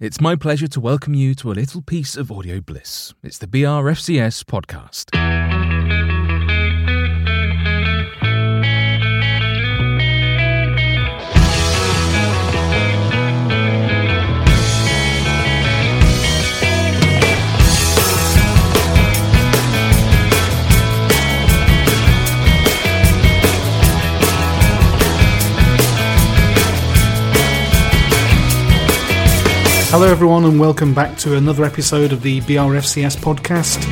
It's 0.00 0.18
my 0.18 0.34
pleasure 0.34 0.66
to 0.66 0.80
welcome 0.80 1.12
you 1.12 1.34
to 1.34 1.52
a 1.52 1.52
little 1.52 1.82
piece 1.82 2.16
of 2.16 2.32
audio 2.32 2.62
bliss. 2.62 3.12
It's 3.22 3.36
the 3.36 3.46
BRFCS 3.46 4.44
podcast. 4.44 5.59
Hello, 29.90 30.06
everyone, 30.06 30.44
and 30.44 30.60
welcome 30.60 30.94
back 30.94 31.18
to 31.18 31.34
another 31.36 31.64
episode 31.64 32.12
of 32.12 32.22
the 32.22 32.40
BRFCS 32.42 33.16
podcast. 33.16 33.84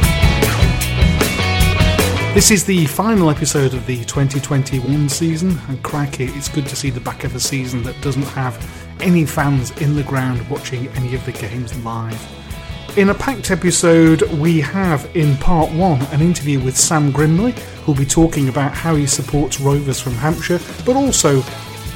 This 2.34 2.52
is 2.52 2.64
the 2.64 2.86
final 2.86 3.30
episode 3.30 3.74
of 3.74 3.84
the 3.84 4.04
2021 4.04 5.08
season, 5.08 5.58
and 5.66 5.82
cracky, 5.82 6.26
it's 6.26 6.48
good 6.48 6.66
to 6.66 6.76
see 6.76 6.90
the 6.90 7.00
back 7.00 7.24
of 7.24 7.34
a 7.34 7.40
season 7.40 7.82
that 7.82 8.00
doesn't 8.00 8.22
have 8.22 8.56
any 9.00 9.26
fans 9.26 9.72
in 9.80 9.96
the 9.96 10.04
ground 10.04 10.48
watching 10.48 10.86
any 10.90 11.16
of 11.16 11.26
the 11.26 11.32
games 11.32 11.76
live. 11.84 12.96
In 12.96 13.10
a 13.10 13.14
packed 13.14 13.50
episode, 13.50 14.22
we 14.34 14.60
have 14.60 15.10
in 15.16 15.36
part 15.38 15.72
one 15.72 16.00
an 16.12 16.20
interview 16.20 16.60
with 16.60 16.76
Sam 16.76 17.12
Grimley, 17.12 17.58
who'll 17.82 17.96
be 17.96 18.06
talking 18.06 18.48
about 18.48 18.72
how 18.72 18.94
he 18.94 19.08
supports 19.08 19.58
Rovers 19.58 20.00
from 20.00 20.12
Hampshire, 20.12 20.60
but 20.86 20.94
also 20.94 21.42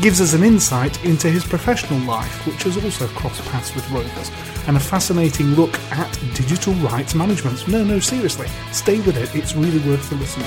gives 0.00 0.20
us 0.20 0.34
an 0.34 0.42
insight 0.42 1.04
into 1.04 1.28
his 1.28 1.44
professional 1.44 2.00
life, 2.00 2.46
which 2.46 2.62
has 2.62 2.82
also 2.82 3.06
crossed 3.08 3.44
paths 3.50 3.74
with 3.74 3.88
Rovers, 3.90 4.30
and 4.66 4.76
a 4.76 4.80
fascinating 4.80 5.48
look 5.48 5.78
at 5.92 6.18
digital 6.34 6.72
rights 6.74 7.14
management. 7.14 7.66
No, 7.68 7.84
no, 7.84 7.98
seriously, 7.98 8.48
stay 8.70 9.00
with 9.00 9.16
it, 9.16 9.34
it's 9.34 9.54
really 9.54 9.78
worth 9.88 10.08
the 10.08 10.16
listen. 10.16 10.42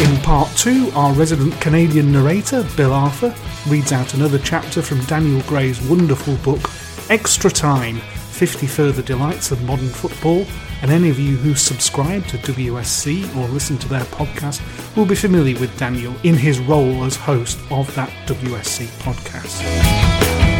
In 0.00 0.22
part 0.22 0.48
two, 0.56 0.90
our 0.94 1.12
resident 1.14 1.58
Canadian 1.60 2.12
narrator, 2.12 2.66
Bill 2.76 2.92
Arthur, 2.92 3.34
reads 3.68 3.92
out 3.92 4.14
another 4.14 4.38
chapter 4.38 4.82
from 4.82 5.00
Daniel 5.04 5.40
Gray's 5.42 5.80
wonderful 5.82 6.36
book, 6.36 6.70
Extra 7.10 7.50
Time 7.50 8.00
50 8.36 8.66
Further 8.66 9.00
Delights 9.00 9.50
of 9.50 9.64
Modern 9.64 9.88
Football, 9.88 10.46
and 10.82 10.90
any 10.90 11.08
of 11.08 11.18
you 11.18 11.38
who 11.38 11.54
subscribe 11.54 12.26
to 12.26 12.36
WSC 12.36 13.34
or 13.34 13.48
listen 13.48 13.78
to 13.78 13.88
their 13.88 14.04
podcast 14.04 14.60
will 14.94 15.06
be 15.06 15.14
familiar 15.14 15.58
with 15.58 15.74
Daniel 15.78 16.14
in 16.22 16.34
his 16.34 16.58
role 16.58 17.02
as 17.04 17.16
host 17.16 17.58
of 17.70 17.92
that 17.94 18.10
WSC 18.26 18.84
podcast. 19.00 20.55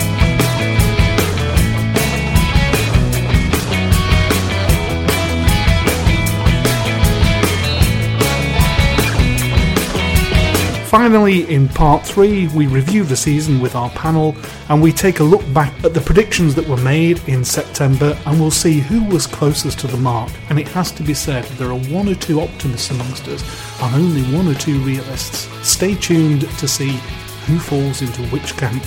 Finally, 10.97 11.47
in 11.53 11.69
part 11.69 12.07
three, 12.07 12.49
we 12.49 12.67
review 12.67 13.05
the 13.05 13.15
season 13.15 13.61
with 13.61 13.75
our 13.75 13.91
panel 13.91 14.35
and 14.71 14.81
we 14.81 14.91
take 14.91 15.21
a 15.21 15.23
look 15.23 15.43
back 15.53 15.71
at 15.85 15.93
the 15.93 16.01
predictions 16.01 16.55
that 16.55 16.67
were 16.67 16.79
made 16.79 17.21
in 17.29 17.45
September 17.45 18.19
and 18.25 18.41
we'll 18.41 18.51
see 18.51 18.81
who 18.81 19.05
was 19.05 19.27
closest 19.27 19.79
to 19.79 19.87
the 19.89 19.97
mark. 19.99 20.33
And 20.49 20.59
it 20.59 20.67
has 20.69 20.91
to 20.93 21.03
be 21.03 21.13
said, 21.13 21.45
there 21.59 21.69
are 21.69 21.79
one 21.91 22.09
or 22.09 22.15
two 22.15 22.41
optimists 22.41 22.91
amongst 22.91 23.29
us 23.29 23.43
and 23.83 23.95
only 23.95 24.23
one 24.35 24.49
or 24.49 24.55
two 24.55 24.79
realists. 24.79 25.51
Stay 25.69 25.97
tuned 25.97 26.49
to 26.59 26.67
see 26.67 26.93
who 27.45 27.59
falls 27.59 28.01
into 28.01 28.23
which 28.29 28.57
camp. 28.57 28.83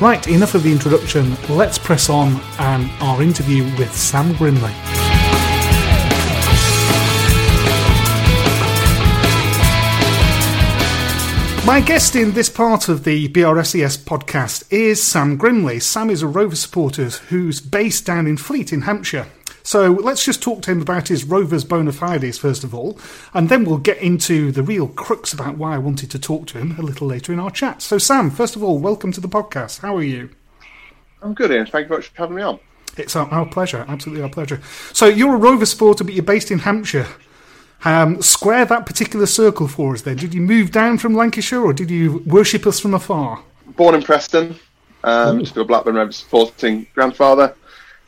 Right, 0.00 0.26
enough 0.26 0.56
of 0.56 0.64
the 0.64 0.72
introduction. 0.72 1.36
Let's 1.48 1.78
press 1.78 2.10
on 2.10 2.40
and 2.58 2.90
our 3.00 3.22
interview 3.22 3.62
with 3.78 3.92
Sam 3.92 4.32
Grimley. 4.34 4.87
My 11.68 11.82
guest 11.82 12.16
in 12.16 12.32
this 12.32 12.48
part 12.48 12.88
of 12.88 13.04
the 13.04 13.28
BRFCS 13.28 13.98
podcast 13.98 14.72
is 14.72 15.02
Sam 15.02 15.38
Grimley. 15.38 15.82
Sam 15.82 16.08
is 16.08 16.22
a 16.22 16.26
Rover 16.26 16.56
supporter 16.56 17.10
who's 17.28 17.60
based 17.60 18.06
down 18.06 18.26
in 18.26 18.38
Fleet 18.38 18.72
in 18.72 18.80
Hampshire. 18.80 19.26
So 19.64 19.92
let's 19.92 20.24
just 20.24 20.42
talk 20.42 20.62
to 20.62 20.70
him 20.70 20.80
about 20.80 21.08
his 21.08 21.24
Rovers 21.24 21.64
bona 21.64 21.92
fides 21.92 22.38
first 22.38 22.64
of 22.64 22.74
all, 22.74 22.98
and 23.34 23.50
then 23.50 23.66
we'll 23.66 23.76
get 23.76 23.98
into 23.98 24.50
the 24.50 24.62
real 24.62 24.88
crux 24.88 25.34
about 25.34 25.58
why 25.58 25.74
I 25.74 25.78
wanted 25.78 26.10
to 26.12 26.18
talk 26.18 26.46
to 26.46 26.58
him 26.58 26.74
a 26.78 26.82
little 26.82 27.06
later 27.06 27.34
in 27.34 27.38
our 27.38 27.50
chat. 27.50 27.82
So, 27.82 27.98
Sam, 27.98 28.30
first 28.30 28.56
of 28.56 28.64
all, 28.64 28.78
welcome 28.78 29.12
to 29.12 29.20
the 29.20 29.28
podcast. 29.28 29.80
How 29.80 29.94
are 29.94 30.02
you? 30.02 30.30
I'm 31.20 31.34
good, 31.34 31.50
Ian. 31.50 31.66
Thank 31.66 31.84
you 31.84 31.88
very 31.88 31.98
much 31.98 32.08
for 32.08 32.16
having 32.16 32.36
me 32.36 32.42
on. 32.42 32.60
It's 32.96 33.14
our, 33.14 33.28
our 33.28 33.44
pleasure, 33.44 33.84
absolutely 33.86 34.22
our 34.22 34.30
pleasure. 34.30 34.62
So, 34.94 35.04
you're 35.04 35.34
a 35.34 35.38
Rover 35.38 35.66
supporter, 35.66 36.02
but 36.02 36.14
you're 36.14 36.24
based 36.24 36.50
in 36.50 36.60
Hampshire. 36.60 37.08
Um, 37.84 38.20
square 38.22 38.64
that 38.64 38.86
particular 38.86 39.26
circle 39.26 39.68
for 39.68 39.94
us 39.94 40.02
then. 40.02 40.16
Did 40.16 40.34
you 40.34 40.40
move 40.40 40.72
down 40.72 40.98
from 40.98 41.14
Lancashire 41.14 41.62
or 41.62 41.72
did 41.72 41.90
you 41.90 42.22
worship 42.26 42.66
us 42.66 42.80
from 42.80 42.94
afar? 42.94 43.42
Born 43.76 43.94
in 43.94 44.02
Preston, 44.02 44.58
um, 45.04 45.38
just 45.38 45.56
a 45.56 45.64
Blackburn 45.64 45.94
Rovers 45.94 46.16
supporting 46.16 46.86
grandfather. 46.94 47.54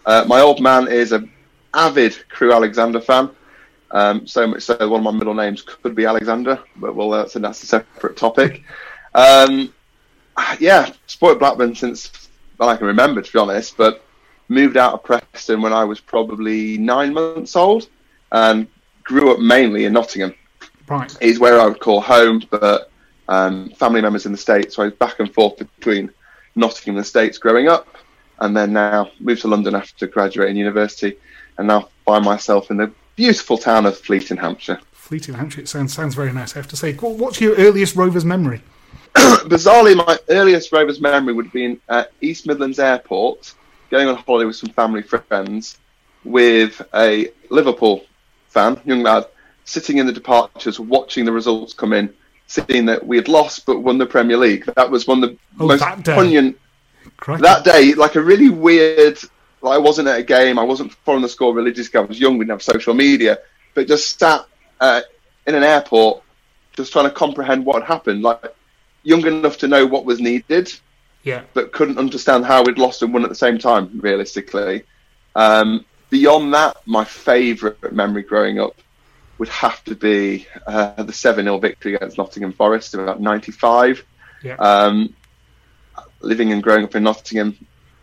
Uh, 0.05 0.25
my 0.26 0.40
old 0.40 0.61
man 0.61 0.88
is 0.88 1.12
an 1.12 1.31
avid 1.72 2.17
Crewe 2.28 2.52
Alexandra 2.52 3.00
fan. 3.00 3.31
Um, 3.93 4.26
so 4.26 4.46
much 4.46 4.62
so, 4.62 4.76
one 4.88 5.00
of 5.00 5.05
my 5.05 5.19
middle 5.19 5.34
names 5.34 5.62
could 5.62 5.94
be 5.94 6.05
Alexander, 6.05 6.61
but 6.76 6.94
well, 6.94 7.11
that's, 7.11 7.34
that's 7.34 7.62
a 7.62 7.67
separate 7.67 8.17
topic. 8.17 8.62
Um, 9.14 9.72
yeah, 10.58 10.93
supported 11.06 11.38
Blackburn 11.38 11.75
since 11.75 12.28
well, 12.61 12.69
I 12.69 12.76
can 12.76 12.87
remember, 12.87 13.22
to 13.22 13.32
be 13.32 13.38
honest, 13.38 13.76
but 13.76 14.05
moved 14.49 14.76
out 14.76 14.93
of 14.93 15.02
Preston 15.02 15.62
when 15.62 15.72
I 15.72 15.84
was 15.84 15.99
probably 15.99 16.76
nine 16.76 17.14
months 17.14 17.56
old 17.56 17.88
and 18.32 18.67
grew 19.10 19.32
up 19.32 19.40
mainly 19.40 19.86
in 19.86 19.92
Nottingham. 19.92 20.32
Right. 20.86 21.16
Is 21.20 21.40
where 21.40 21.60
I 21.60 21.66
would 21.66 21.80
call 21.80 22.00
home, 22.00 22.42
but 22.48 22.92
um, 23.28 23.70
family 23.70 24.00
members 24.00 24.24
in 24.24 24.30
the 24.30 24.38
States, 24.38 24.76
so 24.76 24.82
I 24.82 24.86
was 24.86 24.94
back 24.94 25.18
and 25.18 25.32
forth 25.34 25.58
between 25.58 26.10
Nottingham 26.54 26.94
and 26.94 27.04
the 27.04 27.08
States 27.08 27.36
growing 27.36 27.66
up, 27.66 27.88
and 28.38 28.56
then 28.56 28.72
now 28.72 29.10
moved 29.18 29.42
to 29.42 29.48
London 29.48 29.74
after 29.74 30.06
graduating 30.06 30.56
university, 30.56 31.18
and 31.58 31.66
now 31.66 31.88
find 32.04 32.24
myself 32.24 32.70
in 32.70 32.76
the 32.76 32.92
beautiful 33.16 33.58
town 33.58 33.84
of 33.84 33.98
Fleet 33.98 34.30
in 34.30 34.36
Hampshire. 34.36 34.78
Fleet 34.92 35.28
in 35.28 35.34
Hampshire. 35.34 35.62
It 35.62 35.68
sounds 35.68 35.92
sounds 35.92 36.14
very 36.14 36.32
nice. 36.32 36.54
I 36.54 36.60
have 36.60 36.68
to 36.68 36.76
say. 36.76 36.92
What's 36.94 37.40
your 37.40 37.56
earliest 37.56 37.96
Rovers 37.96 38.24
memory? 38.24 38.62
Bizarrely, 39.14 39.96
my 39.96 40.18
earliest 40.28 40.70
Rovers 40.70 41.00
memory 41.00 41.32
would 41.32 41.46
have 41.46 41.52
been 41.52 41.80
at 41.88 42.12
East 42.20 42.46
Midlands 42.46 42.78
Airport, 42.78 43.54
going 43.90 44.06
on 44.06 44.14
holiday 44.14 44.46
with 44.46 44.56
some 44.56 44.70
family 44.70 45.02
friends, 45.02 45.78
with 46.22 46.80
a 46.94 47.28
Liverpool 47.50 48.04
fan, 48.50 48.81
young 48.85 49.02
lad, 49.02 49.26
sitting 49.64 49.99
in 49.99 50.06
the 50.06 50.12
departures, 50.12 50.79
watching 50.79 51.25
the 51.25 51.32
results 51.32 51.73
come 51.73 51.93
in, 51.93 52.12
seeing 52.47 52.87
that 52.87 53.06
we 53.06 53.17
had 53.17 53.29
lost 53.29 53.64
but 53.67 53.81
won 53.81 53.99
the 53.99 54.06
Premier 54.06 54.37
League. 54.37 54.64
That 54.76 54.91
was 54.91 55.06
one 55.06 55.23
of 55.25 55.31
the 55.31 55.38
Oh, 55.58 55.67
most 55.67 55.81
that 55.81 56.02
day. 56.05 56.14
poignant 56.14 56.58
Crikey. 57.17 57.43
that 57.43 57.64
day, 57.64 57.94
like 57.94 58.17
a 58.17 58.20
really 58.20 58.50
weird. 58.50 59.19
Like 59.62 59.75
I 59.75 59.79
wasn't 59.79 60.08
at 60.08 60.19
a 60.19 60.23
game. 60.23 60.58
I 60.58 60.62
wasn't 60.64 60.93
following 61.05 61.23
the 61.23 61.29
score 61.29 61.55
religiously. 61.55 61.99
I 61.99 62.02
was 62.02 62.19
young. 62.19 62.35
We 62.38 62.44
didn't 62.44 62.52
have 62.52 62.62
social 62.62 62.94
media, 62.94 63.38
but 63.75 63.87
just 63.87 64.19
sat 64.19 64.47
uh, 64.81 65.03
in 65.46 65.55
an 65.55 65.62
airport, 65.62 66.23
just 66.75 66.93
trying 66.93 67.05
to 67.05 67.11
comprehend 67.11 67.64
what 67.67 67.82
had 67.82 67.87
happened. 67.88 68.23
Like 68.23 68.55
young 69.03 69.25
enough 69.26 69.58
to 69.58 69.69
know 69.69 69.87
what 69.87 70.05
was 70.05 70.19
needed, 70.20 70.73
Yeah. 71.23 71.43
but 71.55 71.73
couldn't 71.73 71.99
understand 71.99 72.44
how 72.46 72.62
we'd 72.64 72.79
lost 72.79 73.03
and 73.03 73.12
won 73.14 73.23
at 73.23 73.29
the 73.29 73.35
same 73.35 73.58
time. 73.58 74.00
Realistically, 74.03 74.82
um, 75.37 75.85
beyond 76.10 76.52
that, 76.54 76.76
my 76.86 77.04
favourite 77.04 77.92
memory 77.92 78.22
growing 78.22 78.60
up 78.60 78.76
would 79.38 79.48
have 79.48 79.82
to 79.84 79.94
be 79.94 80.46
uh, 80.66 81.02
the 81.02 81.12
seven 81.12 81.44
0 81.46 81.58
victory 81.58 81.94
against 81.94 82.18
Nottingham 82.18 82.52
Forest 82.52 82.94
in 82.94 83.00
about 83.00 83.20
'95 83.20 84.04
Yeah. 84.42 84.56
um, 84.56 85.14
living 86.20 86.52
and 86.52 86.62
growing 86.62 86.84
up 86.84 86.94
in 86.94 87.02
Nottingham, 87.04 87.56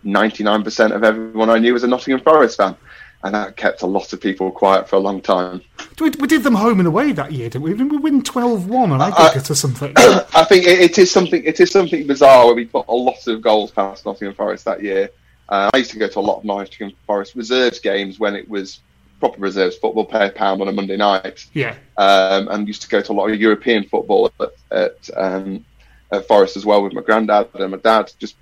99% 0.05 0.95
of 0.95 1.03
everyone 1.03 1.49
I 1.49 1.59
knew 1.59 1.73
was 1.73 1.83
a 1.83 1.87
Nottingham 1.87 2.21
Forest 2.21 2.57
fan. 2.57 2.75
And 3.23 3.33
that 3.33 3.57
kept 3.57 3.81
a 3.81 3.87
lot 3.87 4.13
of 4.13 4.21
people 4.21 4.51
quiet 4.51 4.87
for 4.87 4.95
a 4.95 4.99
long 4.99 5.21
time. 5.21 5.61
we, 5.99 6.11
we 6.19 6.27
did 6.27 6.43
them 6.43 6.53
home 6.53 6.79
and 6.79 6.87
away 6.87 7.11
that 7.13 7.31
year, 7.31 7.49
didn't 7.49 7.63
we? 7.63 7.73
We 7.73 7.97
win 7.97 8.21
12-1 8.21 8.71
on 8.91 9.01
Uh, 9.01 9.05
aggregate 9.07 9.49
or 9.49 9.55
something? 9.55 9.91
I 9.97 10.43
think 10.47 10.65
it, 10.67 10.79
it 10.79 10.97
is 10.99 11.09
something. 11.11 11.43
It 11.43 11.59
is 11.59 11.71
something 11.71 12.05
bizarre 12.05 12.45
where 12.45 12.53
we 12.55 12.65
put 12.65 12.85
a 12.87 12.93
lot 12.93 13.25
of 13.27 13.41
goals 13.41 13.71
past 13.71 14.05
Nottingham 14.05 14.35
Forest 14.35 14.65
that 14.65 14.83
year. 14.83 15.09
Uh, 15.49 15.69
I 15.73 15.77
used 15.77 15.91
to 15.91 15.99
go 15.99 16.07
to 16.07 16.19
a 16.19 16.21
lot 16.21 16.39
of 16.39 16.45
Nottingham 16.45 16.91
Forest 17.05 17.35
reserves 17.35 17.79
games 17.79 18.19
when 18.19 18.35
it 18.35 18.49
was 18.49 18.81
proper 19.19 19.39
reserves 19.39 19.77
football, 19.77 20.05
pay 20.05 20.27
a 20.27 20.29
pound 20.29 20.61
on 20.61 20.67
a 20.67 20.71
Monday 20.71 20.97
night. 20.97 21.45
yeah. 21.53 21.75
um, 21.97 22.47
and 22.49 22.67
used 22.67 22.81
to 22.83 22.87
go 22.87 23.01
to 23.01 23.11
a 23.11 23.13
lot 23.13 23.29
of 23.29 23.39
European 23.39 23.83
football 23.85 24.31
at, 24.39 24.51
at, 24.71 25.09
um, 25.15 25.65
at 26.11 26.27
Forest 26.27 26.57
as 26.57 26.65
well 26.65 26.83
with 26.83 26.93
my 26.93 27.01
granddad 27.01 27.47
and 27.55 27.71
my 27.71 27.77
dad, 27.77 28.11
just 28.19 28.35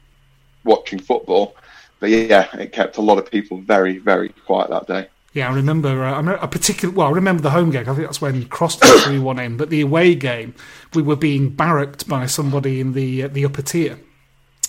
watching 0.63 0.99
football. 0.99 1.55
But 1.99 2.09
yeah, 2.09 2.53
it 2.57 2.73
kept 2.73 2.97
a 2.97 3.01
lot 3.01 3.17
of 3.17 3.31
people 3.31 3.59
very, 3.59 3.99
very 3.99 4.29
quiet 4.29 4.69
that 4.69 4.87
day. 4.87 5.07
Yeah, 5.33 5.49
I 5.49 5.53
remember. 5.53 6.05
Uh, 6.05 6.13
I 6.13 6.17
remember 6.17 6.39
a 6.41 6.47
particular. 6.47 6.93
Well, 6.93 7.07
I 7.07 7.11
remember 7.11 7.41
the 7.41 7.49
home 7.49 7.69
game. 7.69 7.89
I 7.89 7.93
think 7.93 8.07
that's 8.07 8.21
when 8.21 8.45
Cross 8.45 8.77
took 8.77 9.01
three 9.03 9.19
one 9.19 9.37
in. 9.37 9.57
But 9.57 9.69
the 9.69 9.81
away 9.81 10.15
game, 10.15 10.55
we 10.93 11.01
were 11.01 11.17
being 11.17 11.49
barracked 11.49 12.07
by 12.07 12.25
somebody 12.25 12.79
in 12.79 12.93
the 12.93 13.23
uh, 13.23 13.27
the 13.27 13.43
upper 13.43 13.61
tier 13.61 13.99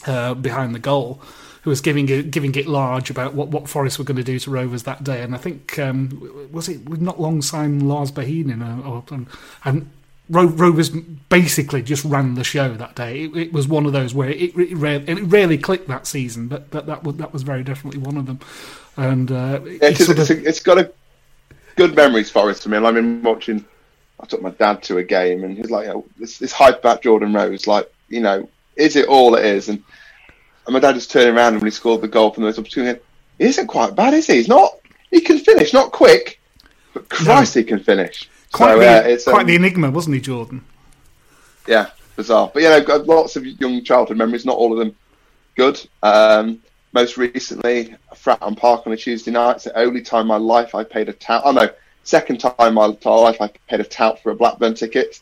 uh, 0.06 0.34
behind 0.34 0.74
the 0.74 0.80
goal, 0.80 1.20
who 1.66 1.70
was 1.70 1.80
giving 1.80 2.08
it 2.08 2.30
giving 2.30 2.54
it 2.54 2.68
large 2.68 3.10
about 3.10 3.34
what 3.34 3.48
what 3.48 3.68
Forest 3.68 3.98
were 3.98 4.04
going 4.04 4.16
to 4.18 4.22
do 4.22 4.38
to 4.38 4.50
Rovers 4.52 4.84
that 4.84 5.02
day. 5.02 5.20
And 5.20 5.34
I 5.34 5.38
think 5.38 5.76
um, 5.80 6.48
was 6.52 6.68
it 6.68 6.88
not 7.00 7.20
long 7.20 7.42
signed 7.42 7.88
Lars 7.88 8.12
or, 8.16 9.02
and, 9.10 9.26
and 9.64 9.90
Ro- 10.30 10.46
Rovers 10.46 10.90
basically 10.90 11.82
just 11.82 12.04
ran 12.04 12.36
the 12.36 12.44
show 12.44 12.74
that 12.74 12.94
day. 12.94 13.24
It, 13.24 13.36
it 13.36 13.52
was 13.52 13.66
one 13.66 13.84
of 13.84 13.92
those 13.92 14.14
where 14.14 14.28
it, 14.30 14.56
it, 14.56 14.76
rarely, 14.76 15.08
it 15.08 15.18
rarely 15.24 15.58
clicked 15.58 15.88
that 15.88 16.06
season, 16.06 16.46
but, 16.46 16.70
but 16.70 16.86
that 16.86 17.02
was 17.02 17.16
that 17.16 17.32
was 17.32 17.42
very 17.42 17.64
definitely 17.64 17.98
one 17.98 18.16
of 18.16 18.26
them. 18.26 18.38
And 18.96 19.32
uh, 19.32 19.58
it 19.64 19.82
It 19.82 20.00
is, 20.00 20.08
it's, 20.08 20.30
of- 20.30 20.46
it's 20.46 20.60
got 20.60 20.78
a 20.78 20.92
good 21.74 21.96
memories 21.96 22.30
Forest 22.30 22.62
for 22.62 22.68
me. 22.68 22.76
And 22.76 22.86
I've 22.86 22.94
been 22.94 23.24
watching. 23.24 23.64
I 24.20 24.26
took 24.26 24.40
my 24.40 24.50
dad 24.50 24.84
to 24.84 24.98
a 24.98 25.02
game, 25.02 25.42
and 25.42 25.56
he's 25.56 25.72
like, 25.72 25.88
oh, 25.88 26.04
"This, 26.16 26.38
this 26.38 26.52
hype 26.52 26.78
about 26.78 27.02
Jordan 27.02 27.32
Rhodes, 27.32 27.66
like, 27.66 27.92
you 28.08 28.20
know, 28.20 28.48
is 28.76 28.94
it 28.94 29.08
all 29.08 29.34
it 29.34 29.44
is?" 29.44 29.68
And, 29.68 29.82
and 30.66 30.72
my 30.72 30.80
dad 30.80 30.94
just 30.94 31.10
turned 31.10 31.36
around 31.36 31.54
and 31.54 31.62
when 31.62 31.66
he 31.66 31.70
scored 31.74 32.00
the 32.00 32.08
goal 32.08 32.30
from 32.32 32.44
the 32.44 32.50
opportunity, 32.50 33.00
he 33.38 33.44
isn't 33.44 33.66
quite 33.66 33.94
bad, 33.94 34.14
is 34.14 34.26
he? 34.26 34.34
He's 34.34 34.48
not. 34.48 34.72
He 35.10 35.20
can 35.20 35.38
finish, 35.38 35.72
not 35.72 35.92
quick, 35.92 36.40
but 36.92 37.08
Christ, 37.08 37.54
he 37.54 37.64
can 37.64 37.78
finish. 37.78 38.28
quite, 38.52 38.72
So, 38.72 38.78
the, 38.80 38.86
uh, 38.88 39.18
quite 39.30 39.40
um, 39.42 39.46
the 39.46 39.54
enigma, 39.56 39.90
wasn't 39.90 40.14
he, 40.16 40.20
Jordan? 40.20 40.64
yeah, 41.66 41.90
bizarre. 42.16 42.50
But 42.52 42.62
yeah, 42.62 42.70
I've 42.70 42.86
got 42.86 43.06
lots 43.06 43.36
of 43.36 43.46
young 43.46 43.82
childhood 43.84 44.16
memories. 44.16 44.44
Not 44.44 44.56
all 44.56 44.72
of 44.72 44.78
them 44.78 44.94
good. 45.56 45.80
Um, 46.02 46.60
most 46.92 47.16
recently, 47.16 47.94
Fratton 48.14 48.56
Park 48.56 48.86
on 48.86 48.92
a 48.92 48.96
Tuesday 48.96 49.30
night. 49.30 49.56
It's 49.56 49.64
the 49.64 49.78
only 49.78 50.00
time 50.02 50.22
in 50.22 50.28
my 50.28 50.36
life 50.36 50.74
I 50.74 50.84
paid 50.84 51.08
a 51.08 51.12
tout. 51.12 51.42
Oh 51.44 51.52
no, 51.52 51.68
second 52.04 52.38
time 52.40 52.54
in 52.60 52.74
my 52.74 52.86
life 53.04 53.40
I 53.40 53.48
paid 53.68 53.80
a 53.80 53.84
tout 53.84 54.22
for 54.22 54.30
a 54.30 54.34
Blackburn 54.36 54.74
ticket. 54.74 55.20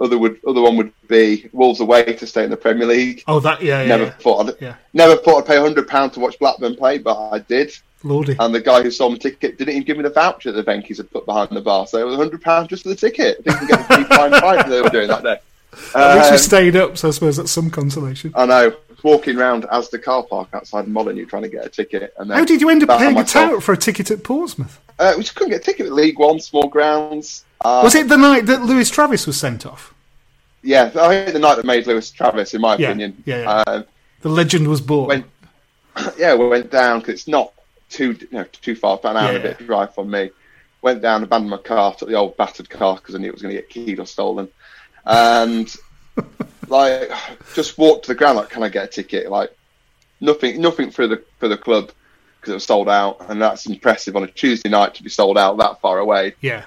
Other 0.00 0.18
would 0.18 0.40
other 0.46 0.60
one 0.62 0.76
would 0.76 0.92
be 1.08 1.48
Wolves 1.52 1.80
away 1.80 2.04
to 2.04 2.26
stay 2.26 2.44
in 2.44 2.50
the 2.50 2.56
Premier 2.56 2.86
League. 2.86 3.22
Oh, 3.26 3.38
that 3.40 3.62
yeah, 3.62 3.82
yeah, 3.82 3.88
never 3.88 4.04
yeah. 4.04 4.10
thought 4.12 4.48
I'd, 4.48 4.54
Yeah. 4.60 4.74
never 4.94 5.16
thought 5.16 5.38
I'd 5.42 5.46
pay 5.46 5.58
hundred 5.58 5.88
pounds 5.88 6.14
to 6.14 6.20
watch 6.20 6.38
Blackburn 6.38 6.74
play, 6.76 6.98
but 6.98 7.30
I 7.30 7.38
did. 7.40 7.76
Lordy. 8.02 8.34
And 8.40 8.54
the 8.54 8.60
guy 8.62 8.82
who 8.82 8.90
sold 8.90 9.12
my 9.12 9.18
ticket 9.18 9.58
didn't 9.58 9.74
even 9.74 9.82
give 9.84 9.98
me 9.98 10.02
the 10.02 10.08
voucher 10.10 10.52
that 10.52 10.64
the 10.64 10.70
Venkies 10.72 10.96
had 10.96 11.10
put 11.10 11.26
behind 11.26 11.50
the 11.50 11.60
bar. 11.60 11.86
So 11.86 11.98
it 11.98 12.04
was 12.04 12.16
hundred 12.16 12.40
pounds 12.40 12.68
just 12.68 12.84
for 12.84 12.88
the 12.88 12.94
ticket. 12.94 13.42
I 13.46 13.52
Didn't 13.52 13.68
get 13.68 13.88
the 13.88 14.04
fine 14.16 14.30
pint 14.32 14.68
they 14.68 14.80
were 14.80 14.88
doing 14.88 15.08
that 15.08 15.22
day. 15.22 15.38
At 15.94 16.16
least 16.16 16.30
we 16.30 16.36
Um, 16.36 16.38
stayed 16.38 16.76
up, 16.76 16.96
so 16.96 17.08
I 17.08 17.10
suppose 17.10 17.36
that's 17.36 17.50
some 17.50 17.70
consolation. 17.70 18.32
I 18.34 18.46
know. 18.46 18.72
Walking 19.02 19.38
around 19.38 19.64
as 19.72 19.88
the 19.88 19.98
car 19.98 20.22
park 20.22 20.48
outside 20.52 20.86
Molineux 20.88 21.24
trying 21.26 21.42
to 21.42 21.48
get 21.48 21.64
a 21.64 21.68
ticket. 21.70 22.12
And 22.18 22.30
then 22.30 22.36
How 22.38 22.44
did 22.44 22.60
you 22.60 22.68
end 22.68 22.82
up 22.88 22.98
paying 22.98 23.12
a 23.12 23.20
myself- 23.20 23.50
tout 23.52 23.62
for 23.62 23.72
a 23.72 23.76
ticket 23.76 24.10
at 24.10 24.22
Portsmouth? 24.24 24.78
Uh, 24.98 25.14
we 25.16 25.22
just 25.22 25.34
couldn't 25.34 25.50
get 25.52 25.60
a 25.62 25.64
ticket 25.64 25.86
at 25.86 25.92
League 25.92 26.18
One, 26.18 26.38
small 26.40 26.68
grounds. 26.68 27.44
Uh, 27.62 27.80
Was 27.84 27.94
it 27.94 28.08
the 28.08 28.16
night 28.16 28.46
that 28.46 28.62
Lewis 28.62 28.90
Travis 28.90 29.26
was 29.26 29.38
sent 29.38 29.66
off? 29.66 29.94
Yeah, 30.62 30.90
I 30.94 31.08
think 31.24 31.32
the 31.32 31.38
night 31.38 31.56
that 31.56 31.64
made 31.64 31.86
Lewis 31.86 32.10
Travis, 32.10 32.54
in 32.54 32.60
my 32.60 32.76
Yeah, 32.76 32.88
opinion. 32.88 33.22
yeah, 33.26 33.42
yeah. 33.42 33.62
Um, 33.66 33.84
The 34.20 34.28
legend 34.28 34.68
was 34.68 34.80
born. 34.80 35.08
when, 35.08 35.24
yeah, 36.18 36.34
we 36.34 36.46
went 36.48 36.70
down 36.70 37.00
because 37.00 37.14
it's 37.14 37.28
not 37.28 37.52
too 37.88 38.12
you 38.20 38.28
know, 38.30 38.44
too 38.44 38.74
far, 38.74 38.98
about 38.98 39.16
an 39.16 39.16
hour 39.16 39.28
and 39.34 39.44
a 39.44 39.48
Yeah. 39.48 39.54
bit 39.54 39.66
drive 39.66 39.94
from 39.94 40.10
me. 40.10 40.30
Went 40.82 41.02
down, 41.02 41.22
abandoned 41.22 41.50
my 41.50 41.58
car, 41.58 41.94
took 41.94 42.08
the 42.08 42.14
old 42.14 42.36
battered 42.38 42.70
car 42.70 42.96
because 42.96 43.14
I 43.14 43.18
knew 43.18 43.28
it 43.28 43.32
was 43.34 43.42
going 43.42 43.54
to 43.54 43.60
get 43.60 43.68
keyed 43.68 43.98
or 44.00 44.06
stolen, 44.06 44.48
and 45.04 45.74
like 46.68 47.10
just 47.54 47.76
walked 47.76 48.04
to 48.06 48.08
the 48.08 48.14
ground 48.14 48.36
like, 48.38 48.48
can 48.50 48.62
I 48.62 48.70
get 48.70 48.84
a 48.84 48.86
ticket? 48.88 49.30
Like 49.30 49.54
nothing, 50.22 50.60
nothing 50.60 50.90
for 50.90 51.06
the 51.06 51.22
for 51.38 51.48
the 51.48 51.58
club 51.58 51.90
because 52.40 52.52
it 52.52 52.54
was 52.54 52.64
sold 52.64 52.88
out, 52.88 53.18
and 53.28 53.40
that's 53.42 53.66
impressive 53.66 54.16
on 54.16 54.24
a 54.24 54.26
Tuesday 54.26 54.70
night 54.70 54.94
to 54.94 55.02
be 55.02 55.10
sold 55.10 55.36
out 55.36 55.58
that 55.58 55.80
far 55.82 55.98
away. 55.98 56.34
yeah. 56.40 56.64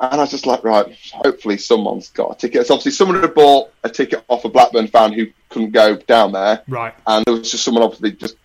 And 0.00 0.14
I 0.14 0.16
was 0.24 0.30
just 0.30 0.46
like, 0.46 0.64
right, 0.64 0.96
hopefully 1.12 1.58
someone's 1.58 2.08
got 2.08 2.32
a 2.32 2.34
ticket. 2.34 2.66
So 2.66 2.74
obviously 2.74 2.92
someone 2.92 3.20
had 3.20 3.34
bought 3.34 3.70
a 3.84 3.90
ticket 3.90 4.24
off 4.28 4.44
a 4.46 4.48
Blackburn 4.48 4.86
fan 4.88 5.12
who 5.12 5.26
couldn't 5.50 5.72
go 5.72 5.96
down 5.96 6.32
there, 6.32 6.62
Right. 6.68 6.94
and 7.06 7.24
there 7.26 7.34
was 7.34 7.50
just 7.50 7.64
someone 7.64 7.82
obviously 7.82 8.12
just 8.12 8.36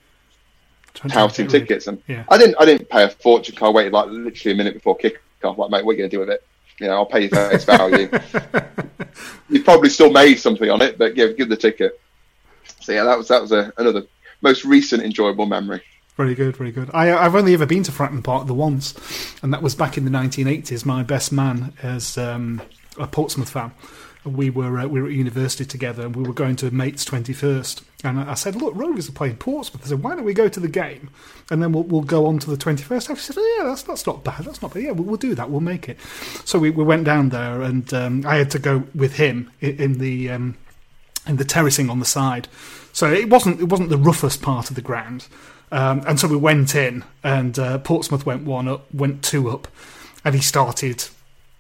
touting 0.94 1.48
tickets. 1.48 1.88
And 1.88 2.02
Yeah. 2.08 2.26
I 2.30 2.38
didn't, 2.38 2.56
I 2.60 2.66
didn't 2.66 2.90
pay 2.90 3.04
a 3.04 3.10
fortune. 3.10 3.56
I 3.62 3.70
waited 3.70 3.94
like 3.94 4.08
literally 4.10 4.54
a 4.54 4.58
minute 4.58 4.74
before 4.74 4.98
kick 4.98 5.22
off. 5.44 5.58
Like, 5.58 5.70
mate, 5.72 5.86
what 5.86 5.92
are 5.92 5.94
you 5.94 6.00
going 6.00 6.10
to 6.10 6.16
do 6.16 6.20
with 6.20 6.30
it? 6.30 6.44
You 6.80 6.88
know, 6.88 6.94
I'll 6.96 7.06
pay 7.06 7.22
you 7.22 7.30
face 7.30 7.64
value. 7.64 8.10
you 9.50 9.64
probably 9.64 9.90
still 9.90 10.12
made 10.12 10.36
something 10.36 10.70
on 10.70 10.82
it, 10.82 10.98
but 10.98 11.16
give 11.16 11.38
give 11.38 11.48
the 11.48 11.56
ticket. 11.56 12.02
So 12.82 12.92
yeah, 12.92 13.06
that 13.06 13.18
was 13.18 13.30
that 13.30 13.42
was 13.42 13.54
a, 13.54 13.72
another 13.78 14.04
most 14.42 14.66
recent 14.66 15.04
enjoyable 15.04 15.46
memory. 15.46 15.82
Very 16.18 16.34
good, 16.34 16.56
very 16.56 16.72
good. 16.72 16.90
I, 16.94 17.14
I've 17.14 17.36
only 17.36 17.54
ever 17.54 17.66
been 17.66 17.84
to 17.84 17.92
Fratton 17.92 18.24
Park 18.24 18.48
the 18.48 18.54
once, 18.54 18.94
and 19.44 19.54
that 19.54 19.62
was 19.62 19.76
back 19.76 19.98
in 19.98 20.06
the 20.06 20.12
1980s. 20.12 20.86
My 20.86 21.04
best 21.04 21.34
man 21.34 21.74
is 21.84 22.18
um, 22.18 22.62
a 22.98 23.06
Portsmouth 23.06 23.50
fan. 23.50 23.74
We 24.24 24.50
were 24.50 24.80
uh, 24.80 24.88
we 24.88 25.02
were 25.02 25.08
at 25.08 25.14
university 25.14 25.66
together, 25.66 26.06
and 26.06 26.16
we 26.16 26.24
were 26.24 26.34
going 26.34 26.56
to 26.58 26.72
mates 26.72 27.04
21st. 27.04 27.84
And 28.06 28.20
I 28.20 28.34
said, 28.36 28.56
"Look, 28.56 28.74
Rovers 28.76 29.10
are 29.10 29.12
playing 29.12 29.36
Portsmouth." 29.38 29.86
I 29.86 29.90
said, 29.90 30.04
"Why 30.04 30.16
don't 30.16 30.24
we 30.24 30.34
go 30.34 30.48
to 30.48 30.60
the 30.60 30.70
game, 30.70 31.10
and 31.52 31.62
then 31.62 31.74
we'll 31.74 31.84
we'll 31.84 32.02
go 32.02 32.28
on 32.28 32.40
to 32.40 32.50
the 32.50 32.58
21st?" 32.58 33.10
I 33.10 33.14
said, 33.16 33.36
"Oh, 33.38 33.56
"Yeah, 33.58 33.66
that's 33.66 33.84
that's 33.84 34.08
not 34.08 34.24
bad. 34.24 34.46
That's 34.46 34.62
not 34.62 34.74
bad. 34.74 34.84
Yeah, 34.84 34.92
we'll, 34.92 35.04
we'll 35.04 35.18
do 35.18 35.36
that. 35.36 35.50
We'll 35.50 35.60
make 35.60 35.90
it." 35.90 36.00
So 36.46 36.58
we, 36.58 36.70
we 36.70 36.86
went 36.86 37.04
down 37.04 37.30
there, 37.30 37.62
and 37.62 37.94
um, 37.94 38.26
I 38.26 38.38
had 38.38 38.52
to 38.52 38.60
go 38.60 38.84
with 38.96 39.18
him 39.18 39.52
in, 39.60 39.78
in 39.78 39.94
the 39.98 40.32
um, 40.32 40.58
and 41.28 41.38
the 41.38 41.46
terracing 41.46 41.90
on 41.90 42.00
the 42.00 42.06
side. 42.06 42.48
So 42.94 43.12
it 43.12 43.30
wasn't 43.30 43.60
it 43.60 43.66
wasn't 43.66 43.90
the 43.90 43.98
roughest 43.98 44.42
part 44.42 44.70
of 44.70 44.76
the 44.78 44.82
ground. 44.82 45.28
Um, 45.76 46.04
and 46.08 46.18
so 46.18 46.30
we 46.30 46.38
went 46.38 46.74
in, 46.74 47.04
and 47.22 47.60
uh, 47.60 47.80
Portsmouth 47.80 48.26
went 48.26 48.46
one 48.46 48.70
up, 48.70 48.92
went 48.94 49.22
two 49.22 49.50
up, 49.50 49.68
and 50.24 50.34
he 50.34 50.40
started 50.40 51.10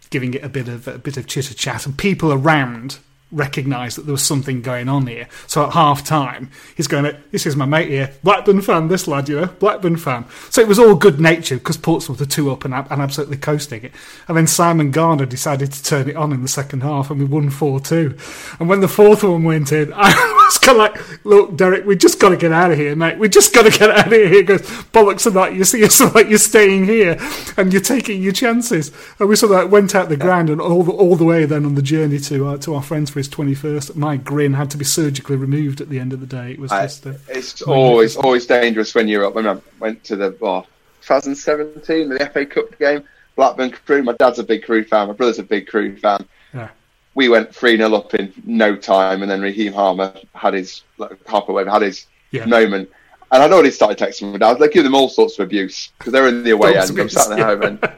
giving 0.10 0.34
it 0.34 0.41
a 0.41 0.48
bit 0.48 0.69
of 0.69 0.88
a 0.88 0.98
bit 0.98 1.17
of 1.17 1.27
chitter 1.27 1.53
chat, 1.53 1.86
and 1.86 1.98
people 1.98 2.31
around 2.31 3.00
recognised 3.32 3.98
that 3.98 4.05
there 4.05 4.13
was 4.13 4.24
something 4.24 4.62
going 4.62 4.88
on 4.88 5.08
here. 5.08 5.27
So 5.48 5.65
at 5.65 5.74
half 5.74 6.03
time, 6.03 6.50
he's 6.75 6.88
going, 6.88 7.15
"This 7.32 7.46
is 7.46 7.55
my 7.55 7.65
mate 7.65 7.89
here, 7.89 8.13
Blackburn 8.24 8.62
fan. 8.62 8.88
This 8.88 9.08
lad, 9.08 9.29
you 9.29 9.41
know, 9.41 9.48
Blackburn 9.48 9.98
fan." 9.98 10.25
So 10.50 10.62
it 10.62 10.67
was 10.67 10.79
all 10.79 10.96
good 10.96 11.20
natured 11.20 11.60
because 11.60 11.77
Portsmouth 11.77 12.20
were 12.20 12.25
two 12.25 12.51
up 12.51 12.65
and, 12.65 12.74
and 12.74 13.01
absolutely 13.01 13.38
coasting 13.38 13.84
it. 13.84 13.91
And 14.27 14.38
then 14.38 14.48
Simon 14.48 14.91
Garner 14.91 15.25
decided 15.25 15.72
to 15.72 15.84
turn 15.84 16.10
it 16.10 16.15
on 16.15 16.32
in 16.32 16.41
the 16.41 16.48
second 16.48 16.82
half, 16.82 17.10
and 17.10 17.20
we 17.20 17.25
won 17.25 17.50
four 17.50 17.79
two. 17.79 18.17
And 18.60 18.70
when 18.70 18.82
the 18.82 18.88
fourth 18.88 19.24
one 19.24 19.44
went 19.44 19.72
in, 19.72 19.94
I 19.96 20.36
it's 20.48 20.58
kind 20.58 20.79
of 20.79 20.96
like, 20.96 21.25
look, 21.25 21.58
Derek, 21.58 21.86
we 21.86 21.96
just 21.96 22.20
got 22.20 22.29
to 22.29 22.38
get 22.38 22.51
out 22.51 22.72
of 22.72 22.77
here, 22.77 22.96
mate. 22.96 23.17
We 23.17 23.29
just 23.29 23.53
got 23.53 23.63
to 23.63 23.77
get 23.77 23.89
out 23.89 24.08
of 24.08 24.13
here. 24.13 24.29
He 24.29 24.44
goes, 24.44 24.62
bollocks 24.62 25.25
of 25.25 25.34
that. 25.34 25.53
You 25.53 25.63
see, 25.63 25.82
it's 25.82 26.00
like 26.13 26.29
you're 26.29 26.38
staying 26.38 26.86
here 26.86 27.17
and 27.58 27.74
you're 27.74 27.82
taking 27.82 28.22
your 28.22 28.34
chances. 28.34 28.91
And 29.20 29.29
we 29.29 29.36
sort 29.36 29.51
of 29.51 29.63
like 29.63 29.72
went 29.72 29.96
out 29.96 30.10
the 30.10 30.17
ground 30.17 30.50
and 30.50 30.62
all 30.62 30.84
the, 30.84 30.91
all 30.91 31.15
the 31.15 31.25
way 31.25 31.46
then 31.46 31.65
on 31.65 31.75
the 31.75 31.82
journey 31.82 32.20
to 32.20 32.48
uh, 32.48 32.58
to 32.60 32.75
our 32.75 32.84
friends 32.84 33.14
for 33.15 33.19
his 33.19 33.29
21st. 33.29 33.95
My 33.95 34.17
grin 34.17 34.53
had 34.53 34.69
to 34.72 34.77
be 34.77 34.84
surgically 34.84 35.38
removed 35.38 35.79
at 35.79 35.88
the 35.88 36.00
end 36.00 36.12
of 36.12 36.19
the 36.19 36.25
day. 36.25 36.51
It 36.51 36.60
was 36.60 36.69
just. 36.69 37.05
It's 37.29 37.62
always 37.62 38.17
always 38.17 38.45
dangerous 38.45 38.93
when 38.93 39.07
you're 39.07 39.25
up. 39.25 39.36
When 39.36 39.48
I 39.48 39.57
went 39.79 40.03
to 40.03 40.17
the 40.17 40.38
oh, 40.41 40.65
2017, 41.01 42.10
the 42.10 42.29
FA 42.34 42.45
Cup 42.45 42.77
game, 42.77 43.05
Blackburn 43.38 43.72
Crewe. 43.72 44.03
My 44.03 44.12
dad's 44.13 44.39
a 44.39 44.43
big 44.43 44.65
Crewe 44.65 44.84
fan. 44.84 45.07
My 45.07 45.13
brother's 45.13 45.39
a 45.39 45.43
big 45.43 45.65
Crewe 45.67 45.95
fan. 45.95 46.27
Yeah. 46.53 46.67
We 47.13 47.29
went 47.29 47.55
3 47.55 47.77
0 47.77 47.95
up 47.95 48.13
in 48.15 48.34
no 48.45 48.75
time, 48.75 49.22
and 49.22 49.31
then 49.31 49.39
Raheem 49.41 49.72
Harmer 49.72 50.13
had 50.34 50.53
his, 50.53 50.84
like, 50.98 51.17
half 51.25 51.48
away, 51.48 51.63
had 51.63 51.84
his 51.84 52.07
Yeah. 52.31 52.43
moment. 52.45 52.89
And 53.31 53.41
I'd 53.41 53.53
already 53.53 53.72
started 53.72 53.98
texting 53.98 54.34
my 54.34 54.39
dad. 54.39 54.60
They 54.60 54.67
give 54.67 54.84
them 54.84 54.93
all 54.93 55.07
sorts 55.07 55.39
of 55.39 55.45
abuse 55.45 55.93
because 55.98 56.12
they're 56.12 56.27
in 56.27 56.43
the 56.43 56.51
away 56.51 56.75
end. 56.77 57.00
I'm 57.00 57.07
sat 57.07 57.31
at 57.31 57.39
home 57.39 57.63
end. 57.63 57.89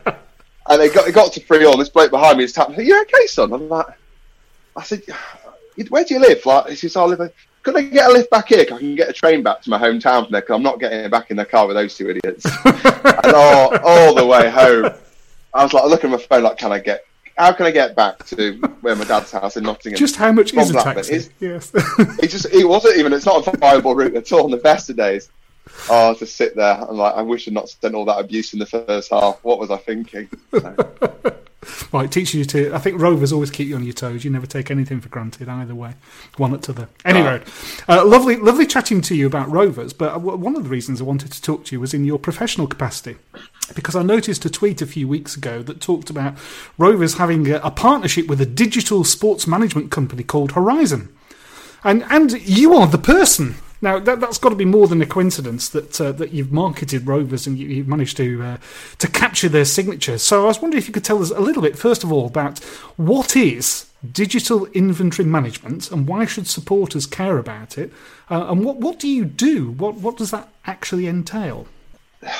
And 0.70 0.80
they 0.80 0.90
got, 0.90 1.06
they 1.08 1.12
got 1.12 1.34
to 1.34 1.40
3 1.40 1.58
0, 1.58 1.76
this 1.78 1.90
bloke 1.90 2.12
behind 2.12 2.38
me 2.38 2.44
is 2.44 2.54
tapping, 2.54 2.76
Are 2.76 2.84
you 2.84 3.02
okay, 3.02 3.26
son? 3.26 3.52
I'm 3.52 3.68
like, 3.68 3.88
I 4.78 4.84
said, 4.84 5.02
Where 5.90 6.04
do 6.04 6.14
you 6.14 6.20
live? 6.20 6.46
Like, 6.46 6.70
he 6.70 6.76
says, 6.76 6.96
I 6.96 7.04
live. 7.04 7.34
Could 7.64 7.76
I 7.76 7.82
get 7.82 8.10
a 8.10 8.14
lift 8.14 8.30
back 8.30 8.48
here? 8.48 8.62
I 8.62 8.66
can 8.66 8.96
get 8.96 9.10
a 9.10 9.14
train 9.14 9.44
back 9.44 9.62
to 9.64 9.70
my 9.70 9.78
hometown 9.78 10.24
from 10.24 10.32
there 10.32 10.42
because 10.42 10.56
I'm 10.56 10.64
not 10.64 10.80
getting 10.80 11.10
back 11.10 11.32
in 11.32 11.38
the 11.38 11.46
car 11.46 11.68
with 11.68 11.76
those 11.76 11.98
two 11.98 12.10
idiots. 12.10 12.46
and 12.66 13.34
all, 13.34 13.78
all 13.84 14.16
the 14.16 14.26
way 14.26 14.50
home, 14.50 14.90
I 15.54 15.64
was 15.64 15.74
like, 15.74 15.84
looking 15.86 16.14
at 16.14 16.20
my 16.20 16.26
phone, 16.26 16.44
like, 16.44 16.58
can 16.58 16.72
I 16.72 16.80
get, 16.80 17.04
how 17.38 17.52
can 17.52 17.66
I 17.66 17.72
get 17.72 17.94
back 17.94 18.24
to 18.28 18.54
where 18.82 18.96
my 18.96 19.04
dad's 19.04 19.32
house 19.32 19.58
in 19.58 19.64
Nottingham? 19.64 19.98
just 19.98 20.16
how 20.16 20.32
much 20.32 20.52
From 20.52 20.60
is 20.60 20.70
a 20.70 20.74
taxi? 20.76 21.16
It's- 21.16 21.30
Yes. 21.40 21.72
it 22.24 22.28
just 22.30 22.46
it 22.54 22.66
wasn't 22.66 22.98
even 22.98 23.12
it's 23.12 23.26
not 23.26 23.46
a 23.48 23.58
viable 23.58 23.96
route 23.96 24.16
at 24.16 24.32
all 24.32 24.46
in 24.46 24.52
the 24.52 24.58
best 24.58 24.90
of 24.90 24.96
days. 24.96 25.30
Oh, 25.90 26.14
to 26.14 26.26
sit 26.26 26.56
there 26.56 26.76
and 26.88 26.98
like 26.98 27.16
I 27.16 27.22
wish 27.22 27.48
I'd 27.48 27.54
not 27.54 27.70
sent 27.70 27.96
all 27.96 28.06
that 28.06 28.20
abuse 28.20 28.54
in 28.54 28.60
the 28.60 28.66
first 28.66 29.12
half. 29.12 29.40
What 29.44 29.60
was 29.60 29.72
I 29.72 29.78
thinking? 29.78 30.30
So, 31.68 31.88
Well, 31.92 32.04
it 32.04 32.12
teaches 32.12 32.36
you 32.36 32.46
to. 32.46 32.74
I 32.74 32.80
think 32.80 33.00
rovers 33.00 33.34
always 33.34 33.52
keep 33.52 33.68
you 33.68 33.76
on 33.76 33.84
your 33.84 33.94
toes. 33.94 34.24
You 34.24 34.32
never 34.32 34.46
take 34.46 34.72
anything 34.72 35.02
for 35.02 35.10
granted 35.10 35.50
either 35.50 35.76
way, 35.76 35.94
one 36.38 36.54
at 36.54 36.62
t'other. 36.62 36.88
Anyway, 37.06 37.42
uh, 37.88 38.06
lovely, 38.06 38.36
lovely 38.38 38.66
chatting 38.66 39.02
to 39.02 39.16
you 39.16 39.28
about 39.28 39.50
rovers. 39.50 39.94
But 39.94 40.16
uh, 40.16 40.20
one 40.20 40.56
of 40.56 40.64
the 40.64 40.70
reasons 40.70 41.02
I 41.02 41.06
wanted 41.06 41.32
to 41.32 41.42
talk 41.42 41.66
to 41.66 41.76
you 41.76 41.80
was 41.80 41.94
in 41.94 42.06
your 42.06 42.20
professional 42.20 42.68
capacity, 42.68 43.18
because 43.76 43.96
I 43.96 44.04
noticed 44.04 44.46
a 44.46 44.50
tweet 44.50 44.82
a 44.82 44.86
few 44.86 45.08
weeks 45.08 45.36
ago 45.36 45.62
that 45.64 45.82
talked 45.82 46.10
about 46.10 46.38
rovers 46.78 47.16
having 47.16 47.50
a, 47.50 47.58
a 47.58 47.72
partnership 47.72 48.28
with 48.28 48.42
a 48.42 48.46
digital 48.46 49.04
sports 49.04 49.48
management 49.48 49.92
company 49.92 50.24
called 50.24 50.54
Horizm, 50.54 51.10
and 51.84 52.04
and 52.10 52.34
you 52.48 52.74
are 52.74 52.88
the 52.88 52.98
person. 52.98 53.56
Now 53.82 54.00
that, 54.00 54.20
that's 54.20 54.38
got 54.38 54.50
to 54.50 54.56
be 54.56 54.66
more 54.66 54.88
than 54.88 55.02
a 55.02 55.06
coincidence 55.06 55.70
that 55.70 56.00
uh, 56.02 56.12
that 56.14 56.32
you've 56.32 56.52
marketed 56.52 57.08
Rovers 57.08 57.48
and 57.48 57.58
you, 57.58 57.68
you've 57.68 57.88
managed 57.88 58.18
to 58.18 58.42
uh, 58.44 58.58
to 59.00 59.08
capture 59.08 59.50
their 59.50 59.66
signature. 59.66 60.18
So 60.18 60.44
I 60.44 60.48
was 60.48 60.62
wondering 60.62 60.82
if 60.82 60.88
you 60.88 60.94
could 60.94 61.06
tell 61.06 61.22
us 61.22 61.32
a 61.32 61.40
little 61.40 61.62
bit, 61.62 61.78
first 61.78 62.04
of 62.04 62.12
all, 62.12 62.28
about 62.28 62.60
what 62.96 63.36
is 63.36 63.90
digital 64.12 64.66
inventory 64.68 65.28
management 65.28 65.92
and 65.92 66.08
why 66.08 66.26
should 66.26 66.48
supporters 66.48 67.06
care 67.06 67.38
about 67.38 67.78
it, 67.78 67.92
uh, 68.30 68.48
and 68.50 68.64
what 68.64 68.78
what 68.78 69.00
do 69.00 69.08
you 69.08 69.26
do? 69.26 69.72
What 69.72 69.96
what 69.96 70.18
does 70.18 70.32
that 70.32 70.50
actually 70.66 71.08
entail? 71.08 71.68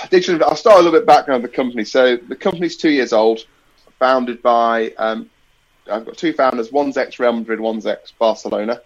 digital. 0.10 0.44
I'll 0.48 0.56
start 0.56 0.80
a 0.80 0.84
little 0.84 1.00
bit 1.00 1.06
background 1.06 1.44
of 1.44 1.52
the 1.52 1.56
company. 1.56 1.84
So 1.84 2.18
the 2.18 2.36
company's 2.36 2.78
two 2.78 2.90
years 2.90 3.14
old, 3.14 3.46
founded 4.00 4.42
by 4.42 4.92
um, 4.98 5.30
I've 5.90 6.06
got 6.06 6.18
two 6.18 6.34
founders. 6.34 6.72
One's 6.72 6.98
ex 6.98 7.20
Real 7.20 7.34
Madrid, 7.34 7.60
one's 7.60 7.86
ex 7.86 8.12
Barcelona, 8.12 8.82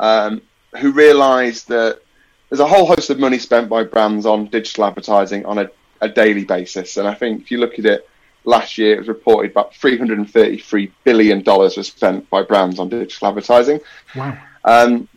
um, 0.00 0.42
who 0.78 0.92
realised 0.92 1.68
that 1.68 2.00
there's 2.48 2.60
a 2.60 2.66
whole 2.66 2.86
host 2.86 3.10
of 3.10 3.18
money 3.18 3.38
spent 3.38 3.68
by 3.68 3.84
brands 3.84 4.26
on 4.26 4.46
digital 4.46 4.84
advertising 4.84 5.44
on 5.46 5.58
a, 5.58 5.70
a 6.00 6.08
daily 6.08 6.44
basis. 6.44 6.96
And 6.96 7.06
I 7.08 7.14
think 7.14 7.42
if 7.42 7.50
you 7.50 7.58
look 7.58 7.78
at 7.78 7.86
it, 7.86 8.08
last 8.44 8.76
year 8.76 8.94
it 8.94 8.98
was 8.98 9.08
reported 9.08 9.50
about 9.52 9.74
333 9.76 10.92
billion 11.04 11.42
dollars 11.42 11.76
was 11.76 11.86
spent 11.86 12.28
by 12.28 12.42
brands 12.42 12.78
on 12.80 12.88
digital 12.88 13.28
advertising 13.28 13.78
Wow. 14.16 14.36
um, 14.64 15.08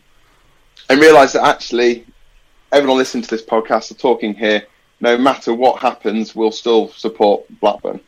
and 0.90 1.02
realised 1.02 1.34
that 1.34 1.44
actually 1.44 2.06
everyone 2.72 2.98
listening 3.00 3.24
to 3.24 3.30
this 3.30 3.44
podcast 3.44 3.92
are 3.92 3.96
talking 3.96 4.34
here. 4.36 4.66
No 5.02 5.18
matter 5.18 5.54
what 5.54 5.82
happens, 5.82 6.36
we'll 6.36 6.52
still 6.52 6.90
support 6.90 7.44
Blackburn. 7.60 8.00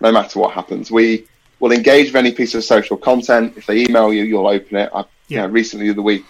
No 0.00 0.10
matter 0.12 0.38
what 0.38 0.52
happens, 0.52 0.90
we 0.90 1.26
will 1.60 1.72
engage 1.72 2.06
with 2.08 2.16
any 2.16 2.32
piece 2.32 2.54
of 2.54 2.64
social 2.64 2.96
content. 2.96 3.54
If 3.56 3.66
they 3.66 3.84
email 3.84 4.12
you, 4.12 4.24
you'll 4.24 4.48
open 4.48 4.76
it. 4.76 4.90
I, 4.92 5.00
you 5.00 5.06
Yeah. 5.28 5.42
know, 5.46 5.52
recently 5.52 5.90
the 5.92 6.02
week, 6.02 6.24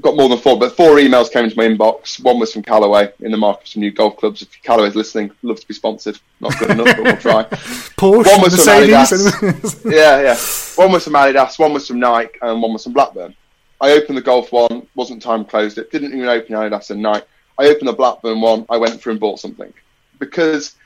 got 0.00 0.16
more 0.16 0.28
than 0.28 0.38
four, 0.38 0.58
but 0.58 0.74
four 0.76 0.96
emails 0.96 1.30
came 1.30 1.44
into 1.44 1.56
my 1.56 1.64
inbox. 1.66 2.22
One 2.22 2.38
was 2.38 2.52
from 2.52 2.62
Callaway 2.62 3.12
in 3.20 3.30
the 3.30 3.36
market 3.36 3.68
for 3.68 3.78
new 3.78 3.90
golf 3.90 4.16
clubs. 4.16 4.42
If 4.42 4.62
Callaway's 4.62 4.94
listening, 4.94 5.30
love 5.42 5.60
to 5.60 5.68
be 5.68 5.74
sponsored. 5.74 6.18
Not 6.40 6.58
good 6.58 6.70
enough, 6.70 6.86
but 6.96 7.02
we'll 7.02 7.16
try. 7.18 7.44
Porsche, 7.96 8.26
One 8.26 8.42
was 8.42 8.64
from 8.64 8.88
Mercedes. 8.88 9.84
yeah, 9.84 10.22
yeah. 10.22 10.36
One 10.76 10.92
was 10.92 11.04
from 11.04 11.12
Adidas, 11.14 11.58
one 11.58 11.72
was 11.74 11.86
from 11.86 12.00
Nike, 12.00 12.38
and 12.40 12.62
one 12.62 12.72
was 12.72 12.84
from 12.84 12.94
Blackburn. 12.94 13.34
I 13.80 13.92
opened 13.92 14.16
the 14.16 14.22
Golf 14.22 14.52
one, 14.52 14.86
wasn't 14.94 15.22
time 15.22 15.44
closed 15.44 15.76
it, 15.76 15.90
didn't 15.90 16.14
even 16.14 16.28
open 16.28 16.54
Adidas 16.54 16.90
and 16.90 17.02
Nike. 17.02 17.26
I 17.58 17.66
opened 17.66 17.88
the 17.88 17.92
Blackburn 17.92 18.40
one, 18.40 18.64
I 18.70 18.78
went 18.78 19.00
through 19.00 19.12
and 19.12 19.20
bought 19.20 19.40
something. 19.40 19.72
Because 20.18 20.76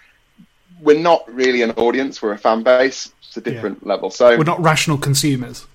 we're 0.81 0.99
not 0.99 1.33
really 1.33 1.63
an 1.63 1.71
audience, 1.73 2.21
we're 2.21 2.33
a 2.33 2.39
fan 2.39 2.63
base. 2.63 3.13
It's 3.29 3.37
a 3.37 3.41
different 3.41 3.87
level. 3.87 4.11
So 4.11 4.37
We're 4.37 4.45
not 4.45 4.61
rational 4.63 4.99
consumers. 4.99 5.67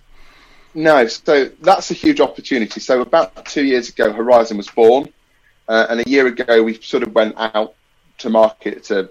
No, 0.73 1.05
so 1.07 1.49
that's 1.61 1.91
a 1.91 1.93
huge 1.93 2.21
opportunity. 2.21 2.79
So 2.79 3.01
about 3.01 3.45
two 3.45 3.63
years 3.63 3.89
ago, 3.89 4.13
Horizm 4.13 4.57
was 4.57 4.69
born, 4.69 5.11
uh, 5.67 5.87
and 5.89 5.99
a 5.99 6.09
year 6.09 6.27
ago 6.27 6.63
we 6.63 6.75
sort 6.81 7.03
of 7.03 7.13
went 7.13 7.35
out 7.37 7.75
to 8.19 8.29
market 8.29 8.83
to 8.85 9.09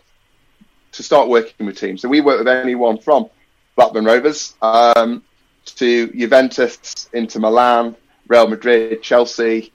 to 0.93 1.03
start 1.03 1.29
working 1.29 1.67
with 1.67 1.79
teams. 1.79 2.03
So 2.03 2.09
we 2.09 2.21
work 2.21 2.39
with 2.39 2.49
anyone 2.49 2.99
from 2.99 3.29
Blackburn 3.77 4.05
Rovers 4.05 4.55
um, 4.61 5.23
to 5.65 6.09
Juventus, 6.09 7.09
Inter 7.13 7.41
Milan, 7.41 7.95
Real 8.27 8.49
Madrid, 8.49 9.03
Chelsea, 9.03 9.73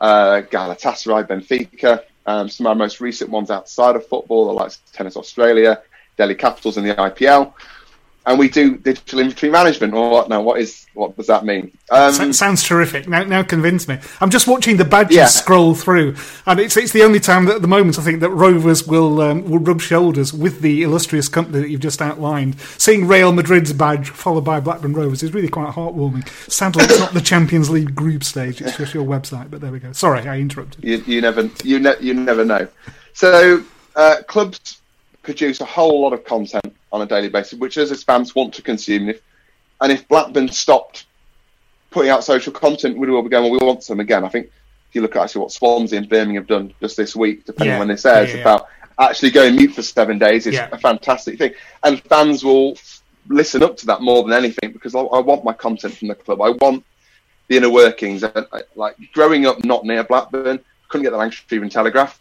uh, 0.00 0.42
Galatasaray, 0.50 1.28
Benfica. 1.28 2.04
Um, 2.24 2.48
some 2.48 2.66
of 2.66 2.70
our 2.70 2.74
most 2.74 3.00
recent 3.00 3.30
ones 3.30 3.50
outside 3.50 3.96
of 3.96 4.06
football, 4.06 4.46
the 4.46 4.52
likes 4.52 4.76
of 4.76 4.92
Tennis 4.92 5.16
Australia, 5.16 5.82
Delhi 6.16 6.34
Capitals 6.34 6.76
in 6.76 6.84
the 6.84 6.94
IPL. 6.94 7.52
And 8.28 8.40
we 8.40 8.48
do 8.48 8.76
digital 8.78 9.20
inventory 9.20 9.52
management. 9.52 9.94
Or 9.94 10.10
what 10.10 10.28
now? 10.28 10.42
What 10.42 10.58
is 10.60 10.84
what 10.94 11.16
does 11.16 11.28
that 11.28 11.44
mean? 11.44 11.70
Um, 11.90 12.32
sounds 12.32 12.64
terrific. 12.64 13.06
Now, 13.06 13.22
now 13.22 13.44
convince 13.44 13.86
me. 13.86 13.98
I'm 14.20 14.30
just 14.30 14.48
watching 14.48 14.78
the 14.78 14.84
badges 14.84 15.16
Yeah. 15.16 15.26
scroll 15.26 15.76
through, 15.76 16.16
and 16.44 16.58
it's 16.58 16.76
it's 16.76 16.90
the 16.90 17.04
only 17.04 17.20
time 17.20 17.44
that 17.44 17.54
at 17.56 17.62
the 17.62 17.68
moment 17.68 18.00
I 18.00 18.02
think 18.02 18.18
that 18.20 18.30
Rovers 18.30 18.84
will 18.84 19.20
um, 19.20 19.48
will 19.48 19.60
rub 19.60 19.80
shoulders 19.80 20.32
with 20.32 20.60
the 20.60 20.82
illustrious 20.82 21.28
company 21.28 21.60
that 21.60 21.70
you've 21.70 21.80
just 21.80 22.02
outlined. 22.02 22.58
Seeing 22.78 23.06
Real 23.06 23.30
Madrid's 23.30 23.72
badge 23.72 24.08
followed 24.10 24.44
by 24.44 24.58
Blackburn 24.58 24.94
Rovers 24.94 25.22
is 25.22 25.32
really 25.32 25.46
quite 25.48 25.72
heartwarming. 25.74 26.28
Sadly, 26.50 26.82
it's 26.84 26.98
not 26.98 27.14
the 27.14 27.20
Champions 27.20 27.70
League 27.70 27.94
group 27.94 28.24
stage; 28.24 28.60
it's 28.60 28.76
just 28.76 28.92
your 28.92 29.04
website. 29.04 29.50
But 29.52 29.60
there 29.60 29.70
we 29.70 29.78
go. 29.78 29.92
Sorry, 29.92 30.26
I 30.26 30.38
interrupted. 30.40 30.82
you, 30.82 30.96
you 31.06 31.20
never 31.20 31.48
you 31.62 31.78
ne- 31.78 32.00
you 32.00 32.12
never 32.12 32.44
know. 32.44 32.66
So 33.12 33.62
uh, 33.94 34.16
clubs 34.26 34.80
produce 35.22 35.60
a 35.60 35.64
whole 35.64 36.02
lot 36.02 36.12
of 36.12 36.24
content 36.24 36.74
on 36.96 37.02
a 37.02 37.06
daily 37.06 37.28
basis, 37.28 37.58
which 37.58 37.76
as 37.76 38.02
fans 38.02 38.34
want 38.34 38.54
to 38.54 38.62
consume. 38.62 39.02
And 39.02 39.10
if, 39.10 39.22
and 39.80 39.92
if 39.92 40.08
Blackburn 40.08 40.48
stopped 40.48 41.06
putting 41.90 42.10
out 42.10 42.24
social 42.24 42.52
content, 42.52 42.98
we'd 42.98 43.10
all 43.10 43.22
be 43.22 43.28
going, 43.28 43.44
well, 43.50 43.60
we 43.60 43.64
want 43.66 43.84
some 43.84 44.00
again. 44.00 44.24
I 44.24 44.28
think 44.28 44.46
if 44.46 44.94
you 44.94 45.02
look 45.02 45.14
at 45.16 45.22
actually 45.22 45.42
what 45.42 45.52
Swansea 45.52 45.98
and 45.98 46.08
Birmingham 46.08 46.42
have 46.42 46.48
done 46.48 46.74
just 46.80 46.96
this 46.96 47.14
week, 47.14 47.44
depending 47.44 47.68
Yeah. 47.68 47.74
on 47.74 47.78
when 47.80 47.88
this 47.88 48.04
airs, 48.04 48.30
Yeah, 48.30 48.36
yeah, 48.36 48.40
about 48.42 48.68
actually 48.98 49.30
going 49.30 49.56
mute 49.56 49.74
for 49.74 49.82
seven 49.82 50.18
days 50.18 50.46
is 50.46 50.58
a 50.58 50.78
fantastic 50.78 51.38
thing. 51.38 51.52
And 51.84 52.02
fans 52.04 52.42
will 52.44 52.76
listen 53.28 53.62
up 53.62 53.76
to 53.78 53.86
that 53.86 54.00
more 54.00 54.22
than 54.24 54.32
anything 54.32 54.72
because 54.72 54.94
I, 54.94 55.00
I 55.00 55.20
want 55.20 55.44
my 55.44 55.52
content 55.52 55.94
from 55.96 56.08
the 56.08 56.14
club. 56.14 56.40
I 56.40 56.50
want 56.50 56.84
the 57.48 57.56
inner 57.58 57.70
workings. 57.70 58.22
And, 58.22 58.46
I, 58.52 58.62
like 58.74 58.96
growing 59.12 59.46
up 59.46 59.64
not 59.64 59.84
near 59.84 60.02
Blackburn, 60.02 60.60
couldn't 60.88 61.04
get 61.04 61.10
the 61.10 61.18
Lancashire 61.18 61.56
Evening 61.56 61.70
Telegraph. 61.70 62.18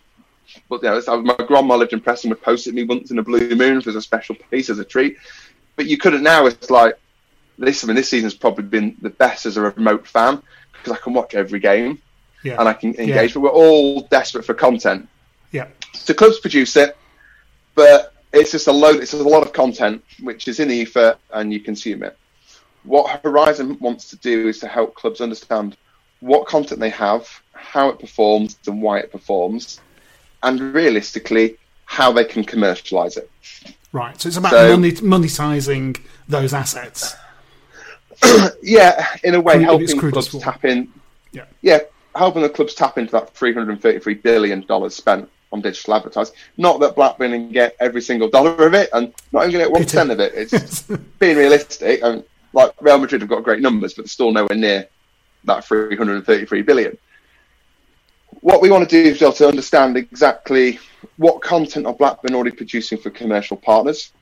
But 0.69 0.81
you 0.83 0.89
know, 0.89 0.97
it's- 0.97 1.07
uh, 1.07 1.17
my 1.17 1.35
grandma 1.47 1.75
lived 1.75 1.93
in 1.93 1.99
Preston, 2.01 2.29
would 2.29 2.41
post 2.41 2.67
it 2.67 2.73
me 2.73 2.83
once 2.83 3.11
in 3.11 3.19
a 3.19 3.23
blue 3.23 3.55
moon 3.55 3.77
as 3.77 3.87
a 3.95 4.01
special 4.01 4.35
piece, 4.51 4.69
as 4.69 4.79
a 4.79 4.85
treat. 4.85 5.17
But 5.75 5.85
you 5.87 5.97
couldn't 5.97 6.23
now. 6.23 6.45
It's 6.45 6.69
like 6.69 6.97
this. 7.57 7.83
I 7.83 7.87
mean, 7.87 7.95
this 7.95 8.09
season's 8.09 8.33
probably 8.33 8.63
been 8.65 8.95
the 9.01 9.09
best 9.09 9.45
as 9.45 9.57
a 9.57 9.61
remote 9.61 10.07
fan 10.07 10.41
because 10.73 10.93
I 10.93 10.97
can 11.01 11.13
watch 11.13 11.35
every 11.35 11.59
game 11.59 11.99
Yeah, 12.43 12.57
and 12.59 12.67
I 12.69 12.73
can 12.73 12.95
engage. 12.99 13.33
But 13.33 13.41
we're 13.41 13.49
all 13.49 14.01
desperate 14.01 14.45
for 14.45 14.53
content. 14.53 15.07
yeah, 15.51 15.67
So 15.93 16.13
clubs 16.13 16.39
produce 16.39 16.75
it, 16.75 16.95
but 17.75 18.13
it's 18.33 18.51
just 18.51 18.67
a 18.67 18.71
load. 18.71 19.01
It's 19.01 19.13
a 19.13 19.17
lot 19.23 19.43
of 19.43 19.53
content 19.53 20.03
which 20.21 20.47
is 20.47 20.59
in 20.59 20.67
the 20.67 20.75
ether 20.75 21.17
and 21.31 21.51
you 21.53 21.59
consume 21.59 22.03
it. 22.03 22.17
What 22.83 23.23
Horizm 23.23 23.79
wants 23.81 24.09
to 24.11 24.15
do 24.17 24.47
is 24.47 24.59
to 24.59 24.67
help 24.67 24.93
clubs 24.95 25.19
understand 25.21 25.75
what 26.19 26.45
content 26.47 26.79
they 26.79 26.89
have, 26.91 27.27
how 27.53 27.89
it 27.89 27.99
performs, 27.99 28.57
and 28.67 28.81
why 28.81 28.99
it 28.99 29.11
performs, 29.11 29.79
and 30.45 30.73
realistically 30.73 31.57
how 31.85 32.11
they 32.11 32.23
can 32.25 32.43
commercialise 32.45 33.17
it. 33.17 33.29
right. 33.91 34.19
So 34.19 34.27
it's 34.27 34.37
about 34.37 34.51
So- 34.51 34.77
monetizing 34.77 35.99
those 36.29 36.53
assets. 36.53 37.15
yeah, 38.63 39.05
in 39.23 39.35
a 39.35 39.41
way, 39.41 39.61
helping 39.61 39.99
clubs 39.99 40.33
well. 40.33 40.41
tap 40.41 40.63
in. 40.65 40.87
Yeah. 41.31 41.45
Yeah, 41.61 41.79
helping 42.15 42.41
the 42.41 42.49
clubs 42.49 42.73
tap 42.73 42.97
into 42.97 43.11
that 43.11 43.33
three 43.35 43.53
hundred 43.53 43.69
and 43.73 43.81
thirty-three 43.81 44.15
billion 44.15 44.61
dollars 44.65 44.95
spent 44.95 45.29
on 45.51 45.61
digital 45.61 45.93
advertising. 45.95 46.33
Not 46.57 46.79
that 46.79 46.95
Blackburn 46.95 47.31
can 47.31 47.51
get 47.51 47.75
every 47.79 48.01
single 48.01 48.29
dollar 48.29 48.51
of 48.67 48.73
it, 48.73 48.89
and 48.93 49.13
not 49.31 49.47
even 49.47 49.59
get 49.59 49.71
one 49.71 49.83
percent 49.83 50.11
of 50.11 50.19
it. 50.19 50.33
It's 50.35 50.81
being 51.19 51.37
realistic. 51.37 51.99
And 52.03 52.23
like 52.53 52.71
Real 52.81 52.97
Madrid 52.97 53.21
have 53.21 53.29
got 53.29 53.43
great 53.43 53.61
numbers, 53.61 53.93
but 53.93 54.03
they're 54.05 54.09
still 54.09 54.31
nowhere 54.31 54.57
near 54.57 54.87
that 55.43 55.65
three 55.65 55.95
hundred 55.97 56.15
and 56.15 56.25
thirty-three 56.25 56.61
billion. 56.61 56.97
What 58.45 58.61
we 58.61 58.69
want 58.69 58.87
to 58.87 59.03
do 59.03 59.09
is 59.09 59.17
be 59.17 59.25
able 59.25 59.33
to 59.37 59.47
understand 59.47 59.97
exactly 59.97 60.77
what 61.17 61.41
content 61.41 61.87
are 61.87 61.95
Blackburn 61.95 62.35
already 62.35 62.55
producing 62.55 62.99
for 62.99 63.09
commercial 63.09 63.57
partners. 63.57 64.13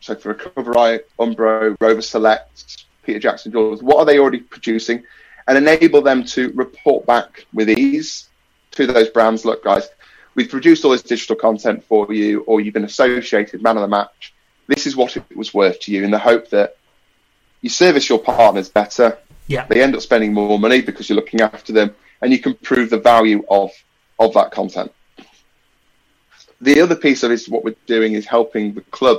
So 0.00 0.14
for 0.14 0.30
Recovery, 0.30 1.00
Umbro, 1.18 1.76
Rover 1.78 2.00
Select, 2.00 2.86
Peter 3.02 3.18
Jackson 3.18 3.52
Jewelers, 3.52 3.82
what 3.82 3.98
are 3.98 4.06
they 4.06 4.18
already 4.18 4.40
producing? 4.40 5.04
And 5.46 5.58
enable 5.58 6.00
them 6.00 6.24
to 6.28 6.50
report 6.52 7.04
back 7.04 7.44
with 7.52 7.68
ease 7.68 8.30
to 8.70 8.86
those 8.86 9.10
brands. 9.10 9.44
Look, 9.44 9.64
guys, 9.64 9.86
we've 10.34 10.48
produced 10.48 10.86
all 10.86 10.92
this 10.92 11.02
digital 11.02 11.36
content 11.36 11.84
for 11.84 12.10
you, 12.10 12.44
or 12.44 12.62
you've 12.62 12.72
been 12.72 12.84
associated 12.84 13.62
man 13.62 13.76
of 13.76 13.82
the 13.82 13.88
match. 13.88 14.32
This 14.66 14.86
is 14.86 14.96
what 14.96 15.14
it 15.18 15.36
was 15.36 15.52
worth 15.52 15.78
to 15.80 15.92
you, 15.92 16.04
in 16.04 16.10
the 16.10 16.18
hope 16.18 16.48
that 16.48 16.78
you 17.60 17.68
service 17.68 18.08
your 18.08 18.18
partners 18.18 18.70
better. 18.70 19.18
Yeah. 19.46 19.66
They 19.66 19.82
end 19.82 19.94
up 19.94 20.00
spending 20.00 20.32
more 20.32 20.58
money 20.58 20.80
because 20.80 21.10
you're 21.10 21.16
looking 21.16 21.42
after 21.42 21.74
them, 21.74 21.94
and 22.22 22.32
you 22.32 22.38
can 22.38 22.54
prove 22.54 22.90
the 22.90 22.98
value 22.98 23.44
of 23.50 23.70
of 24.18 24.34
that 24.34 24.50
content. 24.50 24.92
The 26.60 26.80
other 26.80 26.96
piece 26.96 27.22
of 27.22 27.30
it 27.30 27.34
is 27.34 27.48
what 27.48 27.64
we're 27.64 27.76
doing 27.86 28.14
is 28.14 28.26
helping 28.26 28.74
the 28.74 28.80
club 28.80 29.18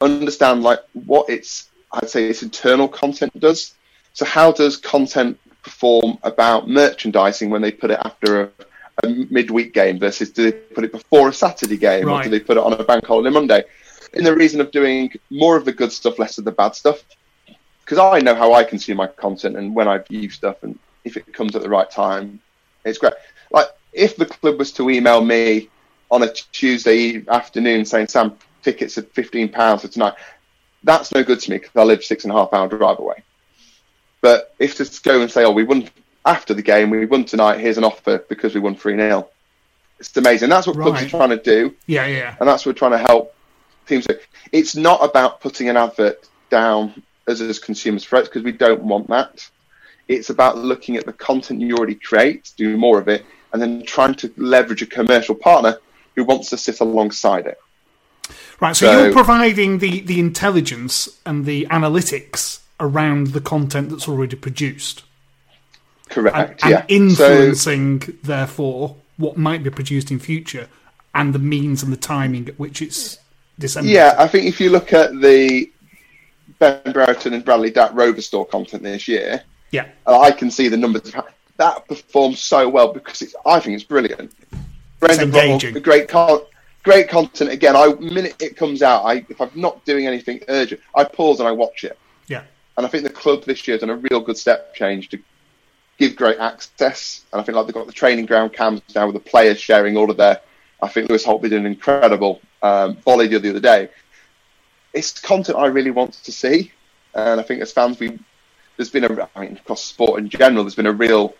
understand 0.00 0.62
like 0.62 0.80
what 0.92 1.30
its 1.30 1.70
I'd 1.92 2.10
say 2.10 2.28
its 2.28 2.42
internal 2.42 2.88
content 2.88 3.38
does. 3.40 3.74
So 4.12 4.24
how 4.24 4.52
does 4.52 4.76
content 4.76 5.38
perform 5.62 6.18
about 6.22 6.68
merchandising 6.68 7.50
when 7.50 7.62
they 7.62 7.72
put 7.72 7.90
it 7.90 7.98
after 8.04 8.42
a, 8.42 8.50
a 9.02 9.08
midweek 9.08 9.72
game 9.72 9.98
versus 9.98 10.30
do 10.30 10.50
they 10.50 10.52
put 10.52 10.84
it 10.84 10.92
before 10.92 11.28
a 11.30 11.32
Saturday 11.32 11.76
game 11.76 12.04
or 12.04 12.16
Right. 12.16 12.24
do 12.24 12.30
they 12.30 12.40
put 12.40 12.56
it 12.56 12.62
on 12.62 12.74
a 12.74 12.84
bank 12.84 13.06
holiday 13.06 13.30
Monday? 13.30 13.64
In 14.12 14.24
the 14.24 14.34
reason 14.36 14.60
of 14.60 14.70
doing 14.70 15.10
more 15.30 15.56
of 15.56 15.64
the 15.64 15.72
good 15.72 15.90
stuff, 15.90 16.18
less 16.18 16.38
of 16.38 16.44
the 16.44 16.52
bad 16.52 16.74
stuff. 16.74 17.02
Because 17.84 17.98
I 17.98 18.20
know 18.20 18.34
how 18.34 18.52
I 18.52 18.64
consume 18.64 18.98
my 18.98 19.06
content 19.06 19.56
and 19.56 19.74
when 19.74 19.88
I 19.88 19.98
view 19.98 20.30
stuff 20.30 20.62
and 20.62 20.78
if 21.04 21.16
it 21.16 21.32
comes 21.32 21.54
at 21.56 21.62
the 21.62 21.68
right 21.68 21.90
time, 21.90 22.40
it's 22.84 22.98
great. 22.98 23.14
Like 23.50 23.68
if 23.92 24.16
the 24.16 24.26
club 24.26 24.58
was 24.58 24.72
to 24.72 24.90
email 24.90 25.24
me 25.24 25.68
on 26.10 26.22
a 26.22 26.32
Tuesday 26.32 27.24
afternoon 27.28 27.84
saying, 27.84 28.08
Sam, 28.08 28.36
tickets 28.62 28.98
at 28.98 29.12
fifteen 29.12 29.48
pounds 29.48 29.82
for 29.82 29.88
tonight. 29.88 30.14
That's 30.82 31.12
no 31.12 31.24
good 31.24 31.40
to 31.40 31.50
me 31.50 31.58
because 31.58 31.74
I 31.74 31.82
live 31.82 32.04
six 32.04 32.24
and 32.24 32.32
a 32.32 32.36
half 32.36 32.52
hour 32.52 32.68
drive 32.68 32.98
away. 32.98 33.22
But 34.20 34.54
if 34.58 34.76
to 34.76 35.02
go 35.02 35.20
and 35.20 35.30
say, 35.30 35.44
oh, 35.44 35.50
we 35.50 35.64
won 35.64 35.88
after 36.24 36.54
the 36.54 36.62
game, 36.62 36.90
we 36.90 37.04
won 37.06 37.24
tonight, 37.24 37.60
here's 37.60 37.78
an 37.78 37.84
offer 37.84 38.24
because 38.28 38.54
we 38.54 38.60
won 38.60 38.74
3 38.74 38.96
0. 38.96 39.28
It's 40.00 40.16
amazing. 40.16 40.48
That's 40.48 40.66
what 40.66 40.76
clubs 40.76 41.02
are 41.02 41.08
trying 41.08 41.30
to 41.30 41.36
do, 41.36 41.74
Yeah, 41.86 42.06
yeah. 42.06 42.36
and 42.40 42.48
that's 42.48 42.64
what 42.64 42.74
we're 42.74 42.78
trying 42.78 42.92
to 42.92 42.98
help 42.98 43.34
teams 43.86 44.06
do. 44.06 44.18
It's 44.52 44.74
not 44.74 45.04
about 45.04 45.40
putting 45.40 45.68
an 45.68 45.76
advert 45.76 46.28
down 46.50 47.02
as 47.26 47.40
as 47.40 47.58
consumers 47.58 48.04
for 48.04 48.16
it 48.16 48.24
because 48.24 48.42
we 48.42 48.52
don't 48.52 48.82
want 48.82 49.08
that. 49.08 49.48
It's 50.08 50.30
about 50.30 50.58
looking 50.58 50.96
at 50.96 51.06
the 51.06 51.12
content 51.12 51.60
you 51.60 51.76
already 51.76 51.94
create, 51.94 52.52
do 52.56 52.76
more 52.76 52.98
of 52.98 53.08
it, 53.08 53.24
and 53.52 53.62
then 53.62 53.84
trying 53.84 54.14
to 54.16 54.32
leverage 54.36 54.82
a 54.82 54.86
commercial 54.86 55.34
partner 55.34 55.78
who 56.14 56.24
wants 56.24 56.50
to 56.50 56.56
sit 56.56 56.80
alongside 56.80 57.46
it. 57.46 57.58
Right, 58.60 58.76
so, 58.76 58.86
So- 58.86 59.04
you're 59.04 59.12
providing 59.12 59.78
the, 59.78 60.00
the 60.00 60.20
intelligence 60.20 61.08
and 61.24 61.44
the 61.46 61.66
analytics 61.70 62.60
around 62.80 63.28
the 63.28 63.40
content 63.40 63.90
that's 63.90 64.08
already 64.08 64.36
produced. 64.36 65.04
Correct. 66.10 66.62
and 66.62 66.70
yeah. 66.70 66.80
So, 66.80 66.86
influencing, 66.88 68.18
therefore, 68.22 68.96
what 69.16 69.36
might 69.36 69.62
be 69.62 69.70
produced 69.70 70.10
in 70.10 70.18
future 70.18 70.68
and 71.14 71.34
the 71.34 71.38
means 71.38 71.82
and 71.82 71.92
the 71.92 71.96
timing 71.96 72.48
at 72.48 72.58
which 72.58 72.82
it's 72.82 73.18
disseminated. 73.58 73.94
yeah, 73.94 74.14
I 74.18 74.28
think 74.28 74.46
if 74.46 74.60
you 74.60 74.70
look 74.70 74.92
at 74.92 75.18
the 75.20 75.70
Ben 76.58 76.80
Brereton 76.92 77.34
and 77.34 77.44
Bradley 77.44 77.70
Dack 77.70 77.92
Rover 77.94 78.20
Store 78.20 78.44
content 78.44 78.82
this 78.82 79.06
year, 79.08 79.42
Yeah. 79.74 79.88
I 80.06 80.30
can 80.30 80.52
see 80.52 80.68
the 80.68 80.76
numbers 80.76 81.12
that 81.56 81.88
performs 81.88 82.38
so 82.38 82.68
well 82.68 82.92
because 82.92 83.22
it's. 83.22 83.34
I 83.44 83.58
think 83.58 83.74
it's 83.74 83.84
brilliant. 83.84 84.32
Brendan 85.00 85.30
great 85.82 86.08
con- 86.08 86.42
great 86.84 87.08
content. 87.08 87.50
Again, 87.50 87.74
I 87.74 87.88
minute 87.94 88.36
it 88.40 88.56
comes 88.56 88.82
out, 88.82 89.04
I 89.04 89.26
if 89.28 89.40
I'm 89.40 89.50
not 89.54 89.84
doing 89.84 90.06
anything 90.06 90.40
urgent, 90.48 90.80
I 90.94 91.02
pause 91.02 91.40
and 91.40 91.48
I 91.48 91.52
watch 91.52 91.82
it. 91.82 91.98
Yeah. 92.28 92.44
And 92.76 92.86
I 92.86 92.88
think 92.88 93.02
the 93.02 93.10
club 93.10 93.44
this 93.44 93.66
year 93.66 93.74
has 93.74 93.80
done 93.80 93.90
a 93.90 93.96
real 93.96 94.20
good 94.20 94.38
step 94.38 94.74
change 94.76 95.08
to 95.08 95.18
give 95.98 96.14
great 96.14 96.38
access. 96.38 97.24
And 97.32 97.40
I 97.40 97.44
think 97.44 97.56
like 97.56 97.66
they've 97.66 97.74
got 97.74 97.86
the 97.86 97.92
training 97.92 98.26
ground 98.26 98.52
cams 98.52 98.80
now 98.94 99.06
with 99.06 99.14
the 99.14 99.30
players 99.30 99.58
sharing 99.58 99.96
all 99.96 100.08
of 100.08 100.16
their. 100.16 100.40
I 100.80 100.88
think 100.88 101.08
Lewis 101.08 101.24
Holtby 101.24 101.42
did 101.42 101.54
an 101.54 101.66
incredible 101.66 102.40
um, 102.62 102.96
volley 102.96 103.26
the 103.26 103.48
other 103.50 103.60
day. 103.60 103.88
It's 104.92 105.18
content 105.18 105.58
I 105.58 105.66
really 105.66 105.90
want 105.90 106.12
to 106.12 106.30
see, 106.30 106.70
and 107.14 107.40
I 107.40 107.42
think 107.42 107.60
as 107.60 107.72
fans, 107.72 107.98
we 107.98 108.18
there's 108.76 108.90
been 108.90 109.04
a. 109.04 109.28
I 109.34 109.40
mean, 109.40 109.56
across 109.56 109.82
sport 109.82 110.20
in 110.20 110.28
general, 110.28 110.64
there's 110.64 110.74
been 110.74 110.86
a 110.86 110.92
real 110.92 111.34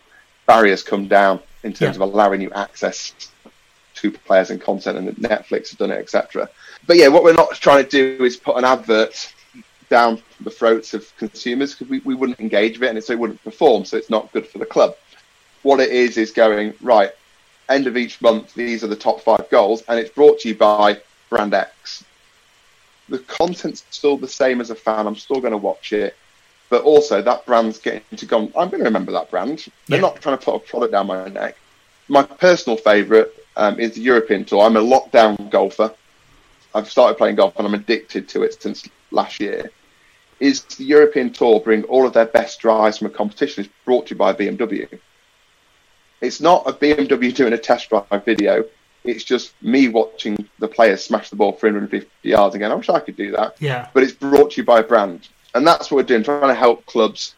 barriers 0.46 0.82
come 0.82 1.08
down 1.08 1.40
in 1.62 1.72
terms 1.72 1.96
Yeah. 1.96 2.02
of 2.04 2.12
allowing 2.12 2.40
you 2.40 2.50
access 2.52 3.12
to 3.96 4.10
players 4.10 4.50
and 4.50 4.60
content, 4.60 4.98
and 4.98 5.08
Netflix 5.16 5.70
have 5.70 5.78
done 5.78 5.90
it, 5.90 5.98
etc. 5.98 6.48
But 6.86 6.96
yeah, 6.96 7.08
what 7.08 7.22
we're 7.24 7.32
not 7.34 7.54
trying 7.54 7.84
to 7.84 7.90
do 8.16 8.24
is 8.24 8.36
put 8.36 8.56
an 8.56 8.64
advert 8.64 9.32
down 9.88 10.20
the 10.40 10.50
throats 10.50 10.94
of 10.94 11.14
consumers 11.18 11.74
because 11.74 11.88
we, 11.88 12.00
we 12.00 12.14
wouldn't 12.14 12.40
engage 12.40 12.78
with 12.78 12.88
it 12.88 12.96
and 12.96 13.04
so 13.04 13.12
it 13.12 13.18
wouldn't 13.18 13.42
perform, 13.44 13.84
so 13.84 13.96
it's 13.96 14.10
not 14.10 14.32
good 14.32 14.46
for 14.46 14.58
the 14.58 14.66
club. 14.66 14.96
What 15.62 15.78
it 15.80 15.90
is 15.90 16.16
is 16.18 16.30
going 16.32 16.74
right. 16.82 17.12
End 17.68 17.86
of 17.86 17.96
each 17.96 18.20
month, 18.20 18.52
these 18.54 18.82
are 18.84 18.88
the 18.88 18.96
top 18.96 19.20
five 19.20 19.48
goals, 19.50 19.82
and 19.88 19.98
it's 19.98 20.10
brought 20.10 20.40
to 20.40 20.48
you 20.48 20.54
by 20.56 21.00
Brand 21.30 21.54
X. 21.54 22.04
The 23.08 23.18
content's 23.20 23.84
still 23.90 24.16
the 24.16 24.28
same 24.28 24.60
as 24.60 24.70
a 24.70 24.74
fan. 24.74 25.06
I'm 25.06 25.16
still 25.16 25.40
going 25.40 25.52
to 25.52 25.58
watch 25.58 25.92
it, 25.92 26.16
but 26.70 26.82
also 26.82 27.22
that 27.22 27.46
brand's 27.46 27.78
getting 27.78 28.02
to 28.16 28.26
go. 28.26 28.38
I'm 28.56 28.68
going 28.68 28.78
to 28.78 28.84
remember 28.84 29.12
that 29.12 29.30
brand. 29.30 29.66
They're 29.88 29.98
Yeah. 29.98 30.02
not 30.02 30.20
trying 30.20 30.38
to 30.38 30.44
put 30.44 30.54
a 30.54 30.58
product 30.58 30.92
down 30.92 31.06
my 31.06 31.28
neck. 31.28 31.56
My 32.08 32.22
personal 32.22 32.76
favourite 32.76 33.28
um, 33.56 33.78
is 33.78 33.94
the 33.94 34.00
European 34.00 34.44
Tour. 34.44 34.64
I'm 34.64 34.76
a 34.76 34.80
lockdown 34.82 35.50
golfer. 35.50 35.94
I've 36.74 36.90
started 36.90 37.16
playing 37.16 37.36
golf 37.36 37.54
and 37.56 37.66
I'm 37.66 37.74
addicted 37.74 38.28
to 38.30 38.42
it 38.42 38.60
since 38.60 38.88
last 39.10 39.38
year. 39.40 39.70
Is 40.40 40.62
the 40.62 40.84
European 40.84 41.32
Tour 41.32 41.60
bring 41.60 41.84
all 41.84 42.06
of 42.06 42.12
their 42.12 42.26
best 42.26 42.60
drives 42.60 42.98
from 42.98 43.06
a 43.06 43.10
competition 43.10 43.64
is 43.64 43.70
brought 43.84 44.06
to 44.08 44.14
you 44.14 44.18
by 44.18 44.32
BMW. 44.32 44.98
It's 46.20 46.40
not 46.40 46.64
a 46.66 46.72
BMW 46.72 47.32
doing 47.34 47.52
a 47.52 47.58
test 47.58 47.90
drive 47.90 48.24
video. 48.24 48.64
It's 49.04 49.22
just 49.22 49.52
me 49.62 49.88
watching 49.88 50.48
the 50.58 50.66
players 50.68 51.04
smash 51.04 51.28
the 51.30 51.36
ball 51.36 51.52
350 51.52 52.08
yards 52.22 52.54
again. 52.54 52.72
I 52.72 52.74
wish 52.74 52.88
I 52.88 52.98
could 53.00 53.16
do 53.16 53.30
that. 53.32 53.56
Yeah. 53.60 53.88
But 53.92 54.02
it's 54.02 54.12
brought 54.12 54.52
to 54.52 54.56
you 54.60 54.64
by 54.64 54.80
a 54.80 54.82
brand. 54.82 55.28
And 55.54 55.66
that's 55.66 55.90
what 55.90 55.98
we're 55.98 56.02
doing, 56.02 56.24
trying 56.24 56.48
to 56.48 56.54
help 56.54 56.84
clubs 56.86 57.34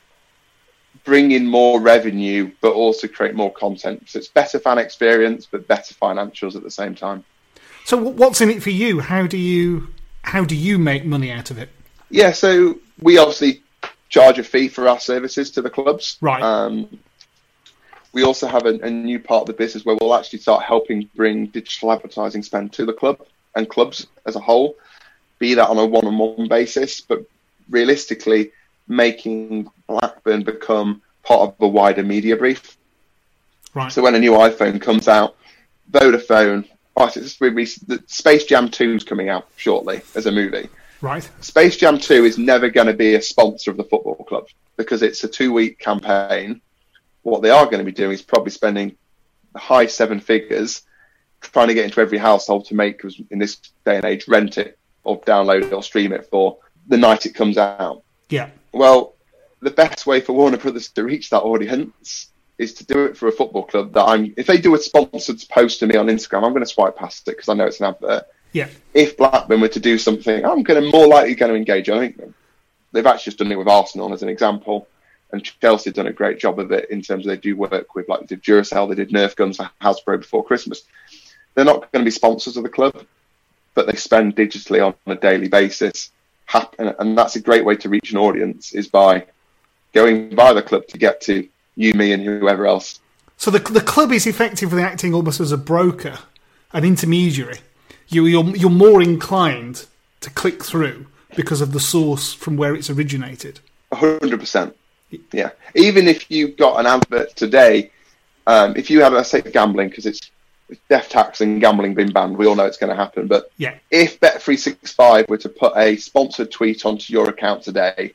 bring 1.04 1.32
in 1.32 1.46
more 1.46 1.80
revenue, 1.80 2.50
but 2.60 2.72
also 2.72 3.06
create 3.06 3.34
more 3.34 3.52
content. 3.52 4.08
So 4.08 4.18
it's 4.18 4.28
better 4.28 4.58
fan 4.58 4.78
experience, 4.78 5.46
but 5.46 5.68
better 5.68 5.94
financials 5.94 6.56
at 6.56 6.62
the 6.62 6.70
same 6.70 6.94
time. 6.94 7.24
So 7.84 7.96
what's 7.96 8.40
in 8.40 8.50
it 8.50 8.62
for 8.62 8.70
you? 8.70 9.00
How 9.00 9.26
do 9.26 9.38
you 9.38 9.88
how 10.22 10.44
do 10.44 10.56
you 10.56 10.76
make 10.76 11.04
money 11.04 11.30
out 11.30 11.52
of 11.52 11.58
it? 11.58 11.68
Yeah, 12.10 12.32
so 12.32 12.80
we 13.00 13.18
obviously 13.18 13.62
charge 14.08 14.38
a 14.38 14.42
fee 14.42 14.68
for 14.68 14.88
our 14.88 14.98
services 14.98 15.52
to 15.52 15.62
the 15.62 15.70
clubs. 15.70 16.18
Right. 16.20 16.42
Um, 16.42 16.98
we 18.12 18.24
also 18.24 18.48
have 18.48 18.66
a, 18.66 18.74
a 18.80 18.90
new 18.90 19.20
part 19.20 19.42
of 19.42 19.46
the 19.46 19.52
business 19.52 19.84
where 19.84 19.96
we'll 20.00 20.14
actually 20.14 20.40
start 20.40 20.64
helping 20.64 21.08
bring 21.14 21.46
digital 21.46 21.92
advertising 21.92 22.42
spend 22.42 22.72
to 22.72 22.86
the 22.86 22.92
club 22.92 23.24
and 23.54 23.68
clubs 23.68 24.06
as 24.24 24.36
a 24.36 24.40
whole, 24.40 24.76
be 25.38 25.54
that 25.54 25.68
on 25.68 25.78
a 25.78 25.86
one-on-one 25.86 26.48
basis, 26.48 27.00
but 27.00 27.24
realistically 27.68 28.52
making 28.88 29.70
Blackburn 29.86 30.44
become 30.44 31.02
part 31.22 31.42
of 31.42 31.54
a 31.60 31.68
wider 31.68 32.02
media 32.02 32.36
brief. 32.36 32.76
Right. 33.74 33.92
So 33.92 34.02
when 34.02 34.14
a 34.14 34.18
new 34.18 34.32
iPhone 34.32 34.80
comes 34.80 35.08
out, 35.08 35.36
Vodafone, 35.90 36.68
oh, 36.96 37.10
it's 37.14 37.40
recent, 37.40 38.10
Space 38.10 38.44
Jam 38.44 38.68
2 38.68 38.94
is 38.94 39.04
coming 39.04 39.28
out 39.28 39.48
shortly 39.56 40.02
as 40.14 40.26
a 40.26 40.32
movie. 40.32 40.68
right. 41.00 41.28
Space 41.40 41.76
Jam 41.76 41.98
2 41.98 42.24
is 42.24 42.38
never 42.38 42.70
going 42.70 42.86
to 42.86 42.94
be 42.94 43.14
a 43.14 43.22
sponsor 43.22 43.70
of 43.70 43.76
the 43.76 43.84
football 43.84 44.24
club 44.28 44.46
because 44.76 45.02
it's 45.02 45.24
a 45.24 45.28
two 45.28 45.52
week 45.52 45.78
campaign. 45.78 46.60
What 47.22 47.42
they 47.42 47.50
are 47.50 47.64
going 47.64 47.78
to 47.78 47.84
be 47.84 47.92
doing 47.92 48.12
is 48.12 48.22
probably 48.22 48.52
spending 48.52 48.96
high 49.56 49.86
seven 49.86 50.20
figures 50.20 50.82
trying 51.40 51.68
to 51.68 51.74
get 51.74 51.84
into 51.84 52.00
every 52.00 52.18
household 52.18 52.66
to 52.66 52.74
make, 52.74 53.02
in 53.30 53.38
this 53.38 53.56
day 53.84 53.96
and 53.96 54.04
age, 54.04 54.26
rent 54.28 54.58
it 54.58 54.78
or 55.04 55.20
download 55.22 55.64
it 55.64 55.72
or 55.72 55.82
stream 55.82 56.12
it 56.12 56.26
for 56.30 56.58
the 56.88 56.96
night 56.96 57.26
it 57.26 57.34
comes 57.34 57.58
out. 57.58 58.02
Yeah. 58.28 58.50
Well, 58.72 59.14
the 59.60 59.70
best 59.70 60.06
way 60.06 60.20
for 60.20 60.32
Warner 60.32 60.58
Brothers 60.58 60.88
to 60.90 61.04
reach 61.04 61.30
that 61.30 61.40
audience 61.40 62.28
is 62.58 62.74
to 62.74 62.84
do 62.86 63.04
it 63.04 63.16
for 63.16 63.28
a 63.28 63.32
football 63.32 63.64
club 63.64 63.92
that 63.94 64.04
I'm. 64.04 64.32
If 64.36 64.46
they 64.46 64.58
do 64.58 64.74
a 64.74 64.78
sponsored 64.78 65.42
post 65.50 65.80
to 65.80 65.86
me 65.86 65.96
on 65.96 66.06
Instagram, 66.06 66.44
I'm 66.44 66.52
going 66.52 66.64
to 66.64 66.66
swipe 66.66 66.96
past 66.96 67.28
it 67.28 67.32
because 67.32 67.48
I 67.48 67.54
know 67.54 67.66
it's 67.66 67.80
an 67.80 67.86
advert 67.86 68.24
Yeah. 68.52 68.68
if 68.94 69.16
Blackburn 69.16 69.60
were 69.60 69.68
to 69.68 69.80
do 69.80 69.98
something, 69.98 70.44
I'm 70.44 70.62
going 70.62 70.82
to 70.82 70.90
more 70.90 71.06
likely 71.06 71.34
going 71.34 71.52
to 71.52 71.56
engage. 71.58 71.88
I 71.88 71.98
think 71.98 72.34
they've 72.92 73.06
actually 73.06 73.30
just 73.32 73.38
done 73.38 73.52
it 73.52 73.56
with 73.58 73.68
Arsenal 73.68 74.12
as 74.12 74.22
an 74.22 74.28
example. 74.28 74.88
And 75.32 75.42
Chelsea 75.60 75.90
have 75.90 75.96
done 75.96 76.06
a 76.06 76.12
great 76.12 76.38
job 76.38 76.60
of 76.60 76.70
it 76.70 76.88
in 76.90 77.02
terms 77.02 77.26
of 77.26 77.30
they 77.30 77.36
do 77.36 77.56
work 77.56 77.94
with 77.94 78.08
like 78.08 78.20
they 78.20 78.26
did 78.26 78.42
Duracell, 78.44 78.88
they 78.88 78.94
did 78.94 79.10
Nerf 79.10 79.34
guns 79.34 79.56
for 79.56 79.68
Hasbro 79.82 80.20
before 80.20 80.44
Christmas. 80.44 80.82
They're 81.54 81.64
not 81.64 81.90
going 81.92 82.04
to 82.04 82.08
be 82.08 82.10
sponsors 82.12 82.56
of 82.56 82.62
the 82.62 82.68
club, 82.68 83.04
but 83.74 83.86
they 83.86 83.96
spend 83.96 84.36
digitally 84.36 84.86
on 84.86 84.94
a 85.06 85.16
daily 85.16 85.48
basis. 85.48 86.10
And 86.78 87.16
that's 87.18 87.36
a 87.36 87.40
great 87.40 87.64
way 87.64 87.76
to 87.76 87.88
reach 87.88 88.12
an 88.12 88.18
audience 88.18 88.72
is 88.72 88.88
by 88.88 89.26
going 89.92 90.34
by 90.34 90.52
the 90.52 90.62
club 90.62 90.86
to 90.88 90.98
get 90.98 91.20
to 91.22 91.48
you, 91.74 91.94
me, 91.94 92.12
and 92.12 92.22
whoever 92.22 92.66
else. 92.66 93.00
So 93.36 93.50
the 93.50 93.58
the 93.58 93.80
club 93.80 94.12
is 94.12 94.26
effectively 94.26 94.82
acting 94.82 95.12
almost 95.12 95.40
as 95.40 95.52
a 95.52 95.58
broker, 95.58 96.18
an 96.72 96.84
intermediary. 96.84 97.58
You 98.08 98.26
you're 98.26 98.56
you're 98.56 98.70
more 98.70 99.02
inclined 99.02 99.86
to 100.20 100.30
click 100.30 100.62
through 100.62 101.06
because 101.34 101.60
of 101.60 101.72
the 101.72 101.80
source 101.80 102.32
from 102.32 102.56
where 102.56 102.74
it's 102.74 102.88
originated. 102.88 103.60
hundred 103.92 104.40
percent. 104.40 104.76
Yeah. 105.32 105.50
Even 105.74 106.08
if 106.08 106.30
you 106.30 106.48
got 106.48 106.80
an 106.80 106.86
advert 106.86 107.36
today, 107.36 107.90
um, 108.46 108.74
if 108.76 108.90
you 108.90 109.02
had, 109.02 109.12
let's 109.12 109.30
say, 109.30 109.40
gambling, 109.40 109.88
because 109.88 110.06
it's 110.06 110.30
death 110.88 111.08
tax 111.08 111.40
and 111.40 111.60
gambling 111.60 111.94
being 111.94 112.10
banned, 112.10 112.36
we 112.36 112.46
all 112.46 112.54
know 112.54 112.66
it's 112.66 112.78
going 112.78 112.90
to 112.90 112.96
happen. 112.96 113.26
But 113.26 113.50
yeah. 113.56 113.78
if 113.90 114.20
Bet365 114.20 115.28
were 115.28 115.38
to 115.38 115.48
put 115.48 115.76
a 115.76 115.96
sponsored 115.96 116.50
tweet 116.50 116.84
onto 116.84 117.12
your 117.12 117.28
account 117.28 117.62
today, 117.62 118.14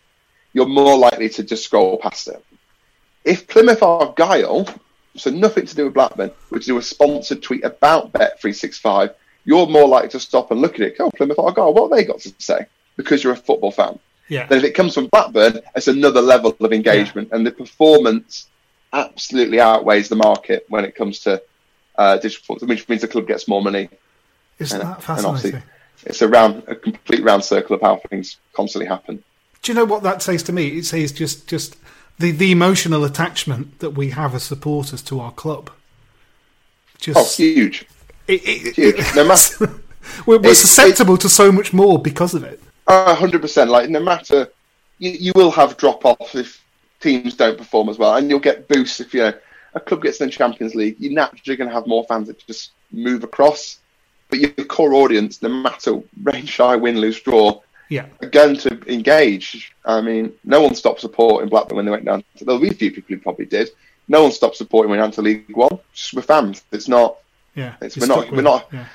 you're 0.54 0.68
more 0.68 0.98
likely 0.98 1.30
to 1.30 1.44
just 1.44 1.64
scroll 1.64 1.98
past 1.98 2.28
it. 2.28 2.44
If 3.24 3.48
Plymouth 3.48 3.84
Argyle, 3.84 4.68
so 5.16 5.30
nothing 5.30 5.66
to 5.66 5.76
do 5.76 5.86
with 5.86 5.94
Blackburn, 5.94 6.32
were 6.50 6.60
to 6.60 6.66
do 6.66 6.78
a 6.78 6.82
sponsored 6.82 7.42
tweet 7.42 7.64
about 7.64 8.12
Bet365, 8.12 9.14
you're 9.46 9.68
more 9.68 9.88
likely 9.88 10.10
to 10.10 10.20
stop 10.20 10.52
and 10.52 10.62
look 10.62 10.76
at 10.76 10.82
it. 10.82 10.96
Oh, 11.00 11.12
Plymouth 11.12 11.40
Argyle, 11.40 11.74
what 11.74 11.90
have 11.90 11.98
they 11.98 12.06
got 12.06 12.20
to 12.22 12.34
say? 12.38 12.66
Because 12.98 13.24
you're 13.24 13.34
a 13.34 13.38
football 13.38 13.72
fan. 13.72 14.00
Yeah. 14.28 14.46
Then 14.48 14.60
if 14.60 14.64
it 14.64 14.74
comes 14.74 14.94
from 14.94 15.08
Blackburn, 15.08 15.62
it's 15.76 15.88
another 15.88 16.22
level 16.22 16.56
of 16.60 16.74
engagement, 16.74 17.30
yeah. 17.30 17.38
and 17.38 17.48
the 17.48 17.52
performance 17.52 18.48
absolutely 18.94 19.60
outweighs 19.60 20.10
the 20.10 20.16
market 20.16 20.66
when 20.70 20.86
it 20.86 20.96
comes 20.96 21.20
to 21.20 21.42
uh, 21.96 22.18
digital, 22.18 22.56
which 22.58 22.88
means 22.88 23.02
the 23.02 23.08
club 23.08 23.28
gets 23.28 23.48
more 23.48 23.62
money. 23.62 23.90
Isn't 24.60 24.82
and, 24.82 24.90
that 24.90 25.04
fascinating? 25.04 25.64
it's 26.06 26.22
a 26.22 26.28
round, 26.28 26.64
a 26.68 26.76
complete 26.76 27.24
round 27.24 27.44
circle 27.44 27.76
of 27.76 27.82
how 27.82 28.02
things 28.10 28.38
constantly 28.54 28.88
happen. 28.88 29.24
Do 29.62 29.72
you 29.72 29.76
know 29.76 29.86
what 29.86 30.04
that 30.04 30.22
says 30.22 30.44
to 30.44 30.52
me? 30.52 30.70
It 30.70 30.86
says 30.86 31.12
just 31.12 31.48
just 31.48 31.78
the 32.18 32.32
the 32.32 32.52
emotional 32.52 33.04
attachment 33.04 33.80
that 33.80 33.92
we 33.92 34.10
have 34.12 34.34
as 34.34 34.44
supporters 34.44 35.02
to 35.04 35.20
our 35.20 35.32
club. 35.32 35.70
Just 37.00 37.40
oh, 37.40 37.44
huge. 37.44 37.86
It, 38.28 38.42
it, 38.46 38.76
huge. 38.76 39.16
no 39.16 39.26
matter, 39.26 39.82
we're, 40.26 40.38
we're 40.38 40.54
susceptible 40.54 41.18
to 41.18 41.28
so 41.28 41.52
much 41.52 41.74
more 41.74 42.00
because 42.00 42.34
of 42.36 42.44
it 42.44 42.62
hundred 42.92 43.42
percent. 43.42 43.70
Like 43.70 43.90
no 43.90 44.00
matter, 44.00 44.50
you, 45.00 45.12
you 45.12 45.32
will 45.36 45.52
have 45.52 45.78
drop 45.78 46.06
off 46.06 46.36
if 46.36 46.64
teams 47.00 47.36
don't 47.36 47.58
perform 47.58 47.90
as 47.90 47.98
well, 47.98 48.16
and 48.16 48.30
you'll 48.30 48.40
get 48.40 48.68
boosts 48.68 49.00
if 49.00 49.14
you 49.14 49.22
know 49.22 49.34
a 49.74 49.80
club 49.80 50.04
gets 50.04 50.20
in 50.22 50.28
the 50.28 50.32
Champions 50.32 50.76
League. 50.76 50.96
You're 51.00 51.14
naturally 51.14 51.56
going 51.56 51.70
to 51.70 51.74
have 51.74 51.88
more 51.88 52.04
fans 52.06 52.28
that 52.28 52.46
just 52.46 52.72
move 52.92 53.24
across, 53.24 53.80
but 54.30 54.40
your 54.40 54.52
core 54.66 54.94
audience, 54.94 55.42
no 55.42 55.50
matter 55.50 56.02
rain, 56.24 56.46
shy, 56.46 56.76
win, 56.76 57.00
lose, 57.00 57.20
draw, 57.22 57.62
yeah, 57.90 58.06
are 58.22 58.30
going 58.30 58.58
to 58.58 58.82
engage. 58.92 59.74
I 59.86 60.02
mean, 60.02 60.34
no 60.44 60.62
one 60.62 60.76
stopped 60.76 61.02
supporting 61.02 61.50
Blackburn 61.50 61.78
when 61.78 61.86
they 61.86 61.92
went 61.92 62.06
down. 62.06 62.24
To, 62.38 62.46
there'll 62.46 62.62
be 62.62 62.70
a 62.70 62.74
few 62.74 62.92
people 62.92 63.16
who 63.16 63.22
probably 63.22 63.46
did. 63.46 63.70
No 64.08 64.24
one 64.24 64.32
stopped 64.32 64.56
supporting 64.56 64.90
when 64.90 65.00
they 65.00 65.04
went 65.04 65.16
down 65.16 65.24
to 65.24 65.30
League 65.30 65.56
One. 65.56 65.80
Just 65.94 66.14
with 66.14 66.26
fans. 66.26 66.64
It's 66.72 66.88
not. 66.88 67.18
Yeah, 67.56 67.76
it's, 67.82 67.98
we're 67.98 68.08
not. 68.08 68.32
We're 68.32 68.42
not. 68.42 68.68
Yeah 68.72 68.86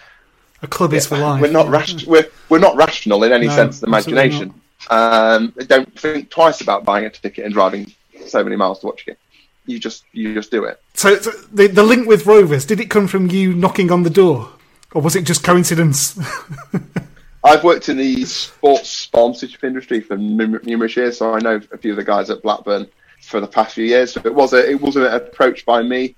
a 0.63 0.67
club 0.67 0.93
is 0.93 1.07
for 1.07 1.19
life. 1.19 1.41
We're 1.41 1.51
not 1.51 1.69
ration- 1.69 2.09
we're, 2.09 2.29
we're 2.49 2.59
not 2.59 2.77
rational 2.77 3.23
in 3.25 3.33
any 3.33 3.47
no, 3.47 3.55
sense 3.55 3.77
of 3.77 3.81
the 3.83 3.87
imagination. 3.89 4.55
Um, 4.91 5.53
don't 5.59 5.99
think 5.99 6.31
twice 6.31 6.61
about 6.61 6.85
buying 6.85 7.07
a 7.07 7.11
ticket 7.11 7.45
and 7.45 7.53
driving 7.53 7.93
so 8.27 8.43
many 8.45 8.57
miles 8.57 8.81
to 8.81 8.87
watch 8.87 9.05
it. 9.07 9.19
You 9.67 9.79
just 9.79 10.05
you 10.13 10.35
just 10.35 10.51
do 10.51 10.65
it. 10.65 10.81
So, 10.95 11.19
so 11.19 11.31
the 11.53 11.67
the 11.67 11.83
link 11.83 12.07
with 12.07 12.27
Rovers 12.27 12.65
did 12.65 12.81
it 12.81 12.91
come 12.91 13.07
from 13.07 13.29
you 13.29 13.53
knocking 13.53 13.91
on 13.91 14.03
the 14.03 14.11
door, 14.11 14.51
or 14.93 15.03
was 15.03 15.17
it 15.17 15.25
just 15.25 15.43
coincidence? 15.43 16.19
I've 17.45 17.63
worked 17.63 17.89
in 17.89 17.97
the 17.97 18.25
sports 18.25 18.91
sponsorship 18.91 19.63
industry 19.63 20.01
for 20.01 20.17
numerous 20.17 20.97
years, 20.97 21.19
so 21.19 21.33
I 21.33 21.39
know 21.39 21.61
a 21.71 21.79
few 21.79 21.93
of 21.93 21.97
the 21.97 22.05
guys 22.05 22.29
at 22.29 22.43
Blackburn 22.43 22.89
for 23.21 23.41
the 23.41 23.47
past 23.47 23.75
few 23.75 23.85
years. 23.85 24.13
So 24.13 24.21
it 24.25 24.35
was 24.35 24.53
a, 24.53 24.69
it 24.69 24.81
was 24.81 24.97
an 24.97 25.05
approach 25.05 25.65
by 25.65 25.83
me 25.83 26.17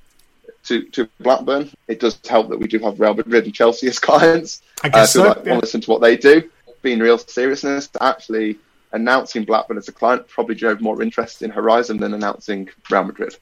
to, 0.64 0.84
to 0.84 1.08
Blackburn. 1.20 1.70
It 1.86 2.00
does 2.00 2.18
help 2.26 2.48
that 2.48 2.58
we 2.58 2.66
do 2.66 2.78
have 2.78 2.98
Real 2.98 3.12
Madrid 3.12 3.44
and 3.44 3.54
Chelsea 3.54 3.88
as 3.88 3.98
clients. 4.08 4.62
I 4.82 4.88
guess 4.88 5.16
uh, 5.16 5.22
so. 5.22 5.28
Like, 5.28 5.36
yeah. 5.44 5.50
Want 5.50 5.60
to 5.60 5.66
listen 5.66 5.80
to 5.82 5.90
what 5.90 6.00
they 6.00 6.16
do. 6.16 6.48
Being 6.80 7.00
real 7.00 7.18
seriousness, 7.18 7.90
actually 8.00 8.56
announcing 8.92 9.44
Blackburn 9.44 9.78
as 9.78 9.88
a 9.88 9.92
client 9.92 10.28
probably 10.28 10.54
drove 10.54 10.80
more 10.80 11.02
interest 11.02 11.42
in 11.42 11.50
Horizm 11.50 11.98
than 11.98 12.14
announcing 12.14 12.68
Real 12.90 13.04
Madrid. 13.04 13.36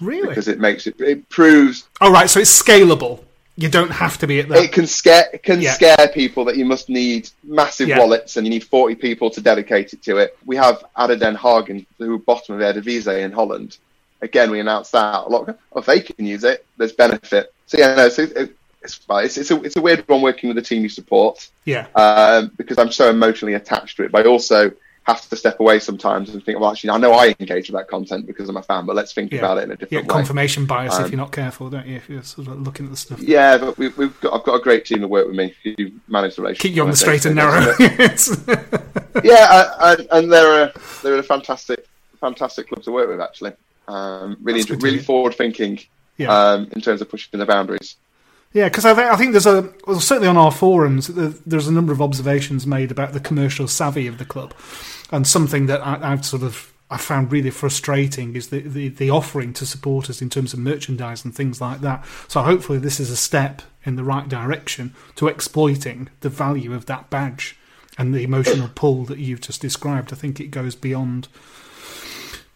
Really? 0.00 0.28
Because 0.28 0.48
it 0.48 0.58
makes 0.58 0.86
it 0.86 1.00
it 1.00 1.28
proves. 1.28 1.88
Oh 2.00 2.10
right, 2.10 2.28
so 2.28 2.40
it's 2.40 2.62
scalable. 2.62 3.24
You 3.56 3.68
don't 3.68 3.90
have 3.90 4.16
to 4.18 4.26
be 4.26 4.40
at 4.40 4.48
that. 4.48 4.58
It 4.64 4.72
can 4.72 4.86
scare 4.86 5.28
it 5.32 5.42
can 5.42 5.60
yeah. 5.60 5.72
scare 5.72 6.08
people 6.12 6.44
that 6.46 6.56
you 6.56 6.64
must 6.64 6.88
need 6.88 7.28
massive 7.44 7.88
yeah. 7.88 7.98
wallets 7.98 8.36
and 8.36 8.46
you 8.46 8.50
need 8.50 8.64
forty 8.64 8.94
people 8.94 9.30
to 9.30 9.40
dedicate 9.40 9.92
it 9.92 10.02
to 10.04 10.16
it. 10.16 10.36
We 10.44 10.56
have 10.56 10.84
ADO 10.96 11.16
Den 11.16 11.36
Haag, 11.36 11.86
who 11.98 12.18
bottom 12.18 12.54
of 12.54 12.60
Eredivisie 12.60 13.22
in 13.22 13.30
Holland, 13.30 13.76
again, 14.22 14.50
we 14.50 14.60
announced 14.60 14.92
that 14.92 15.26
a 15.26 15.28
lot. 15.28 15.48
Of, 15.48 15.58
if 15.76 15.86
they 15.86 16.00
can 16.00 16.24
use 16.24 16.44
it, 16.44 16.64
there's 16.78 16.92
benefit. 16.92 17.52
So 17.66 17.78
yeah, 17.78 17.94
no, 17.94 18.08
so 18.08 18.22
it, 18.22 18.56
it's, 18.84 19.00
it's, 19.08 19.36
it's, 19.38 19.50
a, 19.50 19.62
it's 19.62 19.76
a 19.76 19.82
weird 19.82 20.06
one 20.08 20.22
working 20.22 20.48
with 20.48 20.58
a 20.58 20.62
team 20.62 20.82
you 20.82 20.88
support. 20.88 21.48
Yeah. 21.64 21.86
Um, 21.94 22.52
because 22.56 22.78
I'm 22.78 22.92
so 22.92 23.10
emotionally 23.10 23.54
attached 23.54 23.96
to 23.96 24.04
it, 24.04 24.12
but 24.12 24.26
I 24.26 24.28
also 24.28 24.72
have 25.04 25.28
to 25.28 25.36
step 25.36 25.58
away 25.58 25.80
sometimes 25.80 26.30
and 26.30 26.44
think, 26.44 26.60
well, 26.60 26.70
actually, 26.70 26.90
I 26.90 26.98
know 26.98 27.12
I 27.12 27.34
engage 27.40 27.68
with 27.68 27.76
that 27.76 27.88
content 27.88 28.26
because 28.26 28.48
I'm 28.48 28.56
a 28.56 28.62
fan, 28.62 28.86
but 28.86 28.94
let's 28.94 29.12
think 29.12 29.32
yeah. 29.32 29.40
about 29.40 29.58
it 29.58 29.64
in 29.64 29.72
a 29.72 29.76
different 29.76 30.04
yeah, 30.04 30.08
confirmation 30.08 30.64
bias 30.64 30.94
um, 30.94 31.04
if 31.04 31.10
you're 31.10 31.18
not 31.18 31.32
careful, 31.32 31.70
don't 31.70 31.86
you? 31.86 31.96
If 31.96 32.08
you're 32.08 32.22
sort 32.22 32.46
of 32.46 32.60
looking 32.60 32.86
at 32.86 32.92
the 32.92 32.96
stuff. 32.96 33.20
Yeah, 33.20 33.58
but 33.58 33.76
we, 33.78 33.86
have 33.86 34.20
got, 34.20 34.32
I've 34.34 34.44
got 34.44 34.54
a 34.54 34.62
great 34.62 34.84
team 34.84 35.00
that 35.00 35.08
work 35.08 35.26
with 35.26 35.34
me 35.34 35.54
who 35.64 35.90
manage 36.06 36.36
the 36.36 36.42
relationship. 36.42 36.62
Keep 36.62 36.76
you 36.76 36.82
on 36.82 36.90
the 36.90 36.96
straight 36.96 37.24
and 37.24 37.34
narrow. 37.34 37.74
yeah, 39.24 39.48
I, 39.50 39.96
I, 40.12 40.18
and 40.18 40.32
they're 40.32 40.64
a, 40.64 40.72
they're 41.02 41.18
a 41.18 41.22
fantastic, 41.22 41.84
fantastic 42.20 42.68
club 42.68 42.84
to 42.84 42.92
work 42.92 43.08
with, 43.08 43.20
actually. 43.20 43.54
Um, 43.88 44.36
really, 44.40 44.62
really 44.76 45.00
forward 45.00 45.34
thinking 45.34 45.80
yeah. 46.16 46.28
um, 46.28 46.68
in 46.72 46.80
terms 46.80 47.00
of 47.00 47.10
pushing 47.10 47.38
the 47.38 47.46
boundaries. 47.46 47.96
Yeah, 48.52 48.68
because 48.68 48.84
I, 48.84 48.94
th- 48.94 49.06
I, 49.06 49.16
think 49.16 49.32
there's 49.32 49.46
a 49.46 49.72
well, 49.86 49.98
certainly 49.98 50.28
on 50.28 50.36
our 50.36 50.52
forums 50.52 51.06
there's 51.08 51.68
a 51.68 51.72
number 51.72 51.92
of 51.92 52.02
observations 52.02 52.66
made 52.66 52.90
about 52.90 53.12
the 53.12 53.20
commercial 53.20 53.66
savvy 53.66 54.06
of 54.06 54.18
the 54.18 54.26
club, 54.26 54.54
and 55.10 55.26
something 55.26 55.66
that 55.66 55.80
I, 55.80 55.96
have 56.10 56.26
sort 56.26 56.42
of 56.42 56.72
I 56.90 56.98
found 56.98 57.32
really 57.32 57.50
frustrating 57.50 58.36
is 58.36 58.48
the, 58.48 58.60
the, 58.60 58.88
the 58.88 59.10
offering 59.10 59.54
to 59.54 59.64
supporters 59.64 60.20
in 60.20 60.28
terms 60.28 60.52
of 60.52 60.58
merchandise 60.58 61.24
and 61.24 61.34
things 61.34 61.58
like 61.58 61.80
that. 61.80 62.04
So 62.28 62.42
hopefully 62.42 62.78
this 62.78 63.00
is 63.00 63.10
a 63.10 63.16
step 63.16 63.62
in 63.84 63.96
the 63.96 64.04
right 64.04 64.28
direction 64.28 64.94
to 65.16 65.28
exploiting 65.28 66.10
the 66.20 66.28
value 66.28 66.74
of 66.74 66.84
that 66.86 67.08
badge 67.08 67.56
and 67.96 68.12
the 68.14 68.22
emotional 68.22 68.68
pull 68.74 69.06
that 69.06 69.18
you've 69.18 69.40
just 69.40 69.62
described. 69.62 70.12
I 70.12 70.16
think 70.16 70.38
it 70.38 70.48
goes 70.48 70.74
beyond 70.74 71.28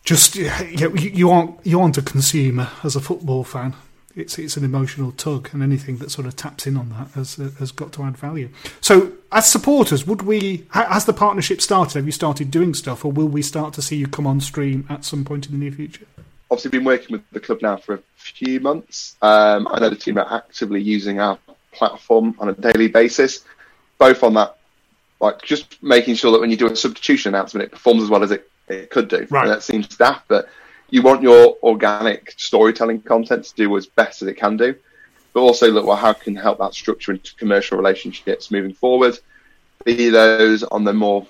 just 0.05 0.37
you, 0.37 0.95
you 0.95 1.31
aren't 1.31 1.67
you 1.67 1.81
aren't 1.81 1.99
a 1.99 2.03
consumer 2.03 2.69
as 2.85 2.95
a 2.95 3.01
football 3.01 3.43
fan. 3.43 3.75
It's 4.17 4.39
it's 4.39 4.57
an 4.57 4.65
emotional 4.65 5.13
tug, 5.13 5.51
and 5.53 5.63
anything 5.63 5.99
that 5.99 6.11
sort 6.11 6.27
of 6.27 6.35
taps 6.37 6.67
in 6.67 6.77
on 6.79 6.89
that 6.89 7.09
has 7.11 7.35
has 7.59 7.71
got 7.71 7.93
to 7.93 8.03
add 8.03 8.17
value. 8.17 8.49
So, 8.81 9.13
as 9.31 9.47
supporters, 9.47 10.07
would 10.07 10.23
we 10.23 10.65
has 10.71 11.05
the 11.05 11.13
partnership 11.13 11.61
started? 11.61 11.99
Have 11.99 12.07
you 12.07 12.13
started 12.13 12.51
doing 12.51 12.73
stuff, 12.73 13.05
or 13.05 13.13
will 13.13 13.29
we 13.29 13.43
start 13.43 13.75
to 13.75 13.83
see 13.83 13.97
you 13.97 14.07
come 14.07 14.27
on 14.27 14.41
stream 14.41 14.87
at 14.89 15.05
some 15.05 15.23
point 15.23 15.47
in 15.47 15.53
the 15.53 15.59
near 15.59 15.71
future? 15.71 16.07
Obviously, 16.51 16.71
been 16.71 16.85
working 16.85 17.13
with 17.13 17.31
the 17.31 17.41
club 17.41 17.61
now 17.61 17.77
for 17.77 17.97
a 17.97 18.03
few 18.17 18.59
months. 18.59 19.17
Um, 19.21 19.69
I 19.71 19.81
know 19.81 19.91
the 19.91 19.97
team 19.97 20.17
are 20.17 20.35
actively 20.35 20.81
using 20.81 21.21
our 21.21 21.39
platform 21.73 22.35
on 22.39 22.49
a 22.49 22.55
daily 22.55 22.89
basis, 22.89 23.45
both 23.99 24.23
on 24.23 24.33
that, 24.35 24.57
like 25.21 25.43
just 25.43 25.83
making 25.83 26.15
sure 26.15 26.33
that 26.33 26.41
when 26.41 26.51
you 26.51 26.57
do 26.57 26.67
a 26.67 26.75
substitution 26.75 27.35
announcement, 27.35 27.65
it 27.65 27.71
performs 27.71 28.03
as 28.05 28.09
well 28.09 28.23
as 28.23 28.31
it 28.31 28.51
it 28.69 28.91
could 28.91 29.09
do. 29.09 29.27
Right. 29.31 29.47
that 29.47 29.63
seems 29.63 29.89
daft, 29.89 30.27
but 30.29 30.49
you 30.91 31.03
want 31.03 31.23
your 31.23 31.57
organic 31.63 32.35
storytelling 32.37 33.03
content 33.03 33.45
to 33.45 33.55
do 33.55 33.77
as 33.77 33.87
best 33.87 34.23
as 34.23 34.29
it 34.29 34.35
can 34.35 34.57
do, 34.57 34.75
but 35.33 35.41
also 35.41 35.71
look 35.71 35.87
well 35.87 35.97
how 35.97 36.13
can 36.13 36.37
help 36.37 36.59
that 36.59 36.75
structure 36.75 37.13
into 37.13 37.35
commercial 37.37 37.77
relationships 37.77 38.51
moving 38.51 38.73
forward. 38.73 39.19
Be 39.85 40.09
those 40.11 40.63
on 40.63 40.85
the 40.85 40.93
more 40.93 41.27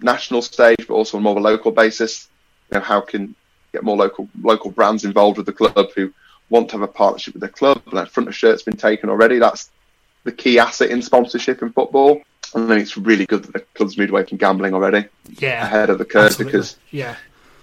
national 0.00 0.42
stage, 0.42 0.86
but 0.86 0.94
also 0.94 1.16
on 1.16 1.22
more 1.22 1.32
of 1.32 1.38
a 1.38 1.40
local 1.40 1.70
basis. 1.70 2.28
You 2.70 2.78
know, 2.78 2.84
how 2.84 3.00
can 3.00 3.34
get 3.72 3.82
more 3.82 3.96
local 3.96 4.28
local 4.42 4.70
brands 4.70 5.04
involved 5.04 5.36
with 5.36 5.46
the 5.46 5.52
club 5.52 5.90
who 5.94 6.12
want 6.48 6.68
to 6.68 6.74
have 6.74 6.82
a 6.82 6.92
partnership 6.92 7.34
with 7.34 7.42
the 7.42 7.48
club. 7.48 7.80
And 7.86 7.96
that 7.96 8.10
front 8.10 8.28
of 8.28 8.34
shirt's 8.34 8.62
been 8.62 8.76
taken 8.76 9.08
already. 9.08 9.38
That's 9.38 9.70
the 10.24 10.32
key 10.32 10.58
asset 10.58 10.90
in 10.90 11.00
sponsorship 11.02 11.62
in 11.62 11.72
football. 11.72 12.20
I 12.54 12.66
think 12.66 12.82
it's 12.82 12.96
really 12.96 13.26
good 13.26 13.44
that 13.44 13.52
the 13.52 13.60
club's 13.60 13.96
moved 13.96 14.10
away 14.10 14.24
from 14.24 14.38
gambling 14.38 14.74
already. 14.74 15.06
Yeah, 15.38 15.64
ahead 15.64 15.88
of 15.88 15.98
the 15.98 16.04
curve 16.04 16.26
absolutely. 16.26 16.52
because 16.52 16.76
yeah, 16.90 17.16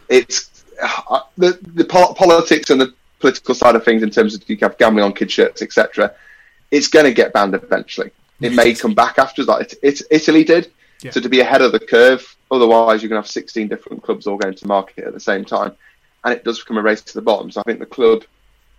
it's 0.08 0.57
uh, 0.82 1.22
the 1.38 1.60
the 1.74 1.86
politics 1.86 2.70
and 2.70 2.80
the 2.80 2.94
political 3.20 3.56
side 3.56 3.76
of 3.76 3.84
things 3.84 4.04
in 4.04 4.10
terms 4.10 4.36
of 4.36 4.48
you 4.48 4.58
have 4.62 4.78
gambling 4.78 5.04
on 5.04 5.14
kid 5.14 5.32
shirts, 5.32 5.62
etc. 5.62 6.14
It's 6.72 6.88
going 6.88 7.06
to 7.06 7.14
get 7.14 7.34
banned 7.34 7.56
eventually. 7.56 8.12
It 8.42 8.54
may 8.54 8.76
come 8.76 8.94
back 8.94 9.18
after 9.18 9.44
that. 9.46 9.62
It's, 9.62 9.76
it's 9.82 10.04
Italy 10.12 10.44
did. 10.44 10.72
Yeah. 11.02 11.12
So 11.12 11.22
to 11.22 11.30
be 11.30 11.40
ahead 11.40 11.62
of 11.62 11.72
the 11.72 11.80
curve 11.80 12.38
Otherwise, 12.50 13.02
you're 13.02 13.10
going 13.10 13.22
to 13.22 13.28
have 13.28 13.32
16 13.32 13.68
different 13.68 14.04
clubs 14.04 14.26
all 14.26 14.38
going 14.38 14.56
to 14.56 14.68
market 14.68 15.06
at 15.06 15.14
the 15.14 15.20
same 15.20 15.44
time, 15.44 15.76
and 16.24 16.34
it 16.34 16.44
does 16.44 16.60
become 16.60 16.78
a 16.78 16.82
race 16.82 17.02
to 17.02 17.14
the 17.14 17.22
bottom. 17.22 17.52
So 17.52 17.60
I 17.60 17.64
think 17.64 17.80
the 17.80 17.86
club 17.86 18.24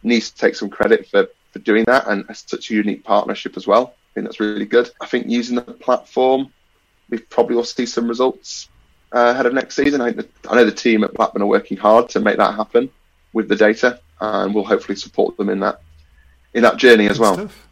needs 0.03 0.31
to 0.31 0.39
take 0.39 0.55
some 0.55 0.71
credit 0.71 1.09
for, 1.09 1.29
for 1.53 1.59
doing 1.59 1.85
that, 1.85 2.07
and 2.07 2.25
such 2.35 2.71
a 2.71 2.75
unique 2.75 3.05
partnership 3.05 3.57
as 3.57 3.67
well. 3.67 3.95
I 4.13 4.15
think 4.15 4.27
that's 4.27 4.41
really 4.41 4.65
good. 4.65 4.91
I 5.01 5.07
think 5.07 5.27
using 5.27 5.57
the 5.57 5.63
platform, 5.63 6.51
we 7.11 7.19
probably 7.19 7.57
will 7.57 7.65
see 7.65 7.85
some 7.85 8.09
results 8.09 8.69
uh, 9.13 9.31
ahead 9.35 9.47
of 9.47 9.55
next 9.55 9.75
season. 9.77 10.01
I, 10.01 10.15
I 10.49 10.55
know 10.57 10.65
the 10.65 10.73
team 10.73 11.05
at 11.05 11.15
Blackburn 11.15 11.43
are 11.43 11.47
working 11.47 11.77
hard 11.77 12.09
to 12.11 12.21
make 12.21 12.37
that 12.37 12.55
happen 12.55 12.91
with 13.33 13.49
the 13.49 13.57
data, 13.57 14.01
and 14.21 14.55
we'll 14.55 14.65
hopefully 14.65 14.97
support 14.97 15.37
them 15.37 15.49
in 15.49 15.61
that 15.61 15.81
in 16.55 16.63
that 16.63 16.77
journey 16.77 17.09
as 17.09 17.19
well. 17.19 17.35
Stuff. 17.35 17.67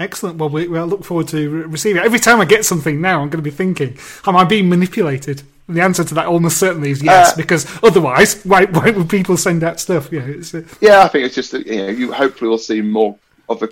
Excellent. 0.00 0.38
Well, 0.38 0.48
we, 0.48 0.68
well, 0.68 0.82
I 0.82 0.86
look 0.86 1.04
forward 1.04 1.28
to 1.28 1.50
re- 1.50 1.62
receiving 1.62 2.00
it. 2.02 2.04
Every 2.04 2.20
time 2.20 2.40
I 2.40 2.44
get 2.44 2.64
something 2.64 3.00
now, 3.00 3.20
I'm 3.20 3.28
going 3.30 3.42
to 3.42 3.50
be 3.50 3.50
thinking, 3.50 3.98
am 4.26 4.36
I 4.36 4.44
being 4.44 4.68
manipulated? 4.68 5.42
And 5.66 5.76
the 5.76 5.82
answer 5.82 6.04
to 6.04 6.14
that 6.14 6.26
almost 6.26 6.56
certainly 6.58 6.90
is 6.90 7.02
yes, 7.02 7.32
Uh, 7.32 7.36
because 7.36 7.66
otherwise, 7.82 8.42
why, 8.44 8.64
why 8.66 8.90
would 8.90 9.08
people 9.08 9.36
send 9.36 9.62
out 9.64 9.80
stuff? 9.80 10.08
Yeah, 10.12 10.20
it's, 10.22 10.54
uh, 10.54 10.62
Yeah, 10.80 11.02
I 11.02 11.08
think 11.08 11.26
it's 11.26 11.34
just 11.34 11.50
that, 11.52 11.66
you 11.66 11.78
know 11.78 11.88
you 11.88 12.12
hopefully 12.12 12.48
will 12.48 12.58
see 12.58 12.80
more 12.80 13.16
of 13.48 13.62
a. 13.62 13.68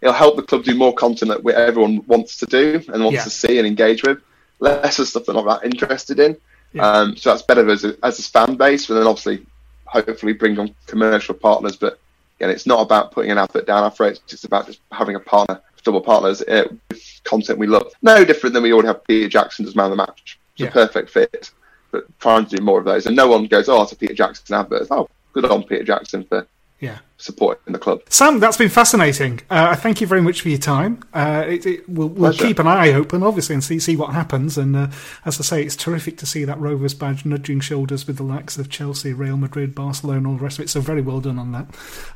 It'll 0.00 0.14
help 0.14 0.36
the 0.36 0.42
club 0.42 0.64
do 0.64 0.74
more 0.74 0.94
content 0.94 1.30
that 1.30 1.46
everyone 1.54 2.04
wants 2.06 2.38
to 2.38 2.46
do 2.46 2.82
and 2.88 3.04
wants 3.04 3.16
Yeah. 3.18 3.24
to 3.24 3.30
see 3.30 3.58
and 3.58 3.66
engage 3.66 4.02
with. 4.02 4.18
Less 4.60 4.98
of 4.98 5.08
stuff 5.08 5.24
they're 5.26 5.34
not 5.34 5.46
that 5.62 5.66
interested 5.66 6.20
in. 6.20 6.36
Yeah. 6.72 6.86
Um, 6.88 7.16
so 7.16 7.30
that's 7.30 7.42
better 7.42 7.68
as 7.70 7.84
a, 7.84 7.96
as 8.04 8.18
a 8.18 8.22
fan 8.22 8.56
base, 8.56 8.88
and 8.88 8.98
then 8.98 9.06
obviously, 9.06 9.44
hopefully, 9.86 10.32
bring 10.34 10.58
on 10.58 10.74
commercial 10.86 11.34
partners. 11.34 11.76
But 11.76 11.98
again, 12.38 12.50
it's 12.50 12.66
not 12.66 12.80
about 12.80 13.10
putting 13.12 13.30
an 13.32 13.38
advert 13.38 13.66
down 13.66 13.82
our 13.82 13.90
throats. 13.90 14.20
It's 14.22 14.30
just 14.30 14.44
about 14.44 14.66
just 14.66 14.80
having 14.92 15.16
a 15.16 15.20
partner, 15.20 15.60
double 15.82 16.00
partners 16.00 16.42
uh, 16.42 16.68
with 16.88 17.20
content 17.24 17.58
we 17.58 17.66
love. 17.66 17.90
No 18.02 18.24
different 18.24 18.54
than 18.54 18.62
we 18.62 18.72
already 18.72 18.88
have 18.88 19.02
Peter 19.04 19.28
Jackson 19.28 19.66
as 19.66 19.74
man 19.74 19.86
of 19.86 19.90
the 19.92 19.96
match. 19.96 20.38
It's 20.54 20.60
Yeah. 20.60 20.68
a 20.68 20.70
perfect 20.70 21.10
fit. 21.10 21.50
But 21.90 22.04
trying 22.20 22.46
to 22.46 22.56
do 22.56 22.62
more 22.62 22.78
of 22.78 22.84
those, 22.84 23.06
and 23.06 23.16
no 23.16 23.26
one 23.26 23.46
goes, 23.46 23.68
"Oh, 23.68 23.82
it's 23.82 23.90
a 23.90 23.96
Peter 23.96 24.14
Jackson 24.14 24.54
advert." 24.54 24.86
Oh, 24.92 25.08
good 25.32 25.44
on 25.46 25.64
Peter 25.64 25.82
Jackson 25.82 26.22
for 26.22 26.46
yeah. 26.80 26.98
supporting 27.18 27.72
the 27.72 27.78
club. 27.78 28.00
Sam, 28.08 28.40
that's 28.40 28.56
been 28.56 28.70
fascinating. 28.70 29.40
Uh, 29.50 29.68
I 29.70 29.74
thank 29.74 30.00
you 30.00 30.06
very 30.06 30.22
much 30.22 30.40
for 30.40 30.48
your 30.48 30.58
time. 30.58 31.02
Uh, 31.12 31.44
it, 31.46 31.66
it, 31.66 31.88
we'll 31.88 32.08
we'll 32.08 32.32
keep 32.32 32.58
an 32.58 32.66
eye 32.66 32.92
open, 32.92 33.22
obviously, 33.22 33.54
and 33.54 33.62
see 33.62 33.78
see 33.78 33.96
what 33.96 34.14
happens. 34.14 34.56
And 34.56 34.74
uh, 34.74 34.88
as 35.24 35.38
I 35.38 35.42
say, 35.42 35.62
it's 35.62 35.76
terrific 35.76 36.16
to 36.18 36.26
see 36.26 36.44
that 36.44 36.58
Rovers 36.58 36.94
badge 36.94 37.24
nudging 37.24 37.60
shoulders 37.60 38.06
with 38.06 38.16
the 38.16 38.22
likes 38.22 38.58
of 38.58 38.70
Chelsea, 38.70 39.12
Real 39.12 39.36
Madrid, 39.36 39.74
Barcelona, 39.74 40.28
all 40.28 40.36
the 40.36 40.44
rest 40.44 40.58
of 40.58 40.64
it. 40.64 40.70
So 40.70 40.80
very 40.80 41.02
well 41.02 41.20
done 41.20 41.38
on 41.38 41.52
that. 41.52 41.66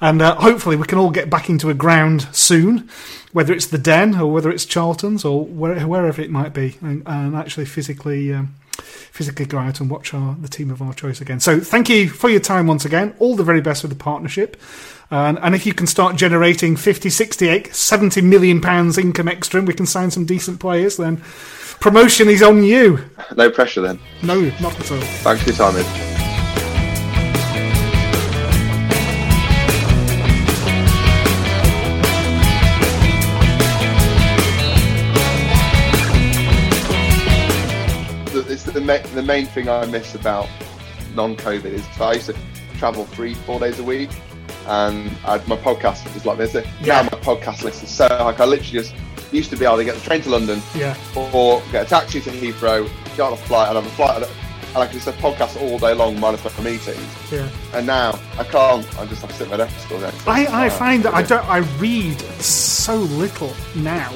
And 0.00 0.22
uh, 0.22 0.34
hopefully, 0.36 0.76
we 0.76 0.86
can 0.86 0.98
all 0.98 1.10
get 1.10 1.28
back 1.28 1.48
into 1.50 1.70
a 1.70 1.74
ground 1.74 2.26
soon, 2.32 2.88
whether 3.32 3.52
it's 3.52 3.66
the 3.66 3.78
Den 3.78 4.18
or 4.18 4.32
whether 4.32 4.50
it's 4.50 4.64
Charlton's 4.64 5.24
or 5.24 5.44
where, 5.44 5.86
wherever 5.86 6.22
it 6.22 6.30
might 6.30 6.54
be, 6.54 6.78
and, 6.80 7.02
and 7.06 7.36
actually 7.36 7.66
physically. 7.66 8.32
Um, 8.32 8.54
physically 8.82 9.46
go 9.46 9.58
out 9.58 9.80
and 9.80 9.90
watch 9.90 10.12
our, 10.12 10.34
the 10.40 10.48
team 10.48 10.70
of 10.70 10.82
our 10.82 10.92
choice 10.92 11.20
again. 11.20 11.40
So 11.40 11.60
thank 11.60 11.88
you 11.88 12.08
for 12.08 12.28
your 12.28 12.40
time 12.40 12.66
once 12.66 12.84
again. 12.84 13.14
All 13.18 13.36
the 13.36 13.44
very 13.44 13.60
best 13.60 13.82
with 13.82 13.90
the 13.90 13.98
partnership. 13.98 14.60
And, 15.10 15.38
and 15.38 15.54
if 15.54 15.66
you 15.66 15.74
can 15.74 15.86
start 15.86 16.16
generating 16.16 16.76
50, 16.76 17.10
60, 17.10 17.48
80, 17.48 17.70
70 17.70 18.20
million 18.22 18.60
pounds 18.60 18.98
income 18.98 19.28
extra 19.28 19.58
and 19.58 19.68
we 19.68 19.74
can 19.74 19.86
sign 19.86 20.10
some 20.10 20.24
decent 20.24 20.60
players, 20.60 20.96
then 20.96 21.18
promotion 21.80 22.28
is 22.28 22.42
on 22.42 22.64
you. 22.64 22.98
No 23.36 23.50
pressure 23.50 23.80
then. 23.80 24.00
No, 24.22 24.40
not 24.60 24.78
at 24.80 24.90
all. 24.90 25.00
Thanks 25.00 25.42
for 25.42 25.50
your 25.50 25.56
time, 25.56 25.76
Ed. 25.76 26.23
Ma- 38.84 38.98
the 39.14 39.22
main 39.22 39.46
thing 39.46 39.68
I 39.68 39.84
miss 39.86 40.14
about 40.14 40.48
non-COVID 41.14 41.64
is 41.66 41.84
I 42.00 42.14
used 42.14 42.26
to 42.26 42.36
travel 42.78 43.04
three, 43.06 43.34
four 43.34 43.58
days 43.60 43.78
a 43.78 43.84
week, 43.84 44.10
and 44.66 45.10
I, 45.24 45.38
my 45.46 45.56
podcast 45.56 46.04
was 46.04 46.12
just 46.14 46.26
like 46.26 46.38
this. 46.38 46.54
Yeah. 46.54 46.62
Now 46.82 47.02
my 47.04 47.08
podcast 47.20 47.62
list 47.62 47.82
is 47.82 47.90
so 47.90 48.06
like 48.08 48.40
I 48.40 48.44
literally 48.44 48.72
just 48.72 48.94
used 49.32 49.50
to 49.50 49.56
be 49.56 49.64
able 49.64 49.76
to 49.78 49.84
get 49.84 49.94
the 49.94 50.00
train 50.00 50.20
to 50.22 50.30
London, 50.30 50.60
Yeah. 50.74 50.96
or 51.16 51.60
get 51.72 51.86
a 51.86 51.88
taxi 51.88 52.20
to 52.20 52.30
Heathrow, 52.30 52.88
get 53.16 53.20
on 53.20 53.32
a 53.32 53.36
flight, 53.36 53.68
and 53.68 53.76
have 53.76 53.86
a 53.86 53.90
flight, 53.96 54.22
and 54.22 54.76
I 54.76 54.86
could 54.86 54.94
just 55.00 55.06
have 55.06 55.14
podcasts 55.16 55.60
all 55.60 55.78
day 55.78 55.94
long 55.94 56.18
minus 56.20 56.44
my 56.44 56.64
meetings. 56.64 56.98
Yeah. 57.32 57.48
And 57.72 57.86
now 57.86 58.18
I 58.38 58.44
can't. 58.44 58.86
I 58.98 59.06
just 59.06 59.22
have 59.22 59.30
to 59.30 59.36
sit 59.36 59.44
at 59.46 59.50
my 59.50 59.56
desk 59.56 59.90
all 59.92 60.00
day. 60.00 60.10
I, 60.26 60.66
I 60.66 60.68
find 60.68 61.02
that 61.04 61.14
I 61.14 61.22
don't. 61.22 61.44
I 61.48 61.58
read 61.78 62.20
so 62.40 62.96
little 62.96 63.52
now, 63.76 64.10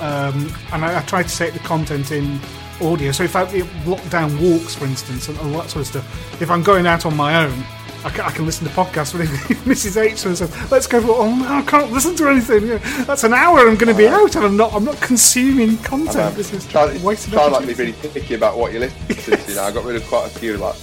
um, 0.00 0.50
and 0.72 0.84
I, 0.84 0.98
I 0.98 1.02
try 1.02 1.22
to 1.22 1.36
take 1.36 1.52
the 1.52 1.58
content 1.60 2.10
in 2.10 2.38
audio. 2.82 3.12
So 3.12 3.24
if 3.24 3.36
I 3.36 3.42
if 3.44 3.66
lockdown 3.84 4.40
walks, 4.40 4.74
for 4.74 4.84
instance, 4.84 5.28
and 5.28 5.38
all 5.38 5.50
that 5.60 5.70
sort 5.70 5.82
of 5.82 5.86
stuff, 5.86 6.42
if 6.42 6.50
I'm 6.50 6.62
going 6.62 6.86
out 6.86 7.06
on 7.06 7.16
my 7.16 7.44
own. 7.44 7.64
I 8.04 8.10
can, 8.10 8.20
I 8.20 8.30
can 8.30 8.46
listen 8.46 8.64
to 8.66 8.72
podcasts. 8.72 9.12
But 9.12 9.22
if 9.22 9.64
Mrs. 9.64 10.00
H 10.00 10.18
says, 10.18 10.70
"Let's 10.70 10.86
go 10.86 11.00
for," 11.00 11.16
oh 11.16 11.34
no, 11.34 11.48
I 11.48 11.62
can't 11.62 11.90
listen 11.90 12.14
to 12.16 12.28
anything. 12.28 12.68
Yeah, 12.68 12.78
that's 13.04 13.24
an 13.24 13.34
hour. 13.34 13.58
I'm 13.58 13.74
going 13.74 13.92
to 13.92 13.94
be 13.94 14.06
out, 14.06 14.36
and 14.36 14.44
I'm 14.44 14.56
not. 14.56 14.72
I'm 14.72 14.84
not 14.84 15.00
consuming 15.00 15.76
content. 15.78 16.36
This 16.36 16.52
is 16.52 16.64
try, 16.68 16.96
wasted 17.02 17.32
try 17.32 17.48
not 17.48 17.62
to 17.62 17.66
be 17.66 17.74
really 17.74 17.92
picky 17.92 18.34
about 18.34 18.56
what 18.56 18.72
you 18.72 18.78
listen 18.78 19.16
to. 19.16 19.50
You 19.50 19.56
know, 19.56 19.62
I 19.64 19.72
got 19.72 19.84
rid 19.84 19.96
of 19.96 20.06
quite 20.06 20.26
a 20.26 20.30
few. 20.30 20.58
Like, 20.58 20.76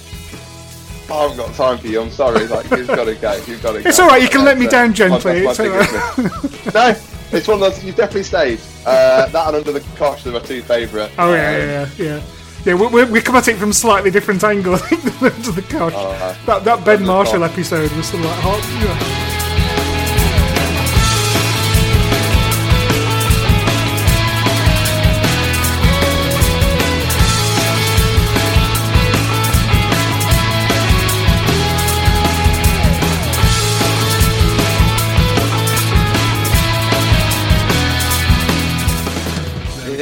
I 1.10 1.22
haven't 1.22 1.38
got 1.38 1.54
time 1.54 1.78
for 1.78 1.88
you. 1.88 2.02
I'm 2.02 2.12
sorry. 2.12 2.48
Like, 2.48 2.70
you've 2.72 2.88
got 2.88 3.06
to 3.06 3.16
go. 3.16 3.34
You've 3.48 3.64
got 3.64 3.72
to 3.72 3.84
go. 3.84 3.90
It's 3.90 4.00
all 4.00 4.08
right, 4.08 4.22
you 4.22 4.30
can 4.30 4.44
let 4.44 4.58
me 4.58 4.68
down 4.68 4.94
gently, 4.94 5.46
it's 5.46 5.60
no, 6.74 6.96
it's 7.32 7.48
one 7.48 7.62
of 7.64 7.74
those. 7.74 7.84
You've 7.84 7.96
definitely 7.96 8.24
stayed. 8.24 8.60
Uh, 8.86 9.26
that 9.28 9.48
and 9.48 9.56
under 9.58 9.72
the 9.72 9.82
cosh 9.98 10.26
are 10.26 10.32
my 10.32 10.40
two 10.40 10.62
favourite. 10.62 11.12
Oh 11.18 11.34
yeah, 11.34 11.50
Um, 11.50 11.56
yeah, 11.56 11.90
yeah, 11.98 12.06
yeah. 12.16 12.22
Yeah, 12.66 12.74
we, 12.74 12.88
we, 12.88 13.04
we 13.06 13.22
come 13.22 13.36
at 13.36 13.48
it 13.48 13.58
from 13.58 13.70
a 13.70 13.74
slightly 13.74 14.10
different 14.10 14.44
angle. 14.44 14.74
I 14.74 14.78
think 14.90 15.04
than 15.04 15.32
Under 15.32 15.52
the 15.52 15.62
Cosh. 15.62 15.94
Oh, 15.96 16.10
uh, 16.12 16.36
that 16.46 16.64
that 16.64 16.84
Ben 16.84 17.06
Marshall 17.06 17.44
episode 17.44 17.92
was 17.92 18.08
sort 18.08 18.24
of 18.24 18.30
like 18.32 18.40
hot. 18.40 18.64
Yeah. 18.84 19.25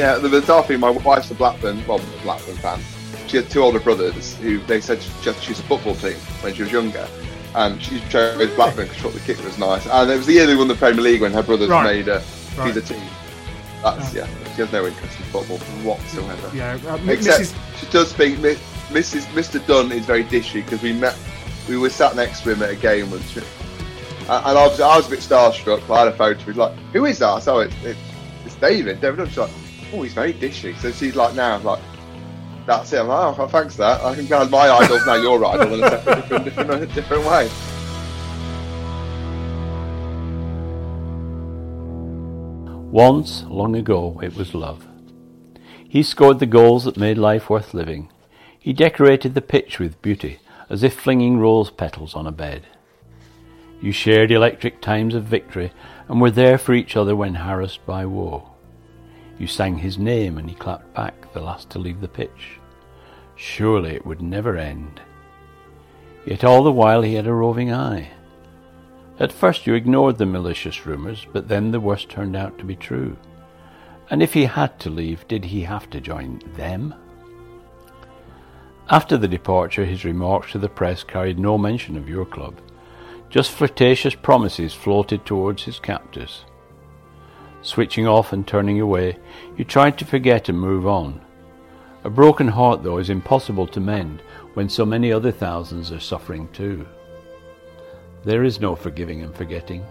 Yeah, 0.04 0.18
the 0.18 0.28
bizarre 0.28 0.62
thing, 0.64 0.80
my 0.80 0.90
wife's 0.90 1.30
a 1.30 1.34
Blackburn, 1.34 1.82
well, 1.86 1.98
a 1.98 2.22
Blackburn 2.22 2.56
fan. 2.56 2.78
She 3.26 3.38
had 3.38 3.48
two 3.48 3.62
older 3.62 3.80
brothers 3.80 4.34
who 4.36 4.58
they 4.66 4.78
said 4.78 5.00
she 5.00 5.10
just 5.22 5.42
choose 5.42 5.58
a 5.60 5.62
football 5.62 5.94
team 5.94 6.16
when 6.42 6.52
she 6.52 6.60
was 6.62 6.70
younger. 6.70 7.08
And 7.54 7.80
she 7.82 8.00
chose 8.10 8.50
Blackburn 8.54 8.84
because 8.84 8.96
she 8.98 9.02
thought 9.02 9.14
the 9.14 9.20
kick 9.20 9.42
was 9.42 9.56
nice. 9.56 9.86
And 9.86 10.10
it 10.10 10.18
was 10.18 10.26
the 10.26 10.34
year 10.34 10.46
they 10.46 10.56
won 10.56 10.68
the 10.68 10.74
Premier 10.74 11.00
League 11.00 11.22
when 11.22 11.32
her 11.32 11.42
brothers 11.42 11.70
Right. 11.70 11.84
made 11.84 12.08
a 12.08 12.22
Right. 12.58 12.74
the 12.74 12.82
team. 12.82 13.00
That's, 13.82 14.12
yeah, 14.12 14.26
she 14.54 14.60
has 14.60 14.70
no 14.72 14.84
interest 14.86 15.16
in 15.18 15.24
football 15.32 15.56
whatsoever. 15.82 16.50
Yeah, 16.54 16.76
uh, 16.86 16.96
M- 16.96 17.08
Except 17.08 17.40
Mrs. 17.40 17.54
she 17.80 17.86
does 17.86 18.10
speak. 18.10 18.38
Mi- 18.40 18.58
Mrs. 18.90 19.22
Mr. 19.32 19.66
Dunn 19.66 19.90
is 19.90 20.04
very 20.04 20.24
dishy 20.24 20.62
because 20.62 20.82
we 20.82 20.92
met. 20.92 21.16
We 21.66 21.78
were 21.78 21.88
sat 21.88 22.14
next 22.14 22.42
to 22.42 22.52
him 22.52 22.62
at 22.62 22.68
a 22.68 22.76
game 22.76 23.10
once, 23.10 23.34
and 23.36 23.44
I 24.28 24.52
was, 24.52 24.78
I 24.82 24.96
was 24.98 25.06
a 25.06 25.10
bit 25.10 25.20
starstruck. 25.20 25.88
I 25.88 26.00
had 26.00 26.08
a 26.08 26.12
photo. 26.12 26.38
He's 26.44 26.56
like, 26.56 26.74
"Who 26.92 27.06
is 27.06 27.20
that?" 27.20 27.42
So 27.42 27.60
it's 27.60 27.74
it's, 27.82 27.98
it's 28.44 28.54
David. 28.56 29.00
David 29.00 29.16
Dunn. 29.34 29.46
Like, 29.48 29.50
"Oh, 29.92 30.02
he's 30.02 30.14
very 30.14 30.32
dishy." 30.32 30.76
So 30.78 30.90
she's 30.90 31.16
like, 31.16 31.34
"Now, 31.34 31.58
like, 31.58 31.80
that's 32.66 32.92
it." 32.92 33.00
I'm 33.00 33.08
like, 33.08 33.38
"Oh, 33.38 33.46
thanks 33.46 33.76
that. 33.76 34.02
I 34.02 34.14
can 34.14 34.26
go 34.26 34.46
my 34.48 34.70
idol's 34.70 35.06
now 35.06 35.14
your 35.14 35.44
idol 35.44 35.74
in 35.74 35.84
a 35.84 35.90
different, 35.90 36.44
different, 36.44 36.94
different 36.94 37.26
way." 37.26 37.50
Once, 42.90 43.42
long 43.48 43.74
ago, 43.74 44.20
it 44.22 44.36
was 44.36 44.54
love. 44.54 44.86
He 45.88 46.02
scored 46.02 46.38
the 46.38 46.46
goals 46.46 46.84
that 46.84 46.96
made 46.96 47.18
life 47.18 47.50
worth 47.50 47.74
living. 47.74 48.08
He 48.56 48.72
decorated 48.72 49.34
the 49.34 49.42
pitch 49.42 49.80
with 49.80 50.00
beauty, 50.00 50.38
as 50.70 50.84
if 50.84 50.94
flinging 50.94 51.38
rose 51.38 51.70
petals 51.70 52.14
on 52.14 52.26
a 52.26 52.32
bed. 52.32 52.62
You 53.80 53.90
shared 53.90 54.30
electric 54.30 54.80
times 54.80 55.14
of 55.14 55.24
victory 55.24 55.72
and 56.08 56.20
were 56.20 56.30
there 56.30 56.56
for 56.56 56.72
each 56.72 56.96
other 56.96 57.14
when 57.14 57.34
harassed 57.34 57.84
by 57.84 58.06
woe. 58.06 58.53
You 59.38 59.46
sang 59.46 59.78
his 59.78 59.98
name 59.98 60.38
and 60.38 60.48
he 60.48 60.54
clapped 60.54 60.94
back, 60.94 61.32
the 61.32 61.40
last 61.40 61.70
to 61.70 61.78
leave 61.78 62.00
the 62.00 62.08
pitch. 62.08 62.58
Surely 63.36 63.94
it 63.94 64.06
would 64.06 64.22
never 64.22 64.56
end. 64.56 65.00
Yet 66.24 66.44
all 66.44 66.62
the 66.62 66.72
while 66.72 67.02
he 67.02 67.14
had 67.14 67.26
a 67.26 67.32
roving 67.32 67.72
eye. 67.72 68.10
At 69.18 69.32
first 69.32 69.66
you 69.66 69.74
ignored 69.74 70.18
the 70.18 70.26
malicious 70.26 70.86
rumours, 70.86 71.26
but 71.32 71.48
then 71.48 71.70
the 71.70 71.80
worst 71.80 72.08
turned 72.08 72.36
out 72.36 72.58
to 72.58 72.64
be 72.64 72.76
true. 72.76 73.16
And 74.10 74.22
if 74.22 74.34
he 74.34 74.44
had 74.44 74.78
to 74.80 74.90
leave, 74.90 75.26
did 75.28 75.46
he 75.46 75.62
have 75.62 75.90
to 75.90 76.00
join 76.00 76.40
them? 76.56 76.94
After 78.90 79.16
the 79.16 79.28
departure, 79.28 79.84
his 79.84 80.04
remarks 80.04 80.52
to 80.52 80.58
the 80.58 80.68
press 80.68 81.02
carried 81.02 81.38
no 81.38 81.56
mention 81.56 81.96
of 81.96 82.08
your 82.08 82.26
club. 82.26 82.60
Just 83.30 83.50
flirtatious 83.50 84.14
promises 84.14 84.74
floated 84.74 85.24
towards 85.24 85.64
his 85.64 85.78
captors. 85.78 86.44
Switching 87.64 88.06
off 88.06 88.34
and 88.34 88.46
turning 88.46 88.78
away, 88.78 89.16
you 89.56 89.64
tried 89.64 89.96
to 89.96 90.04
forget 90.04 90.50
and 90.50 90.60
move 90.60 90.86
on. 90.86 91.18
A 92.04 92.10
broken 92.10 92.46
heart, 92.46 92.82
though, 92.82 92.98
is 92.98 93.08
impossible 93.08 93.66
to 93.68 93.80
mend 93.80 94.20
when 94.52 94.68
so 94.68 94.84
many 94.84 95.10
other 95.10 95.32
thousands 95.32 95.90
are 95.90 95.98
suffering 95.98 96.46
too. 96.52 96.86
There 98.22 98.44
is 98.44 98.60
no 98.60 98.76
forgiving 98.76 99.22
and 99.22 99.34
forgetting, 99.34 99.82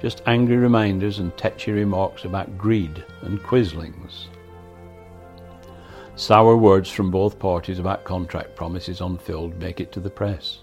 just 0.00 0.22
angry 0.26 0.56
reminders 0.56 1.18
and 1.18 1.36
tetchy 1.36 1.72
remarks 1.72 2.24
about 2.24 2.56
greed 2.56 3.04
and 3.22 3.42
quislings. 3.42 4.28
Sour 6.14 6.56
words 6.56 6.88
from 6.88 7.10
both 7.10 7.40
parties 7.40 7.80
about 7.80 8.04
contract 8.04 8.54
promises 8.54 9.00
unfilled 9.00 9.58
make 9.58 9.80
it 9.80 9.90
to 9.90 10.00
the 10.00 10.08
press. 10.08 10.60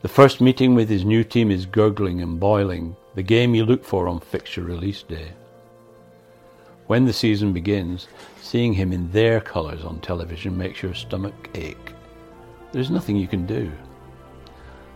The 0.00 0.08
first 0.08 0.40
meeting 0.40 0.74
with 0.74 0.88
his 0.88 1.04
new 1.04 1.24
team 1.24 1.50
is 1.50 1.66
gurgling 1.66 2.22
and 2.22 2.40
boiling, 2.40 2.96
the 3.16 3.22
game 3.22 3.54
you 3.54 3.64
look 3.64 3.82
for 3.82 4.08
on 4.08 4.20
fixture 4.20 4.62
release 4.62 5.02
day. 5.02 5.32
When 6.86 7.06
the 7.06 7.14
season 7.14 7.54
begins, 7.54 8.08
seeing 8.42 8.74
him 8.74 8.92
in 8.92 9.10
their 9.10 9.40
colours 9.40 9.84
on 9.84 10.00
television 10.00 10.56
makes 10.56 10.82
your 10.82 10.94
stomach 10.94 11.48
ache. 11.54 11.94
There's 12.72 12.90
nothing 12.90 13.16
you 13.16 13.26
can 13.26 13.46
do. 13.46 13.72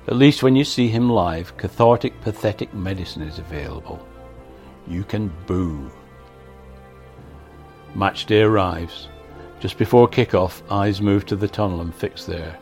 At 0.07 0.17
least 0.17 0.43
when 0.43 0.55
you 0.55 0.65
see 0.65 0.87
him 0.87 1.09
live, 1.09 1.57
cathartic, 1.57 2.21
pathetic 2.21 2.73
medicine 2.75 3.23
is 3.23 3.39
available. 3.39 4.07
You 4.87 5.03
can 5.03 5.33
boo. 5.47 5.91
Match 7.95 8.27
day 8.27 8.43
arrives. 8.43 9.09
Just 9.61 9.79
before 9.79 10.07
kick-off, 10.07 10.63
eyes 10.71 11.01
move 11.01 11.25
to 11.27 11.37
the 11.37 11.49
tunnel 11.49 11.81
and 11.81 11.95
fix 11.95 12.27
there. 12.27 12.59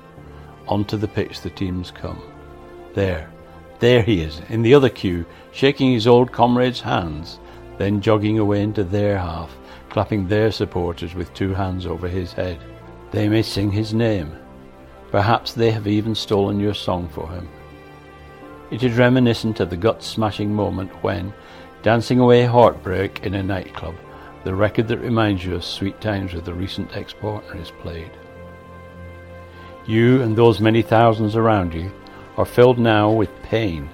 Onto 0.68 0.96
the 0.96 1.08
pitch 1.08 1.40
the 1.40 1.50
teams 1.50 1.90
come. 1.90 2.22
There, 2.94 3.28
there 3.80 4.02
he 4.02 4.20
is, 4.20 4.40
in 4.48 4.62
the 4.62 4.74
other 4.74 4.88
queue, 4.88 5.24
shaking 5.52 5.92
his 5.92 6.06
old 6.06 6.32
comrades' 6.32 6.80
hands, 6.80 7.38
then 7.78 8.00
jogging 8.00 8.38
away 8.38 8.62
into 8.62 8.84
their 8.84 9.18
half, 9.18 9.56
clapping 9.88 10.26
their 10.26 10.50
supporters 10.50 11.14
with 11.14 11.32
two 11.34 11.54
hands 11.54 11.86
over 11.86 12.08
his 12.08 12.32
head. 12.32 12.58
They 13.10 13.28
may 13.28 13.42
sing 13.42 13.70
his 13.70 13.94
name. 13.94 14.36
Perhaps 15.10 15.52
they 15.52 15.70
have 15.70 15.86
even 15.86 16.14
stolen 16.14 16.60
your 16.60 16.74
song 16.74 17.08
for 17.08 17.28
him. 17.30 17.48
It 18.70 18.82
is 18.82 18.98
reminiscent 18.98 19.60
of 19.60 19.70
the 19.70 19.76
gut-smashing 19.76 20.52
moment 20.52 20.92
when, 21.02 21.32
dancing 21.82 22.20
away 22.20 22.44
heartbreak 22.44 23.20
in 23.22 23.34
a 23.34 23.42
nightclub, 23.42 23.94
the 24.44 24.54
record 24.54 24.88
that 24.88 24.98
reminds 24.98 25.44
you 25.44 25.54
of 25.54 25.64
sweet 25.64 26.00
times 26.00 26.34
with 26.34 26.46
a 26.48 26.54
recent 26.54 26.94
ex-partner 26.96 27.60
is 27.60 27.70
played. 27.70 28.10
You 29.86 30.20
and 30.20 30.36
those 30.36 30.60
many 30.60 30.82
thousands 30.82 31.34
around 31.34 31.72
you 31.72 31.90
are 32.38 32.46
filled 32.46 32.78
now 32.78 33.10
with 33.10 33.42
pain, 33.42 33.88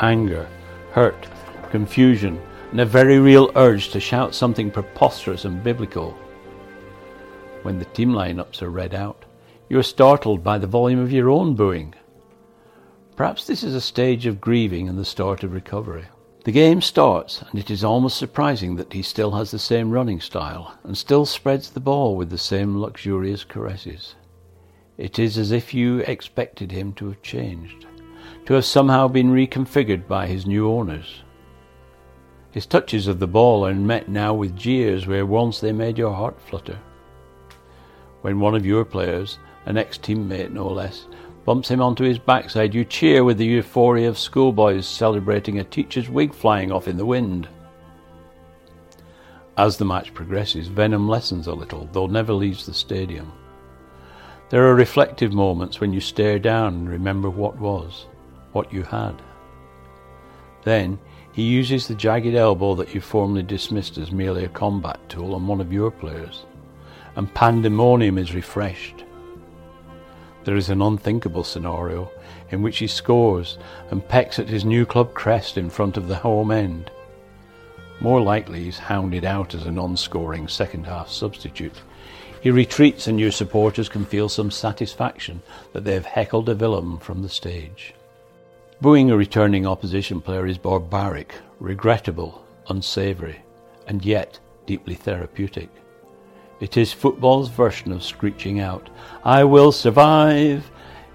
anger, 0.00 0.46
hurt, 0.92 1.26
confusion, 1.70 2.38
and 2.70 2.80
a 2.80 2.84
very 2.84 3.18
real 3.18 3.50
urge 3.56 3.88
to 3.88 3.98
shout 3.98 4.34
something 4.34 4.70
preposterous 4.70 5.46
and 5.46 5.64
biblical. 5.64 6.10
When 7.62 7.78
the 7.78 7.86
team 7.86 8.12
lineups 8.12 8.60
are 8.60 8.70
read 8.70 8.94
out, 8.94 9.24
you 9.70 9.78
are 9.78 9.82
startled 9.82 10.44
by 10.44 10.58
the 10.58 10.66
volume 10.66 11.00
of 11.00 11.10
your 11.10 11.30
own 11.30 11.54
booing. 11.54 11.94
Perhaps 13.16 13.46
this 13.46 13.64
is 13.64 13.74
a 13.74 13.80
stage 13.80 14.26
of 14.26 14.42
grieving 14.42 14.90
and 14.90 14.98
the 14.98 15.04
start 15.04 15.42
of 15.42 15.54
recovery. 15.54 16.04
The 16.44 16.52
game 16.52 16.82
starts, 16.82 17.42
and 17.50 17.58
it 17.58 17.70
is 17.70 17.82
almost 17.82 18.18
surprising 18.18 18.76
that 18.76 18.92
he 18.92 19.00
still 19.00 19.32
has 19.32 19.50
the 19.50 19.58
same 19.58 19.90
running 19.90 20.20
style 20.20 20.78
and 20.84 20.96
still 20.96 21.24
spreads 21.24 21.70
the 21.70 21.80
ball 21.80 22.14
with 22.14 22.28
the 22.28 22.38
same 22.38 22.78
luxurious 22.78 23.42
caresses. 23.42 24.14
It 24.98 25.18
is 25.18 25.36
as 25.36 25.52
if 25.52 25.74
you 25.74 25.98
expected 25.98 26.72
him 26.72 26.94
to 26.94 27.08
have 27.08 27.20
changed, 27.20 27.86
to 28.46 28.54
have 28.54 28.64
somehow 28.64 29.08
been 29.08 29.30
reconfigured 29.30 30.08
by 30.08 30.26
his 30.26 30.46
new 30.46 30.70
owners. 30.70 31.22
His 32.50 32.64
touches 32.64 33.06
of 33.06 33.18
the 33.18 33.26
ball 33.26 33.66
are 33.66 33.74
met 33.74 34.08
now 34.08 34.32
with 34.32 34.56
jeers 34.56 35.06
where 35.06 35.26
once 35.26 35.60
they 35.60 35.72
made 35.72 35.98
your 35.98 36.14
heart 36.14 36.40
flutter. 36.40 36.78
When 38.22 38.40
one 38.40 38.54
of 38.54 38.64
your 38.64 38.86
players, 38.86 39.38
an 39.66 39.76
ex 39.76 39.98
teammate 39.98 40.52
no 40.52 40.66
less, 40.66 41.06
bumps 41.44 41.68
him 41.68 41.82
onto 41.82 42.02
his 42.02 42.18
backside, 42.18 42.74
you 42.74 42.84
cheer 42.86 43.22
with 43.22 43.36
the 43.36 43.44
euphoria 43.44 44.08
of 44.08 44.18
schoolboys 44.18 44.86
celebrating 44.86 45.58
a 45.58 45.64
teacher's 45.64 46.08
wig 46.08 46.32
flying 46.32 46.72
off 46.72 46.88
in 46.88 46.96
the 46.96 47.04
wind. 47.04 47.46
As 49.58 49.76
the 49.76 49.84
match 49.84 50.14
progresses, 50.14 50.68
venom 50.68 51.06
lessens 51.06 51.46
a 51.46 51.54
little, 51.54 51.86
though 51.92 52.06
never 52.06 52.32
leaves 52.32 52.64
the 52.64 52.74
stadium. 52.74 53.30
There 54.48 54.64
are 54.68 54.76
reflective 54.76 55.32
moments 55.32 55.80
when 55.80 55.92
you 55.92 56.00
stare 56.00 56.38
down 56.38 56.74
and 56.74 56.88
remember 56.88 57.28
what 57.28 57.58
was, 57.58 58.06
what 58.52 58.72
you 58.72 58.84
had. 58.84 59.20
Then 60.62 61.00
he 61.32 61.42
uses 61.42 61.88
the 61.88 61.96
jagged 61.96 62.36
elbow 62.36 62.76
that 62.76 62.94
you 62.94 63.00
formerly 63.00 63.42
dismissed 63.42 63.98
as 63.98 64.12
merely 64.12 64.44
a 64.44 64.48
combat 64.48 65.00
tool 65.08 65.34
on 65.34 65.48
one 65.48 65.60
of 65.60 65.72
your 65.72 65.90
players, 65.90 66.46
and 67.16 67.34
pandemonium 67.34 68.18
is 68.18 68.34
refreshed. 68.34 69.04
There 70.44 70.56
is 70.56 70.70
an 70.70 70.80
unthinkable 70.80 71.42
scenario 71.42 72.08
in 72.52 72.62
which 72.62 72.78
he 72.78 72.86
scores 72.86 73.58
and 73.90 74.08
pecks 74.08 74.38
at 74.38 74.48
his 74.48 74.64
new 74.64 74.86
club 74.86 75.12
crest 75.12 75.58
in 75.58 75.70
front 75.70 75.96
of 75.96 76.06
the 76.06 76.14
home 76.14 76.52
end. 76.52 76.92
More 77.98 78.20
likely 78.20 78.62
he's 78.62 78.78
hounded 78.78 79.24
out 79.24 79.56
as 79.56 79.66
a 79.66 79.72
non-scoring 79.72 80.46
second 80.46 80.86
half 80.86 81.08
substitute. 81.08 81.82
He 82.46 82.52
retreats 82.52 83.08
and 83.08 83.18
your 83.18 83.32
supporters 83.32 83.88
can 83.88 84.04
feel 84.04 84.28
some 84.28 84.52
satisfaction 84.52 85.42
that 85.72 85.82
they 85.82 85.94
have 85.94 86.06
heckled 86.06 86.48
a 86.48 86.54
villain 86.54 86.98
from 86.98 87.20
the 87.22 87.28
stage. 87.28 87.92
Booing 88.80 89.10
a 89.10 89.16
returning 89.16 89.66
opposition 89.66 90.20
player 90.20 90.46
is 90.46 90.56
barbaric, 90.56 91.34
regrettable, 91.58 92.46
unsavoury, 92.68 93.40
and 93.88 94.04
yet 94.04 94.38
deeply 94.64 94.94
therapeutic. 94.94 95.70
It 96.60 96.76
is 96.76 96.92
football's 96.92 97.48
version 97.48 97.90
of 97.90 98.04
screeching 98.04 98.60
out, 98.60 98.90
I 99.24 99.42
will 99.42 99.72
survive, 99.72 100.70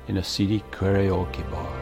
in 0.10 0.18
a 0.18 0.24
seedy 0.26 0.62
karaoke 0.70 1.50
bar. 1.50 1.81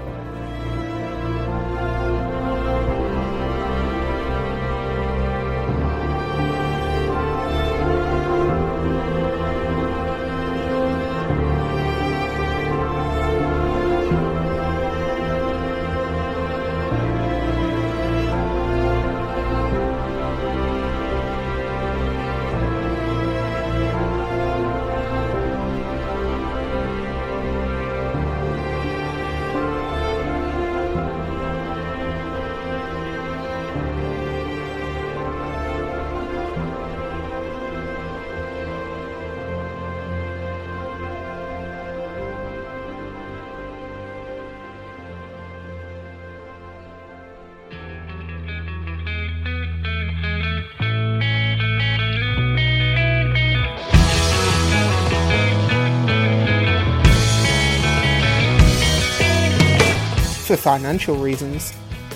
Financial 60.60 61.16
reasons, 61.16 61.74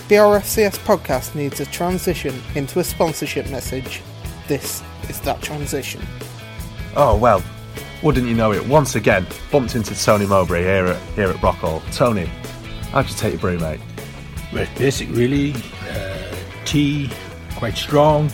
the 0.09 0.15
RFCS 0.15 0.77
podcast 0.79 1.33
needs 1.33 1.59
a 1.59 1.65
transition 1.65 2.39
into 2.55 2.79
a 2.79 2.83
sponsorship 2.83 3.49
message. 3.49 4.01
This 4.47 4.83
is 5.09 5.19
that 5.21 5.41
transition. 5.41 6.01
Oh 6.95 7.15
well, 7.17 7.41
wouldn't 8.03 8.27
you 8.27 8.35
know 8.35 8.51
it? 8.51 8.67
Once 8.67 8.95
again, 8.95 9.25
bumped 9.51 9.75
into 9.75 9.95
Tony 9.95 10.25
Mowbray 10.25 10.61
here 10.61 10.87
at 10.87 11.01
here 11.15 11.29
at 11.29 11.37
Brockhall. 11.37 11.81
Tony, 11.95 12.25
how'd 12.91 13.09
you 13.09 13.15
take 13.15 13.33
your 13.33 13.39
brew, 13.39 13.57
mate? 13.57 13.79
Well, 14.51 14.67
basic 14.77 15.09
really. 15.09 15.53
Uh, 15.89 16.35
tea, 16.65 17.09
quite 17.55 17.77
strong. 17.77 18.29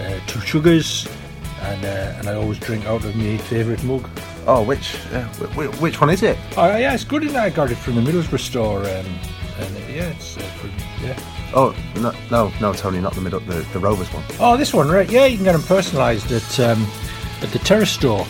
Uh, 0.00 0.20
two 0.26 0.40
sugars, 0.40 1.08
and 1.62 1.84
uh, 1.84 2.18
and 2.18 2.28
I 2.28 2.34
always 2.34 2.58
drink 2.60 2.86
out 2.86 3.04
of 3.04 3.16
my 3.16 3.36
favourite 3.38 3.82
mug. 3.82 4.08
Oh, 4.46 4.62
which 4.62 4.96
uh, 5.12 5.24
which, 5.54 5.74
which 5.80 6.00
one 6.00 6.10
is 6.10 6.22
it? 6.22 6.38
Oh 6.56 6.76
yeah, 6.76 6.94
it's 6.94 7.04
good. 7.04 7.24
And 7.24 7.36
I 7.36 7.50
got 7.50 7.70
it 7.70 7.76
from 7.76 7.96
the 7.96 8.00
Middlesbrough 8.00 8.38
store, 8.38 8.78
um, 8.80 8.86
and 8.86 9.76
uh, 9.76 9.80
yeah, 9.88 10.08
it's 10.10 10.36
uh, 10.36 10.40
for, 10.40 10.68
yeah. 11.04 11.18
Oh 11.54 11.74
no, 11.96 12.12
no, 12.30 12.52
no, 12.60 12.72
Tony, 12.72 13.00
not 13.00 13.14
the 13.14 13.20
middle, 13.20 13.40
the, 13.40 13.66
the 13.72 13.78
Rovers 13.78 14.12
one. 14.12 14.24
Oh, 14.38 14.56
this 14.56 14.72
one, 14.72 14.88
right? 14.88 15.10
Yeah, 15.10 15.26
you 15.26 15.36
can 15.36 15.44
get 15.44 15.52
them 15.52 15.62
personalised 15.62 16.30
at 16.34 16.60
um, 16.60 16.86
at 17.42 17.50
the 17.50 17.58
Terrace 17.58 17.90
store, 17.90 18.20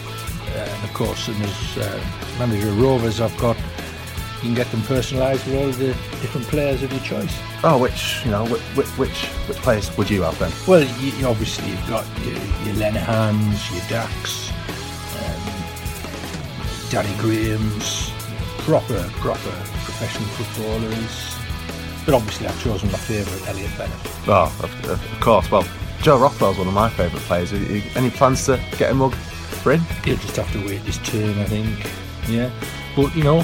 uh, 0.54 0.80
of 0.82 0.94
course, 0.94 1.28
and 1.28 1.42
as 1.42 1.78
uh, 1.78 2.04
manager 2.38 2.68
of 2.68 2.80
Rovers, 2.80 3.20
I've 3.20 3.36
got 3.36 3.56
you 4.36 4.42
can 4.42 4.54
get 4.54 4.70
them 4.70 4.80
personalised 4.82 5.44
with 5.46 5.56
all 5.56 5.70
the 5.72 5.88
different 6.22 6.46
players 6.46 6.82
of 6.82 6.92
your 6.92 7.02
choice. 7.02 7.34
Oh, 7.62 7.78
which 7.78 8.24
you 8.24 8.30
know, 8.30 8.46
which 8.46 8.86
which 8.98 9.26
which 9.48 9.58
players 9.58 9.94
would 9.98 10.08
you 10.08 10.22
have 10.22 10.38
then? 10.38 10.52
Well, 10.66 10.82
you, 11.00 11.10
you 11.12 11.26
obviously 11.26 11.68
you've 11.68 11.88
got 11.88 12.06
your, 12.24 12.34
your 12.34 12.74
Lenihans, 12.76 13.70
your 13.72 13.86
Dacks, 13.88 14.50
Danny 16.90 17.14
Graham's, 17.18 18.10
proper, 18.58 19.02
proper 19.14 19.50
professional 19.84 20.28
footballers. 20.30 21.34
But 22.04 22.14
obviously, 22.14 22.46
I've 22.46 22.62
chosen 22.62 22.90
my 22.92 22.98
favourite, 22.98 23.48
Elliott 23.48 23.76
Bennett. 23.76 23.96
Oh, 24.28 24.54
of, 24.62 24.90
of 24.90 25.20
course. 25.20 25.50
Well, 25.50 25.66
Joe 26.02 26.18
Rothwell's 26.18 26.58
one 26.58 26.68
of 26.68 26.74
my 26.74 26.88
favourite 26.88 27.24
players. 27.24 27.52
Any 27.52 28.10
plans 28.10 28.46
to 28.46 28.60
get 28.78 28.92
a 28.92 28.94
mug 28.94 29.14
for 29.14 29.72
him? 29.72 29.80
He'll 30.04 30.16
just 30.16 30.36
have 30.36 30.52
to 30.52 30.58
wait 30.66 30.80
his 30.82 30.98
turn, 30.98 31.38
I 31.38 31.44
think. 31.44 31.90
Yeah. 32.28 32.50
But, 32.94 33.14
you 33.16 33.24
know, 33.24 33.40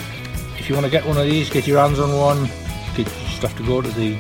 if 0.59 0.69
you 0.69 0.75
want 0.77 0.85
to 0.85 0.93
get 0.93 1.05
one 1.05 1.19
of 1.19 1.25
these, 1.25 1.51
get 1.51 1.67
your 1.67 1.81
hands 1.81 1.99
on 1.99 2.17
one, 2.17 2.49
you 2.97 3.05
just 3.05 3.43
have 3.43 3.57
to 3.57 3.67
go 3.67 3.81
to 3.83 3.89
the 3.89 4.17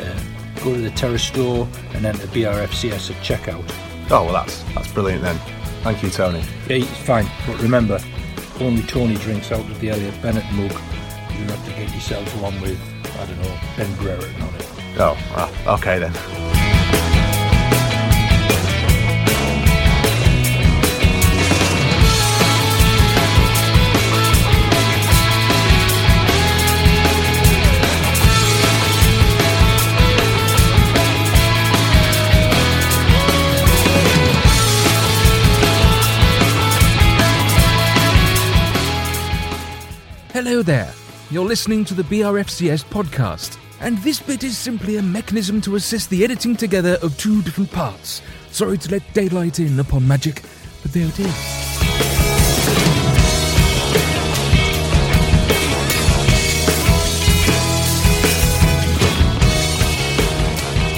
uh, 0.00 0.20
go 0.64 0.74
to 0.74 0.80
the 0.80 0.90
Terrace 0.90 1.22
store 1.22 1.68
and 1.92 2.04
then 2.04 2.16
the 2.16 2.26
BRFCS 2.26 3.10
at 3.10 3.16
checkout. 3.22 3.64
Oh 4.10 4.24
well, 4.24 4.32
that's 4.32 4.62
that's 4.74 4.92
brilliant 4.92 5.22
then. 5.22 5.36
Thank 5.82 6.02
you, 6.02 6.10
Tony. 6.10 6.40
Yeah, 6.68 6.76
it's 6.78 6.98
fine, 6.98 7.26
but 7.46 7.60
remember, 7.60 8.00
only 8.60 8.82
Tony 8.82 9.14
drinks 9.16 9.52
out 9.52 9.60
of 9.60 9.80
the 9.80 9.90
Elliott 9.90 10.20
Bennett 10.22 10.44
mug. 10.52 10.72
You 10.72 11.44
have 11.44 11.64
to 11.64 11.70
get 11.72 11.94
yourself 11.94 12.42
one 12.42 12.60
with 12.60 12.80
I 13.20 13.26
don't 13.26 13.40
know 13.42 13.58
Ben 13.76 13.94
Brereton 13.96 14.42
on 14.42 14.54
it. 14.54 14.66
Oh, 14.98 15.16
ah, 15.32 15.74
okay 15.76 15.98
then. 15.98 16.57
Hello 40.40 40.62
there. 40.62 40.94
You're 41.32 41.44
listening 41.44 41.84
to 41.86 41.94
the 41.94 42.04
BRFCS 42.04 42.84
podcast, 42.84 43.58
and 43.80 43.98
this 43.98 44.20
bit 44.20 44.44
is 44.44 44.56
simply 44.56 44.98
a 44.98 45.02
mechanism 45.02 45.60
to 45.62 45.74
assist 45.74 46.10
the 46.10 46.22
editing 46.22 46.54
together 46.54 46.96
of 47.02 47.18
two 47.18 47.42
different 47.42 47.72
parts. 47.72 48.22
Sorry 48.52 48.78
to 48.78 48.90
let 48.92 49.14
daylight 49.14 49.58
in 49.58 49.80
upon 49.80 50.06
magic, 50.06 50.44
but 50.82 50.92
there 50.92 51.08
it 51.08 51.18
is. 51.18 52.07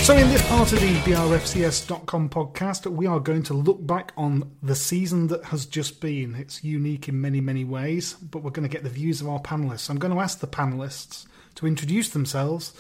So, 0.03 0.17
in 0.17 0.29
this 0.31 0.43
part 0.49 0.73
of 0.73 0.81
the 0.81 0.95
BRFCS.com 0.95 2.31
podcast, 2.31 2.91
we 2.91 3.07
are 3.07 3.21
going 3.21 3.43
to 3.45 3.55
look 3.55 3.87
back 3.87 4.13
on 4.17 4.51
the 4.63 4.75
season 4.75 5.29
that 5.29 5.45
has 5.45 5.67
just 5.67 6.01
been. 6.01 6.35
It's 6.35 6.65
unique 6.65 7.09
in 7.09 7.21
many, 7.21 7.41
many 7.41 7.65
ways, 7.65 8.15
but 8.15 8.43
we're 8.43 8.51
going 8.51 8.69
to 8.69 8.73
get 8.73 8.83
the 8.83 8.89
views 8.91 9.21
of 9.21 9.29
our 9.29 9.39
panelists. 9.39 9.89
I'm 9.89 9.99
going 9.99 10.13
to 10.13 10.21
ask 10.21 10.41
the 10.41 10.49
panelists 10.49 11.27
to 11.57 11.67
introduce 11.67 12.09
themselves 12.09 12.73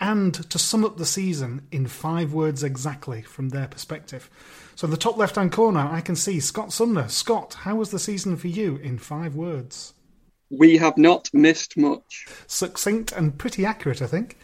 and 0.00 0.32
to 0.50 0.58
sum 0.58 0.84
up 0.84 0.96
the 0.96 1.04
season 1.04 1.66
in 1.72 1.88
five 1.88 2.32
words 2.32 2.62
exactly 2.62 3.22
from 3.22 3.48
their 3.48 3.66
perspective. 3.66 4.30
So, 4.76 4.86
in 4.86 4.92
the 4.92 4.96
top 4.96 5.18
left 5.18 5.34
hand 5.34 5.52
corner, 5.52 5.80
I 5.80 6.00
can 6.00 6.16
see 6.16 6.38
Scott 6.40 6.72
Sumner. 6.72 7.08
Scott, 7.08 7.54
how 7.54 7.74
was 7.74 7.90
the 7.90 7.98
season 7.98 8.36
for 8.36 8.48
you 8.48 8.76
in 8.76 8.98
five 8.98 9.34
words? 9.34 9.94
We 10.50 10.78
have 10.78 10.96
not 10.96 11.28
missed 11.34 11.76
much. 11.76 12.26
Succinct 12.46 13.12
and 13.12 13.36
pretty 13.36 13.66
accurate, 13.66 14.00
I 14.00 14.06
think. 14.06 14.38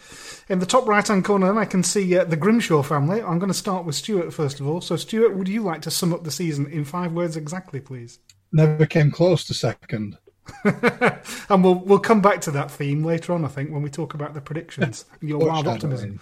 In 0.49 0.59
the 0.59 0.67
top 0.67 0.87
right 0.87 1.07
hand 1.07 1.25
corner, 1.25 1.59
I 1.59 1.65
can 1.65 1.83
see 1.83 2.19
uh, 2.19 2.25
the 2.25 2.37
Grimshaw 2.37 2.83
family. 2.83 3.23
I'm 3.23 3.39
going 3.39 3.51
to 3.51 3.55
start 3.55 3.87
with 3.87 3.95
Stuart 3.95 4.33
first 4.33 4.61
of 4.61 4.67
all. 4.67 4.81
So, 4.81 4.97
Stuart, 4.97 5.37
would 5.37 5.49
you 5.49 5.63
like 5.63 5.81
to 5.83 5.91
sum 5.91 6.13
up 6.13 6.25
the 6.25 6.31
season 6.31 6.67
in 6.67 6.85
five 6.85 7.13
words 7.13 7.37
exactly, 7.37 7.81
please? 7.81 8.19
Never 8.53 8.87
came 8.87 9.11
close 9.11 9.45
to 9.47 9.55
second. 9.55 10.19
and 10.65 11.65
we'll 11.65 11.77
we'll 11.77 11.99
come 11.99 12.21
back 12.21 12.43
to 12.43 12.51
that 12.51 12.71
theme 12.71 13.03
later 13.03 13.33
on, 13.33 13.45
I 13.45 13.49
think, 13.49 13.71
when 13.71 13.83
we 13.83 13.89
talk 13.89 14.13
about 14.13 14.35
the 14.35 14.43
predictions. 14.43 15.07
Your 15.23 15.39
wild 15.39 15.67
optimism. 15.67 16.21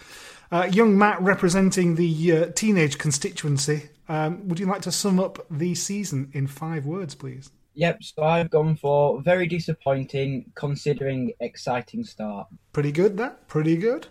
Uh, 0.52 0.68
young 0.70 0.96
Matt 0.96 1.20
representing 1.20 1.96
the 1.96 2.32
uh, 2.32 2.46
teenage 2.54 2.98
constituency. 2.98 3.88
Um, 4.08 4.48
would 4.48 4.60
you 4.60 4.66
like 4.66 4.82
to 4.82 4.92
sum 4.92 5.18
up 5.18 5.44
the 5.50 5.74
season 5.74 6.30
in 6.34 6.46
five 6.46 6.86
words, 6.86 7.14
please? 7.14 7.50
Yep, 7.74 8.02
so 8.02 8.22
I've 8.22 8.50
gone 8.50 8.76
for 8.76 9.22
very 9.22 9.46
disappointing 9.46 10.52
considering 10.54 11.32
exciting 11.40 12.04
start. 12.04 12.48
Pretty 12.72 12.92
good, 12.92 13.16
that. 13.16 13.48
Pretty 13.48 13.76
good. 13.76 14.08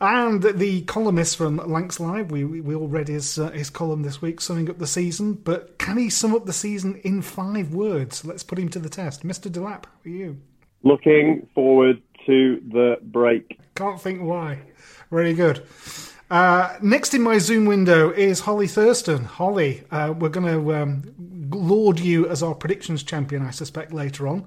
And 0.00 0.42
the 0.42 0.82
columnist 0.82 1.36
from 1.36 1.56
Lancs 1.56 2.00
Live, 2.00 2.30
we, 2.30 2.44
we 2.44 2.74
all 2.74 2.88
read 2.88 3.08
his, 3.08 3.38
uh, 3.38 3.50
his 3.50 3.70
column 3.70 4.02
this 4.02 4.20
week 4.20 4.40
summing 4.40 4.68
up 4.68 4.78
the 4.78 4.86
season, 4.86 5.34
but 5.34 5.78
can 5.78 5.96
he 5.96 6.10
sum 6.10 6.34
up 6.34 6.46
the 6.46 6.52
season 6.52 7.00
in 7.04 7.22
five 7.22 7.72
words? 7.72 8.24
Let's 8.24 8.42
put 8.42 8.58
him 8.58 8.68
to 8.70 8.78
the 8.78 8.88
test. 8.88 9.24
Mr. 9.24 9.50
Delap, 9.50 9.84
for 10.02 10.08
you? 10.08 10.40
Looking 10.82 11.48
forward 11.54 12.02
to 12.26 12.60
the 12.70 12.96
break. 13.02 13.58
Can't 13.74 14.00
think 14.00 14.22
why. 14.22 14.58
Very 15.10 15.32
good. 15.32 15.64
Uh, 16.30 16.76
next 16.82 17.14
in 17.14 17.22
my 17.22 17.38
Zoom 17.38 17.64
window 17.64 18.10
is 18.10 18.40
Hollie 18.40 18.66
Thurston. 18.66 19.24
Hollie, 19.24 19.84
uh, 19.90 20.12
we're 20.18 20.28
going 20.30 20.46
to 20.46 20.74
um, 20.74 21.14
laud 21.50 22.00
you 22.00 22.28
as 22.28 22.42
our 22.42 22.54
predictions 22.54 23.02
champion, 23.02 23.42
I 23.42 23.50
suspect, 23.50 23.92
later 23.92 24.28
on. 24.28 24.46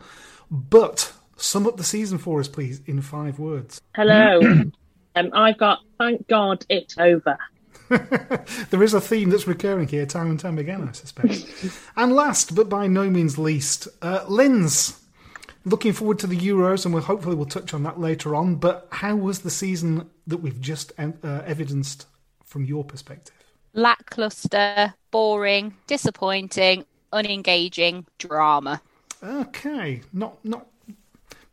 But 0.49 1.13
sum 1.35 1.67
up 1.67 1.77
the 1.77 1.83
season 1.83 2.17
for 2.17 2.39
us, 2.39 2.47
please, 2.47 2.81
in 2.85 3.01
five 3.01 3.39
words. 3.39 3.81
Hello. 3.95 4.39
um, 5.15 5.31
I've 5.33 5.57
got, 5.57 5.79
thank 5.97 6.27
God 6.27 6.65
it's 6.69 6.97
over. 6.97 7.37
there 7.89 8.83
is 8.83 8.93
a 8.93 9.01
theme 9.01 9.29
that's 9.29 9.47
recurring 9.47 9.87
here 9.87 10.05
time 10.05 10.29
and 10.29 10.39
time 10.39 10.57
again, 10.57 10.87
I 10.87 10.91
suspect. 10.91 11.45
and 11.95 12.13
last, 12.13 12.53
but 12.55 12.69
by 12.69 12.87
no 12.87 13.09
means 13.09 13.37
least, 13.37 13.87
uh, 14.01 14.25
Linz. 14.27 15.01
Looking 15.65 15.91
forward 15.91 16.19
to 16.19 16.27
the 16.27 16.37
Euros, 16.37 16.85
and 16.85 16.93
we'll 16.93 17.03
hopefully 17.03 17.35
we'll 17.35 17.45
touch 17.45 17.73
on 17.73 17.83
that 17.83 17.99
later 17.99 18.35
on. 18.35 18.55
But 18.55 18.87
how 18.89 19.17
was 19.17 19.39
the 19.39 19.49
season 19.49 20.09
that 20.25 20.37
we've 20.37 20.61
just 20.61 20.93
uh, 20.97 21.11
evidenced 21.23 22.05
from 22.45 22.63
your 22.63 22.85
perspective? 22.85 23.36
Lackluster, 23.77 24.95
boring, 25.11 25.75
disappointing, 25.85 26.83
unengaging 27.13 28.05
drama. 28.17 28.81
Okay, 29.23 30.01
not 30.11 30.43
not 30.43 30.65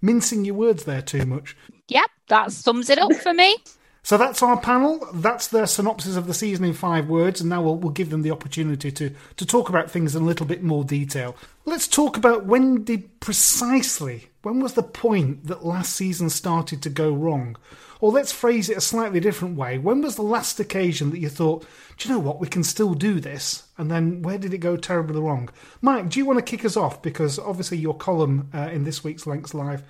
mincing 0.01 0.45
your 0.45 0.55
words 0.55 0.85
there 0.85 1.03
too 1.03 1.27
much. 1.27 1.55
Yep, 1.89 2.11
that 2.29 2.51
sums 2.51 2.89
it 2.89 2.99
up 2.99 3.13
for 3.13 3.35
me. 3.35 3.57
So 4.03 4.17
that's 4.19 4.43
our 4.43 4.59
panel. 4.59 5.07
That's 5.15 5.49
their 5.49 5.67
synopsis 5.67 6.17
of 6.17 6.27
the 6.27 6.35
season 6.35 6.65
in 6.65 6.73
five 6.75 7.09
words, 7.09 7.41
and 7.41 7.49
now 7.49 7.63
we'll, 7.63 7.77
we'll 7.77 7.93
give 7.93 8.11
them 8.11 8.23
the 8.23 8.31
opportunity 8.31 8.91
to, 8.93 9.15
to 9.37 9.47
talk 9.47 9.69
about 9.71 9.91
things 9.91 10.15
in 10.15 10.23
a 10.23 10.27
little 10.27 10.47
bit 10.47 10.63
more 10.63 10.85
detail. 10.85 11.37
Let's 11.65 11.89
talk 11.89 12.17
about 12.17 12.45
when 12.45 12.85
did 12.85 13.21
precisely, 13.21 14.29
when 14.43 14.61
was 14.61 14.75
the 14.75 14.83
point 14.83 15.47
that 15.47 15.65
last 15.65 15.95
season 15.95 16.29
started 16.29 16.83
to 16.83 16.91
go 16.91 17.13
wrong? 17.13 17.57
Or 18.05 18.13
let's 18.13 18.33
phrase 18.33 18.69
it 18.69 18.77
a 18.77 18.83
slightly 18.83 19.19
different 19.19 19.57
way. 19.57 19.79
When 19.79 20.03
was 20.03 20.17
the 20.17 20.23
last 20.23 20.61
occasion 20.61 21.09
that 21.09 21.21
you 21.21 21.31
thought, 21.31 21.67
do 21.97 22.07
you 22.07 22.15
know 22.15 22.21
what, 22.21 22.39
we 22.39 22.47
can 22.47 22.63
still 22.63 22.93
do 22.93 23.19
this? 23.19 23.63
And 23.79 23.91
then 23.91 24.21
where 24.21 24.37
did 24.37 24.53
it 24.53 24.59
go 24.59 24.77
terribly 24.77 25.19
wrong? 25.23 25.49
Mike, 25.81 26.11
do 26.11 26.19
you 26.19 26.27
want 26.27 26.39
to 26.39 26.45
kick 26.45 26.67
us 26.67 26.77
off? 26.77 27.01
Because 27.01 27.39
obviously 27.39 27.79
your 27.79 27.97
column 27.97 28.51
uh, 28.53 28.69
in 28.71 28.85
this 28.85 29.03
week's 29.03 29.27
Lancs 29.27 29.55
Live 29.55 29.83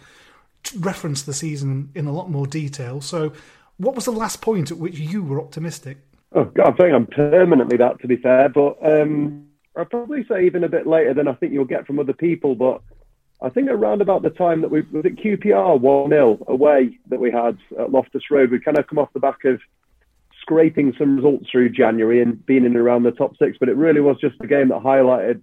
referenced 0.78 1.26
the 1.26 1.34
season 1.34 1.90
in 1.96 2.06
a 2.06 2.12
lot 2.12 2.30
more 2.30 2.46
detail. 2.46 3.00
So 3.00 3.32
what 3.78 3.96
was 3.96 4.04
the 4.04 4.12
last 4.12 4.40
point 4.40 4.70
at 4.70 4.78
which 4.78 4.96
you 4.96 5.24
were 5.24 5.40
optimistic? 5.40 5.98
Oh, 6.30 6.44
God, 6.44 6.68
I 6.68 6.76
think 6.76 6.94
I'm 6.94 7.08
permanently 7.08 7.78
that, 7.78 8.00
to 8.02 8.06
be 8.06 8.16
fair. 8.16 8.48
But 8.48 8.76
um, 8.80 9.48
I'd 9.74 9.90
probably 9.90 10.24
say 10.28 10.46
even 10.46 10.62
a 10.62 10.68
bit 10.68 10.86
later 10.86 11.14
than 11.14 11.26
I 11.26 11.32
think 11.32 11.52
you'll 11.52 11.64
get 11.64 11.84
from 11.84 11.98
other 11.98 12.12
people. 12.12 12.54
But 12.54 12.80
I 13.44 13.50
think 13.50 13.68
around 13.68 14.00
about 14.00 14.22
the 14.22 14.30
time 14.30 14.62
that 14.62 14.70
we 14.70 14.80
was 14.90 15.04
it 15.04 15.16
QPR 15.16 15.78
1 15.78 16.08
0 16.08 16.38
away 16.48 16.98
that 17.10 17.20
we 17.20 17.30
had 17.30 17.58
at 17.78 17.92
Loftus 17.92 18.30
Road, 18.30 18.50
we 18.50 18.58
kind 18.58 18.78
of 18.78 18.86
come 18.86 18.98
off 18.98 19.12
the 19.12 19.20
back 19.20 19.44
of 19.44 19.60
scraping 20.40 20.94
some 20.98 21.16
results 21.16 21.50
through 21.50 21.68
January 21.68 22.22
and 22.22 22.44
being 22.46 22.64
in 22.64 22.74
around 22.74 23.02
the 23.02 23.10
top 23.10 23.36
six. 23.36 23.58
But 23.60 23.68
it 23.68 23.76
really 23.76 24.00
was 24.00 24.16
just 24.18 24.36
a 24.40 24.46
game 24.46 24.70
that 24.70 24.82
highlighted 24.82 25.42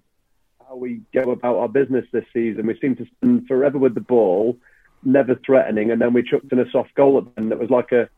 how 0.67 0.77
we 0.77 1.01
go 1.13 1.29
about 1.29 1.57
our 1.57 1.69
business 1.69 2.05
this 2.11 2.25
season. 2.33 2.65
We 2.65 2.79
seem 2.79 2.95
to 2.95 3.05
spend 3.05 3.47
forever 3.47 3.77
with 3.77 3.93
the 3.93 4.01
ball, 4.01 4.57
never 5.03 5.35
threatening, 5.35 5.91
and 5.91 6.01
then 6.01 6.11
we 6.11 6.23
chucked 6.23 6.51
in 6.51 6.59
a 6.59 6.71
soft 6.71 6.95
goal 6.95 7.19
at 7.19 7.25
the 7.25 7.39
end 7.39 7.51
that 7.51 7.59
was 7.59 7.69
like 7.69 7.91
a 7.91 8.09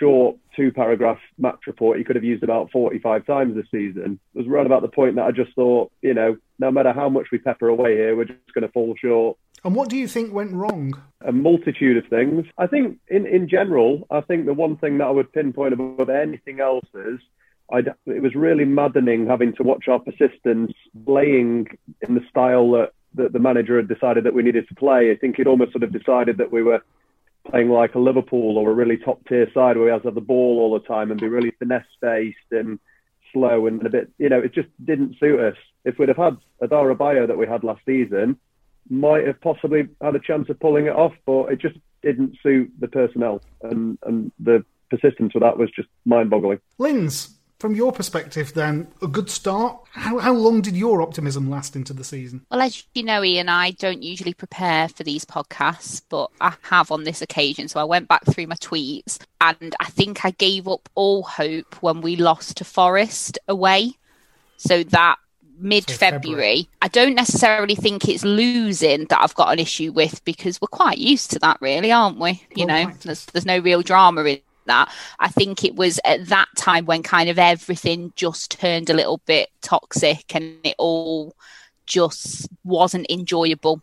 short 0.00 0.36
two 0.56 0.72
paragraph 0.72 1.18
match 1.38 1.60
report 1.68 1.96
you 1.96 2.04
could 2.04 2.16
have 2.16 2.24
used 2.24 2.42
about 2.42 2.72
45 2.72 3.24
times 3.24 3.54
this 3.54 3.66
season 3.70 4.18
it 4.34 4.38
was 4.38 4.48
right 4.48 4.66
about 4.66 4.82
the 4.82 4.88
point 4.88 5.14
that 5.14 5.26
I 5.26 5.30
just 5.30 5.54
thought, 5.54 5.92
you 6.02 6.12
know, 6.12 6.36
no 6.58 6.70
matter 6.70 6.92
how 6.92 7.08
much 7.08 7.26
we 7.30 7.38
pepper 7.38 7.68
away 7.68 7.96
here, 7.96 8.16
we're 8.16 8.24
just 8.24 8.54
going 8.54 8.66
to 8.66 8.72
fall 8.72 8.94
short. 8.96 9.36
And 9.64 9.74
what 9.74 9.88
do 9.88 9.96
you 9.96 10.08
think 10.08 10.32
went 10.32 10.52
wrong? 10.52 11.00
A 11.22 11.32
multitude 11.32 11.96
of 11.96 12.08
things. 12.08 12.46
I 12.56 12.66
think, 12.66 12.98
in, 13.08 13.26
in 13.26 13.48
general, 13.48 14.06
I 14.10 14.20
think 14.20 14.46
the 14.46 14.54
one 14.54 14.76
thing 14.76 14.98
that 14.98 15.06
I 15.06 15.10
would 15.10 15.32
pinpoint 15.32 15.72
above 15.72 16.08
anything 16.08 16.60
else 16.60 16.86
is 16.94 17.18
I'd, 17.72 17.88
it 18.06 18.22
was 18.22 18.34
really 18.34 18.64
maddening 18.64 19.26
having 19.26 19.54
to 19.54 19.62
watch 19.62 19.88
our 19.88 19.98
persistence 19.98 20.72
playing 21.04 21.66
in 22.06 22.14
the 22.14 22.20
style 22.30 22.70
that, 22.72 22.92
that 23.14 23.32
the 23.32 23.38
manager 23.38 23.76
had 23.76 23.88
decided 23.88 24.24
that 24.24 24.34
we 24.34 24.42
needed 24.42 24.68
to 24.68 24.74
play. 24.74 25.10
I 25.10 25.16
think 25.16 25.36
he'd 25.36 25.48
almost 25.48 25.72
sort 25.72 25.82
of 25.82 25.92
decided 25.92 26.38
that 26.38 26.52
we 26.52 26.62
were 26.62 26.82
playing 27.50 27.70
like 27.70 27.94
a 27.94 27.98
Liverpool 27.98 28.58
or 28.58 28.70
a 28.70 28.74
really 28.74 28.96
top 28.96 29.26
tier 29.28 29.50
side 29.52 29.76
where 29.76 29.86
we 29.86 29.90
have 29.90 30.02
to 30.02 30.08
have 30.08 30.14
the 30.14 30.20
ball 30.20 30.58
all 30.60 30.78
the 30.78 30.86
time 30.86 31.10
and 31.10 31.20
be 31.20 31.28
really 31.28 31.52
finesse 31.58 31.84
based 32.00 32.36
and 32.50 32.78
slow 33.32 33.66
and 33.66 33.84
a 33.84 33.90
bit, 33.90 34.10
you 34.18 34.28
know, 34.28 34.40
it 34.40 34.54
just 34.54 34.68
didn't 34.84 35.16
suit 35.18 35.40
us. 35.40 35.56
If 35.84 35.98
we'd 35.98 36.08
have 36.08 36.16
had 36.16 36.36
Adarabioyo 36.62 37.26
that 37.26 37.38
we 37.38 37.46
had 37.46 37.64
last 37.64 37.80
season, 37.86 38.38
might 38.88 39.26
have 39.26 39.40
possibly 39.40 39.88
had 40.00 40.14
a 40.14 40.20
chance 40.20 40.48
of 40.48 40.60
pulling 40.60 40.86
it 40.86 40.94
off, 40.94 41.12
but 41.26 41.52
it 41.52 41.60
just 41.60 41.76
didn't 42.02 42.36
suit 42.42 42.70
the 42.78 42.88
personnel, 42.88 43.42
and 43.62 43.98
and 44.02 44.30
the 44.38 44.64
persistence 44.90 45.34
with 45.34 45.42
that 45.42 45.58
was 45.58 45.70
just 45.70 45.88
mind-boggling. 46.04 46.60
Linz, 46.78 47.35
from 47.58 47.74
your 47.74 47.92
perspective, 47.92 48.52
then 48.54 48.88
a 49.02 49.06
good 49.06 49.30
start. 49.30 49.78
How 49.92 50.18
how 50.18 50.34
long 50.34 50.60
did 50.60 50.76
your 50.76 51.00
optimism 51.00 51.48
last 51.48 51.74
into 51.74 51.92
the 51.92 52.04
season? 52.04 52.44
Well, 52.50 52.60
as 52.60 52.84
you 52.94 53.02
know, 53.02 53.24
Ian, 53.24 53.48
I 53.48 53.70
don't 53.72 54.02
usually 54.02 54.34
prepare 54.34 54.88
for 54.88 55.04
these 55.04 55.24
podcasts, 55.24 56.02
but 56.08 56.30
I 56.40 56.54
have 56.62 56.90
on 56.90 57.04
this 57.04 57.22
occasion. 57.22 57.68
So 57.68 57.80
I 57.80 57.84
went 57.84 58.08
back 58.08 58.24
through 58.26 58.46
my 58.46 58.56
tweets, 58.56 59.18
and 59.40 59.74
I 59.80 59.86
think 59.86 60.24
I 60.24 60.32
gave 60.32 60.68
up 60.68 60.88
all 60.94 61.22
hope 61.22 61.82
when 61.82 62.00
we 62.00 62.16
lost 62.16 62.58
to 62.58 62.64
Forest 62.64 63.38
away. 63.48 63.92
So 64.58 64.82
that 64.84 65.16
mid 65.58 65.90
February. 65.90 66.68
I 66.82 66.88
don't 66.88 67.14
necessarily 67.14 67.74
think 67.74 68.08
it's 68.08 68.24
losing 68.24 69.06
that 69.06 69.20
I've 69.20 69.34
got 69.34 69.52
an 69.52 69.58
issue 69.58 69.92
with 69.92 70.24
because 70.24 70.60
we're 70.60 70.68
quite 70.68 70.98
used 70.98 71.30
to 71.32 71.38
that, 71.40 71.58
really, 71.60 71.90
aren't 71.92 72.18
we? 72.18 72.42
You 72.54 72.66
know, 72.66 72.90
there's, 73.02 73.26
there's 73.26 73.46
no 73.46 73.58
real 73.58 73.82
drama 73.82 74.24
in 74.24 74.40
that. 74.66 74.92
I 75.18 75.28
think 75.28 75.64
it 75.64 75.76
was 75.76 76.00
at 76.04 76.26
that 76.26 76.48
time 76.56 76.86
when 76.86 77.02
kind 77.02 77.28
of 77.28 77.38
everything 77.38 78.12
just 78.16 78.50
turned 78.50 78.90
a 78.90 78.94
little 78.94 79.20
bit 79.26 79.48
toxic 79.62 80.34
and 80.34 80.56
it 80.64 80.74
all 80.78 81.34
just 81.86 82.48
wasn't 82.64 83.10
enjoyable 83.10 83.80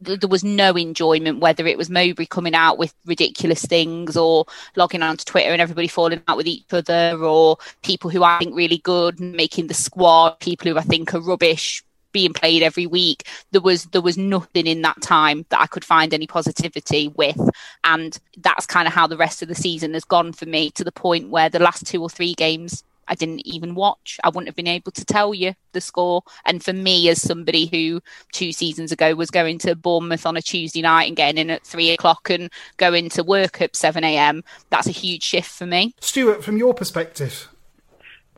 there 0.00 0.28
was 0.28 0.42
no 0.42 0.72
enjoyment, 0.72 1.38
whether 1.38 1.66
it 1.66 1.78
was 1.78 1.90
Mowbray 1.90 2.26
coming 2.26 2.54
out 2.54 2.78
with 2.78 2.94
ridiculous 3.04 3.64
things 3.64 4.16
or 4.16 4.46
logging 4.74 5.02
onto 5.02 5.24
Twitter 5.24 5.50
and 5.50 5.62
everybody 5.62 5.86
falling 5.86 6.22
out 6.26 6.36
with 6.36 6.46
each 6.46 6.64
other, 6.72 7.16
or 7.22 7.58
people 7.82 8.10
who 8.10 8.24
I 8.24 8.38
think 8.38 8.56
really 8.56 8.78
good 8.78 9.20
making 9.20 9.68
the 9.68 9.74
squad, 9.74 10.40
people 10.40 10.70
who 10.70 10.78
I 10.78 10.82
think 10.82 11.14
are 11.14 11.20
rubbish 11.20 11.84
being 12.16 12.32
played 12.32 12.62
every 12.62 12.86
week. 12.86 13.28
There 13.50 13.60
was 13.60 13.84
there 13.92 14.00
was 14.00 14.16
nothing 14.16 14.66
in 14.66 14.80
that 14.80 15.02
time 15.02 15.44
that 15.50 15.60
I 15.60 15.66
could 15.66 15.84
find 15.84 16.14
any 16.14 16.26
positivity 16.26 17.08
with, 17.08 17.38
and 17.84 18.18
that's 18.38 18.64
kind 18.64 18.88
of 18.88 18.94
how 18.94 19.06
the 19.06 19.18
rest 19.18 19.42
of 19.42 19.48
the 19.48 19.54
season 19.54 19.92
has 19.92 20.04
gone 20.04 20.32
for 20.32 20.46
me 20.46 20.70
to 20.70 20.82
the 20.82 20.90
point 20.90 21.28
where 21.28 21.50
the 21.50 21.58
last 21.58 21.86
two 21.86 22.00
or 22.00 22.08
three 22.08 22.32
games 22.32 22.82
I 23.06 23.16
didn't 23.16 23.46
even 23.46 23.74
watch. 23.74 24.18
I 24.24 24.30
wouldn't 24.30 24.48
have 24.48 24.56
been 24.56 24.66
able 24.66 24.92
to 24.92 25.04
tell 25.04 25.34
you 25.34 25.52
the 25.72 25.80
score. 25.82 26.22
And 26.46 26.64
for 26.64 26.72
me, 26.72 27.10
as 27.10 27.20
somebody 27.20 27.66
who 27.66 28.00
two 28.32 28.50
seasons 28.50 28.92
ago 28.92 29.14
was 29.14 29.30
going 29.30 29.58
to 29.58 29.76
Bournemouth 29.76 30.24
on 30.24 30.38
a 30.38 30.42
Tuesday 30.42 30.80
night 30.80 31.04
and 31.04 31.16
getting 31.16 31.38
in 31.38 31.50
at 31.50 31.64
three 31.64 31.90
o'clock 31.90 32.30
and 32.30 32.50
going 32.78 33.10
to 33.10 33.22
work 33.22 33.60
at 33.60 33.76
7 33.76 34.02
a.m., 34.02 34.42
that's 34.70 34.88
a 34.88 34.92
huge 34.92 35.22
shift 35.22 35.50
for 35.50 35.66
me. 35.66 35.94
Stuart, 36.00 36.42
from 36.42 36.56
your 36.56 36.72
perspective, 36.72 37.48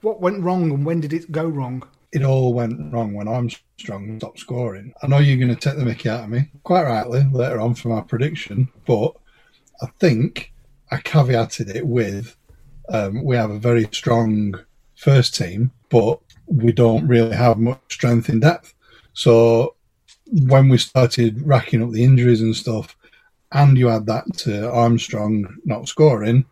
what 0.00 0.20
went 0.20 0.42
wrong 0.42 0.70
and 0.72 0.84
when 0.84 1.00
did 1.00 1.12
it 1.12 1.30
go 1.30 1.46
wrong? 1.46 1.84
It 2.12 2.22
all 2.22 2.54
went 2.54 2.92
wrong 2.92 3.14
when 3.14 3.28
Armstrong 3.28 4.18
stopped 4.18 4.38
scoring. 4.38 4.94
I 5.02 5.06
know 5.06 5.18
you're 5.18 5.36
going 5.36 5.54
to 5.54 5.56
take 5.56 5.78
the 5.78 5.84
mickey 5.84 6.08
out 6.08 6.24
of 6.24 6.30
me, 6.30 6.50
quite 6.62 6.84
rightly, 6.84 7.26
later 7.30 7.60
on 7.60 7.74
for 7.74 7.88
my 7.88 8.00
prediction, 8.00 8.68
but 8.86 9.14
I 9.82 9.86
think 9.98 10.52
I 10.90 10.96
caveated 10.96 11.74
it 11.74 11.86
with 11.86 12.36
um, 12.88 13.22
we 13.24 13.36
have 13.36 13.50
a 13.50 13.58
very 13.58 13.86
strong 13.92 14.54
first 14.96 15.34
team, 15.34 15.70
but 15.90 16.20
we 16.46 16.72
don't 16.72 17.06
really 17.06 17.36
have 17.36 17.58
much 17.58 17.80
strength 17.90 18.28
in 18.28 18.40
depth. 18.40 18.74
So 19.12 19.76
when 20.32 20.68
we 20.68 20.78
started 20.78 21.46
racking 21.46 21.82
up 21.82 21.90
the 21.90 22.04
injuries 22.04 22.40
and 22.40 22.56
stuff, 22.56 22.96
and 23.52 23.76
you 23.78 23.88
add 23.88 24.06
that 24.06 24.24
to 24.38 24.70
Armstrong 24.70 25.58
not 25.64 25.88
scoring, 25.88 26.46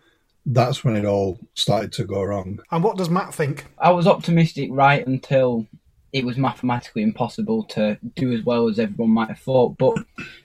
that's 0.47 0.85
when 0.85 0.97
it 0.97 1.05
all 1.05 1.39
started 1.55 1.93
to 1.93 2.05
go 2.05 2.23
wrong. 2.23 2.61
And 2.71 2.83
what 2.83 2.97
does 2.97 3.11
Matt 3.11 3.35
think? 3.35 3.67
I 3.79 3.91
was 3.91 4.07
optimistic 4.07 4.71
right 4.73 5.05
until 5.07 5.67
it 6.13 6.25
was 6.25 6.39
mathematically 6.39 7.03
impossible 7.03 7.65
to 7.65 7.99
do 8.15 8.33
as 8.33 8.43
well 8.43 8.69
as 8.69 8.79
everyone 8.79 9.11
might 9.11 9.29
have 9.29 9.41
thought. 9.41 9.77
But 9.77 9.99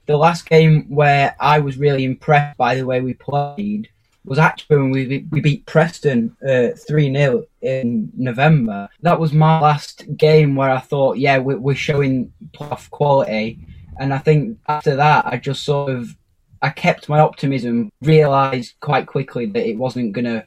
the 0.08 0.18
last 0.18 0.49
game 0.49 0.86
where 0.89 1.36
I 1.39 1.60
was 1.60 1.78
really 1.78 2.04
impressed 2.04 2.58
by 2.58 2.76
the 2.76 2.86
way 2.86 2.99
we 2.99 3.14
played 3.14 3.89
was 4.26 4.39
actually 4.39 4.78
when 4.78 4.91
we 4.91 5.26
we 5.32 5.39
beat 5.39 5.66
Preston 5.66 6.36
uh, 6.47 6.70
three 6.78 7.10
uh, 7.10 7.14
0 7.14 7.43
in 7.62 8.12
November. 8.18 8.89
That 9.02 9.20
was 9.20 9.34
my 9.34 9.60
last 9.60 10.06
game 10.18 10.56
where 10.56 10.70
I 10.70 10.80
thought, 10.80 11.18
yeah, 11.18 11.38
we're, 11.38 11.58
we're 11.58 11.76
showing 11.76 12.34
playoff 12.54 12.89
quality. 12.89 13.60
And 13.99 14.14
I 14.14 14.18
think 14.18 14.58
after 14.68 14.95
that, 14.95 15.26
I 15.26 15.38
just 15.38 15.64
sort 15.64 15.91
of 15.91 16.16
I 16.62 16.70
kept 16.70 17.09
my 17.09 17.20
optimism. 17.20 17.91
Realised 18.01 18.76
quite 18.80 19.07
quickly 19.07 19.45
that 19.47 19.68
it 19.68 19.78
wasn't 19.78 20.14
gonna 20.14 20.45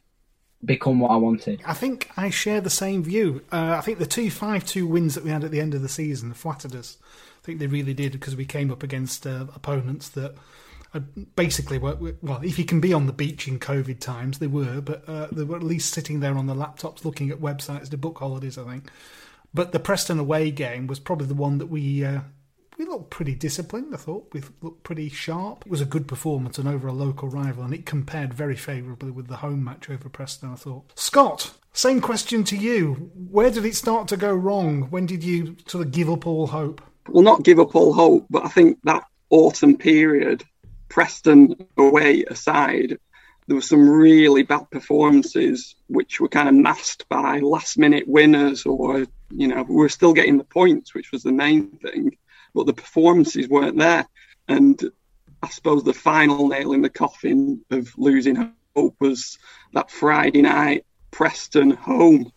become 0.65 1.01
what 1.01 1.11
I 1.11 1.17
wanted. 1.17 1.61
I 1.67 1.75
think 1.75 2.11
I 2.17 2.31
share 2.31 2.61
the 2.61 2.71
same 2.71 3.03
view. 3.03 3.43
Uh, 3.53 3.77
I 3.79 3.81
think 3.81 3.99
the 3.99 4.07
two 4.07 4.31
five 4.31 4.65
two 4.65 4.87
wins 4.87 5.15
that 5.15 5.25
we 5.25 5.31
had 5.31 5.45
at 5.45 5.51
the 5.51 5.61
end 5.61 5.75
of 5.75 5.83
the 5.83 5.89
season 5.89 6.33
flattered 6.35 6.75
us. 6.75 6.99
I 7.43 7.45
think 7.45 7.59
they 7.59 7.67
really 7.67 7.95
did 7.95 8.13
because 8.13 8.37
we 8.37 8.47
came 8.47 8.71
up 8.71 8.83
against 8.83 9.27
uh, 9.27 9.47
opponents 9.55 10.09
that 10.11 10.35
basically 11.35 11.79
were, 11.79 12.15
well 12.23 12.41
if 12.43 12.59
you 12.59 12.65
can 12.65 12.81
be 12.81 12.93
on 12.93 13.07
the 13.07 13.13
beach 13.13 13.49
in 13.49 13.59
covid 13.59 13.99
times 13.99 14.39
they 14.39 14.47
were 14.47 14.81
but 14.81 15.03
uh, 15.09 15.27
they 15.33 15.43
were 15.43 15.57
at 15.57 15.63
least 15.63 15.93
sitting 15.93 16.21
there 16.21 16.37
on 16.37 16.47
the 16.47 16.55
laptops 16.55 17.05
looking 17.05 17.31
at 17.31 17.41
websites 17.41 17.91
to 17.91 17.99
book 17.99 18.19
holidays 18.19 18.57
i 18.57 18.65
think 18.65 18.89
but 19.53 19.73
the 19.73 19.81
preston 19.81 20.19
away 20.19 20.51
game 20.51 20.87
was 20.87 21.01
probably 21.01 21.27
the 21.27 21.35
one 21.35 21.59
that 21.59 21.67
we 21.67 22.05
uh, 22.05 22.21
we 22.79 22.85
looked 22.85 23.11
pretty 23.11 23.35
disciplined 23.35 23.95
i 23.95 23.97
thought. 23.97 24.29
We 24.33 24.43
looked 24.61 24.83
pretty 24.83 25.09
sharp. 25.09 25.65
It 25.67 25.71
was 25.71 25.81
a 25.81 25.87
good 25.87 26.09
performance 26.09 26.59
and 26.59 26.69
over 26.69 26.89
a 26.89 26.93
local 26.93 27.29
rival 27.29 27.65
and 27.65 27.75
it 27.75 27.87
compared 27.87 28.35
very 28.35 28.57
favourably 28.57 29.11
with 29.11 29.29
the 29.29 29.37
home 29.37 29.63
match 29.63 29.91
over 29.91 30.09
preston 30.09 30.53
i 30.53 30.57
thought. 30.57 30.99
Scott 30.99 31.53
same 31.73 32.01
question 32.01 32.45
to 32.45 32.57
you. 32.57 33.11
Where 33.31 33.51
did 33.51 33.65
it 33.65 33.75
start 33.75 34.07
to 34.09 34.17
go 34.17 34.33
wrong? 34.33 34.83
When 34.91 35.07
did 35.07 35.25
you 35.25 35.57
sort 35.67 35.85
of 35.85 35.93
give 35.93 36.09
up 36.09 36.25
all 36.25 36.47
hope? 36.47 36.81
Well 37.09 37.23
not 37.23 37.43
give 37.43 37.59
up 37.59 37.75
all 37.75 37.93
hope 37.93 38.27
but 38.31 38.45
i 38.45 38.49
think 38.49 38.79
that 38.85 39.05
autumn 39.31 39.77
period 39.77 40.45
Preston 40.95 41.57
away 41.77 42.23
aside, 42.23 42.99
there 43.49 43.57
were 43.57 43.63
some 43.63 43.89
really 43.89 44.45
bad 44.45 44.71
performances 44.71 45.75
which 45.89 46.21
were 46.21 46.29
kind 46.29 46.49
of 46.49 46.55
masked 46.55 47.09
by 47.09 47.41
last 47.41 47.77
minute 47.77 48.07
winners 48.07 48.65
or, 48.65 49.05
you 49.31 49.49
know, 49.49 49.65
we 49.65 49.75
were 49.75 49.89
still 49.89 50.13
getting 50.13 50.39
the 50.39 50.45
points, 50.45 50.95
which 50.95 51.11
was 51.11 51.25
the 51.25 51.33
main 51.33 51.69
thing, 51.79 52.17
but 52.55 52.67
the 52.67 52.73
performances 52.73 53.49
weren't 53.49 53.79
there. 53.79 54.07
And 54.49 54.81
I 55.43 55.49
suppose 55.49 55.85
the 55.85 55.93
final 55.93 56.49
nail 56.49 56.73
in 56.73 56.83
the 56.83 56.91
coffin 56.91 57.65
of 57.71 57.93
losing 57.99 58.55
hope 58.75 58.97
was 59.01 59.39
that 59.73 59.91
Friday 59.91 60.43
night 60.43 60.87
Preston 61.11 61.71
home 61.71 62.33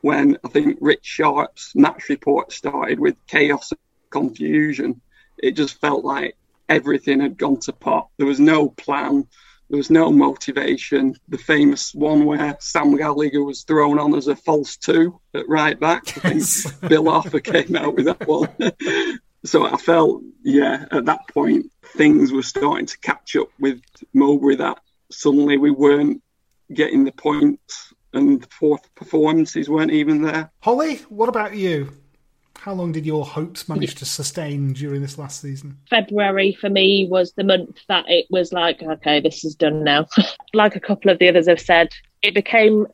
when 0.00 0.38
I 0.44 0.48
think 0.48 0.78
Rich 0.80 1.04
Sharpe's 1.04 1.72
match 1.74 2.08
report 2.08 2.52
started 2.52 3.00
with 3.00 3.16
chaos 3.26 3.72
and 3.72 3.80
confusion. 4.10 5.00
It 5.36 5.52
just 5.52 5.80
felt 5.80 6.04
like 6.04 6.36
everything 6.68 7.20
had 7.20 7.36
gone 7.36 7.60
to 7.60 7.72
pot. 7.72 8.08
There 8.16 8.26
was 8.26 8.40
no 8.40 8.68
plan. 8.68 9.26
There 9.70 9.76
was 9.76 9.90
no 9.90 10.10
motivation. 10.10 11.16
The 11.28 11.38
famous 11.38 11.94
one 11.94 12.24
where 12.24 12.56
Sam 12.60 12.96
Gallagher 12.96 13.44
was 13.44 13.64
thrown 13.64 13.98
on 13.98 14.14
as 14.14 14.28
a 14.28 14.36
false 14.36 14.76
two 14.76 15.20
at 15.34 15.48
right 15.48 15.78
back. 15.78 16.16
I 16.24 16.38
think 16.38 16.88
Bill 16.88 17.08
Arthur 17.08 17.40
came 17.40 17.76
out 17.76 17.94
with 17.94 18.06
that 18.06 18.26
one. 18.26 18.48
so 19.44 19.66
I 19.66 19.76
felt, 19.76 20.22
yeah, 20.42 20.86
at 20.90 21.04
that 21.06 21.28
point, 21.28 21.70
things 21.84 22.32
were 22.32 22.42
starting 22.42 22.86
to 22.86 22.98
catch 22.98 23.36
up 23.36 23.48
with 23.58 23.80
Mowbray 24.12 24.56
that 24.56 24.80
suddenly 25.10 25.56
we 25.56 25.70
weren't 25.70 26.22
getting 26.72 27.04
the 27.04 27.12
points 27.12 27.94
and 28.12 28.42
the 28.42 28.48
fourth 28.48 28.94
performances 28.94 29.68
weren't 29.68 29.92
even 29.92 30.22
there. 30.22 30.50
Hollie, 30.60 30.96
what 31.08 31.28
about 31.28 31.54
you? 31.54 31.92
How 32.58 32.72
long 32.72 32.90
did 32.90 33.06
your 33.06 33.24
hopes 33.24 33.68
manage 33.68 33.94
to 33.96 34.04
sustain 34.04 34.72
during 34.72 35.00
this 35.00 35.16
last 35.16 35.40
season? 35.40 35.78
February 35.88 36.56
for 36.60 36.68
me 36.68 37.06
was 37.08 37.32
the 37.32 37.44
month 37.44 37.78
that 37.88 38.04
it 38.08 38.26
was 38.30 38.52
like, 38.52 38.82
okay, 38.82 39.20
this 39.20 39.44
is 39.44 39.54
done 39.54 39.84
now. 39.84 40.06
like 40.54 40.74
a 40.74 40.80
couple 40.80 41.10
of 41.10 41.20
the 41.20 41.28
others 41.28 41.46
have 41.46 41.60
said, 41.60 41.90
it 42.20 42.34
became 42.34 42.86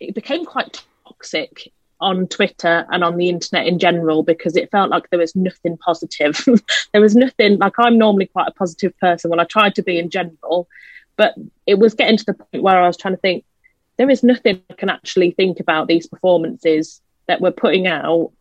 it 0.00 0.14
became 0.14 0.46
quite 0.46 0.82
toxic 1.06 1.70
on 2.00 2.26
Twitter 2.28 2.86
and 2.90 3.04
on 3.04 3.16
the 3.16 3.28
internet 3.28 3.66
in 3.66 3.78
general 3.78 4.22
because 4.22 4.56
it 4.56 4.70
felt 4.70 4.90
like 4.90 5.10
there 5.10 5.18
was 5.18 5.36
nothing 5.36 5.76
positive. 5.76 6.44
there 6.92 7.00
was 7.00 7.14
nothing 7.14 7.58
like 7.58 7.74
I'm 7.78 7.98
normally 7.98 8.26
quite 8.26 8.48
a 8.48 8.52
positive 8.52 8.96
person 8.98 9.30
when 9.30 9.40
I 9.40 9.44
tried 9.44 9.74
to 9.76 9.82
be 9.82 9.98
in 9.98 10.10
general, 10.10 10.68
but 11.16 11.34
it 11.66 11.78
was 11.78 11.94
getting 11.94 12.16
to 12.16 12.24
the 12.24 12.34
point 12.34 12.62
where 12.62 12.80
I 12.80 12.86
was 12.86 12.96
trying 12.96 13.14
to 13.14 13.20
think 13.20 13.44
there 13.96 14.10
is 14.10 14.22
nothing 14.22 14.62
I 14.70 14.74
can 14.74 14.88
actually 14.88 15.32
think 15.32 15.60
about 15.60 15.86
these 15.86 16.06
performances 16.06 17.02
that 17.26 17.40
we're 17.40 17.50
putting 17.50 17.86
out 17.86 18.32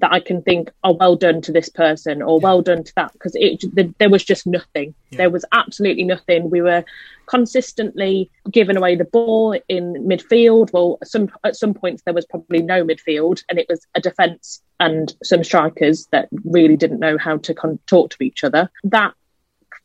that 0.00 0.12
I 0.12 0.20
can 0.20 0.42
think, 0.42 0.70
oh, 0.84 0.92
well 0.92 1.16
done 1.16 1.40
to 1.42 1.52
this 1.52 1.68
person 1.68 2.22
or 2.22 2.38
yeah. 2.38 2.42
well 2.44 2.62
done 2.62 2.84
to 2.84 2.92
that 2.96 3.12
because 3.12 3.34
it 3.34 3.60
the, 3.74 3.92
there 3.98 4.10
was 4.10 4.24
just 4.24 4.46
nothing. 4.46 4.94
Yeah. 5.10 5.18
There 5.18 5.30
was 5.30 5.44
absolutely 5.52 6.04
nothing. 6.04 6.50
We 6.50 6.62
were 6.62 6.84
consistently 7.26 8.30
giving 8.50 8.76
away 8.76 8.96
the 8.96 9.04
ball 9.04 9.58
in 9.68 9.94
midfield. 9.94 10.72
Well, 10.72 10.98
some 11.04 11.30
at 11.44 11.56
some 11.56 11.74
points 11.74 12.02
there 12.04 12.14
was 12.14 12.26
probably 12.26 12.62
no 12.62 12.84
midfield, 12.84 13.42
and 13.48 13.58
it 13.58 13.66
was 13.68 13.86
a 13.94 14.00
defence 14.00 14.62
and 14.80 15.14
some 15.22 15.44
strikers 15.44 16.06
that 16.12 16.28
really 16.44 16.76
didn't 16.76 17.00
know 17.00 17.18
how 17.18 17.38
to 17.38 17.54
con- 17.54 17.78
talk 17.86 18.10
to 18.10 18.22
each 18.22 18.44
other. 18.44 18.70
That 18.84 19.14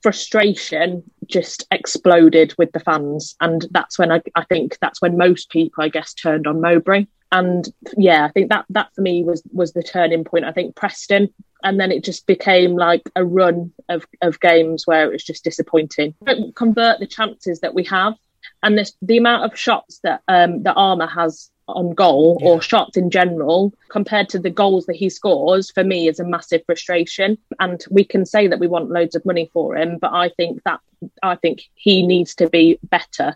frustration 0.03 1.01
just 1.25 1.65
exploded 1.71 2.53
with 2.57 2.71
the 2.73 2.79
fans, 2.79 3.35
and 3.41 3.65
that's 3.71 3.97
when 3.97 4.11
I, 4.11 4.21
I 4.35 4.43
think 4.43 4.77
that's 4.81 5.01
when 5.01 5.17
most 5.17 5.49
people, 5.49 5.83
I 5.83 5.89
guess, 5.89 6.13
turned 6.13 6.45
on 6.45 6.61
Mowbray. 6.61 7.07
And 7.31 7.67
yeah, 7.97 8.25
I 8.25 8.31
think 8.31 8.49
that 8.49 8.65
that 8.69 8.93
for 8.93 9.01
me 9.01 9.23
was 9.23 9.41
was 9.51 9.73
the 9.73 9.81
turning 9.81 10.23
point. 10.23 10.45
I 10.45 10.51
think 10.51 10.75
Preston, 10.75 11.33
and 11.63 11.79
then 11.79 11.91
it 11.91 12.03
just 12.03 12.27
became 12.27 12.75
like 12.75 13.09
a 13.15 13.25
run 13.25 13.73
of 13.89 14.05
of 14.21 14.39
games 14.39 14.85
where 14.85 15.05
it 15.05 15.11
was 15.11 15.23
just 15.23 15.43
disappointing. 15.43 16.13
Convert 16.53 16.99
the 16.99 17.07
chances 17.07 17.61
that 17.61 17.73
we 17.73 17.85
have, 17.85 18.13
and 18.61 18.77
this, 18.77 18.93
the 19.01 19.17
amount 19.17 19.45
of 19.45 19.57
shots 19.57 19.99
that 20.03 20.21
um, 20.27 20.61
that 20.63 20.75
Armour 20.75 21.07
has 21.07 21.49
on 21.67 21.93
goal 21.93 22.37
or 22.41 22.61
shots 22.61 22.97
in 22.97 23.09
general 23.09 23.73
compared 23.89 24.27
to 24.29 24.39
the 24.39 24.49
goals 24.49 24.85
that 24.85 24.95
he 24.95 25.09
scores 25.09 25.71
for 25.71 25.83
me 25.83 26.07
is 26.07 26.19
a 26.19 26.25
massive 26.25 26.61
frustration 26.65 27.37
and 27.59 27.85
we 27.89 28.03
can 28.03 28.25
say 28.25 28.47
that 28.47 28.59
we 28.59 28.67
want 28.67 28.91
loads 28.91 29.15
of 29.15 29.25
money 29.25 29.49
for 29.53 29.77
him 29.77 29.97
but 29.99 30.11
i 30.11 30.29
think 30.35 30.61
that 30.63 30.79
i 31.21 31.35
think 31.35 31.61
he 31.75 32.05
needs 32.05 32.35
to 32.35 32.49
be 32.49 32.77
better 32.83 33.35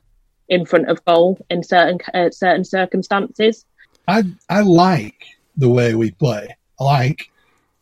in 0.49 0.65
front 0.65 0.89
of 0.89 1.03
goal 1.05 1.37
in 1.49 1.63
certain 1.63 1.99
uh, 2.13 2.29
certain 2.29 2.65
circumstances 2.65 3.65
I 4.07 4.23
I 4.49 4.61
like 4.61 5.25
the 5.55 5.69
way 5.69 5.95
we 5.95 6.11
play. 6.11 6.55
I 6.79 6.83
like 6.83 7.29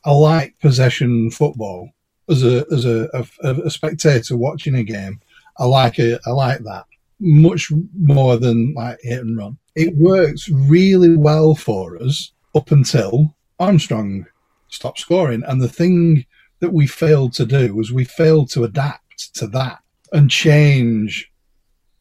I 0.03 0.11
like 0.11 0.59
possession 0.59 1.29
football 1.29 1.91
as 2.29 2.43
a 2.43 2.65
as 2.71 2.85
a, 2.85 3.09
a, 3.13 3.51
a 3.65 3.69
spectator 3.69 4.35
watching 4.35 4.75
a 4.75 4.83
game. 4.83 5.21
I 5.57 5.65
like 5.65 5.99
it. 5.99 6.19
I 6.25 6.31
like 6.31 6.59
that 6.63 6.85
much 7.25 7.71
more 7.99 8.37
than 8.37 8.73
like 8.75 8.99
hit 9.01 9.19
and 9.19 9.37
run. 9.37 9.57
It 9.75 9.95
works 9.97 10.47
really 10.49 11.17
well 11.17 11.55
for 11.55 12.01
us 12.01 12.31
up 12.55 12.71
until 12.71 13.35
Armstrong 13.59 14.25
stopped 14.69 14.99
scoring. 14.99 15.43
And 15.45 15.61
the 15.61 15.67
thing 15.69 16.25
that 16.59 16.71
we 16.71 16.87
failed 16.87 17.33
to 17.33 17.45
do 17.45 17.75
was 17.75 17.91
we 17.91 18.05
failed 18.05 18.49
to 18.51 18.63
adapt 18.63 19.33
to 19.35 19.47
that 19.47 19.79
and 20.13 20.29
change 20.29 21.31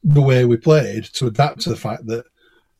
the 0.02 0.22
way 0.22 0.44
we 0.44 0.56
played 0.56 1.04
to 1.04 1.26
adapt 1.26 1.62
to 1.62 1.70
the 1.70 1.76
fact 1.76 2.06
that 2.06 2.26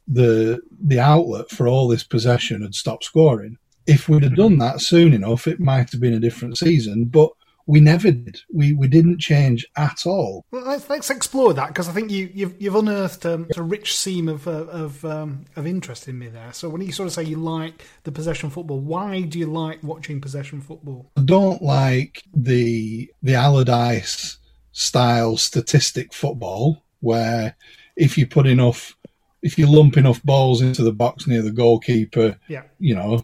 the 0.07 0.61
the 0.83 1.01
outlet 1.01 1.49
for 1.51 1.67
all 1.67 1.89
this 1.89 2.05
possession 2.05 2.63
had 2.63 2.75
stopped 2.75 3.05
scoring. 3.05 3.57
If 3.87 4.09
we'd 4.09 4.23
have 4.23 4.37
done 4.37 4.59
that 4.59 4.81
soon 4.81 5.13
enough, 5.13 5.47
it 5.47 5.61
might 5.61 5.91
have 5.93 6.01
been 6.01 6.15
a 6.15 6.21
different 6.21 6.59
season. 6.59 7.05
But 7.05 7.31
we 7.67 7.81
never 7.81 8.11
did. 8.11 8.41
We 8.53 8.75
we 8.75 8.89
didn't 8.89 9.19
change 9.21 9.67
at 9.77 10.01
all. 10.05 10.45
Well, 10.51 10.65
let's, 10.67 10.89
let's 10.91 11.11
explore 11.11 11.55
that 11.55 11.69
because 11.69 11.89
I 11.89 11.93
think 11.93 12.11
you, 12.11 12.31
you've 12.35 12.61
you've 12.61 12.75
unearthed 12.75 13.25
um, 13.25 13.47
a 13.57 13.63
rich 13.63 13.97
seam 13.97 14.29
of 14.29 14.47
uh, 14.47 14.67
of 14.67 15.05
um, 15.05 15.45
of 15.57 15.67
interest 15.67 16.07
in 16.09 16.19
me 16.19 16.29
there. 16.29 16.53
So 16.53 16.69
when 16.69 16.83
you 16.83 16.93
sort 16.93 17.07
of 17.07 17.13
say 17.15 17.23
you 17.23 17.37
like 17.37 17.85
the 18.03 18.13
possession 18.13 18.51
football, 18.51 18.81
why 18.81 19.23
do 19.23 19.39
you 19.39 19.47
like 19.47 19.83
watching 19.83 20.21
possession 20.21 20.61
football? 20.61 21.11
I 21.17 21.23
don't 21.23 21.63
like 21.63 22.23
the 22.35 23.11
the 23.23 23.35
Allardyce 23.35 24.39
style 24.73 25.37
statistic 25.37 26.13
football 26.13 26.83
where 27.01 27.57
if 27.97 28.19
you 28.19 28.27
put 28.27 28.47
enough 28.47 28.97
if 29.43 29.59
you 29.59 29.67
lump 29.67 29.97
enough 29.97 30.23
balls 30.23 30.63
into 30.63 30.83
the 30.83 30.93
box 30.93 31.27
near 31.27 31.43
the 31.43 31.51
goalkeeper, 31.53 32.37
Yeah. 32.49 32.63
you 32.79 32.95
know, 32.95 33.23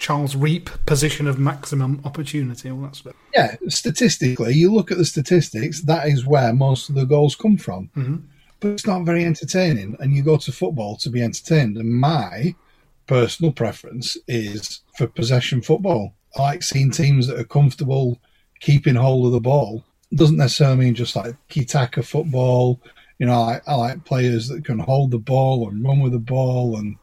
Charles 0.00 0.34
Reep 0.34 0.70
position 0.86 1.28
of 1.28 1.38
maximum 1.38 2.00
opportunity, 2.04 2.70
all 2.70 2.80
that 2.80 2.96
stuff. 2.96 3.14
yeah, 3.34 3.54
statistically, 3.68 4.54
you 4.54 4.72
look 4.72 4.90
at 4.90 4.98
the 4.98 5.04
statistics, 5.04 5.82
that 5.82 6.08
is 6.08 6.26
where 6.26 6.52
most 6.52 6.88
of 6.88 6.94
the 6.96 7.04
goals 7.04 7.36
come 7.36 7.56
from. 7.56 7.90
hmm 7.94 8.16
But 8.60 8.70
it's 8.70 8.86
not 8.86 9.04
very 9.04 9.24
entertaining, 9.24 9.96
and 10.00 10.12
you 10.14 10.22
go 10.22 10.36
to 10.38 10.52
football 10.52 10.96
to 10.96 11.10
be 11.10 11.22
entertained. 11.22 11.76
And 11.76 11.92
my 12.00 12.54
personal 13.06 13.52
preference 13.52 14.16
is 14.26 14.80
for 14.96 15.06
possession 15.06 15.60
football. 15.62 16.14
I 16.36 16.42
like 16.42 16.62
seeing 16.62 16.90
teams 16.90 17.26
that 17.26 17.38
are 17.38 17.44
comfortable 17.58 18.18
keeping 18.60 18.94
hold 18.94 19.26
of 19.26 19.32
the 19.32 19.40
ball. 19.40 19.84
It 20.12 20.18
doesn't 20.18 20.36
necessarily 20.36 20.78
mean 20.78 20.94
just 20.94 21.14
like 21.16 21.34
tiki-taka 21.48 22.02
football. 22.02 22.80
You 23.18 23.26
know, 23.26 23.40
I, 23.40 23.60
I 23.66 23.74
like 23.74 24.04
players 24.04 24.48
that 24.48 24.64
can 24.64 24.78
hold 24.78 25.10
the 25.10 25.18
ball 25.18 25.68
and 25.68 25.84
run 25.84 26.00
with 26.00 26.12
the 26.12 26.18
ball 26.18 26.76
and 26.76 26.96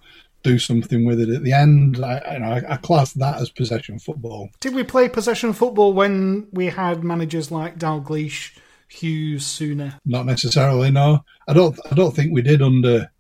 do 0.47 0.57
something 0.59 1.05
with 1.05 1.19
it 1.19 1.29
at 1.29 1.43
the 1.43 1.51
end. 1.53 2.03
I, 2.03 2.33
you 2.33 2.39
know, 2.39 2.51
I, 2.51 2.73
I 2.73 2.77
class 2.77 3.13
that 3.13 3.41
as 3.41 3.49
possession 3.49 3.99
football. 3.99 4.49
Did 4.59 4.73
we 4.73 4.83
play 4.83 5.09
possession 5.09 5.53
football 5.53 5.93
when 5.93 6.47
we 6.51 6.67
had 6.67 7.03
managers 7.03 7.51
like 7.51 7.77
Dalglish, 7.77 8.57
Hughes, 8.87 9.43
Souness? 9.45 9.95
Not 10.05 10.25
necessarily. 10.25 10.89
No, 10.91 11.23
I 11.47 11.53
don't. 11.53 11.77
I 11.91 11.95
don't 11.95 12.15
think 12.15 12.31
we 12.33 12.41
did 12.41 12.61
under 12.61 13.11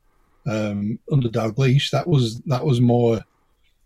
um, 0.45 0.99
under 1.11 1.29
Dalglish. 1.29 1.91
That 1.91 2.07
was 2.07 2.39
that 2.41 2.65
was 2.65 2.79
more 2.81 3.21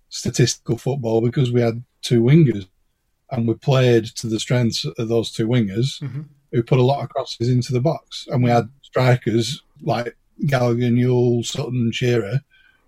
statistical 0.10 0.78
football 0.78 1.22
because 1.22 1.52
we 1.52 1.62
had 1.62 1.84
two 2.02 2.22
wingers, 2.22 2.68
and 3.32 3.48
we 3.48 3.54
played 3.56 4.06
to 4.18 4.28
the 4.28 4.40
strengths 4.40 4.86
of 4.86 5.08
those 5.08 5.32
two 5.32 5.48
wingers, 5.48 6.00
Mhm. 6.02 6.26
who 6.52 6.62
put 6.64 6.80
a 6.80 6.84
lot 6.84 7.04
of 7.04 7.10
crosses 7.10 7.50
into 7.50 7.74
the 7.74 7.82
box, 7.82 8.28
and 8.30 8.44
we 8.44 8.50
had 8.52 8.70
strikers 8.84 9.62
like 9.82 10.16
Gallagher, 10.46 10.92
Newell, 10.92 11.44
Sutton, 11.44 11.92
Shearer, 11.92 12.42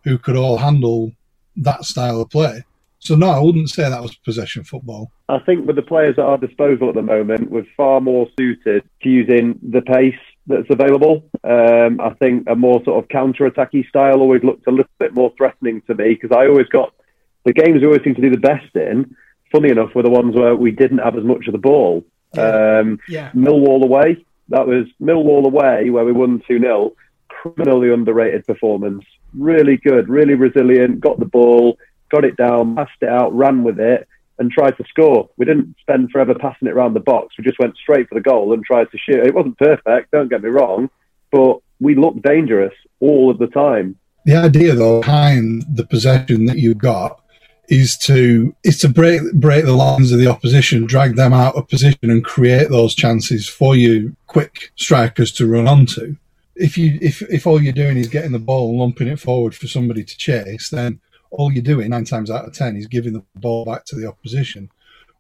who 0.04 0.18
could 0.18 0.36
all 0.36 0.58
handle 0.58 1.12
that 1.58 1.86
style 1.86 2.22
of 2.22 2.30
play. 2.30 2.64
So 3.00 3.16
no, 3.16 3.30
I 3.30 3.40
wouldn't 3.40 3.70
say 3.70 3.90
that 3.90 4.02
was 4.02 4.16
possession 4.16 4.64
football. 4.64 5.12
I 5.28 5.40
think 5.40 5.68
with 5.68 5.76
the 5.76 5.82
players 5.82 6.18
at 6.18 6.24
our 6.24 6.38
disposal 6.38 6.88
at 6.88 6.96
the 6.96 7.02
moment, 7.02 7.52
we're 7.52 7.66
far 7.76 8.00
more 8.00 8.28
suited 8.40 8.84
to 9.02 9.10
using 9.10 9.60
the 9.62 9.82
pace 9.82 10.16
that's 10.48 10.70
available. 10.70 11.24
Um, 11.44 12.00
I 12.00 12.14
think 12.20 12.46
a 12.48 12.56
more 12.56 12.82
sort 12.86 13.04
of 13.04 13.10
counter-attacky 13.10 13.88
style 13.90 14.22
always 14.22 14.44
looked 14.44 14.68
a 14.68 14.72
little 14.72 14.92
bit 15.00 15.14
more 15.14 15.34
threatening 15.38 15.82
to 15.88 15.96
me 15.96 16.14
because 16.14 16.36
I 16.36 16.48
always 16.48 16.68
got 16.68 16.94
the 17.46 17.54
games 17.54 17.82
we 17.82 17.88
always 17.88 18.04
seem 18.04 18.16
to 18.16 18.22
do 18.22 18.30
the 18.30 18.38
best 18.38 18.74
in. 18.76 19.16
Funny 19.52 19.70
enough, 19.70 19.94
were 19.94 20.04
the 20.04 20.10
ones 20.10 20.36
where 20.36 20.56
we 20.56 20.72
didn't 20.72 21.00
have 21.00 21.18
as 21.18 21.24
much 21.24 21.48
of 21.48 21.52
the 21.52 21.60
ball. 21.60 22.06
Um, 22.38 23.00
Yeah. 23.08 23.32
Millwall 23.32 23.84
away, 23.84 24.26
that 24.50 24.66
was 24.66 24.88
Millwall 25.02 25.46
away 25.46 25.90
where 25.90 26.06
we 26.06 26.12
won 26.12 26.42
2 26.48 26.60
0. 26.60 26.94
Criminally 27.28 27.92
underrated 27.92 28.48
performance. 28.48 29.04
Really 29.38 29.78
good, 29.78 30.10
really 30.10 30.36
resilient, 30.36 31.00
got 31.00 31.20
the 31.20 31.26
ball, 31.26 31.78
got 32.12 32.26
it 32.26 32.38
down, 32.38 32.76
passed 32.76 32.92
it 33.02 33.10
out, 33.10 33.34
ran 33.34 33.64
with 33.64 33.80
it, 33.80 34.08
and 34.40 34.52
tried 34.52 34.78
to 34.78 34.84
score. 34.88 35.30
We 35.38 35.46
didn't 35.46 35.76
spend 35.82 36.12
forever 36.12 36.36
passing 36.36 36.68
it 36.68 36.74
around 36.74 36.94
the 36.94 37.00
box. 37.00 37.36
We 37.38 37.44
just 37.44 37.60
went 37.60 37.78
straight 37.78 38.10
for 38.10 38.16
the 38.16 38.22
goal 38.22 38.54
and 38.54 38.64
tried 38.64 38.92
to 38.92 38.98
shoot. 38.98 39.26
It 39.26 39.34
wasn't 39.34 39.58
perfect, 39.58 40.12
don't 40.12 40.30
get 40.30 40.44
me 40.44 40.50
wrong, 40.50 40.90
but 41.32 41.60
we 41.80 41.96
looked 41.96 42.22
dangerous 42.22 42.74
all 43.00 43.30
of 43.30 43.40
the 43.40 43.48
time. 43.48 43.98
The 44.26 44.36
idea, 44.36 44.74
though, 44.74 45.02
behind 45.02 45.66
the 45.76 45.86
possession 45.86 46.46
that 46.46 46.58
you 46.58 46.74
got 46.74 47.20
is 47.70 47.98
to 47.98 48.56
is 48.64 48.78
to 48.80 48.90
break 48.90 49.22
break 49.34 49.66
the 49.66 49.74
lines 49.74 50.12
of 50.12 50.20
the 50.20 50.28
opposition, 50.28 50.86
drag 50.86 51.16
them 51.16 51.34
out 51.34 51.56
of 51.56 51.68
position, 51.68 52.10
and 52.10 52.24
create 52.24 52.70
those 52.70 52.96
chances 52.96 53.48
for 53.48 53.76
you 53.76 54.16
quick 54.28 54.72
strikers 54.76 55.32
to 55.34 55.48
run 55.48 55.68
onto. 55.68 56.16
If 56.56 56.78
you 56.78 56.98
if 57.02 57.22
if 57.24 57.48
all 57.48 57.62
you're 57.62 57.74
doing 57.74 57.98
is 57.98 58.08
getting 58.08 58.32
the 58.32 58.40
ball 58.40 58.70
and 58.70 58.80
lumping 58.80 59.08
it 59.08 59.20
forward 59.20 59.56
for 59.56 59.68
somebody 59.68 60.04
to 60.04 60.18
chase, 60.18 60.70
then 60.70 61.00
all 61.32 61.52
you're 61.52 61.64
doing 61.64 61.90
nine 61.90 62.06
times 62.06 62.30
out 62.30 62.46
of 62.46 62.54
ten 62.54 62.76
is 62.76 62.88
giving 62.88 63.14
the 63.14 63.24
ball 63.36 63.66
back 63.66 63.86
to 63.86 63.96
the 63.96 64.08
opposition. 64.08 64.70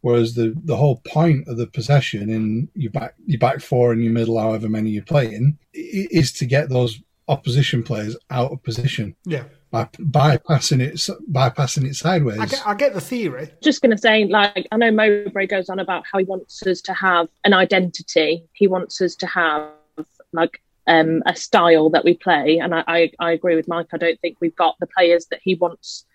Whereas 0.01 0.35
the, 0.35 0.53
the 0.65 0.75
whole 0.75 0.97
point 1.07 1.47
of 1.47 1.55
the 1.57 1.65
possession 1.65 2.29
in 2.29 2.69
your 2.75 2.91
back 2.91 3.15
your 3.25 3.39
back 3.39 3.61
four 3.61 3.93
and 3.93 4.03
your 4.03 4.13
middle, 4.13 4.37
however 4.39 4.69
many 4.69 4.89
you're 4.91 5.03
playing, 5.03 5.57
is 5.73 6.31
to 6.33 6.45
get 6.45 6.69
those 6.69 7.01
opposition 7.29 7.83
players 7.83 8.17
out 8.29 8.51
of 8.51 8.61
position 8.63 9.15
Yeah. 9.25 9.45
by 9.71 9.85
bypassing 9.97 10.81
it 10.81 10.95
bypassing 11.31 11.85
it 11.85 11.95
sideways. 11.95 12.37
I 12.39 12.45
get, 12.45 12.67
I 12.67 12.73
get 12.75 12.93
the 12.93 13.01
theory. 13.01 13.49
just 13.63 13.81
going 13.81 13.91
to 13.91 13.97
say, 13.97 14.25
like, 14.25 14.67
I 14.73 14.75
know 14.77 14.91
Mowbray 14.91 15.47
goes 15.47 15.69
on 15.69 15.79
about 15.79 16.03
how 16.11 16.19
he 16.19 16.25
wants 16.25 16.61
us 16.67 16.81
to 16.81 16.93
have 16.93 17.29
an 17.45 17.53
identity. 17.53 18.43
He 18.51 18.67
wants 18.67 19.01
us 19.01 19.15
to 19.15 19.25
have 19.27 19.69
like 20.33 20.61
um, 20.87 21.23
a 21.25 21.35
style 21.35 21.89
that 21.91 22.03
we 22.03 22.15
play, 22.15 22.59
and 22.59 22.73
I, 22.73 22.83
I, 22.87 23.11
I 23.19 23.31
agree 23.31 23.55
with 23.55 23.67
Mike. 23.67 23.87
I 23.93 23.97
don't 23.97 24.19
think 24.19 24.37
we've 24.39 24.55
got 24.55 24.75
the 24.79 24.87
players 24.87 25.27
that 25.27 25.39
he 25.43 25.55
wants 25.55 26.05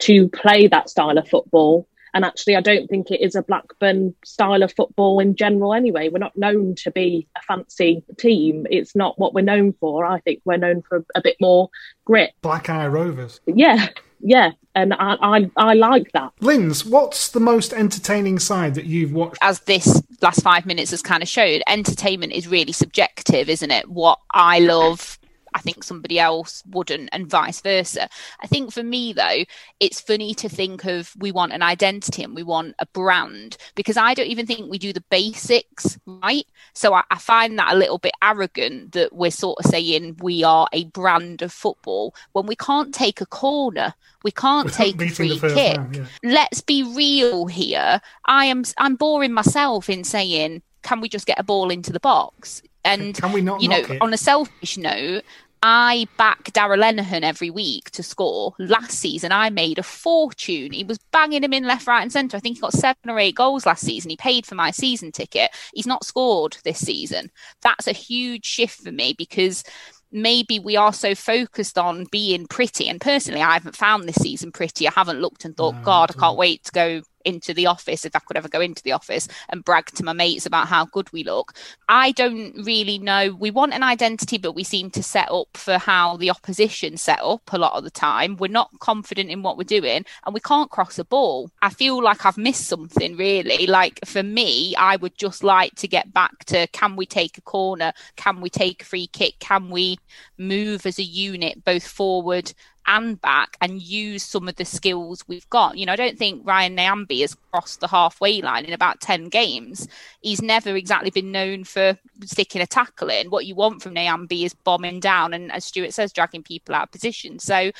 to 0.00 0.28
play 0.28 0.66
that 0.68 0.90
style 0.90 1.16
of 1.16 1.28
football. 1.28 1.88
And 2.16 2.24
actually, 2.24 2.56
I 2.56 2.62
don't 2.62 2.88
think 2.88 3.10
it 3.10 3.20
is 3.20 3.34
a 3.34 3.42
Blackburn 3.42 4.14
style 4.24 4.62
of 4.62 4.72
football 4.72 5.20
in 5.20 5.36
general. 5.36 5.74
Anyway, 5.74 6.08
we're 6.08 6.16
not 6.16 6.34
known 6.34 6.74
to 6.76 6.90
be 6.90 7.28
a 7.36 7.42
fancy 7.42 8.02
team. 8.18 8.66
It's 8.70 8.96
not 8.96 9.18
what 9.18 9.34
we're 9.34 9.42
known 9.42 9.74
for. 9.74 10.06
I 10.06 10.20
think 10.20 10.40
we're 10.46 10.56
known 10.56 10.80
for 10.80 11.04
a 11.14 11.20
bit 11.20 11.36
more 11.42 11.68
grit. 12.06 12.32
Black 12.40 12.70
Eye 12.70 12.86
Rovers. 12.86 13.42
Yeah, 13.44 13.88
yeah, 14.20 14.52
and 14.74 14.94
I, 14.94 15.18
I, 15.20 15.50
I 15.58 15.74
like 15.74 16.12
that. 16.12 16.32
Linz, 16.40 16.86
what's 16.86 17.28
the 17.28 17.38
most 17.38 17.74
entertaining 17.74 18.38
side 18.38 18.76
that 18.76 18.86
you've 18.86 19.12
watched? 19.12 19.36
as 19.42 19.60
this 19.60 20.02
last 20.22 20.42
five 20.42 20.64
minutes 20.64 20.92
has 20.92 21.02
kind 21.02 21.22
of 21.22 21.28
showed, 21.28 21.62
entertainment 21.66 22.32
is 22.32 22.48
really 22.48 22.72
subjective, 22.72 23.50
isn't 23.50 23.70
it? 23.70 23.90
What 23.90 24.20
I 24.32 24.60
love, 24.60 25.18
I 25.56 25.60
think 25.60 25.82
somebody 25.82 26.18
else 26.18 26.62
wouldn't, 26.66 27.08
and 27.12 27.26
vice 27.26 27.62
versa. 27.62 28.10
I 28.42 28.46
think 28.46 28.72
for 28.72 28.82
me, 28.82 29.14
though, 29.14 29.44
it's 29.80 30.02
funny 30.02 30.34
to 30.34 30.50
think 30.50 30.84
of 30.84 31.14
we 31.18 31.32
want 31.32 31.54
an 31.54 31.62
identity 31.62 32.22
and 32.22 32.34
we 32.34 32.42
want 32.42 32.74
a 32.78 32.84
brand 32.84 33.56
because 33.74 33.96
I 33.96 34.12
don't 34.12 34.26
even 34.26 34.46
think 34.46 34.70
we 34.70 34.78
do 34.78 34.92
the 34.92 35.04
basics 35.08 35.98
right. 36.06 36.44
So 36.74 36.92
I, 36.92 37.04
I 37.10 37.16
find 37.16 37.58
that 37.58 37.72
a 37.72 37.76
little 37.76 37.96
bit 37.96 38.12
arrogant 38.22 38.92
that 38.92 39.14
we're 39.14 39.30
sort 39.30 39.58
of 39.64 39.70
saying 39.70 40.18
we 40.20 40.44
are 40.44 40.68
a 40.74 40.84
brand 40.84 41.40
of 41.40 41.52
football 41.52 42.14
when 42.32 42.44
we 42.44 42.54
can't 42.56 42.94
take 42.94 43.22
a 43.22 43.26
corner, 43.26 43.94
we 44.24 44.32
can't 44.32 44.66
Without 44.66 44.76
take 44.76 45.00
a 45.00 45.08
free 45.08 45.38
kick 45.38 45.78
man, 45.78 45.90
yeah. 45.94 46.06
let's 46.22 46.60
be 46.60 46.82
real 46.82 47.46
here. 47.46 48.02
I 48.26 48.44
am 48.44 48.64
I'm 48.76 48.96
boring 48.96 49.32
myself 49.32 49.88
in 49.88 50.04
saying 50.04 50.60
can 50.82 51.00
we 51.00 51.08
just 51.08 51.26
get 51.26 51.40
a 51.40 51.42
ball 51.42 51.70
into 51.70 51.92
the 51.92 52.00
box? 52.00 52.62
And 52.86 53.16
Can 53.16 53.32
we 53.32 53.40
not 53.40 53.60
you 53.60 53.68
know, 53.68 53.78
it? 53.78 54.00
on 54.00 54.14
a 54.14 54.16
selfish 54.16 54.78
note, 54.78 55.24
I 55.68 56.06
back 56.16 56.52
Darragh 56.52 56.78
Lenihan 56.78 57.24
every 57.24 57.50
week 57.50 57.90
to 57.90 58.04
score. 58.04 58.54
Last 58.60 58.92
season, 58.92 59.32
I 59.32 59.50
made 59.50 59.80
a 59.80 59.82
fortune. 59.82 60.70
He 60.70 60.84
was 60.84 60.98
banging 61.10 61.42
him 61.42 61.52
in 61.52 61.64
left, 61.64 61.88
right, 61.88 62.02
and 62.02 62.12
centre. 62.12 62.36
I 62.36 62.40
think 62.40 62.56
he 62.56 62.60
got 62.60 62.72
seven 62.72 63.10
or 63.10 63.18
eight 63.18 63.34
goals 63.34 63.66
last 63.66 63.84
season. 63.84 64.10
He 64.10 64.16
paid 64.16 64.46
for 64.46 64.54
my 64.54 64.70
season 64.70 65.10
ticket. 65.10 65.50
He's 65.74 65.88
not 65.88 66.04
scored 66.04 66.56
this 66.62 66.78
season. 66.78 67.32
That's 67.62 67.88
a 67.88 67.92
huge 67.92 68.44
shift 68.44 68.80
for 68.80 68.92
me 68.92 69.16
because 69.18 69.64
maybe 70.12 70.60
we 70.60 70.76
are 70.76 70.92
so 70.92 71.16
focused 71.16 71.78
on 71.78 72.06
being 72.12 72.46
pretty. 72.46 72.88
And 72.88 73.00
personally, 73.00 73.42
I 73.42 73.54
haven't 73.54 73.74
found 73.74 74.04
this 74.04 74.22
season 74.22 74.52
pretty. 74.52 74.86
I 74.86 74.92
haven't 74.94 75.20
looked 75.20 75.44
and 75.44 75.56
thought, 75.56 75.82
God, 75.82 76.12
I 76.12 76.20
can't 76.20 76.38
wait 76.38 76.62
to 76.62 76.70
go 76.70 77.02
into 77.26 77.52
the 77.52 77.66
office 77.66 78.04
if 78.04 78.14
I 78.14 78.20
could 78.20 78.36
ever 78.36 78.48
go 78.48 78.60
into 78.60 78.82
the 78.82 78.92
office 78.92 79.28
and 79.48 79.64
brag 79.64 79.86
to 79.86 80.04
my 80.04 80.12
mates 80.12 80.46
about 80.46 80.68
how 80.68 80.86
good 80.86 81.12
we 81.12 81.24
look. 81.24 81.54
I 81.88 82.12
don't 82.12 82.54
really 82.64 82.98
know. 82.98 83.34
We 83.38 83.50
want 83.50 83.74
an 83.74 83.82
identity, 83.82 84.38
but 84.38 84.52
we 84.52 84.64
seem 84.64 84.90
to 84.92 85.02
set 85.02 85.30
up 85.30 85.56
for 85.56 85.78
how 85.78 86.16
the 86.16 86.30
opposition 86.30 86.96
set 86.96 87.20
up 87.22 87.52
a 87.52 87.58
lot 87.58 87.74
of 87.74 87.84
the 87.84 87.90
time. 87.90 88.36
We're 88.36 88.48
not 88.48 88.70
confident 88.78 89.30
in 89.30 89.42
what 89.42 89.58
we're 89.58 89.64
doing 89.64 90.04
and 90.24 90.34
we 90.34 90.40
can't 90.40 90.70
cross 90.70 90.98
a 90.98 91.04
ball. 91.04 91.50
I 91.62 91.70
feel 91.70 92.02
like 92.02 92.24
I've 92.24 92.38
missed 92.38 92.66
something 92.66 93.16
really. 93.16 93.66
Like 93.66 94.00
for 94.04 94.22
me, 94.22 94.74
I 94.76 94.96
would 94.96 95.16
just 95.18 95.42
like 95.42 95.74
to 95.76 95.88
get 95.88 96.12
back 96.12 96.44
to 96.46 96.66
can 96.68 96.96
we 96.96 97.06
take 97.06 97.38
a 97.38 97.42
corner? 97.42 97.92
Can 98.16 98.40
we 98.40 98.50
take 98.50 98.82
a 98.82 98.84
free 98.84 99.08
kick? 99.08 99.38
Can 99.40 99.70
we 99.70 99.98
move 100.38 100.86
as 100.86 100.98
a 100.98 101.02
unit 101.02 101.64
both 101.64 101.86
forward 101.86 102.52
and 102.86 103.20
back 103.20 103.56
and 103.60 103.82
use 103.82 104.22
some 104.22 104.48
of 104.48 104.56
the 104.56 104.64
skills 104.64 105.24
we've 105.26 105.48
got. 105.50 105.76
You 105.76 105.86
know, 105.86 105.92
I 105.92 105.96
don't 105.96 106.18
think 106.18 106.46
Ryan 106.46 106.76
Nyambi 106.76 107.20
has 107.20 107.36
crossed 107.50 107.80
the 107.80 107.88
halfway 107.88 108.40
line 108.40 108.64
in 108.64 108.72
about 108.72 109.00
10 109.00 109.28
games. 109.28 109.88
He's 110.20 110.42
never 110.42 110.76
exactly 110.76 111.10
been 111.10 111.32
known 111.32 111.64
for 111.64 111.98
sticking 112.24 112.62
a 112.62 112.66
tackle 112.66 113.10
in. 113.10 113.30
What 113.30 113.46
you 113.46 113.54
want 113.54 113.82
from 113.82 113.94
Nyambi 113.94 114.44
is 114.44 114.54
bombing 114.54 115.00
down 115.00 115.34
and, 115.34 115.50
as 115.52 115.64
Stuart 115.64 115.94
says, 115.94 116.12
dragging 116.12 116.42
people 116.42 116.74
out 116.74 116.84
of 116.84 116.92
position. 116.92 117.38
So 117.38 117.70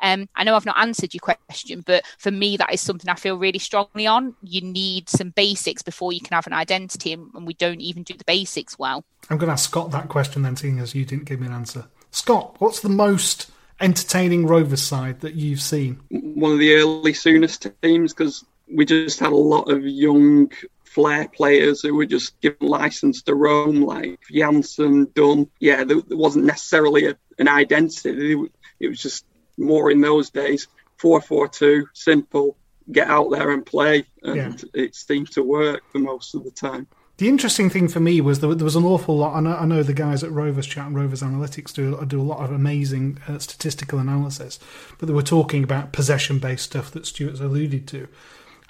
um, 0.00 0.28
I 0.34 0.44
know 0.44 0.56
I've 0.56 0.66
not 0.66 0.78
answered 0.78 1.14
your 1.14 1.20
question, 1.20 1.82
but 1.86 2.04
for 2.18 2.30
me, 2.30 2.56
that 2.56 2.72
is 2.72 2.80
something 2.80 3.08
I 3.08 3.14
feel 3.14 3.38
really 3.38 3.58
strongly 3.58 4.06
on. 4.06 4.34
You 4.42 4.60
need 4.60 5.08
some 5.08 5.30
basics 5.30 5.82
before 5.82 6.12
you 6.12 6.20
can 6.20 6.34
have 6.34 6.46
an 6.46 6.52
identity, 6.52 7.12
and, 7.12 7.30
and 7.34 7.46
we 7.46 7.54
don't 7.54 7.80
even 7.80 8.02
do 8.02 8.14
the 8.14 8.24
basics 8.24 8.78
well. 8.78 9.04
I'm 9.30 9.38
going 9.38 9.48
to 9.48 9.54
ask 9.54 9.68
Scott 9.68 9.90
that 9.92 10.08
question 10.08 10.42
then, 10.42 10.56
seeing 10.56 10.78
as 10.78 10.94
you 10.94 11.04
didn't 11.04 11.24
give 11.24 11.40
me 11.40 11.46
an 11.46 11.52
answer. 11.52 11.86
Scott, 12.10 12.56
what's 12.58 12.80
the 12.80 12.88
most 12.88 13.50
entertaining 13.80 14.46
Rovers 14.46 14.82
side 14.82 15.20
that 15.20 15.34
you've 15.34 15.60
seen? 15.60 16.00
One 16.10 16.52
of 16.52 16.58
the 16.58 16.74
early 16.74 17.12
Souness 17.12 17.72
teams 17.82 18.12
because 18.12 18.44
we 18.68 18.84
just 18.84 19.20
had 19.20 19.32
a 19.32 19.36
lot 19.36 19.70
of 19.70 19.86
young 19.86 20.50
flair 20.84 21.28
players 21.28 21.82
who 21.82 21.94
were 21.94 22.06
just 22.06 22.40
given 22.40 22.68
license 22.68 23.22
to 23.22 23.34
roam, 23.34 23.82
like 23.82 24.18
Jansen, 24.32 25.10
Dunn. 25.14 25.50
Yeah, 25.60 25.84
there, 25.84 26.00
wasn't 26.08 26.46
necessarily 26.46 27.06
a, 27.06 27.16
an 27.38 27.48
identity. 27.48 28.36
It 28.80 28.88
was 28.88 29.00
just 29.00 29.26
more 29.58 29.90
in 29.90 30.00
those 30.00 30.30
days. 30.30 30.68
Four 30.96 31.20
four 31.20 31.48
two, 31.48 31.86
simple. 31.92 32.56
Get 32.90 33.08
out 33.08 33.30
there 33.30 33.50
and 33.50 33.66
play, 33.66 34.06
and 34.22 34.64
it 34.72 34.94
seemed 34.94 35.32
to 35.32 35.42
work 35.42 35.82
for 35.90 35.98
most 35.98 36.34
of 36.34 36.44
the 36.44 36.50
time. 36.50 36.86
The 37.18 37.28
interesting 37.28 37.70
thing 37.70 37.88
for 37.88 38.00
me 38.00 38.20
was 38.20 38.40
there, 38.40 38.54
there 38.54 38.64
was 38.64 38.76
an 38.76 38.84
awful 38.84 39.16
lot. 39.16 39.34
I 39.34 39.40
know, 39.40 39.56
I 39.56 39.64
know 39.64 39.82
the 39.82 39.94
guys 39.94 40.22
at 40.22 40.30
Rovers 40.30 40.66
Chat 40.66 40.86
and 40.86 40.94
Rovers 40.94 41.22
Analytics 41.22 41.72
do 41.72 42.04
do 42.04 42.20
a 42.20 42.22
lot 42.22 42.44
of 42.44 42.52
amazing 42.52 43.18
uh, 43.26 43.38
statistical 43.38 43.98
analysis, 43.98 44.58
but 44.98 45.06
they 45.06 45.14
were 45.14 45.22
talking 45.22 45.64
about 45.64 45.92
possession 45.92 46.38
based 46.38 46.66
stuff 46.66 46.90
that 46.90 47.06
Stuart's 47.06 47.40
alluded 47.40 47.88
to, 47.88 48.08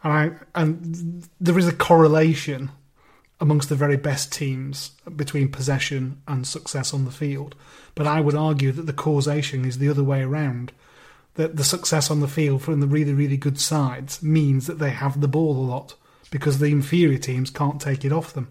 and 0.04 0.12
I, 0.12 0.30
and 0.60 1.28
there 1.40 1.58
is 1.58 1.66
a 1.66 1.72
correlation 1.72 2.70
amongst 3.40 3.68
the 3.68 3.74
very 3.74 3.96
best 3.96 4.32
teams 4.32 4.92
between 5.16 5.50
possession 5.50 6.22
and 6.28 6.46
success 6.46 6.94
on 6.94 7.04
the 7.04 7.10
field. 7.10 7.56
But 7.96 8.06
I 8.06 8.20
would 8.20 8.36
argue 8.36 8.72
that 8.72 8.86
the 8.86 8.92
causation 8.92 9.64
is 9.64 9.78
the 9.78 9.88
other 9.88 10.04
way 10.04 10.22
around. 10.22 10.72
That 11.34 11.56
the 11.56 11.64
success 11.64 12.10
on 12.10 12.20
the 12.20 12.28
field 12.28 12.62
from 12.62 12.78
the 12.78 12.86
really 12.86 13.12
really 13.12 13.36
good 13.36 13.58
sides 13.58 14.22
means 14.22 14.68
that 14.68 14.78
they 14.78 14.90
have 14.90 15.20
the 15.20 15.28
ball 15.28 15.56
a 15.56 15.66
lot 15.66 15.96
because 16.30 16.58
the 16.58 16.66
inferior 16.66 17.18
teams 17.18 17.50
can't 17.50 17.80
take 17.80 18.04
it 18.04 18.12
off 18.12 18.32
them. 18.32 18.48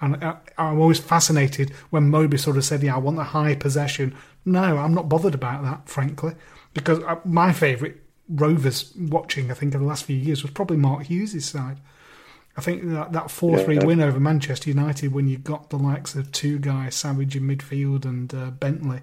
And 0.00 0.16
I, 0.24 0.36
I'm 0.56 0.78
always 0.80 1.00
fascinated 1.00 1.70
when 1.90 2.08
Moby 2.10 2.38
sort 2.38 2.56
of 2.56 2.64
said, 2.64 2.82
"Yeah, 2.82 2.94
I 2.94 2.98
want 2.98 3.16
the 3.16 3.24
high 3.24 3.54
possession." 3.54 4.14
No, 4.44 4.78
I'm 4.78 4.94
not 4.94 5.08
bothered 5.08 5.34
about 5.34 5.62
that, 5.64 5.88
frankly, 5.88 6.34
because 6.74 7.00
uh, 7.00 7.16
my 7.24 7.52
favourite 7.52 7.96
Rovers 8.28 8.92
watching, 8.96 9.50
I 9.50 9.54
think, 9.54 9.74
in 9.74 9.80
the 9.80 9.86
last 9.86 10.04
few 10.04 10.16
years 10.16 10.42
was 10.42 10.52
probably 10.52 10.76
Mark 10.76 11.04
Hughes' 11.04 11.44
side. 11.44 11.78
I 12.56 12.60
think 12.60 12.84
that 12.90 13.12
that 13.12 13.30
four 13.30 13.58
three 13.58 13.76
Yeah. 13.76 13.84
win 13.84 14.00
over 14.00 14.20
Manchester 14.20 14.68
United 14.70 15.12
when 15.12 15.28
you 15.28 15.38
got 15.38 15.70
the 15.70 15.78
likes 15.78 16.14
of 16.14 16.30
Tugay, 16.32 16.92
Savage 16.92 17.36
in 17.36 17.44
midfield 17.44 18.04
and 18.04 18.32
uh, 18.34 18.50
Bentley. 18.50 19.00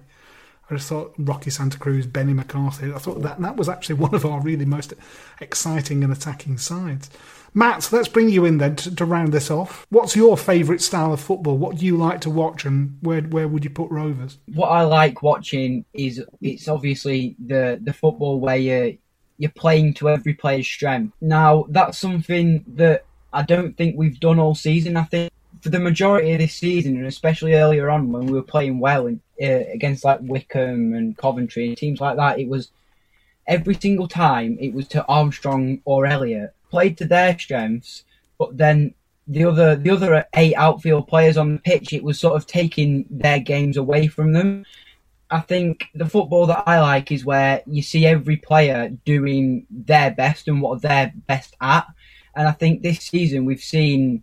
I 0.70 0.74
just 0.74 0.88
thought 0.88 1.14
Roque 1.18 1.44
Santa 1.50 1.78
Cruz, 1.78 2.06
Benny 2.06 2.32
McCarthy. 2.32 2.92
I 2.92 2.98
thought 2.98 3.22
that 3.22 3.40
that 3.40 3.56
was 3.56 3.68
actually 3.68 3.94
one 4.06 4.14
of 4.14 4.24
our 4.24 4.40
really 4.40 4.64
most 4.64 4.94
exciting 5.40 6.02
and 6.04 6.12
attacking 6.12 6.58
sides. 6.58 7.10
Matt, 7.56 7.90
let's 7.90 8.06
bring 8.06 8.28
you 8.28 8.44
in 8.44 8.58
then 8.58 8.76
to, 8.76 8.94
to 8.94 9.06
round 9.06 9.32
this 9.32 9.50
off. 9.50 9.86
What's 9.88 10.14
your 10.14 10.36
favourite 10.36 10.82
style 10.82 11.14
of 11.14 11.22
football? 11.22 11.56
What 11.56 11.78
do 11.78 11.86
you 11.86 11.96
like 11.96 12.20
to 12.20 12.30
watch, 12.30 12.66
and 12.66 12.98
where 13.00 13.22
where 13.22 13.48
would 13.48 13.64
you 13.64 13.70
put 13.70 13.90
Rovers? 13.90 14.36
what 14.52 14.68
I 14.68 14.82
like 14.82 15.22
watching 15.22 15.86
is 15.94 16.22
it's 16.42 16.68
obviously 16.68 17.34
the 17.38 17.80
the 17.82 17.94
football 17.94 18.40
where 18.40 18.58
you 18.58 18.98
you're 19.38 19.50
playing 19.52 19.94
to 19.94 20.10
every 20.10 20.34
player's 20.34 20.66
strength. 20.66 21.14
Now 21.22 21.64
that's 21.70 21.96
something 21.96 22.62
that 22.74 23.06
I 23.32 23.40
don't 23.40 23.74
think 23.74 23.96
we've 23.96 24.20
done 24.20 24.38
all 24.38 24.54
season. 24.54 24.98
I 24.98 25.04
think 25.04 25.32
for 25.62 25.70
the 25.70 25.80
majority 25.80 26.34
of 26.34 26.40
this 26.40 26.54
season, 26.54 26.98
and 26.98 27.06
especially 27.06 27.54
earlier 27.54 27.88
on 27.88 28.12
when 28.12 28.26
we 28.26 28.32
were 28.32 28.42
playing 28.42 28.80
well 28.80 29.06
in, 29.06 29.22
uh, 29.42 29.64
against 29.72 30.04
like 30.04 30.20
Wycombe 30.20 30.92
and 30.92 31.16
Coventry 31.16 31.68
and 31.68 31.76
teams 31.78 32.02
like 32.02 32.18
that, 32.18 32.38
it 32.38 32.48
was 32.48 32.70
every 33.46 33.76
single 33.76 34.08
time 34.08 34.58
it 34.60 34.74
was 34.74 34.88
to 34.88 35.06
Armstrong 35.06 35.80
or 35.86 36.04
Elliott 36.04 36.52
played 36.70 36.98
to 36.98 37.04
their 37.04 37.38
strengths, 37.38 38.04
but 38.38 38.56
then 38.56 38.94
the 39.28 39.44
other 39.44 39.74
the 39.76 39.90
other 39.90 40.24
eight 40.34 40.54
outfield 40.54 41.08
players 41.08 41.36
on 41.36 41.54
the 41.54 41.58
pitch, 41.60 41.92
it 41.92 42.02
was 42.02 42.20
sort 42.20 42.36
of 42.36 42.46
taking 42.46 43.06
their 43.10 43.38
games 43.38 43.76
away 43.76 44.06
from 44.06 44.32
them. 44.32 44.64
I 45.30 45.40
think 45.40 45.86
the 45.94 46.08
football 46.08 46.46
that 46.46 46.62
I 46.66 46.80
like 46.80 47.10
is 47.10 47.24
where 47.24 47.62
you 47.66 47.82
see 47.82 48.06
every 48.06 48.36
player 48.36 48.90
doing 49.04 49.66
their 49.70 50.12
best 50.12 50.46
and 50.46 50.62
what 50.62 50.82
they're 50.82 51.12
best 51.26 51.56
at. 51.60 51.86
And 52.36 52.46
I 52.46 52.52
think 52.52 52.82
this 52.82 53.00
season 53.00 53.44
we've 53.44 53.60
seen, 53.60 54.22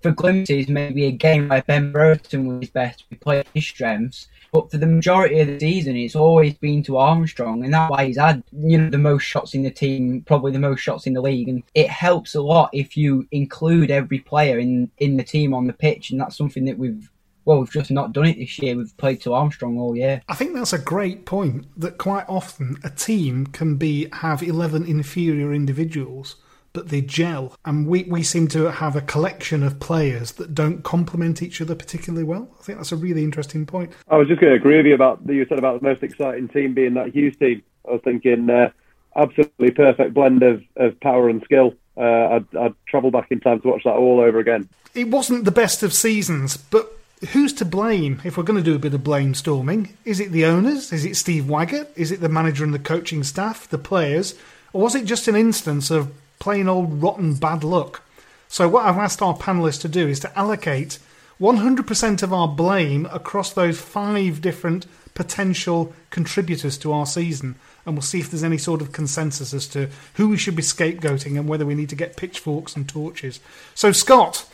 for 0.00 0.12
glimpses, 0.12 0.68
maybe 0.68 1.06
a 1.06 1.10
game 1.10 1.48
where 1.48 1.62
Ben 1.62 1.90
Brereton 1.90 2.60
was 2.60 2.70
best, 2.70 3.04
we 3.10 3.16
played 3.16 3.46
his 3.52 3.66
strengths. 3.66 4.28
But 4.54 4.70
for 4.70 4.78
the 4.78 4.86
majority 4.86 5.40
of 5.40 5.48
the 5.48 5.58
season, 5.58 5.96
it's 5.96 6.14
always 6.14 6.54
been 6.54 6.84
to 6.84 6.96
Armstrong, 6.96 7.64
and 7.64 7.74
that's 7.74 7.90
why 7.90 8.06
he's 8.06 8.18
had 8.18 8.44
you 8.52 8.78
know 8.78 8.88
the 8.88 8.98
most 8.98 9.24
shots 9.24 9.52
in 9.52 9.64
the 9.64 9.70
team, 9.70 10.22
probably 10.28 10.52
the 10.52 10.60
most 10.60 10.78
shots 10.78 11.08
in 11.08 11.12
the 11.12 11.20
league. 11.20 11.48
And 11.48 11.64
it 11.74 11.90
helps 11.90 12.36
a 12.36 12.40
lot 12.40 12.70
if 12.72 12.96
you 12.96 13.26
include 13.32 13.90
every 13.90 14.20
player 14.20 14.60
in 14.60 14.92
in 14.98 15.16
the 15.16 15.24
team 15.24 15.54
on 15.54 15.66
the 15.66 15.72
pitch, 15.72 16.12
and 16.12 16.20
that's 16.20 16.36
something 16.36 16.66
that 16.66 16.78
we've 16.78 17.10
well, 17.44 17.58
we've 17.58 17.70
just 17.70 17.90
not 17.90 18.12
done 18.12 18.26
it 18.26 18.38
this 18.38 18.56
year. 18.60 18.76
We've 18.76 18.96
played 18.96 19.20
to 19.22 19.34
Armstrong 19.34 19.76
all 19.76 19.96
year. 19.96 20.22
I 20.28 20.36
think 20.36 20.54
that's 20.54 20.72
a 20.72 20.78
great 20.78 21.26
point. 21.26 21.66
That 21.76 21.98
quite 21.98 22.24
often 22.28 22.78
a 22.84 22.90
team 22.90 23.48
can 23.48 23.74
be 23.74 24.06
have 24.12 24.40
eleven 24.40 24.86
inferior 24.86 25.52
individuals, 25.52 26.36
but 26.74 26.88
they 26.88 27.00
gel, 27.00 27.56
and 27.64 27.86
we 27.86 28.02
we 28.02 28.22
seem 28.22 28.48
to 28.48 28.70
have 28.70 28.94
a 28.96 29.00
collection 29.00 29.62
of 29.62 29.80
players 29.80 30.32
that 30.32 30.54
don't 30.54 30.82
complement 30.82 31.40
each 31.40 31.62
other 31.62 31.74
particularly 31.74 32.24
well. 32.24 32.48
I 32.60 32.62
think 32.64 32.78
that's 32.78 32.92
a 32.92 32.96
really 32.96 33.22
interesting 33.22 33.64
point. 33.64 33.92
I 34.08 34.18
was 34.18 34.28
just 34.28 34.40
going 34.40 34.52
to 34.52 34.56
agree 34.56 34.76
with 34.76 34.86
you 34.86 34.94
about 34.94 35.26
that 35.26 35.32
you 35.32 35.46
said 35.46 35.58
about 35.58 35.80
the 35.80 35.88
most 35.88 36.02
exciting 36.02 36.48
team 36.48 36.74
being 36.74 36.94
that 36.94 37.14
Hughes 37.14 37.36
team. 37.36 37.62
I 37.88 37.92
was 37.92 38.00
thinking 38.02 38.50
uh, 38.50 38.70
absolutely 39.16 39.70
perfect 39.70 40.12
blend 40.12 40.42
of, 40.42 40.62
of 40.76 40.98
power 41.00 41.28
and 41.28 41.42
skill. 41.44 41.74
Uh, 41.96 42.00
I'd, 42.00 42.56
I'd 42.56 42.74
travel 42.86 43.12
back 43.12 43.28
in 43.30 43.40
time 43.40 43.60
to 43.60 43.68
watch 43.68 43.84
that 43.84 43.94
all 43.94 44.20
over 44.20 44.40
again. 44.40 44.68
It 44.94 45.08
wasn't 45.08 45.44
the 45.44 45.52
best 45.52 45.82
of 45.84 45.92
seasons, 45.92 46.56
but 46.56 46.92
who's 47.32 47.52
to 47.54 47.64
blame 47.64 48.20
if 48.24 48.36
we're 48.36 48.42
going 48.42 48.58
to 48.58 48.64
do 48.64 48.74
a 48.74 48.80
bit 48.80 48.94
of 48.94 49.04
blame 49.04 49.34
storming? 49.34 49.96
Is 50.04 50.18
it 50.18 50.32
the 50.32 50.44
owners? 50.44 50.92
Is 50.92 51.04
it 51.04 51.16
Steve 51.16 51.48
Waggott? 51.48 51.92
Is 51.94 52.10
it 52.10 52.20
the 52.20 52.28
manager 52.28 52.64
and 52.64 52.74
the 52.74 52.80
coaching 52.80 53.22
staff, 53.22 53.68
the 53.68 53.78
players? 53.78 54.34
Or 54.72 54.82
was 54.82 54.96
it 54.96 55.04
just 55.04 55.28
an 55.28 55.36
instance 55.36 55.90
of 55.90 56.12
plain 56.38 56.68
old 56.68 57.02
rotten 57.02 57.34
bad 57.34 57.64
luck? 57.64 58.02
So, 58.48 58.68
what 58.68 58.86
I've 58.86 58.98
asked 58.98 59.22
our 59.22 59.36
panelists 59.36 59.80
to 59.82 59.88
do 59.88 60.08
is 60.08 60.20
to 60.20 60.38
allocate 60.38 60.98
100% 61.40 62.22
of 62.22 62.32
our 62.32 62.48
blame 62.48 63.06
across 63.06 63.52
those 63.52 63.80
five 63.80 64.40
different 64.40 64.86
potential 65.14 65.92
contributors 66.10 66.78
to 66.78 66.92
our 66.92 67.06
season. 67.06 67.56
And 67.84 67.96
we'll 67.96 68.02
see 68.02 68.20
if 68.20 68.30
there's 68.30 68.44
any 68.44 68.58
sort 68.58 68.80
of 68.80 68.92
consensus 68.92 69.52
as 69.52 69.66
to 69.68 69.88
who 70.14 70.28
we 70.28 70.36
should 70.36 70.56
be 70.56 70.62
scapegoating 70.62 71.38
and 71.38 71.48
whether 71.48 71.66
we 71.66 71.74
need 71.74 71.88
to 71.90 71.96
get 71.96 72.16
pitchforks 72.16 72.76
and 72.76 72.88
torches. 72.88 73.40
So, 73.74 73.92
Scott, 73.92 74.48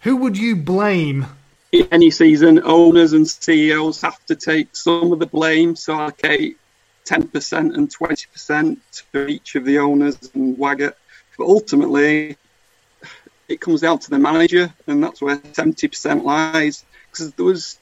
who 0.00 0.16
would 0.16 0.36
you 0.36 0.56
blame 0.56 1.26
any 1.90 2.10
season, 2.10 2.60
owners 2.64 3.12
and 3.12 3.28
CEOs 3.28 4.00
have 4.02 4.24
to 4.26 4.36
take 4.36 4.74
some 4.76 5.12
of 5.12 5.18
the 5.18 5.26
blame. 5.26 5.76
So 5.76 5.94
I'll 5.94 6.00
allocate 6.02 6.56
10% 7.06 7.74
and 7.74 7.88
20% 7.90 8.76
to 9.12 9.26
each 9.26 9.54
of 9.54 9.64
the 9.64 9.78
owners 9.78 10.30
and 10.34 10.56
Waggott. 10.56 10.96
But 11.36 11.46
ultimately, 11.46 12.36
it 13.48 13.60
comes 13.60 13.80
down 13.80 13.98
to 14.00 14.10
the 14.10 14.18
manager, 14.18 14.72
and 14.86 15.02
that's 15.02 15.20
where 15.20 15.40
seventy 15.52 15.88
percent 15.88 16.24
lies. 16.24 16.84
Because 17.10 17.32
there 17.32 17.44
was, 17.44 17.78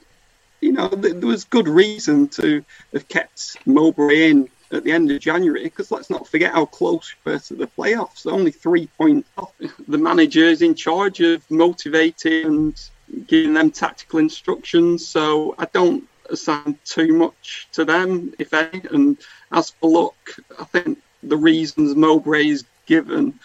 you 0.61 0.71
know, 0.71 0.87
there 0.89 1.27
was 1.27 1.45
good 1.45 1.67
reason 1.67 2.27
to 2.29 2.63
have 2.93 3.07
kept 3.07 3.57
Mowbray 3.65 4.29
in 4.29 4.49
at 4.71 4.83
the 4.83 4.91
end 4.91 5.11
of 5.11 5.19
January. 5.19 5.63
Because 5.63 5.91
let's 5.91 6.09
not 6.09 6.27
forget 6.27 6.51
how 6.51 6.65
close 6.65 7.13
we 7.23 7.31
were 7.31 7.39
to 7.39 7.55
the 7.55 7.67
playoffs. 7.67 8.25
Only 8.25 8.51
three 8.51 8.87
points 8.97 9.29
off. 9.37 9.53
The 9.87 9.97
manager 9.97 10.43
is 10.43 10.61
in 10.61 10.75
charge 10.75 11.21
of 11.21 11.49
motivating 11.49 12.45
and 12.45 12.89
giving 13.27 13.53
them 13.53 13.71
tactical 13.71 14.19
instructions. 14.19 15.05
So 15.07 15.55
I 15.57 15.65
don't 15.65 16.07
assign 16.29 16.77
too 16.85 17.13
much 17.13 17.67
to 17.73 17.85
them, 17.85 18.33
if 18.39 18.53
any. 18.53 18.81
And 18.91 19.17
as 19.51 19.69
for 19.71 19.89
luck, 19.89 20.39
I 20.59 20.63
think 20.65 20.99
the 21.21 21.37
reasons 21.37 21.95
Mowbray's 21.95 22.63
given 22.85 23.39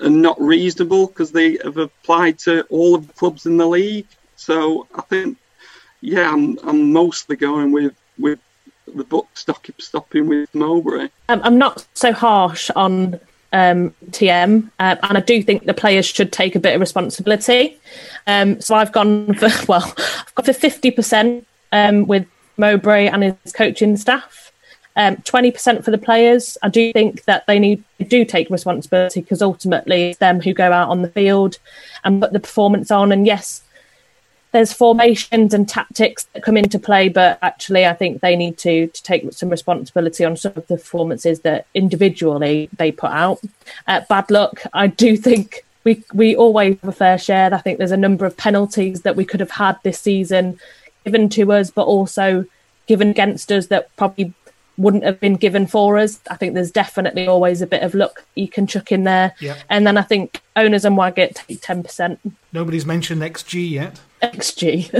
are 0.00 0.10
not 0.10 0.40
reasonable 0.40 1.06
because 1.06 1.32
they 1.32 1.58
have 1.64 1.76
applied 1.76 2.38
to 2.40 2.62
all 2.64 2.94
of 2.94 3.06
the 3.06 3.12
clubs 3.14 3.46
in 3.46 3.56
the 3.56 3.66
league. 3.66 4.06
So 4.36 4.86
I 4.94 5.02
think, 5.02 5.38
yeah, 6.00 6.32
I'm, 6.32 6.58
I'm 6.62 6.92
mostly 6.92 7.36
going 7.36 7.72
with 7.72 7.94
with 8.18 8.38
the 8.94 9.04
book 9.04 9.28
stock 9.34 9.66
stopping 9.78 10.26
with 10.26 10.54
Mowbray. 10.54 11.08
Um, 11.28 11.40
I'm 11.42 11.58
not 11.58 11.86
so 11.94 12.12
harsh 12.12 12.70
on 12.76 13.18
um, 13.52 13.94
TM, 14.10 14.70
uh, 14.78 14.96
and 15.02 15.18
I 15.18 15.20
do 15.20 15.42
think 15.42 15.64
the 15.64 15.74
players 15.74 16.06
should 16.06 16.32
take 16.32 16.54
a 16.54 16.60
bit 16.60 16.74
of 16.74 16.80
responsibility. 16.80 17.78
Um, 18.26 18.60
so 18.60 18.74
I've 18.74 18.92
gone 18.92 19.34
for 19.34 19.48
well, 19.68 19.94
I've 19.96 20.34
got 20.34 20.46
for 20.46 20.52
fifty 20.52 20.90
percent 20.90 21.46
um, 21.72 22.06
with 22.06 22.26
Mowbray 22.56 23.06
and 23.06 23.22
his 23.22 23.52
coaching 23.52 23.96
staff. 23.96 24.43
Um, 24.96 25.16
twenty 25.24 25.50
percent 25.50 25.84
for 25.84 25.90
the 25.90 25.98
players. 25.98 26.56
I 26.62 26.68
do 26.68 26.92
think 26.92 27.24
that 27.24 27.46
they 27.48 27.58
need 27.58 27.82
do 28.06 28.24
take 28.24 28.48
responsibility 28.48 29.22
because 29.22 29.42
ultimately 29.42 30.10
it's 30.10 30.18
them 30.18 30.40
who 30.40 30.54
go 30.54 30.70
out 30.72 30.88
on 30.88 31.02
the 31.02 31.10
field 31.10 31.58
and 32.04 32.22
put 32.22 32.32
the 32.32 32.38
performance 32.38 32.92
on. 32.92 33.10
And 33.10 33.26
yes, 33.26 33.62
there's 34.52 34.72
formations 34.72 35.52
and 35.52 35.68
tactics 35.68 36.28
that 36.32 36.44
come 36.44 36.56
into 36.56 36.78
play, 36.78 37.08
but 37.08 37.40
actually, 37.42 37.84
I 37.84 37.92
think 37.92 38.20
they 38.20 38.36
need 38.36 38.56
to 38.58 38.86
to 38.86 39.02
take 39.02 39.32
some 39.32 39.48
responsibility 39.48 40.24
on 40.24 40.36
some 40.36 40.52
of 40.54 40.64
the 40.68 40.76
performances 40.76 41.40
that 41.40 41.66
individually 41.74 42.68
they 42.76 42.92
put 42.92 43.10
out. 43.10 43.40
Uh, 43.88 44.02
bad 44.08 44.30
luck. 44.30 44.62
I 44.72 44.86
do 44.86 45.16
think 45.16 45.64
we 45.82 46.04
we 46.12 46.36
always 46.36 46.78
have 46.80 46.88
a 46.88 46.92
fair 46.92 47.18
share. 47.18 47.52
I 47.52 47.58
think 47.58 47.78
there's 47.78 47.90
a 47.90 47.96
number 47.96 48.26
of 48.26 48.36
penalties 48.36 49.02
that 49.02 49.16
we 49.16 49.24
could 49.24 49.40
have 49.40 49.50
had 49.50 49.76
this 49.82 49.98
season 49.98 50.60
given 51.04 51.28
to 51.30 51.52
us, 51.52 51.72
but 51.72 51.86
also 51.86 52.44
given 52.86 53.08
against 53.08 53.50
us 53.50 53.66
that 53.66 53.94
probably 53.96 54.32
wouldn't 54.76 55.04
have 55.04 55.20
been 55.20 55.36
given 55.36 55.66
for 55.66 55.98
us. 55.98 56.20
I 56.30 56.36
think 56.36 56.54
there's 56.54 56.70
definitely 56.70 57.26
always 57.26 57.62
a 57.62 57.66
bit 57.66 57.82
of 57.82 57.94
luck 57.94 58.24
you 58.34 58.48
can 58.48 58.66
chuck 58.66 58.92
in 58.92 59.04
there. 59.04 59.34
Yeah. 59.40 59.56
And 59.68 59.86
then 59.86 59.96
I 59.96 60.02
think 60.02 60.42
owners 60.56 60.84
and 60.84 60.96
Waggott 60.96 61.34
take 61.34 61.60
10%. 61.60 62.18
Nobody's 62.52 62.86
mentioned 62.86 63.22
XG 63.22 63.70
yet. 63.70 64.00
XG. 64.22 64.90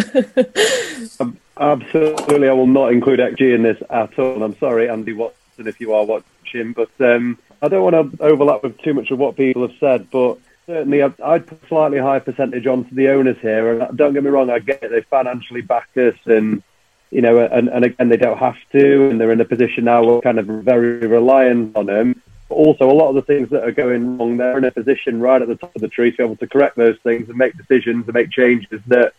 Um, 1.20 1.38
absolutely, 1.58 2.48
I 2.48 2.52
will 2.52 2.66
not 2.66 2.92
include 2.92 3.20
XG 3.20 3.54
in 3.54 3.62
this 3.62 3.82
at 3.90 4.18
all. 4.18 4.34
And 4.34 4.44
I'm 4.44 4.58
sorry, 4.58 4.88
Andy 4.88 5.12
Watson, 5.12 5.66
if 5.66 5.80
you 5.80 5.92
are 5.94 6.04
watching, 6.04 6.72
but 6.72 6.90
um, 7.00 7.38
I 7.62 7.68
don't 7.68 7.82
want 7.82 8.18
to 8.18 8.22
overlap 8.22 8.62
with 8.62 8.78
too 8.78 8.94
much 8.94 9.10
of 9.10 9.18
what 9.18 9.36
people 9.36 9.62
have 9.62 9.76
said, 9.78 10.10
but 10.10 10.38
certainly 10.66 11.02
I'd, 11.02 11.20
I'd 11.20 11.46
put 11.46 11.62
a 11.62 11.66
slightly 11.68 11.98
high 11.98 12.18
percentage 12.18 12.66
onto 12.66 12.94
the 12.94 13.08
owners 13.08 13.38
here. 13.40 13.80
And 13.80 13.96
don't 13.96 14.12
get 14.12 14.22
me 14.22 14.30
wrong, 14.30 14.50
I 14.50 14.58
get 14.58 14.82
it, 14.82 14.90
they 14.90 15.02
financially 15.02 15.62
back 15.62 15.88
us 15.96 16.14
and 16.26 16.62
you 17.14 17.20
know, 17.20 17.38
and, 17.38 17.68
and 17.68 17.84
again, 17.84 18.08
they 18.08 18.16
don't 18.16 18.38
have 18.38 18.56
to, 18.72 19.08
and 19.08 19.20
they're 19.20 19.30
in 19.30 19.40
a 19.40 19.44
position 19.44 19.84
now 19.84 20.02
where 20.02 20.20
kind 20.20 20.40
of 20.40 20.46
very 20.46 21.06
reliant 21.06 21.76
on 21.76 21.86
them. 21.86 22.20
But 22.48 22.56
also, 22.56 22.90
a 22.90 22.92
lot 22.92 23.10
of 23.10 23.14
the 23.14 23.22
things 23.22 23.50
that 23.50 23.62
are 23.62 23.70
going 23.70 24.18
wrong, 24.18 24.36
they're 24.36 24.58
in 24.58 24.64
a 24.64 24.72
position 24.72 25.20
right 25.20 25.40
at 25.40 25.46
the 25.46 25.54
top 25.54 25.76
of 25.76 25.80
the 25.80 25.86
tree 25.86 26.10
to 26.10 26.16
be 26.16 26.24
able 26.24 26.34
to 26.36 26.48
correct 26.48 26.76
those 26.76 26.98
things 27.04 27.28
and 27.28 27.38
make 27.38 27.56
decisions 27.56 28.04
and 28.06 28.14
make 28.14 28.32
changes 28.32 28.82
that 28.88 29.12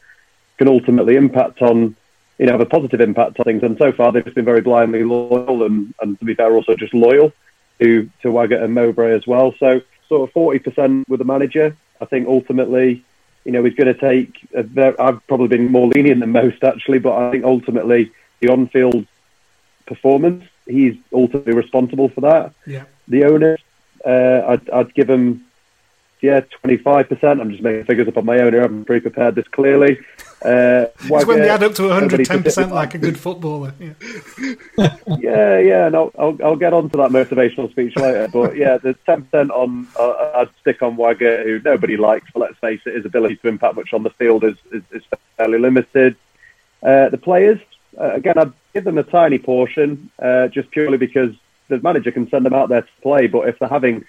can 0.58 0.68
ultimately 0.68 1.16
impact 1.16 1.62
on, 1.62 1.96
you 2.38 2.46
know, 2.46 2.52
have 2.52 2.60
a 2.60 2.66
positive 2.66 3.00
impact 3.00 3.40
on 3.40 3.46
things. 3.46 3.64
And 3.64 3.78
so 3.78 3.94
far, 3.94 4.12
they've 4.12 4.26
just 4.26 4.36
been 4.36 4.44
very 4.44 4.62
blindly 4.62 5.06
loyal 5.06 5.64
and, 5.64 5.94
and 6.02 6.20
to 6.20 6.26
be 6.26 6.36
fair, 6.36 6.54
also 6.54 6.76
just 6.76 6.94
loyal 6.94 7.32
to, 7.80 8.10
to 8.24 8.30
Waggott 8.30 8.62
and 8.62 8.74
Mowbray 8.74 9.16
as 9.16 9.26
well. 9.26 9.56
So, 9.58 9.82
sort 10.10 10.30
of 10.30 10.34
40% 10.36 11.06
with 11.08 11.20
the 11.20 11.26
manager. 11.26 11.78
I 12.02 12.06
think 12.06 12.28
ultimately, 12.28 13.06
you 13.46 13.52
know, 13.52 13.64
he's 13.64 13.76
going 13.76 13.94
to 13.94 14.00
take. 14.00 14.32
A 14.54 14.96
I've 15.00 15.26
probably 15.28 15.48
been 15.48 15.72
more 15.72 15.88
lenient 15.88 16.20
than 16.20 16.32
most 16.32 16.64
actually, 16.64 17.00
but 17.00 17.14
I 17.14 17.32
think 17.32 17.46
ultimately 17.46 18.12
the 18.42 18.50
on-field 18.50 19.06
performance, 19.86 20.44
he's 20.68 20.96
ultimately 21.14 21.54
responsible 21.54 22.10
for 22.10 22.22
that. 22.22 22.54
Yeah. 22.66 22.86
The 23.08 23.26
owner, 23.26 23.58
uh, 24.04 24.42
I'd, 24.48 24.70
I'd 24.72 24.94
give 24.96 25.10
him, 25.10 25.46
yeah, 26.26 26.42
twenty-five 26.62 27.08
percent. 27.08 27.40
I'm 27.40 27.52
just 27.52 27.62
making 27.62 27.86
figures 27.86 28.08
up 28.08 28.18
on 28.18 28.26
my 28.26 28.40
own 28.40 28.54
here. 28.54 28.62
I 28.62 28.64
haven't 28.64 28.86
pre-prepared 28.86 29.36
this 29.36 29.48
clearly. 29.50 30.00
Uh, 30.44 30.88
It's 31.00 31.26
when 31.26 31.40
they 31.40 31.50
add 31.50 31.64
up 31.64 31.74
to 31.76 31.84
110% 31.84 32.72
like 32.72 32.94
a 32.94 32.98
good 32.98 33.20
footballer. 33.20 33.74
Yeah. 33.80 33.94
yeah, 35.20 35.60
yeah, 35.60 35.88
and 35.88 35.96
I'll, 35.96 36.12
I'll, 36.18 36.38
I'll 36.44 36.56
get 36.56 36.74
on 36.74 36.90
to 36.90 36.98
that 36.98 37.12
motivational 37.12 37.70
speech 37.72 37.96
later. 37.96 38.28
But 38.32 38.58
yeah, 38.58 38.78
the 38.78 38.94
ten 39.06 39.24
percent 39.24 39.52
on 39.52 39.88
uh, 40.00 40.32
I'd 40.36 40.50
stick 40.62 40.82
on 40.82 40.98
Waggott, 40.98 41.46
who 41.46 41.62
nobody 41.64 41.98
likes. 41.98 42.30
But 42.34 42.42
let's 42.42 42.58
face 42.60 42.82
it, 42.86 42.96
his 42.96 43.06
ability 43.06 43.38
to 43.38 43.48
impact 43.48 43.76
much 43.76 43.94
on 43.94 44.04
the 44.04 44.10
field 44.12 44.44
is 44.44 44.58
is, 44.72 44.84
is 44.92 45.04
fairly 45.38 45.60
limited. 45.60 46.16
Uh, 46.84 47.10
the 47.10 47.18
players, 47.18 47.60
uh, 48.00 48.14
again, 48.14 48.38
I'd 48.38 48.54
give 48.74 48.84
them 48.84 48.98
a 48.98 49.04
tiny 49.04 49.40
portion, 49.40 50.12
uh, 50.20 50.48
just 50.50 50.70
purely 50.72 50.98
because 50.98 51.34
the 51.68 51.80
manager 51.80 52.12
can 52.12 52.30
send 52.30 52.46
them 52.46 52.54
out 52.54 52.70
there 52.70 52.82
to 52.82 53.02
play. 53.02 53.28
But 53.28 53.48
if 53.50 53.60
they're 53.60 53.70
having 53.70 54.06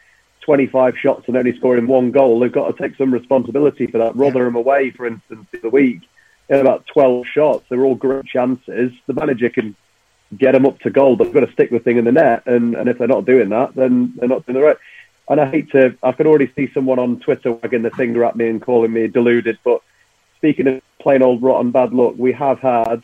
25 0.47 0.97
shots 0.97 1.24
and 1.26 1.36
only 1.36 1.57
scoring 1.57 1.88
one 1.88 2.12
goal, 2.12 2.38
they've 2.38 2.53
got 2.53 2.68
to 2.68 2.82
take 2.82 2.97
some 2.97 3.12
responsibility 3.12 3.88
for 3.88 3.99
that. 3.99 4.14
Rotherham 4.14 4.55
away, 4.55 4.90
for 4.90 5.05
instance, 5.05 5.44
the 5.61 5.68
week, 5.68 6.03
they 6.47 6.57
had 6.57 6.64
about 6.64 6.86
12 6.86 7.26
shots. 7.26 7.64
They 7.68 7.76
were 7.76 7.84
all 7.84 7.97
great 7.97 8.26
chances. 8.26 8.92
The 9.07 9.14
manager 9.14 9.51
can 9.51 9.74
get 10.38 10.53
them 10.53 10.64
up 10.64 10.78
to 10.80 10.90
goal, 10.90 11.16
but 11.16 11.24
they've 11.24 11.34
got 11.34 11.47
to 11.47 11.53
stick 11.53 11.70
the 11.70 11.80
thing 11.80 11.97
in 11.97 12.05
the 12.05 12.12
net. 12.12 12.44
And, 12.47 12.76
and 12.76 12.88
if 12.88 12.97
they're 12.97 13.09
not 13.09 13.24
doing 13.24 13.49
that, 13.49 13.74
then 13.74 14.14
they're 14.16 14.28
not 14.28 14.47
doing 14.47 14.55
the 14.55 14.64
right. 14.64 14.76
And 15.28 15.40
I 15.40 15.51
hate 15.51 15.72
to, 15.72 15.99
I 16.01 16.12
can 16.12 16.28
already 16.28 16.53
see 16.55 16.70
someone 16.72 17.01
on 17.01 17.18
Twitter 17.18 17.51
wagging 17.51 17.82
the 17.82 17.90
finger 17.90 18.24
at 18.24 18.36
me 18.36 18.49
and 18.49 18.62
calling 18.62 18.92
me 18.92 19.09
deluded. 19.09 19.59
But 19.64 19.82
speaking 20.36 20.68
of 20.68 20.80
plain 21.01 21.22
old 21.22 21.42
rotten 21.42 21.72
bad 21.72 21.92
luck, 21.92 22.14
we 22.16 22.32
have 22.34 22.61
had 22.61 23.03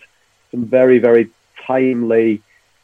some 0.53 0.64
very, 0.66 1.01
very 1.01 1.28
timely 1.66 2.40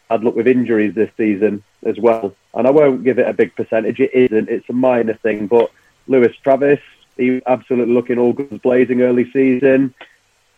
bad 0.08 0.24
luck 0.24 0.34
with 0.34 0.48
injuries 0.48 0.94
this 0.94 1.10
season 1.16 1.62
as 1.84 1.98
well. 1.98 2.34
And 2.54 2.66
I 2.66 2.70
won't 2.70 3.04
give 3.04 3.18
it 3.18 3.28
a 3.28 3.32
big 3.32 3.54
percentage. 3.54 4.00
It 4.00 4.12
isn't. 4.12 4.48
It's 4.48 4.68
a 4.68 4.72
minor 4.72 5.14
thing. 5.14 5.46
But 5.46 5.70
Lewis 6.06 6.34
Travis, 6.42 6.80
he 7.16 7.42
absolutely 7.46 7.94
looking 7.94 8.18
all 8.18 8.32
guns 8.32 8.60
blazing 8.60 9.02
early 9.02 9.30
season. 9.30 9.94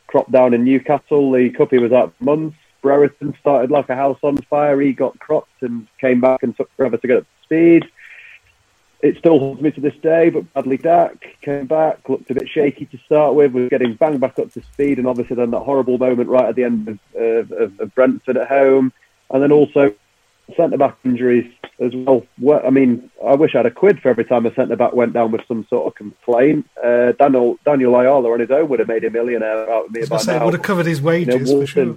Crop 0.06 0.30
down 0.30 0.54
in 0.54 0.64
Newcastle. 0.64 1.32
The 1.32 1.50
cup 1.50 1.70
he 1.70 1.78
was 1.78 1.92
out 1.92 2.14
months. 2.20 2.56
Brereton 2.82 3.36
started 3.40 3.70
like 3.70 3.90
a 3.90 3.96
house 3.96 4.18
on 4.22 4.38
fire. 4.38 4.80
He 4.80 4.92
got 4.92 5.18
cropped 5.18 5.62
and 5.62 5.86
came 6.00 6.20
back 6.20 6.42
and 6.42 6.56
took 6.56 6.70
forever 6.76 6.96
to 6.96 7.06
get 7.06 7.18
up 7.18 7.24
to 7.24 7.44
speed. 7.44 7.86
It 9.02 9.16
still 9.16 9.38
holds 9.38 9.62
me 9.62 9.70
to 9.70 9.80
this 9.80 9.96
day, 10.02 10.28
but 10.28 10.52
Bradley 10.52 10.76
Dack 10.76 11.36
came 11.40 11.66
back, 11.66 12.06
looked 12.08 12.30
a 12.30 12.34
bit 12.34 12.48
shaky 12.48 12.84
to 12.86 12.98
start 12.98 13.34
with, 13.34 13.52
was 13.52 13.70
getting 13.70 13.94
banged 13.94 14.20
back 14.20 14.38
up 14.38 14.52
to 14.52 14.62
speed, 14.74 14.98
and 14.98 15.06
obviously 15.06 15.36
then 15.36 15.50
that 15.52 15.60
horrible 15.60 15.96
moment 15.96 16.28
right 16.28 16.50
at 16.50 16.54
the 16.54 16.64
end 16.64 17.00
of, 17.14 17.52
of, 17.52 17.80
of 17.80 17.94
Brentford 17.94 18.36
at 18.36 18.48
home, 18.48 18.92
and 19.30 19.42
then 19.42 19.52
also 19.52 19.94
centre 20.56 20.76
back 20.76 20.96
injuries 21.04 21.50
as 21.78 21.92
well. 21.94 22.26
I 22.64 22.70
mean, 22.70 23.10
I 23.24 23.34
wish 23.34 23.54
I 23.54 23.58
had 23.58 23.66
a 23.66 23.70
quid 23.70 24.00
for 24.00 24.08
every 24.08 24.24
time 24.24 24.46
a 24.46 24.54
centre 24.54 24.76
back 24.76 24.92
went 24.92 25.12
down 25.12 25.30
with 25.30 25.42
some 25.46 25.66
sort 25.68 25.86
of 25.86 25.94
complaint. 25.94 26.68
Uh, 26.82 27.12
Daniel 27.12 27.58
Daniel 27.64 27.94
Ayala 27.96 28.32
on 28.32 28.40
his 28.40 28.50
own 28.50 28.68
would 28.68 28.80
have 28.80 28.88
made 28.88 29.04
a 29.04 29.10
millionaire 29.10 29.70
out 29.70 29.86
of 29.86 29.92
me 29.92 30.02
I 30.02 30.06
was 30.10 30.24
say, 30.24 30.38
now. 30.38 30.44
would 30.44 30.54
have 30.54 30.62
covered 30.62 30.86
his 30.86 30.98
You 30.98 31.04
know, 31.04 31.08
wages 31.08 31.52
for 31.52 31.66
sure. 31.66 31.96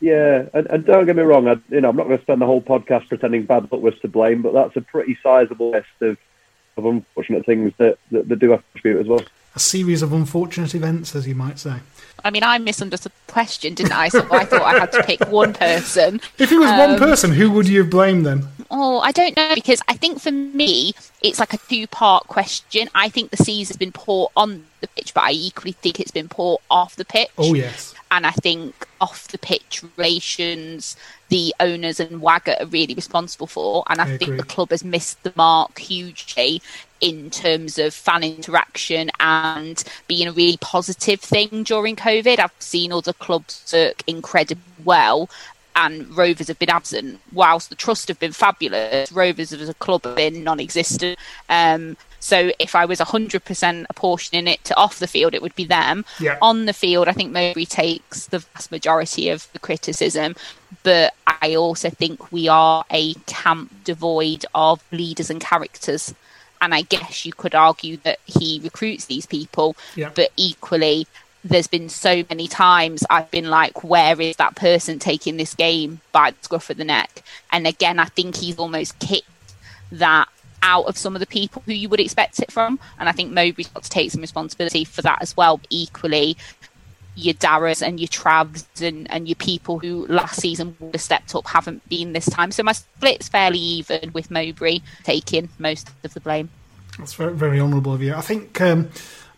Yeah, 0.00 0.46
and, 0.52 0.66
and 0.66 0.84
don't 0.84 1.06
get 1.06 1.16
me 1.16 1.22
wrong, 1.22 1.48
I, 1.48 1.56
you 1.70 1.80
know, 1.80 1.88
I'm 1.88 1.96
not 1.96 2.06
going 2.06 2.18
to 2.18 2.22
spend 2.24 2.42
the 2.42 2.46
whole 2.46 2.60
podcast 2.60 3.08
pretending 3.08 3.44
bad 3.44 3.72
luck 3.72 3.80
was 3.80 3.98
to 4.00 4.08
blame, 4.08 4.42
but 4.42 4.52
that's 4.52 4.76
a 4.76 4.82
pretty 4.82 5.16
sizable 5.22 5.70
list 5.70 5.86
of, 6.02 6.18
of 6.76 6.84
unfortunate 6.84 7.46
things 7.46 7.72
that, 7.78 7.96
that, 8.10 8.28
that 8.28 8.38
do 8.38 8.50
have 8.50 8.60
to 8.60 8.72
contribute 8.72 9.00
as 9.00 9.06
well. 9.06 9.22
A 9.54 9.60
series 9.60 10.02
of 10.02 10.12
unfortunate 10.12 10.74
events, 10.74 11.14
as 11.14 11.28
you 11.28 11.34
might 11.34 11.58
say. 11.58 11.76
I 12.24 12.30
mean, 12.30 12.42
I 12.42 12.58
misunderstood 12.58 13.12
the 13.26 13.32
question, 13.32 13.74
didn't 13.74 13.92
I? 13.92 14.08
So 14.08 14.26
I 14.32 14.44
thought 14.44 14.62
I 14.62 14.78
had 14.78 14.90
to 14.92 15.02
pick 15.02 15.20
one 15.28 15.52
person. 15.52 16.20
If 16.38 16.50
it 16.50 16.58
was 16.58 16.70
one 16.70 16.92
Um, 16.92 16.98
person, 16.98 17.32
who 17.32 17.50
would 17.50 17.68
you 17.68 17.84
blame 17.84 18.22
then? 18.22 18.48
Oh, 18.70 18.98
I 19.00 19.12
don't 19.12 19.36
know 19.36 19.54
because 19.54 19.80
I 19.86 19.94
think 19.94 20.20
for 20.20 20.32
me 20.32 20.94
it's 21.22 21.38
like 21.38 21.52
a 21.52 21.58
two-part 21.58 22.26
question. 22.26 22.88
I 22.94 23.08
think 23.10 23.30
the 23.30 23.36
season's 23.36 23.76
been 23.76 23.92
poor 23.92 24.30
on 24.36 24.64
the 24.80 24.88
pitch, 24.88 25.12
but 25.14 25.24
I 25.24 25.32
equally 25.32 25.72
think 25.72 26.00
it's 26.00 26.10
been 26.10 26.28
poor 26.28 26.58
off 26.70 26.96
the 26.96 27.04
pitch. 27.04 27.28
Oh, 27.38 27.54
yes. 27.54 27.94
And 28.10 28.26
I 28.26 28.30
think 28.30 28.86
off 29.00 29.28
the 29.28 29.38
pitch 29.38 29.84
relations, 29.96 30.96
the 31.28 31.54
owners 31.60 32.00
and 32.00 32.22
Waggott 32.22 32.60
are 32.60 32.66
really 32.66 32.94
responsible 32.94 33.46
for. 33.46 33.84
And 33.88 34.00
I, 34.00 34.04
I 34.04 34.06
think 34.06 34.22
agree. 34.22 34.36
the 34.38 34.44
club 34.44 34.70
has 34.70 34.82
missed 34.82 35.22
the 35.24 35.32
mark 35.36 35.78
hugely 35.78 36.62
in 37.04 37.28
terms 37.28 37.78
of 37.78 37.92
fan 37.92 38.24
interaction 38.24 39.10
and 39.20 39.84
being 40.08 40.26
a 40.26 40.32
really 40.32 40.56
positive 40.62 41.20
thing 41.20 41.62
during 41.62 41.96
COVID. 41.96 42.38
I've 42.38 42.50
seen 42.58 42.92
other 42.92 43.12
clubs 43.12 43.70
work 43.74 44.02
incredibly 44.06 44.64
well. 44.84 45.28
And 45.76 46.16
Rovers 46.16 46.48
have 46.48 46.58
been 46.58 46.70
absent, 46.70 47.20
whilst 47.32 47.68
the 47.68 47.74
trust 47.74 48.08
have 48.08 48.18
been 48.18 48.32
fabulous. 48.32 49.12
Rovers 49.12 49.52
as 49.52 49.68
a 49.68 49.74
club 49.74 50.04
have 50.04 50.16
been 50.16 50.42
non-existent. 50.42 51.18
Um, 51.50 51.96
So 52.20 52.52
if 52.58 52.74
I 52.74 52.86
was 52.86 53.00
100% 53.00 53.84
apportioning 53.90 54.48
it 54.48 54.64
to 54.64 54.76
off 54.76 54.98
the 54.98 55.06
field, 55.06 55.34
it 55.34 55.42
would 55.42 55.54
be 55.54 55.66
them. 55.66 56.06
Yeah. 56.18 56.38
On 56.40 56.64
the 56.64 56.72
field, 56.72 57.06
I 57.06 57.12
think 57.12 57.32
Mowbray 57.32 57.66
takes 57.66 58.28
the 58.28 58.38
vast 58.38 58.70
majority 58.70 59.28
of 59.28 59.46
the 59.52 59.58
criticism, 59.58 60.34
but 60.84 61.12
I 61.26 61.54
also 61.54 61.90
think 61.90 62.32
we 62.32 62.48
are 62.48 62.82
a 62.90 63.12
camp 63.26 63.84
devoid 63.84 64.46
of 64.54 64.82
leaders 64.90 65.28
and 65.28 65.38
characters. 65.38 66.14
And 66.64 66.74
I 66.74 66.80
guess 66.80 67.26
you 67.26 67.32
could 67.34 67.54
argue 67.54 67.98
that 67.98 68.20
he 68.24 68.58
recruits 68.64 69.04
these 69.04 69.26
people, 69.26 69.76
Yeah. 69.94 70.08
but 70.14 70.30
equally, 70.36 71.06
there's 71.44 71.66
been 71.66 71.90
so 71.90 72.24
many 72.30 72.48
times 72.48 73.04
I've 73.10 73.30
been 73.30 73.50
like, 73.50 73.84
where 73.84 74.18
is 74.18 74.36
that 74.36 74.56
person 74.56 74.98
taking 74.98 75.36
this 75.36 75.52
game 75.52 76.00
by 76.10 76.30
the 76.30 76.36
scruff 76.40 76.70
of 76.70 76.78
the 76.78 76.84
neck? 76.84 77.22
And 77.52 77.66
again, 77.66 77.98
I 77.98 78.06
think 78.06 78.36
he's 78.36 78.56
almost 78.56 78.98
kicked 78.98 79.28
that 79.92 80.26
out 80.62 80.86
of 80.86 80.96
some 80.96 81.14
of 81.14 81.20
the 81.20 81.26
people 81.26 81.62
who 81.66 81.74
you 81.74 81.90
would 81.90 82.00
expect 82.00 82.40
it 82.40 82.50
from. 82.50 82.80
And 82.98 83.10
I 83.10 83.12
think 83.12 83.30
Mowbray's 83.30 83.68
got 83.68 83.82
to 83.82 83.90
take 83.90 84.10
some 84.10 84.22
responsibility 84.22 84.86
for 84.86 85.02
that 85.02 85.18
as 85.20 85.36
well. 85.36 85.58
But 85.58 85.66
equally, 85.68 86.38
your 87.16 87.34
Darras 87.34 87.80
and 87.86 88.00
your 88.00 88.08
Travs 88.08 88.64
and, 88.80 89.10
and 89.10 89.28
your 89.28 89.36
people 89.36 89.78
who 89.78 90.06
last 90.06 90.40
season 90.40 90.76
would 90.80 90.94
have 90.94 91.02
stepped 91.02 91.34
up 91.34 91.46
haven't 91.46 91.88
been 91.88 92.12
this 92.12 92.26
time. 92.26 92.50
So 92.50 92.62
my 92.62 92.72
split's 92.72 93.28
fairly 93.28 93.58
even 93.58 94.12
with 94.12 94.30
Mowbray 94.30 94.80
taking 95.02 95.48
most 95.58 95.90
of 96.02 96.14
the 96.14 96.20
blame. 96.20 96.50
That's 96.98 97.14
very, 97.14 97.34
very 97.34 97.60
honourable 97.60 97.92
of 97.92 98.02
you. 98.02 98.14
I 98.14 98.20
think 98.20 98.60
um, 98.60 98.88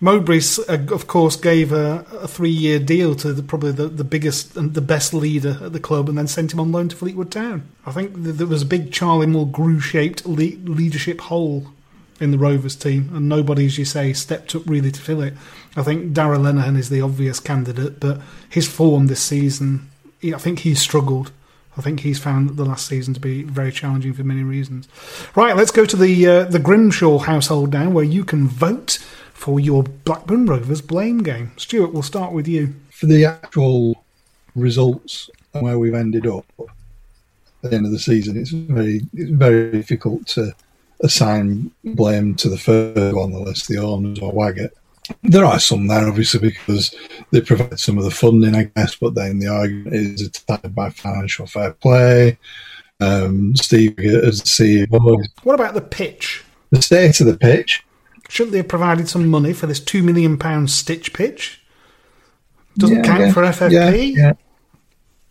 Mowbray, 0.01 0.41
uh, 0.69 0.93
of 0.93 1.07
course, 1.07 1.37
gave 1.37 1.73
a, 1.73 2.05
a 2.13 2.29
three-year 2.29 2.79
deal 2.79 3.15
to 3.17 3.33
the, 3.33 3.43
probably 3.43 3.73
the, 3.73 3.89
the 3.89 4.05
biggest 4.05 4.57
and 4.57 4.75
the 4.75 4.83
best 4.83 5.15
leader 5.15 5.59
at 5.63 5.73
the 5.73 5.81
club, 5.81 6.09
and 6.09 6.19
then 6.19 6.27
sent 6.27 6.53
him 6.53 6.61
on 6.61 6.71
loan 6.71 6.89
to 6.91 6.97
Fleetwood 6.97 7.31
Town. 7.31 7.67
I 7.87 7.93
think 7.93 8.15
th- 8.15 8.37
there 8.37 8.47
was 8.47 8.61
a 8.63 8.67
big 8.67 8.93
Charlie 8.93 9.27
Mulgrew-shaped 9.27 10.27
le- 10.27 10.59
leadership 10.71 11.21
hole 11.23 11.69
in 12.21 12.31
the 12.31 12.39
Rovers 12.39 12.77
team, 12.77 13.11
and 13.15 13.29
nobody, 13.29 13.65
as 13.65 13.79
you 13.79 13.87
say, 13.87 14.13
stepped 14.13 14.55
up 14.55 14.63
really 14.67 14.91
to 14.91 15.01
fill 15.01 15.23
it. 15.23 15.33
I 15.77 15.83
think 15.83 16.15
Darragh 16.15 16.41
Lenihan 16.41 16.79
is 16.79 16.89
the 16.89 17.03
obvious 17.03 17.39
candidate, 17.39 18.01
but 18.01 18.21
his 18.49 18.67
form 18.67 19.07
this 19.07 19.23
season, 19.23 19.91
I 20.25 20.39
think 20.39 20.61
he's 20.61 20.81
struggled. 20.81 21.31
I 21.77 21.83
think 21.83 22.01
he's 22.01 22.19
found 22.19 22.57
the 22.57 22.65
last 22.65 22.87
season 22.87 23.13
to 23.15 23.21
be 23.21 23.43
very 23.43 23.71
challenging 23.71 24.15
for 24.15 24.25
many 24.25 24.43
reasons. 24.43 24.89
Right, 25.35 25.55
let's 25.55 25.71
go 25.71 25.85
to 25.85 25.97
the 25.97 26.27
uh, 26.27 26.45
the 26.45 26.59
Grimshaw 26.59 27.19
household 27.19 27.75
now, 27.75 27.91
where 27.91 28.05
you 28.05 28.25
can 28.25 28.49
vote 28.49 28.99
for 29.35 29.61
your 29.61 29.83
Blackburn 29.83 30.47
Rovers 30.47 30.81
blame 30.81 31.23
game. 31.23 31.53
Stuart, 31.59 31.93
we'll 31.93 32.03
start 32.03 32.33
with 32.33 32.49
you. 32.49 32.75
For 32.91 33.05
the 33.05 33.27
actual 33.27 34.03
results 34.55 35.29
and 35.53 35.63
where 35.63 35.79
we've 35.79 35.95
ended 35.95 36.27
up 36.27 36.47
at 36.59 37.71
the 37.71 37.77
end 37.77 37.85
of 37.85 37.93
the 37.93 37.99
season, 37.99 38.39
it's 38.39 38.51
very 38.51 39.03
it's 39.13 39.31
very 39.31 39.71
difficult 39.71 40.27
to 40.29 40.55
assign 41.01 41.71
blame 41.85 42.35
to 42.37 42.49
the 42.49 42.57
first 42.57 43.15
on 43.15 43.33
the 43.33 43.39
list, 43.39 43.69
the 43.69 43.77
owners 43.77 44.19
or 44.21 44.33
Waggott. 44.33 44.73
There 45.23 45.45
are 45.45 45.59
some 45.61 45.87
there, 45.87 46.09
obviously, 46.09 46.41
because 46.51 46.95
they 47.31 47.41
provide 47.41 47.79
some 47.79 47.99
of 47.99 48.05
the 48.05 48.11
funding, 48.11 48.55
I 48.55 48.65
guess, 48.65 48.97
but 48.97 49.15
then 49.15 49.39
the 49.39 49.49
argument 49.49 49.95
is 49.95 50.23
it's 50.23 50.43
tied 50.43 50.75
by 50.75 50.91
financial 50.91 51.47
fair 51.47 51.73
play. 51.73 52.39
Um, 53.01 53.55
Steve 53.57 53.99
as 53.99 54.41
the 54.43 54.87
CEO. 54.89 55.27
What 55.43 55.55
about 55.55 55.75
the 55.75 55.81
pitch? 55.83 56.43
The 56.71 56.81
state 56.83 57.21
of 57.21 57.27
the 57.27 57.37
pitch. 57.37 57.85
Shouldn't 58.29 58.53
they 58.53 58.59
have 58.59 58.69
provided 58.69 59.09
some 59.09 59.29
money 59.29 59.53
for 59.53 59.67
this 59.67 59.81
two 59.81 60.03
million 60.03 60.39
pound 60.39 60.71
stitch 60.71 61.13
pitch? 61.13 61.61
Doesn't 62.79 62.97
Yeah, 62.97 63.03
count 63.05 63.21
yeah, 63.21 63.33
for 63.33 63.43
FFP. 63.43 64.15
yeah. 64.17 64.33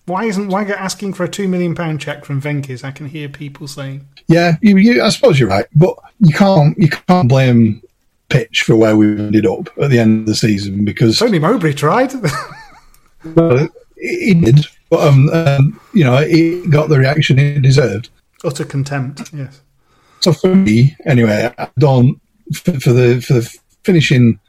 Why 0.06 0.26
isn't 0.26 0.50
Waggott 0.50 0.78
asking 0.78 1.14
for 1.14 1.24
a 1.24 1.28
two 1.28 1.48
million 1.48 1.74
pound 1.74 2.00
check 2.00 2.24
from 2.26 2.40
Venky's? 2.40 2.84
I 2.84 2.92
can 2.92 3.08
hear 3.08 3.28
people 3.28 3.68
saying. 3.68 4.08
Yeah, 4.28 4.58
you, 4.62 4.78
you, 4.78 5.02
I 5.04 5.10
suppose 5.10 5.40
you're 5.40 5.50
right, 5.50 5.66
but 5.76 5.98
you 6.20 6.34
can't 6.34 6.78
you 6.78 6.90
can't 6.90 7.28
blame 7.28 7.82
pitch 8.30 8.64
for 8.64 8.76
where 8.76 8.98
we 8.98 9.08
ended 9.08 9.46
up 9.46 9.70
at 9.82 9.90
the 9.90 10.00
end 10.00 10.22
of 10.22 10.26
the 10.26 10.36
season 10.36 10.86
because 10.86 11.20
Tony 11.20 11.40
Mowbray 11.40 11.74
tried. 11.74 12.14
well, 13.36 13.68
he 13.98 14.34
did, 14.34 14.66
but 14.90 15.08
um, 15.08 15.30
um, 15.30 15.80
you 15.94 16.04
know, 16.04 16.18
he 16.18 16.66
got 16.68 16.90
the 16.90 17.00
reaction 17.00 17.38
he 17.38 17.60
deserved. 17.60 18.10
Utter 18.44 18.66
contempt. 18.66 19.32
Yes. 19.34 19.62
So 20.22 20.34
for 20.34 20.56
me, 20.56 20.96
anyway, 21.06 21.54
I 21.58 21.70
don't 21.78 22.20
for, 22.54 22.80
for 22.80 22.94
the 22.94 23.22
for 23.22 23.34
the 23.34 23.58
finishing 23.84 24.40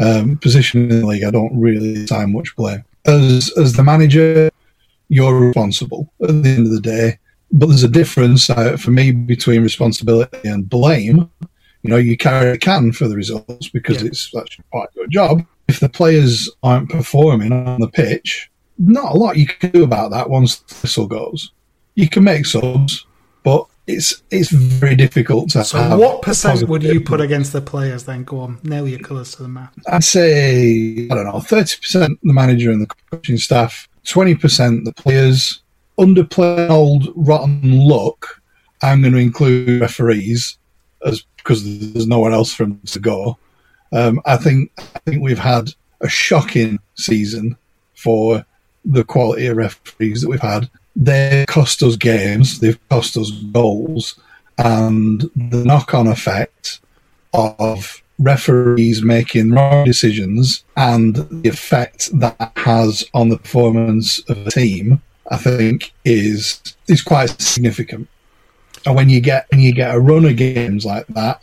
um, 0.00 0.38
position 0.38 0.90
in 0.90 1.00
the 1.00 1.06
league. 1.06 1.24
I 1.24 1.30
don't 1.30 1.58
really 1.58 2.04
assign 2.04 2.32
much 2.32 2.54
blame 2.56 2.84
as 3.06 3.52
as 3.56 3.74
the 3.74 3.84
manager. 3.84 4.50
You're 5.08 5.38
responsible 5.38 6.12
at 6.22 6.42
the 6.42 6.48
end 6.48 6.66
of 6.66 6.72
the 6.72 6.80
day, 6.80 7.18
but 7.52 7.66
there's 7.66 7.84
a 7.84 7.88
difference 7.88 8.50
uh, 8.50 8.76
for 8.76 8.90
me 8.90 9.12
between 9.12 9.62
responsibility 9.62 10.48
and 10.48 10.68
blame. 10.68 11.30
You 11.86 11.92
know, 11.92 11.98
you 11.98 12.16
carry 12.16 12.50
a 12.50 12.58
can 12.58 12.92
for 12.92 13.06
the 13.06 13.16
results 13.16 13.68
because 13.68 14.02
it's 14.02 14.34
actually 14.34 14.64
quite 14.72 14.88
a 14.94 14.98
good 14.98 15.10
job. 15.10 15.46
If 15.68 15.80
the 15.80 15.88
players 15.88 16.50
aren't 16.62 16.90
performing 16.90 17.52
on 17.52 17.80
the 17.80 17.88
pitch, 17.88 18.50
not 18.78 19.14
a 19.14 19.16
lot 19.16 19.36
you 19.36 19.46
can 19.46 19.70
do 19.70 19.84
about 19.84 20.10
that 20.10 20.28
once 20.28 20.58
the 20.58 20.74
whistle 20.82 21.06
goes. 21.06 21.52
You 21.94 22.08
can 22.08 22.24
make 22.24 22.44
subs, 22.44 23.06
but 23.42 23.66
it's 23.86 24.22
it's 24.30 24.50
very 24.50 24.96
difficult 24.96 25.50
to 25.50 25.64
So, 25.64 25.78
have 25.78 25.98
what 25.98 26.22
percent 26.22 26.68
would 26.68 26.82
you 26.82 27.00
put 27.00 27.20
against 27.20 27.52
the 27.52 27.60
players 27.60 28.04
then? 28.04 28.24
Go 28.24 28.40
on, 28.40 28.58
nail 28.64 28.88
your 28.88 28.98
colours 28.98 29.34
to 29.36 29.42
the 29.42 29.48
map. 29.48 29.74
I'd 29.86 30.04
say 30.04 31.08
I 31.10 31.14
don't 31.14 31.24
know, 31.24 31.40
thirty 31.40 31.76
percent 31.80 32.18
the 32.22 32.32
manager 32.32 32.70
and 32.70 32.82
the 32.82 32.92
coaching 33.10 33.38
staff, 33.38 33.88
twenty 34.04 34.34
percent 34.34 34.84
the 34.84 34.92
players. 34.92 35.62
Underplaying 35.98 36.68
old 36.68 37.10
rotten 37.16 37.62
luck. 37.78 38.42
I'm 38.82 39.00
going 39.00 39.14
to 39.14 39.18
include 39.18 39.80
referees 39.80 40.58
as 41.06 41.24
because 41.46 41.92
there's 41.92 42.08
no 42.08 42.18
one 42.18 42.32
else 42.32 42.52
for 42.52 42.64
him 42.64 42.80
to 42.86 42.98
go. 42.98 43.38
Um, 43.92 44.20
I 44.26 44.36
think 44.36 44.72
I 44.78 44.98
think 45.10 45.22
we've 45.22 45.38
had 45.38 45.70
a 46.00 46.08
shocking 46.08 46.80
season 46.96 47.56
for 47.94 48.44
the 48.84 49.04
quality 49.04 49.46
of 49.46 49.56
referees 49.56 50.22
that 50.22 50.28
we've 50.28 50.40
had. 50.40 50.68
They 50.96 51.44
cost 51.46 51.82
us 51.84 51.94
games, 51.94 52.58
they've 52.58 52.88
cost 52.88 53.16
us 53.16 53.30
goals, 53.30 54.18
and 54.58 55.30
the 55.36 55.64
knock-on 55.64 56.08
effect 56.08 56.80
of 57.32 58.02
referees 58.18 59.02
making 59.02 59.52
wrong 59.52 59.84
decisions 59.84 60.64
and 60.76 61.16
the 61.16 61.48
effect 61.48 62.08
that 62.18 62.52
has 62.56 63.04
on 63.14 63.28
the 63.28 63.38
performance 63.38 64.18
of 64.30 64.44
the 64.44 64.50
team, 64.50 65.00
I 65.30 65.36
think 65.36 65.92
is 66.04 66.60
is 66.88 67.02
quite 67.02 67.40
significant. 67.40 68.08
And 68.86 68.94
when 68.94 69.08
you 69.08 69.20
get 69.20 69.46
when 69.50 69.60
you 69.60 69.72
get 69.72 69.94
a 69.94 70.00
run 70.00 70.24
of 70.24 70.36
games 70.36 70.86
like 70.86 71.06
that, 71.08 71.40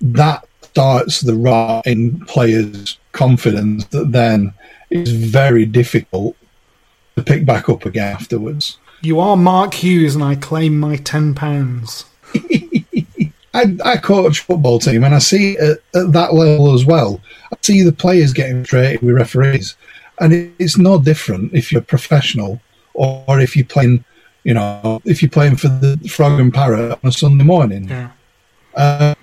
that 0.00 0.46
starts 0.62 1.20
the 1.20 1.34
rot 1.34 1.86
in 1.86 2.20
players' 2.26 2.98
confidence 3.12 3.86
that 3.86 4.12
then 4.12 4.52
is 4.90 5.10
very 5.12 5.64
difficult 5.64 6.36
to 7.16 7.22
pick 7.22 7.46
back 7.46 7.68
up 7.68 7.86
again 7.86 8.12
afterwards. 8.12 8.78
You 9.00 9.18
are 9.20 9.36
Mark 9.36 9.74
Hughes, 9.74 10.14
and 10.14 10.22
I 10.22 10.34
claim 10.34 10.78
my 10.78 10.96
ten 10.96 11.34
pounds. 11.34 12.04
I, 13.54 13.76
I 13.84 13.96
coach 13.98 14.40
football 14.40 14.80
team 14.80 15.04
and 15.04 15.14
I 15.14 15.20
see 15.20 15.56
at, 15.58 15.78
at 15.94 16.12
that 16.12 16.34
level 16.34 16.74
as 16.74 16.84
well. 16.84 17.20
I 17.52 17.56
see 17.62 17.82
the 17.82 17.92
players 17.92 18.32
getting 18.32 18.64
frustrated 18.64 19.02
with 19.02 19.14
referees, 19.14 19.76
and 20.20 20.32
it, 20.32 20.52
it's 20.58 20.76
no 20.76 21.00
different 21.00 21.54
if 21.54 21.70
you're 21.70 21.80
professional 21.80 22.60
or 22.94 23.40
if 23.40 23.56
you're 23.56 23.66
playing, 23.66 24.04
you 24.44 24.54
know, 24.54 25.02
if 25.04 25.22
you're 25.22 25.30
playing 25.30 25.56
for 25.56 25.68
the 25.68 25.96
Frog 26.08 26.38
and 26.38 26.52
Parrot 26.52 26.92
on 26.92 27.08
a 27.08 27.12
Sunday 27.12 27.44
morning. 27.44 27.88
Yeah. 27.88 28.10
Uh, 28.74 29.14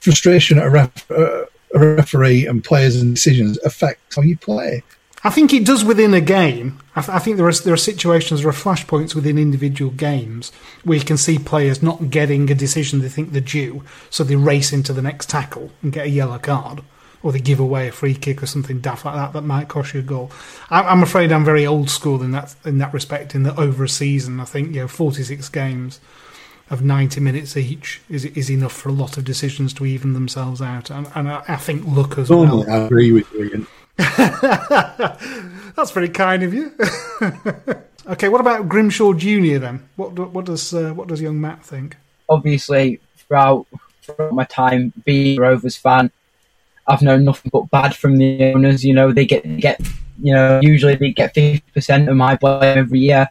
frustration 0.00 0.58
at 0.58 0.66
a, 0.66 0.70
ref, 0.70 1.10
uh, 1.10 1.44
a 1.74 1.78
referee 1.78 2.46
and 2.46 2.64
players 2.64 2.96
and 2.96 3.14
decisions 3.14 3.58
affects 3.58 4.16
how 4.16 4.22
you 4.22 4.36
play. 4.36 4.82
I 5.22 5.28
think 5.28 5.52
it 5.52 5.66
does 5.66 5.84
within 5.84 6.14
a 6.14 6.20
game. 6.20 6.80
I, 6.96 7.02
th- 7.02 7.14
I 7.14 7.18
think 7.18 7.36
there 7.36 7.46
are 7.46 7.52
there 7.52 7.74
are 7.74 7.78
situations, 7.78 8.40
there 8.40 8.48
are 8.48 8.54
flashpoints 8.54 9.14
within 9.14 9.36
individual 9.36 9.90
games 9.90 10.50
where 10.82 10.96
you 10.98 11.04
can 11.04 11.18
see 11.18 11.38
players 11.38 11.82
not 11.82 12.08
getting 12.08 12.50
a 12.50 12.54
decision 12.54 13.00
they 13.00 13.10
think 13.10 13.32
they're 13.32 13.42
due, 13.42 13.84
so 14.08 14.24
they 14.24 14.36
race 14.36 14.72
into 14.72 14.94
the 14.94 15.02
next 15.02 15.28
tackle 15.28 15.72
and 15.82 15.92
get 15.92 16.06
a 16.06 16.10
yellow 16.10 16.38
card, 16.38 16.80
or 17.22 17.32
they 17.32 17.38
give 17.38 17.60
away 17.60 17.88
a 17.88 17.92
free 17.92 18.14
kick 18.14 18.42
or 18.42 18.46
something 18.46 18.80
daft 18.80 19.04
like 19.04 19.14
that 19.14 19.32
that 19.32 19.42
might 19.42 19.68
cost 19.68 19.94
you 19.94 20.00
a 20.00 20.02
goal. 20.02 20.30
I, 20.70 20.82
I'm 20.82 21.02
afraid 21.02 21.32
I'm 21.32 21.44
very 21.44 21.66
old 21.66 21.90
school 21.90 22.22
in 22.22 22.30
that 22.32 22.54
in 22.64 22.78
that 22.78 22.92
respect. 22.92 23.34
In 23.34 23.42
that 23.44 23.58
over 23.58 23.84
a 23.84 23.88
season, 23.88 24.40
I 24.40 24.44
think 24.44 24.74
you 24.74 24.82
know 24.82 24.88
46 24.88 25.48
games 25.50 26.00
of 26.70 26.82
90 26.82 27.20
minutes 27.20 27.56
each 27.56 28.00
is 28.08 28.24
is 28.24 28.50
enough 28.50 28.72
for 28.72 28.88
a 28.88 28.92
lot 28.92 29.16
of 29.16 29.24
decisions 29.24 29.72
to 29.74 29.86
even 29.86 30.12
themselves 30.12 30.62
out, 30.62 30.90
and, 30.90 31.08
and 31.14 31.28
I, 31.28 31.42
I 31.48 31.56
think 31.56 31.84
luck 31.86 32.18
as 32.18 32.30
well. 32.30 32.44
Normally, 32.44 32.68
I 32.68 32.76
agree 32.78 33.12
with 33.12 33.32
you. 33.32 33.44
Ian. 33.44 33.66
That's 35.76 35.90
very 35.90 36.08
kind 36.08 36.42
of 36.42 36.54
you. 36.54 36.72
okay, 38.06 38.28
what 38.28 38.40
about 38.40 38.68
Grimshaw 38.68 39.12
Junior 39.12 39.58
then? 39.58 39.88
What 39.96 40.18
what 40.32 40.46
does 40.46 40.72
uh, 40.72 40.92
what 40.94 41.08
does 41.08 41.20
young 41.20 41.40
Matt 41.40 41.64
think? 41.64 41.96
obviously 42.30 43.00
throughout, 43.16 43.66
throughout 44.02 44.32
my 44.32 44.44
time 44.44 44.92
being 45.04 45.36
a 45.36 45.42
Rovers 45.42 45.76
fan, 45.76 46.10
I've 46.90 47.02
known 47.02 47.24
nothing 47.24 47.50
but 47.52 47.70
bad 47.70 47.94
from 47.94 48.16
the 48.18 48.52
owners. 48.52 48.84
You 48.84 48.94
know, 48.94 49.12
they 49.12 49.24
get 49.26 49.42
get 49.58 49.80
you 50.22 50.32
know 50.34 50.60
usually 50.62 50.96
they 50.96 51.12
get 51.12 51.34
fifty 51.34 51.64
percent 51.72 52.08
of 52.08 52.16
my 52.16 52.36
blame 52.36 52.78
every 52.78 53.00
year. 53.00 53.28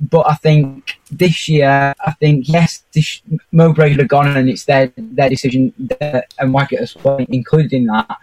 but 0.00 0.24
I 0.28 0.34
think 0.34 0.98
this 1.10 1.48
year, 1.48 1.94
I 2.06 2.12
think 2.12 2.48
yes, 2.48 2.84
this, 2.92 3.20
Mowbray 3.52 3.90
would 3.90 3.98
have 4.00 4.08
gone, 4.08 4.36
and 4.36 4.48
it's 4.48 4.64
their 4.64 4.92
their 4.96 5.28
decision, 5.28 5.72
their, 5.78 6.24
and 6.38 6.52
Waggott 6.54 6.80
as 6.80 6.94
well, 6.96 7.16
included 7.28 7.72
in 7.72 7.86
that. 7.86 8.16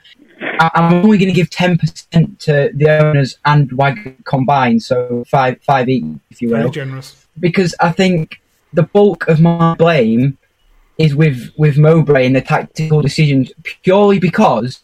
I, 0.60 0.70
I'm 0.76 0.94
only 0.94 1.18
going 1.18 1.30
to 1.30 1.34
give 1.34 1.50
ten 1.50 1.78
percent 1.78 2.40
to 2.42 2.72
the 2.74 2.90
owners 3.02 3.38
and 3.46 3.72
Waggott 3.74 4.24
combined, 4.26 4.84
so 4.84 5.24
five 5.28 5.62
five 5.62 5.90
each, 5.90 6.06
if 6.30 6.42
you 6.42 6.50
will, 6.50 6.58
Very 6.58 6.72
generous. 6.72 7.26
because 7.40 7.76
I 7.80 7.92
think 7.92 8.40
the 8.74 8.84
bulk 8.84 9.28
of 9.28 9.40
my 9.42 9.76
blame 9.76 10.38
is 10.98 11.16
with 11.16 11.52
with 11.58 11.78
Mowbray 11.78 12.26
and 12.26 12.36
the 12.36 12.42
tactical 12.42 13.02
decisions 13.02 13.52
purely 13.84 14.20
because 14.20 14.80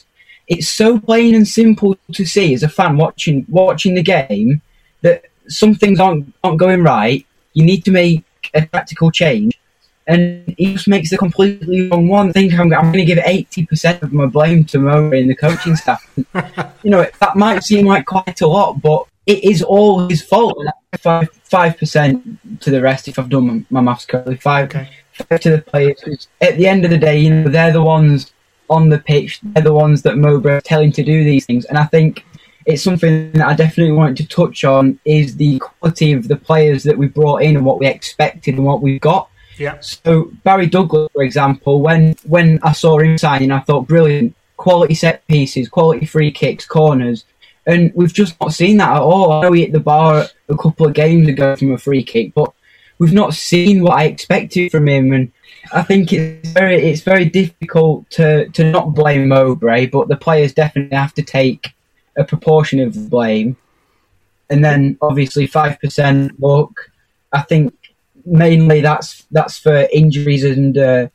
it's 0.48 0.68
so 0.68 1.00
plain 1.00 1.34
and 1.34 1.48
simple 1.48 1.98
to 2.12 2.26
see 2.26 2.54
as 2.54 2.64
a 2.64 2.70
fan 2.70 2.98
watching 2.98 3.46
watching 3.48 3.96
the 3.96 4.04
game 4.04 4.62
that 5.02 5.26
some 5.48 5.74
things 5.76 6.00
aren't 6.00 6.34
aren't 6.44 6.60
going 6.60 6.84
right. 6.84 7.26
You 7.54 7.66
need 7.66 7.86
to 7.86 7.92
make 7.92 8.24
a 8.54 8.66
tactical 8.66 9.12
change, 9.12 9.60
and 10.08 10.54
he 10.58 10.74
just 10.74 10.88
makes 10.88 11.10
the 11.10 11.18
completely 11.18 11.90
wrong 11.90 12.08
one. 12.08 12.30
I 12.30 12.32
think 12.34 12.54
I'm, 12.54 12.74
I'm 12.74 12.92
going 12.92 13.06
to 13.06 13.06
give 13.06 13.20
eighty 13.26 13.66
percent 13.66 14.04
of 14.04 14.14
my 14.14 14.26
blame 14.26 14.66
to 14.66 14.80
Mowbray 14.80 15.22
and 15.22 15.30
the 15.30 15.36
coaching 15.36 15.76
staff. 15.76 16.06
you 16.84 16.92
know 16.92 17.06
that 17.20 17.36
might 17.36 17.64
seem 17.64 17.86
like 17.86 18.06
quite 18.06 18.42
a 18.42 18.48
lot, 18.48 18.82
but 18.82 19.06
it 19.26 19.44
is 19.44 19.62
all 19.62 20.10
his 20.10 20.22
fault. 20.22 20.58
Five 21.00 21.30
five 21.44 21.78
percent 21.78 22.62
to 22.62 22.72
the 22.72 22.82
rest, 22.82 23.08
if 23.08 23.20
I've 23.20 23.30
done 23.30 23.48
my, 23.48 23.66
my 23.70 23.82
maths 23.82 24.06
correctly. 24.06 24.36
Five, 24.36 24.72
five 24.72 24.90
to 25.24 25.50
the 25.50 25.62
players. 25.62 26.28
At 26.42 26.58
the 26.58 26.68
end 26.68 26.86
of 26.86 26.92
the 26.92 26.98
day, 26.98 27.20
you 27.20 27.34
know 27.34 27.50
they're 27.50 27.74
the 27.74 27.82
ones 27.82 28.34
on 28.70 28.90
the 28.90 29.00
pitch. 29.00 29.40
They're 29.44 29.64
the 29.64 29.74
ones 29.74 30.02
that 30.04 30.18
Mowbray 30.18 30.58
is 30.58 30.64
telling 30.64 30.92
to 30.94 31.04
do 31.04 31.24
these 31.24 31.46
things, 31.46 31.66
and 31.66 31.78
I 31.78 31.86
think 31.86 32.26
it's 32.66 32.84
something 32.84 33.32
that 33.34 33.48
I 33.48 33.54
definitely 33.54 33.94
wanted 33.94 34.18
to 34.18 34.28
touch 34.28 34.64
on 34.64 35.00
is 35.06 35.36
the 35.36 35.60
quality 35.60 36.14
of 36.14 36.28
the 36.28 36.36
players 36.36 36.84
that 36.84 36.98
we 36.98 37.08
brought 37.08 37.42
in 37.42 37.56
and 37.56 37.66
what 37.66 37.80
we 37.80 37.88
expected 37.88 38.56
and 38.56 38.66
what 38.66 38.82
we 38.82 39.00
got. 39.00 39.30
Yeah. 39.58 39.80
So 39.80 40.32
Barry 40.44 40.68
Douglas, 40.68 41.10
for 41.14 41.24
example, 41.24 41.82
when 41.82 42.16
when 42.26 42.60
I 42.64 42.72
saw 42.72 43.00
him 43.00 43.18
signing, 43.18 43.52
I 43.52 43.60
thought 43.60 43.88
brilliant, 43.88 44.36
quality 44.58 44.94
set 44.94 45.26
pieces, 45.28 45.70
quality 45.70 46.06
free 46.06 46.32
kicks, 46.32 46.66
corners, 46.66 47.26
and 47.66 47.92
we've 47.94 48.14
just 48.14 48.40
not 48.40 48.54
seen 48.54 48.78
that 48.78 48.96
at 48.96 49.02
all. 49.02 49.32
I 49.32 49.42
know 49.42 49.52
he 49.52 49.62
hit 49.62 49.72
the 49.72 49.80
bar 49.80 50.26
a 50.50 50.58
couple 50.58 50.88
of 50.88 50.94
games 50.94 51.28
ago 51.28 51.56
from 51.56 51.74
a 51.74 51.78
free 51.78 52.04
kick, 52.04 52.34
but 52.34 52.54
we've 53.02 53.14
not 53.14 53.34
seen 53.34 53.82
what 53.82 53.98
I 53.98 54.04
expected 54.04 54.72
from 54.72 54.88
him, 54.88 55.12
and 55.12 55.32
I 55.74 55.82
think 55.82 56.14
it's 56.14 56.52
very 56.52 56.76
it's 56.76 57.02
very 57.02 57.26
difficult 57.26 58.08
to 58.12 58.48
to 58.50 58.72
not 58.72 58.94
blame 58.94 59.28
Mowbray, 59.28 59.88
but 59.88 60.08
the 60.08 60.16
players 60.16 60.54
definitely 60.54 60.96
have 60.96 61.16
to 61.16 61.24
take 61.24 61.74
a 62.16 62.24
proportion 62.24 62.80
of 62.80 62.94
the 62.94 63.10
blame, 63.10 63.58
and 64.52 64.64
then 64.64 65.00
obviously 65.02 65.48
five 65.48 65.80
percent 65.80 66.40
look. 66.40 66.92
I 67.34 67.42
think 67.42 67.74
mainly 68.24 68.82
that's 68.82 69.26
that's 69.32 69.58
for 69.58 69.88
injuries 69.92 70.44
and 70.44 70.78
uh, 70.78 71.08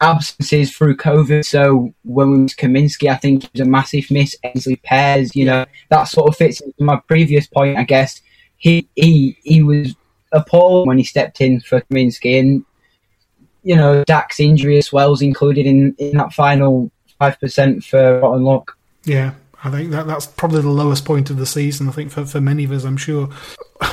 absences 0.00 0.74
through 0.74 0.96
COVID. 0.96 1.44
So 1.44 1.92
when 2.04 2.30
we 2.30 2.42
was 2.44 2.54
Kaminski, 2.54 3.10
I 3.10 3.16
think 3.16 3.44
it 3.44 3.50
was 3.52 3.60
a 3.60 3.66
massive 3.66 4.10
miss. 4.10 4.38
Aynsley 4.42 4.82
Pears, 4.82 5.36
you 5.36 5.44
know, 5.44 5.66
that 5.90 6.04
sort 6.04 6.30
of 6.30 6.36
fits 6.38 6.62
into 6.62 6.82
my 6.82 6.96
previous 6.96 7.46
point. 7.46 7.76
I 7.76 7.84
guess 7.84 8.22
he 8.56 8.88
he 8.96 9.36
he 9.42 9.62
was 9.62 9.94
appalled 10.34 10.86
when 10.86 10.98
he 10.98 11.04
stepped 11.04 11.40
in 11.40 11.60
for 11.60 11.80
Kaminski, 11.80 12.38
and 12.38 12.64
you 13.62 13.76
know 13.76 14.04
Dack's 14.04 14.40
injury 14.40 14.76
as 14.76 14.92
well 14.92 15.12
is 15.12 15.22
included 15.22 15.66
in 15.66 15.94
in 15.98 16.16
that 16.18 16.32
final 16.32 16.90
five 17.18 17.40
percent 17.40 17.84
for 17.84 18.20
rotten 18.20 18.44
luck. 18.44 18.76
Yeah, 19.04 19.34
I 19.62 19.70
think 19.70 19.90
that 19.92 20.06
that's 20.06 20.26
probably 20.26 20.60
the 20.60 20.68
lowest 20.68 21.04
point 21.04 21.30
of 21.30 21.38
the 21.38 21.46
season. 21.46 21.88
I 21.88 21.92
think 21.92 22.10
for, 22.10 22.26
for 22.26 22.40
many 22.40 22.64
of 22.64 22.72
us, 22.72 22.84
I'm 22.84 22.98
sure. 22.98 23.30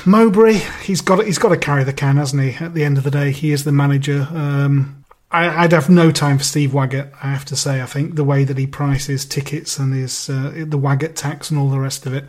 Mowbray, 0.06 0.54
he's 0.84 1.02
got 1.02 1.26
he's 1.26 1.40
got 1.40 1.50
to 1.50 1.58
carry 1.58 1.84
the 1.84 1.94
can, 1.94 2.18
hasn't 2.18 2.42
he? 2.44 2.64
At 2.64 2.74
the 2.74 2.84
end 2.84 2.98
of 2.98 3.04
the 3.04 3.12
day, 3.12 3.32
he 3.32 3.52
is 3.52 3.64
the 3.64 3.72
manager. 3.72 4.28
Um, 4.32 5.06
I, 5.32 5.64
I'd 5.64 5.72
have 5.72 5.90
no 5.90 6.12
time 6.12 6.38
for 6.38 6.44
Steve 6.44 6.74
Waggott. 6.74 7.12
I 7.24 7.28
have 7.28 7.46
to 7.46 7.56
say, 7.56 7.82
I 7.82 7.86
think 7.86 8.16
the 8.16 8.24
way 8.24 8.44
that 8.44 8.58
he 8.58 8.68
prices 8.68 9.26
tickets 9.26 9.80
and 9.80 9.94
his 9.94 10.30
uh, 10.30 10.66
the 10.68 10.78
Waggott 10.78 11.16
tax 11.16 11.50
and 11.50 11.60
all 11.60 11.70
the 11.70 11.80
rest 11.80 12.06
of 12.06 12.14
it. 12.14 12.26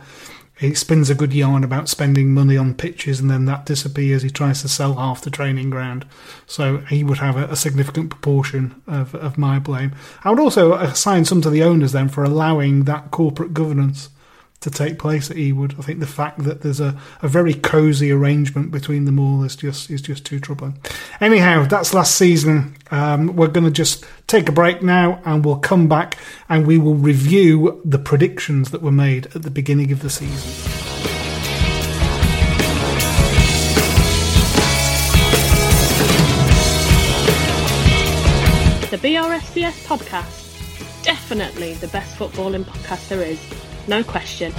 He 0.59 0.75
spins 0.75 1.09
a 1.09 1.15
good 1.15 1.33
yarn 1.33 1.63
about 1.63 1.89
spending 1.89 2.33
money 2.33 2.57
on 2.57 2.75
pitches 2.75 3.19
and 3.19 3.29
then 3.29 3.45
that 3.45 3.65
disappears. 3.65 4.21
He 4.21 4.29
tries 4.29 4.61
to 4.61 4.69
sell 4.69 4.95
half 4.95 5.21
the 5.21 5.31
training 5.31 5.71
ground. 5.71 6.05
So 6.45 6.77
he 6.77 7.03
would 7.03 7.17
have 7.17 7.35
a, 7.35 7.45
a 7.45 7.55
significant 7.55 8.11
proportion 8.11 8.81
of, 8.85 9.15
of 9.15 9.37
my 9.37 9.57
blame. 9.59 9.93
I 10.23 10.29
would 10.29 10.39
also 10.39 10.73
assign 10.73 11.25
some 11.25 11.41
to 11.41 11.49
the 11.49 11.63
owners 11.63 11.91
then 11.91 12.07
for 12.07 12.23
allowing 12.23 12.83
that 12.83 13.11
corporate 13.11 13.53
governance 13.53 14.09
to 14.63 14.71
take 14.71 14.97
place 14.97 15.29
at 15.29 15.35
Ewood. 15.37 15.77
I 15.77 15.81
think 15.81 15.99
the 15.99 16.07
fact 16.07 16.43
that 16.43 16.61
there's 16.61 16.79
a, 16.79 16.97
a 17.21 17.27
very 17.27 17.53
cosy 17.53 18.11
arrangement 18.11 18.71
between 18.71 19.03
them 19.05 19.19
all 19.19 19.43
is 19.43 19.55
just 19.55 19.89
is 19.89 20.01
just 20.01 20.25
too 20.25 20.39
troubling. 20.39 20.79
Anyhow, 21.19 21.65
that's 21.65 21.93
last 21.93 22.15
season. 22.15 22.75
Um, 22.89 23.35
we're 23.35 23.47
going 23.49 23.65
to 23.65 23.71
just 23.71 24.05
take 24.27 24.47
a 24.47 24.53
break 24.53 24.81
now, 24.81 25.21
and 25.25 25.43
we'll 25.43 25.59
come 25.59 25.87
back 25.87 26.17
and 26.47 26.65
we 26.65 26.77
will 26.77 26.95
review 26.95 27.81
the 27.83 27.99
predictions 27.99 28.71
that 28.71 28.81
were 28.81 28.91
made 28.91 29.27
at 29.35 29.43
the 29.43 29.51
beginning 29.51 29.91
of 29.91 30.01
the 30.01 30.09
season. 30.09 30.79
The 38.91 39.09
BRFCS 39.09 39.85
podcast. 39.87 41.03
Definitely 41.03 41.73
the 41.73 41.89
best 41.89 42.17
footballing 42.17 42.63
podcast 42.63 43.09
there 43.09 43.23
is. 43.23 43.39
No 43.87 44.03
question. 44.03 44.51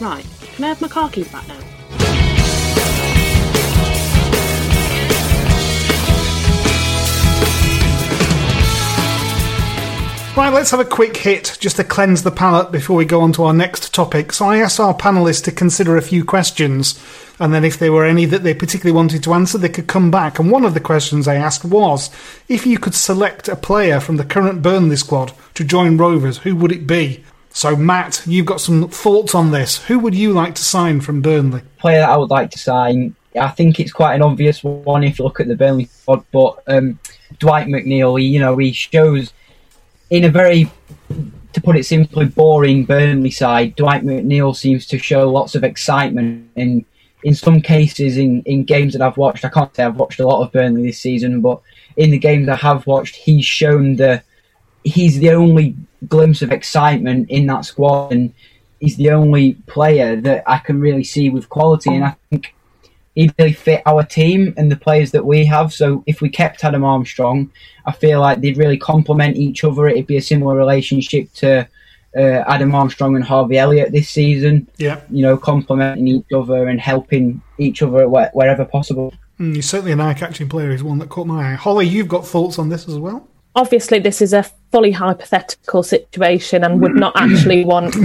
Right, 0.00 0.26
can 0.54 0.64
I 0.64 0.68
have 0.68 0.80
my 0.80 0.88
car 0.88 1.08
keys 1.08 1.28
back 1.32 1.48
now? 1.48 1.58
Right, 10.36 10.52
let's 10.52 10.72
have 10.72 10.80
a 10.80 10.84
quick 10.84 11.16
hit 11.16 11.56
just 11.60 11.76
to 11.76 11.84
cleanse 11.84 12.24
the 12.24 12.32
palate 12.32 12.72
before 12.72 12.96
we 12.96 13.04
go 13.04 13.20
on 13.20 13.32
to 13.34 13.44
our 13.44 13.54
next 13.54 13.94
topic. 13.94 14.32
So 14.32 14.46
I 14.46 14.58
asked 14.58 14.80
our 14.80 14.92
panelists 14.92 15.44
to 15.44 15.52
consider 15.52 15.96
a 15.96 16.02
few 16.02 16.24
questions, 16.24 16.98
and 17.40 17.52
then 17.52 17.64
if 17.64 17.78
there 17.78 17.92
were 17.92 18.04
any 18.04 18.24
that 18.26 18.42
they 18.42 18.54
particularly 18.54 18.96
wanted 18.96 19.22
to 19.24 19.34
answer, 19.34 19.58
they 19.58 19.68
could 19.68 19.86
come 19.86 20.10
back. 20.10 20.38
And 20.38 20.50
one 20.50 20.64
of 20.64 20.74
the 20.74 20.80
questions 20.80 21.26
I 21.26 21.34
asked 21.34 21.64
was 21.64 22.10
if 22.48 22.66
you 22.66 22.78
could 22.78 22.94
select 22.94 23.48
a 23.48 23.56
player 23.56 24.00
from 24.00 24.16
the 24.16 24.24
current 24.24 24.62
Burnley 24.62 24.96
squad 24.96 25.32
to 25.54 25.64
join 25.64 25.96
Rovers, 25.96 26.38
who 26.38 26.54
would 26.56 26.72
it 26.72 26.86
be? 26.86 27.24
So, 27.50 27.76
Matt, 27.76 28.22
you've 28.26 28.46
got 28.46 28.60
some 28.60 28.88
thoughts 28.88 29.34
on 29.34 29.52
this. 29.52 29.84
Who 29.84 30.00
would 30.00 30.14
you 30.14 30.32
like 30.32 30.56
to 30.56 30.64
sign 30.64 31.00
from 31.00 31.22
Burnley? 31.22 31.62
player 31.84 32.00
that 32.00 32.08
I 32.08 32.16
would 32.16 32.30
like 32.30 32.50
to 32.52 32.58
sign. 32.58 33.14
I 33.38 33.48
think 33.48 33.78
it's 33.78 33.92
quite 33.92 34.14
an 34.14 34.22
obvious 34.22 34.64
one 34.64 35.04
if 35.04 35.18
you 35.18 35.24
look 35.26 35.38
at 35.38 35.48
the 35.48 35.54
Burnley 35.54 35.84
squad, 35.84 36.24
but 36.32 36.62
um, 36.66 36.98
Dwight 37.38 37.66
McNeil, 37.66 38.22
you 38.26 38.40
know, 38.40 38.56
he 38.56 38.72
shows 38.72 39.34
in 40.08 40.24
a 40.24 40.30
very, 40.30 40.70
to 41.52 41.60
put 41.60 41.76
it 41.76 41.84
simply, 41.84 42.24
boring 42.24 42.86
Burnley 42.86 43.30
side. 43.30 43.76
Dwight 43.76 44.02
McNeil 44.02 44.56
seems 44.56 44.86
to 44.86 44.98
show 44.98 45.30
lots 45.30 45.54
of 45.54 45.62
excitement, 45.62 46.50
and 46.56 46.86
in 47.24 47.34
some 47.34 47.60
cases, 47.62 48.18
in, 48.18 48.42
in 48.42 48.64
games 48.64 48.92
that 48.92 49.02
I've 49.02 49.16
watched, 49.16 49.44
I 49.44 49.48
can't 49.48 49.74
say 49.74 49.82
I've 49.82 49.96
watched 49.96 50.20
a 50.20 50.26
lot 50.26 50.42
of 50.42 50.52
Burnley 50.52 50.82
this 50.82 51.00
season, 51.00 51.40
but 51.40 51.60
in 51.96 52.10
the 52.10 52.18
games 52.18 52.48
I 52.48 52.56
have 52.56 52.86
watched, 52.86 53.16
he's 53.16 53.46
shown 53.46 53.96
the 53.96 54.22
he's 54.84 55.18
the 55.18 55.30
only 55.30 55.74
glimpse 56.06 56.42
of 56.42 56.52
excitement 56.52 57.30
in 57.30 57.46
that 57.46 57.64
squad, 57.64 58.12
and 58.12 58.34
he's 58.78 58.96
the 58.96 59.10
only 59.10 59.54
player 59.66 60.20
that 60.20 60.44
I 60.46 60.58
can 60.58 60.80
really 60.80 61.02
see 61.02 61.30
with 61.30 61.48
quality. 61.48 61.94
And 61.94 62.04
I 62.04 62.16
think 62.28 62.54
he'd 63.14 63.34
really 63.38 63.54
fit 63.54 63.82
our 63.86 64.02
team 64.02 64.52
and 64.58 64.70
the 64.70 64.76
players 64.76 65.10
that 65.12 65.24
we 65.24 65.46
have. 65.46 65.72
So 65.72 66.04
if 66.06 66.20
we 66.20 66.28
kept 66.28 66.62
Adam 66.62 66.84
Armstrong, 66.84 67.50
I 67.86 67.92
feel 67.92 68.20
like 68.20 68.42
they'd 68.42 68.58
really 68.58 68.76
complement 68.76 69.36
each 69.36 69.64
other. 69.64 69.88
It'd 69.88 70.06
be 70.06 70.18
a 70.18 70.22
similar 70.22 70.54
relationship 70.54 71.32
to 71.34 71.66
uh, 72.16 72.44
Adam 72.46 72.74
Armstrong 72.74 73.16
and 73.16 73.24
Harvey 73.24 73.58
Elliott 73.58 73.92
this 73.92 74.08
season. 74.08 74.68
Yeah. 74.76 75.00
You 75.10 75.22
know, 75.22 75.36
complementing 75.36 76.08
each 76.08 76.32
other 76.34 76.68
and 76.68 76.80
helping 76.80 77.42
each 77.58 77.82
other 77.82 78.08
where, 78.08 78.30
wherever 78.32 78.64
possible. 78.64 79.12
Mm, 79.40 79.56
he's 79.56 79.68
certainly 79.68 79.92
an 79.92 80.00
eye-catching 80.00 80.48
player. 80.48 80.70
He's 80.70 80.82
one 80.82 80.98
that 80.98 81.08
caught 81.08 81.26
my 81.26 81.52
eye. 81.52 81.54
Hollie, 81.54 81.88
you've 81.88 82.08
got 82.08 82.26
thoughts 82.26 82.58
on 82.58 82.68
this 82.68 82.88
as 82.88 82.98
well? 82.98 83.26
Obviously, 83.56 83.98
this 83.98 84.22
is 84.22 84.32
a 84.32 84.44
fully 84.70 84.92
hypothetical 84.92 85.82
situation 85.82 86.64
and 86.64 86.80
would 86.80 86.94
not 86.94 87.12
actually 87.16 87.64
want 87.64 87.96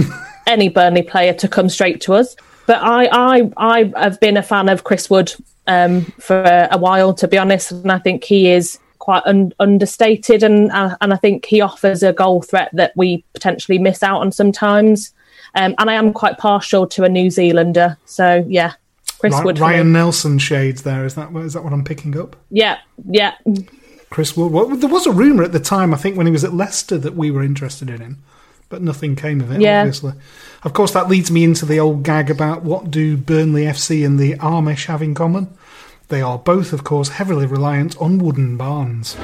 any 0.46 0.68
Burnley 0.68 1.02
player 1.02 1.32
to 1.34 1.48
come 1.48 1.68
straight 1.68 2.00
to 2.02 2.14
us. 2.14 2.36
But 2.66 2.82
I, 2.82 3.08
I, 3.12 3.50
I 3.56 3.92
have 3.96 4.20
been 4.20 4.36
a 4.36 4.42
fan 4.42 4.68
of 4.68 4.84
Chris 4.84 5.08
Wood 5.08 5.32
um, 5.66 6.02
for 6.18 6.42
a 6.70 6.78
while, 6.78 7.14
to 7.14 7.28
be 7.28 7.38
honest, 7.38 7.70
and 7.70 7.90
I 7.90 7.98
think 7.98 8.24
he 8.24 8.50
is 8.50 8.78
quite 9.00 9.22
un- 9.26 9.52
understated, 9.58 10.44
and 10.44 10.70
uh, 10.70 10.96
and 11.00 11.12
I 11.12 11.16
think 11.16 11.44
he 11.46 11.60
offers 11.60 12.04
a 12.04 12.12
goal 12.12 12.42
threat 12.42 12.70
that 12.74 12.92
we 12.96 13.24
potentially 13.34 13.78
miss 13.80 14.02
out 14.04 14.20
on 14.20 14.30
sometimes. 14.30 15.12
Um, 15.56 15.74
and 15.78 15.90
I 15.90 15.94
am 15.94 16.12
quite 16.12 16.38
partial 16.38 16.86
to 16.86 17.02
a 17.02 17.08
New 17.08 17.28
Zealander, 17.28 17.96
so 18.06 18.44
yeah, 18.48 18.74
Chris 19.18 19.32
Ry- 19.34 19.44
Wood. 19.44 19.58
Ryan 19.58 19.92
Nelsen 19.92 20.38
shades 20.40 20.82
there. 20.84 21.04
Is 21.04 21.16
that 21.16 21.34
is 21.34 21.54
that 21.54 21.64
what 21.64 21.72
I'm 21.72 21.82
picking 21.84 22.16
up? 22.16 22.36
Yeah, 22.50 22.78
yeah. 23.08 23.34
Chris 24.10 24.36
Wood. 24.36 24.52
Well, 24.52 24.66
there 24.68 24.88
was 24.88 25.06
a 25.06 25.12
rumor 25.12 25.42
at 25.42 25.52
the 25.52 25.60
time, 25.60 25.92
I 25.92 25.96
think, 25.96 26.16
when 26.16 26.26
he 26.26 26.32
was 26.32 26.44
at 26.44 26.54
Leicester, 26.54 26.98
that 26.98 27.14
we 27.16 27.30
were 27.30 27.42
interested 27.42 27.90
in 27.90 28.00
him. 28.00 28.22
but 28.68 28.82
nothing 28.82 29.16
came 29.16 29.40
of 29.40 29.50
it. 29.50 29.60
Yeah. 29.60 29.80
Obviously, 29.80 30.12
of 30.62 30.72
course, 30.72 30.92
that 30.92 31.08
leads 31.08 31.30
me 31.30 31.42
into 31.44 31.66
the 31.66 31.80
old 31.80 32.02
gag 32.04 32.30
about 32.30 32.62
what 32.62 32.90
do 32.90 33.16
Burnley 33.16 33.64
FC 33.64 34.04
and 34.06 34.18
the 34.18 34.34
Amish 34.34 34.86
have 34.86 35.02
in 35.02 35.14
common. 35.14 35.48
They 36.10 36.22
are 36.22 36.38
both, 36.38 36.72
of 36.72 36.82
course, 36.82 37.08
heavily 37.08 37.46
reliant 37.46 37.96
on 37.98 38.18
wooden 38.18 38.56
barns. 38.56 39.16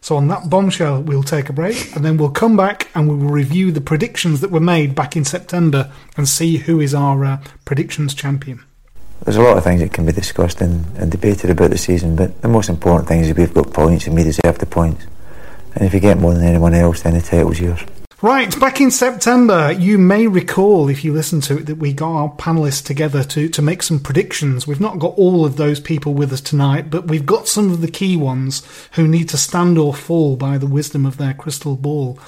So, 0.00 0.16
on 0.16 0.28
that 0.28 0.48
bombshell, 0.48 1.02
we'll 1.02 1.22
take 1.22 1.50
a 1.50 1.52
break 1.52 1.94
and 1.94 2.02
then 2.02 2.16
we'll 2.16 2.30
come 2.30 2.56
back 2.56 2.88
and 2.94 3.10
we 3.10 3.16
will 3.16 3.30
review 3.30 3.70
the 3.70 3.82
predictions 3.82 4.40
that 4.40 4.50
were 4.50 4.60
made 4.60 4.94
back 4.94 5.14
in 5.14 5.26
September 5.26 5.92
and 6.16 6.26
see 6.26 6.56
who 6.56 6.80
is 6.80 6.94
our 6.94 7.22
uh, 7.22 7.42
predictions 7.66 8.14
champion. 8.14 8.64
There's 9.24 9.36
a 9.36 9.42
lot 9.42 9.56
of 9.56 9.64
things 9.64 9.80
that 9.80 9.92
can 9.92 10.06
be 10.06 10.12
discussed 10.12 10.60
and, 10.60 10.84
and 10.96 11.10
debated 11.10 11.50
about 11.50 11.70
the 11.70 11.78
season, 11.78 12.14
but 12.14 12.40
the 12.42 12.48
most 12.48 12.68
important 12.68 13.08
thing 13.08 13.20
is 13.20 13.36
we've 13.36 13.52
got 13.52 13.72
points 13.72 14.06
and 14.06 14.14
we 14.14 14.22
deserve 14.22 14.58
the 14.58 14.66
points. 14.66 15.04
And 15.74 15.84
if 15.84 15.92
you 15.92 16.00
get 16.00 16.18
more 16.18 16.32
than 16.32 16.44
anyone 16.44 16.74
else, 16.74 17.02
then 17.02 17.14
the 17.14 17.22
title's 17.22 17.58
yours. 17.58 17.80
Right, 18.22 18.58
back 18.58 18.80
in 18.80 18.90
September, 18.90 19.70
you 19.72 19.98
may 19.98 20.26
recall, 20.26 20.88
if 20.88 21.04
you 21.04 21.12
listen 21.12 21.42
to 21.42 21.58
it, 21.58 21.66
that 21.66 21.76
we 21.76 21.92
got 21.92 22.16
our 22.16 22.30
panelists 22.36 22.82
together 22.82 23.22
to, 23.24 23.50
to 23.50 23.60
make 23.60 23.82
some 23.82 24.00
predictions. 24.00 24.66
We've 24.66 24.80
not 24.80 24.98
got 24.98 25.18
all 25.18 25.44
of 25.44 25.56
those 25.56 25.80
people 25.80 26.14
with 26.14 26.32
us 26.32 26.40
tonight, 26.40 26.88
but 26.88 27.08
we've 27.08 27.26
got 27.26 27.46
some 27.46 27.70
of 27.70 27.82
the 27.82 27.90
key 27.90 28.16
ones 28.16 28.66
who 28.92 29.06
need 29.06 29.28
to 29.28 29.36
stand 29.36 29.76
or 29.76 29.92
fall 29.92 30.36
by 30.36 30.56
the 30.56 30.66
wisdom 30.66 31.04
of 31.04 31.18
their 31.18 31.34
crystal 31.34 31.76
ball. 31.76 32.18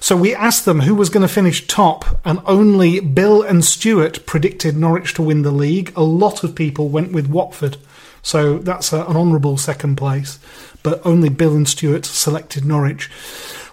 So 0.00 0.16
we 0.16 0.34
asked 0.34 0.64
them 0.64 0.80
who 0.80 0.94
was 0.94 1.10
going 1.10 1.26
to 1.26 1.32
finish 1.32 1.66
top, 1.66 2.18
and 2.24 2.40
only 2.46 3.00
Bill 3.00 3.42
and 3.42 3.62
Stuart 3.62 4.24
predicted 4.24 4.74
Norwich 4.74 5.12
to 5.14 5.22
win 5.22 5.42
the 5.42 5.50
league. 5.50 5.92
A 5.96 6.02
lot 6.02 6.44
of 6.44 6.54
people 6.54 6.88
went 6.88 7.12
with 7.12 7.26
Watford, 7.26 7.76
so 8.22 8.56
that's 8.56 8.90
a, 8.90 9.04
an 9.04 9.18
honourable 9.18 9.58
second 9.58 9.96
place, 9.96 10.38
but 10.82 11.04
only 11.04 11.28
Bill 11.28 11.54
and 11.54 11.68
Stuart 11.68 12.06
selected 12.06 12.64
Norwich. 12.64 13.10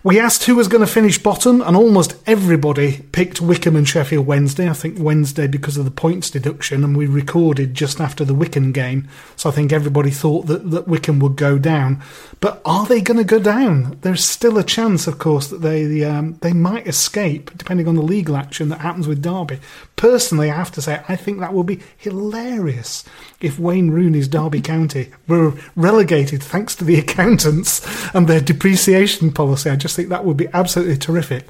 We 0.06 0.20
asked 0.20 0.44
who 0.44 0.58
was 0.58 0.68
going 0.68 0.86
to 0.86 0.92
finish 0.92 1.18
bottom, 1.18 1.62
and 1.62 1.78
almost 1.78 2.18
everybody 2.28 3.06
picked 3.14 3.40
Wycombe 3.40 3.78
and 3.78 3.88
Sheffield 3.88 4.28
Wednesday. 4.28 4.70
I 4.70 4.74
think 4.74 4.98
Wednesday 5.00 5.48
because 5.48 5.78
of 5.78 5.86
the 5.86 5.92
points 5.92 6.30
deduction, 6.30 6.84
and 6.84 6.98
we 6.98 7.06
recorded 7.06 7.74
just 7.74 8.02
after 8.02 8.26
the 8.26 8.34
Wycombe 8.34 8.74
game, 8.74 9.08
so 9.38 9.50
I 9.50 9.54
think 9.54 9.72
everybody 9.72 10.12
thought 10.12 10.48
that, 10.48 10.72
that 10.72 10.90
Wycombe 10.90 11.20
would 11.22 11.38
go 11.38 11.58
down. 11.58 12.04
But 12.42 12.62
are 12.66 12.86
they 12.86 13.00
going 13.00 13.20
to 13.20 13.24
go 13.24 13.40
down? 13.40 13.98
There's 14.02 14.26
still 14.26 14.58
a 14.58 14.64
chance, 14.66 15.08
of 15.08 15.20
course, 15.20 15.48
that 15.48 15.62
they 15.62 16.04
um, 16.04 16.34
they 16.42 16.52
might 16.52 16.86
escape, 16.86 17.58
depending 17.58 17.88
on 17.88 17.96
the 17.96 18.02
legal 18.02 18.36
action 18.36 18.68
that 18.70 18.82
happens 18.82 19.08
with 19.08 19.22
Derby. 19.22 19.62
Personally, 19.96 20.52
I 20.52 20.56
have 20.58 20.72
to 20.72 20.82
say, 20.82 21.02
I 21.08 21.16
think 21.16 21.40
that 21.40 21.54
would 21.54 21.66
be 21.66 21.80
hilarious 21.96 23.06
if 23.44 23.60
Wayne 23.60 23.92
Rooney's 23.92 24.28
Derby 24.28 24.62
County 24.62 25.12
were 25.28 25.54
relegated 25.76 26.42
thanks 26.42 26.76
to 26.78 26.84
the 26.84 26.98
accountants 26.98 27.82
and 28.16 28.28
their 28.28 28.42
depreciation 28.42 29.32
policy. 29.32 29.70
I 29.70 29.76
just 29.76 29.96
think 29.96 30.10
that 30.10 30.26
would 30.26 30.38
be 30.38 30.48
absolutely 30.54 30.98
terrific. 30.98 31.46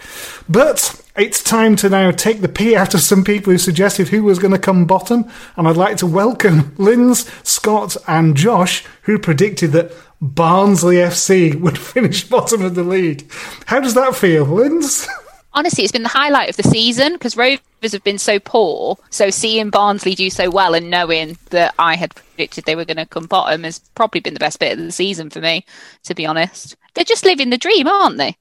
But 0.49 1.01
it's 1.15 1.43
time 1.43 1.75
to 1.77 1.89
now 1.89 2.11
take 2.11 2.41
the 2.41 2.49
pee 2.49 2.75
out 2.75 2.95
of 2.95 3.01
some 3.01 3.23
people 3.23 3.51
who 3.53 3.59
suggested 3.59 4.07
who 4.07 4.23
was 4.23 4.39
going 4.39 4.53
to 4.53 4.59
come 4.59 4.85
bottom. 4.85 5.29
And 5.55 5.67
I'd 5.67 5.77
like 5.77 5.97
to 5.97 6.07
welcome 6.07 6.73
Linz, 6.77 7.29
Scott, 7.47 7.95
and 8.07 8.35
Josh, 8.35 8.83
who 9.03 9.19
predicted 9.19 9.71
that 9.73 9.91
Barnsley 10.19 10.95
FC 10.95 11.59
would 11.59 11.77
finish 11.93 12.27
bottom 12.27 12.63
of 12.63 12.75
the 12.75 12.83
league. 12.83 13.31
How 13.67 13.79
does 13.79 13.93
that 13.93 14.15
feel, 14.15 14.45
Linz? 14.45 15.07
Honestly, 15.55 15.83
it's 15.83 15.91
been 15.91 16.03
the 16.03 16.09
highlight 16.09 16.49
of 16.49 16.57
the 16.57 16.63
season 16.63 17.13
because 17.13 17.37
Rovers 17.37 17.91
have 17.91 18.03
been 18.03 18.17
so 18.17 18.39
poor. 18.39 18.97
So 19.09 19.29
seeing 19.29 19.69
Barnsley 19.69 20.15
do 20.15 20.29
so 20.29 20.49
well 20.49 20.73
and 20.73 20.89
knowing 20.89 21.37
that 21.51 21.75
I 21.77 21.95
had 21.95 22.15
predicted 22.15 22.65
they 22.65 22.75
were 22.75 22.85
going 22.85 22.97
to 22.97 23.05
come 23.05 23.25
bottom 23.27 23.63
has 23.63 23.79
probably 23.95 24.21
been 24.21 24.33
the 24.33 24.39
best 24.39 24.59
bit 24.59 24.77
of 24.77 24.83
the 24.83 24.91
season 24.91 25.29
for 25.29 25.41
me, 25.41 25.65
to 26.05 26.15
be 26.15 26.25
honest. 26.25 26.75
They're 26.95 27.03
just 27.03 27.25
living 27.25 27.49
the 27.51 27.57
dream, 27.57 27.87
aren't 27.87 28.17
they? 28.17 28.35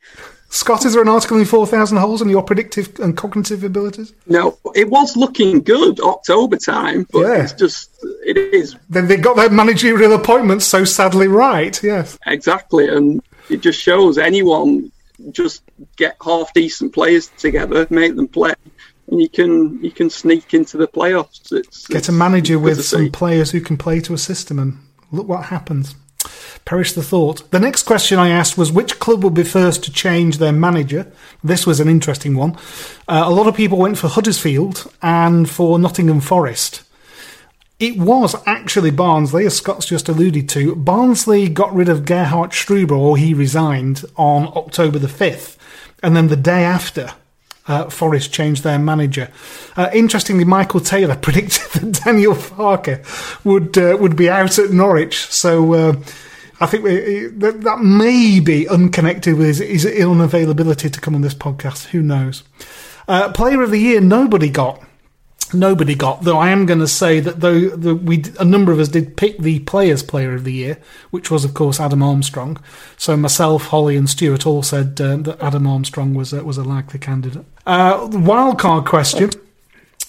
Scott, 0.48 0.84
is 0.84 0.93
there 0.93 1.01
an 1.02 1.09
article 1.09 1.39
in 1.39 1.47
4,000 1.47 1.97
Holes 1.97 2.20
on 2.20 2.28
your 2.28 2.43
predictive 2.43 2.98
and 3.01 3.16
cognitive 3.16 3.64
abilities? 3.64 4.12
No, 4.26 4.59
it 4.74 4.90
was 4.90 5.16
looking 5.16 5.62
good 5.62 5.98
October 6.01 6.59
time, 6.59 7.06
but 7.10 7.20
Yeah. 7.20 7.43
it's 7.43 7.55
just, 7.55 7.89
it 8.24 8.36
is. 8.36 8.76
Then 8.90 9.09
they 9.09 9.16
got 9.16 9.36
their 9.36 9.48
managerial 9.48 10.12
appointments 10.12 10.66
so 10.66 10.84
sadly 10.84 11.26
right, 11.26 11.82
yes. 11.82 12.18
Exactly, 12.26 12.86
and 12.89 13.22
it 13.48 13.62
just 13.62 13.80
shows 13.80 14.18
anyone 14.18 14.93
just 15.30 15.62
get 15.96 16.16
half 16.22 16.52
decent 16.52 16.92
players 16.92 17.28
together, 17.38 17.86
make 17.90 18.16
them 18.16 18.28
play, 18.28 18.54
and 19.09 19.20
you 19.20 19.28
can 19.28 19.82
you 19.82 19.90
can 19.90 20.10
sneak 20.10 20.54
into 20.54 20.76
the 20.76 20.88
playoffs. 20.88 21.52
It's, 21.52 21.86
Get 21.86 21.98
it's 21.98 22.09
a 22.09 22.12
manager 22.12 22.59
with 22.59 22.84
some 22.84 23.06
see. 23.06 23.10
players 23.10 23.50
who 23.50 23.60
can 23.60 23.76
play 23.76 24.00
to 24.00 24.14
a 24.14 24.18
system, 24.18 24.59
and 24.59 24.78
look 25.10 25.28
what 25.28 25.46
happens. 25.46 25.94
Perish 26.64 26.92
the 26.92 27.02
thought. 27.02 27.50
The 27.50 27.59
next 27.59 27.82
question 27.82 28.18
I 28.18 28.28
asked 28.28 28.56
was 28.56 28.70
which 28.70 29.00
club 29.00 29.24
would 29.24 29.34
be 29.34 29.42
first 29.42 29.82
to 29.84 29.92
change 29.92 30.38
their 30.38 30.52
manager? 30.52 31.10
This 31.42 31.66
was 31.66 31.80
an 31.80 31.88
interesting 31.88 32.36
one. 32.36 32.56
Uh, 33.09 33.24
a 33.26 33.30
lot 33.30 33.48
of 33.48 33.56
people 33.56 33.78
went 33.78 33.98
for 33.98 34.06
Huddersfield 34.06 34.92
and 35.02 35.50
for 35.50 35.78
Nottingham 35.80 36.20
Forest. 36.20 36.84
It 37.80 37.98
was 37.98 38.36
actually 38.46 38.92
Barnsley, 38.92 39.44
as 39.44 39.56
Scott's 39.56 39.86
just 39.86 40.09
alluded 40.09 40.48
to. 40.50 40.76
Barnsley 40.76 41.48
got 41.48 41.74
rid 41.74 41.88
of 41.88 42.04
Gerhard 42.04 42.52
Struber, 42.52 42.96
or 42.96 43.16
he 43.16 43.34
resigned, 43.34 44.04
on 44.16 44.46
October 44.54 45.00
the 45.00 45.09
5th. 45.09 45.56
And 46.02 46.16
then 46.16 46.28
the 46.28 46.36
day 46.36 46.64
after, 46.64 47.12
uh, 47.68 47.88
Forest 47.88 48.32
changed 48.32 48.64
their 48.64 48.78
manager. 48.78 49.30
Uh, 49.76 49.88
interestingly, 49.92 50.44
Michael 50.44 50.80
Taylor 50.80 51.16
predicted 51.22 51.82
that 51.82 52.04
Daniel 52.04 52.34
Farke 52.34 53.04
would 53.44 53.78
uh, 53.78 53.96
would 54.00 54.16
be 54.16 54.28
out 54.28 54.58
at 54.58 54.70
Norwich. 54.70 55.26
So 55.26 55.74
uh, 55.74 55.92
I 56.60 56.66
think 56.66 56.84
we, 56.84 57.26
that, 57.26 57.62
that 57.62 57.80
may 57.80 58.40
be 58.40 58.68
unconnected 58.68 59.36
with 59.36 59.46
his, 59.46 59.58
his 59.58 59.84
unavailability 59.84 60.92
to 60.92 61.00
come 61.00 61.14
on 61.14 61.22
this 61.22 61.34
podcast. 61.34 61.86
Who 61.86 62.02
knows? 62.02 62.42
Uh, 63.08 63.32
player 63.32 63.62
of 63.62 63.70
the 63.70 63.78
year, 63.78 64.00
nobody 64.00 64.48
got. 64.48 64.80
Nobody 65.54 65.94
got, 65.94 66.22
though 66.22 66.38
I 66.38 66.50
am 66.50 66.66
going 66.66 66.80
to 66.80 66.88
say 66.88 67.20
that 67.20 67.40
though 67.40 67.68
the, 67.68 67.94
we 67.94 68.24
a 68.38 68.44
number 68.44 68.72
of 68.72 68.78
us 68.78 68.88
did 68.88 69.16
pick 69.16 69.38
the 69.38 69.60
Players' 69.60 70.02
Player 70.02 70.34
of 70.34 70.44
the 70.44 70.52
Year, 70.52 70.78
which 71.10 71.30
was 71.30 71.44
of 71.44 71.54
course 71.54 71.78
Adam 71.78 72.02
Armstrong. 72.02 72.58
So 72.96 73.16
myself, 73.16 73.66
Hollie, 73.66 73.96
and 73.96 74.08
Stuart 74.08 74.46
all 74.46 74.62
said 74.62 75.00
uh, 75.00 75.16
that 75.16 75.42
Adam 75.42 75.66
Armstrong 75.66 76.14
was 76.14 76.32
a, 76.32 76.42
was 76.44 76.58
a 76.58 76.64
likely 76.64 76.98
candidate. 76.98 77.44
Uh, 77.66 78.08
wild 78.12 78.58
card 78.58 78.86
question. 78.86 79.30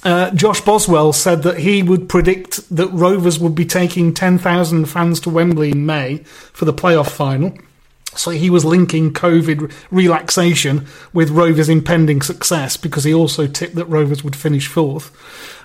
Uh, 0.04 0.32
Josh 0.32 0.60
Boswell 0.62 1.14
said 1.14 1.44
that 1.44 1.60
he 1.60 1.82
would 1.82 2.10
predict 2.10 2.70
that 2.76 2.88
Rovers 2.88 3.40
would 3.40 3.56
be 3.56 3.66
taking 3.66 4.14
10,000 4.14 4.86
fans 4.86 5.20
to 5.22 5.30
Wembley 5.30 5.72
in 5.72 5.86
May 5.86 6.18
for 6.18 6.66
the 6.66 6.74
playoff 6.74 7.10
final. 7.10 7.58
So 8.16 8.32
he 8.32 8.50
was 8.50 8.66
linking 8.66 9.14
COVID 9.14 9.72
relaxation 9.92 10.88
with 11.14 11.32
Rovers' 11.32 11.70
impending 11.70 12.22
success 12.22 12.78
because 12.78 13.04
he 13.04 13.14
also 13.14 13.48
tipped 13.48 13.76
that 13.76 13.86
Rovers 13.86 14.24
would 14.24 14.36
finish 14.36 14.68
fourth. 14.68 15.12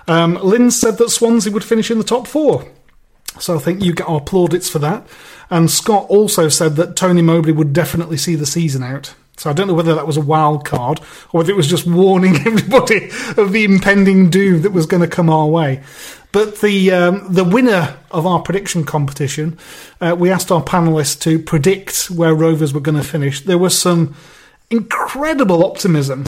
Um, 0.07 0.35
Lynn 0.35 0.71
said 0.71 0.97
that 0.97 1.09
Swansea 1.09 1.53
would 1.53 1.63
finish 1.63 1.91
in 1.91 1.97
the 1.97 2.03
top 2.03 2.27
four. 2.27 2.65
So 3.39 3.55
I 3.55 3.59
think 3.59 3.83
you 3.83 3.93
get 3.93 4.09
our 4.09 4.21
plaudits 4.21 4.69
for 4.69 4.79
that. 4.79 5.07
And 5.49 5.69
Scott 5.69 6.05
also 6.09 6.49
said 6.49 6.75
that 6.75 6.95
Tony 6.95 7.21
Mowbray 7.21 7.51
would 7.53 7.73
definitely 7.73 8.17
see 8.17 8.35
the 8.35 8.45
season 8.45 8.83
out. 8.83 9.13
So 9.37 9.49
I 9.49 9.53
don't 9.53 9.67
know 9.67 9.73
whether 9.73 9.95
that 9.95 10.05
was 10.05 10.17
a 10.17 10.21
wild 10.21 10.65
card 10.65 10.99
or 11.31 11.39
whether 11.39 11.51
it 11.51 11.55
was 11.55 11.67
just 11.67 11.87
warning 11.87 12.35
everybody 12.45 13.09
of 13.37 13.53
the 13.53 13.63
impending 13.63 14.29
doom 14.29 14.63
that 14.63 14.73
was 14.73 14.85
going 14.85 15.01
to 15.01 15.07
come 15.07 15.29
our 15.29 15.47
way. 15.47 15.81
But 16.31 16.61
the 16.61 16.91
um, 16.91 17.33
the 17.33 17.43
winner 17.43 17.97
of 18.11 18.25
our 18.27 18.39
prediction 18.39 18.83
competition, 18.83 19.57
uh, 19.99 20.15
we 20.17 20.29
asked 20.29 20.51
our 20.51 20.63
panelists 20.63 21.19
to 21.21 21.39
predict 21.39 22.11
where 22.11 22.35
Rovers 22.35 22.73
were 22.73 22.79
going 22.79 22.97
to 22.97 23.03
finish. 23.03 23.41
There 23.41 23.57
was 23.57 23.77
some 23.77 24.15
incredible 24.69 25.65
optimism, 25.65 26.25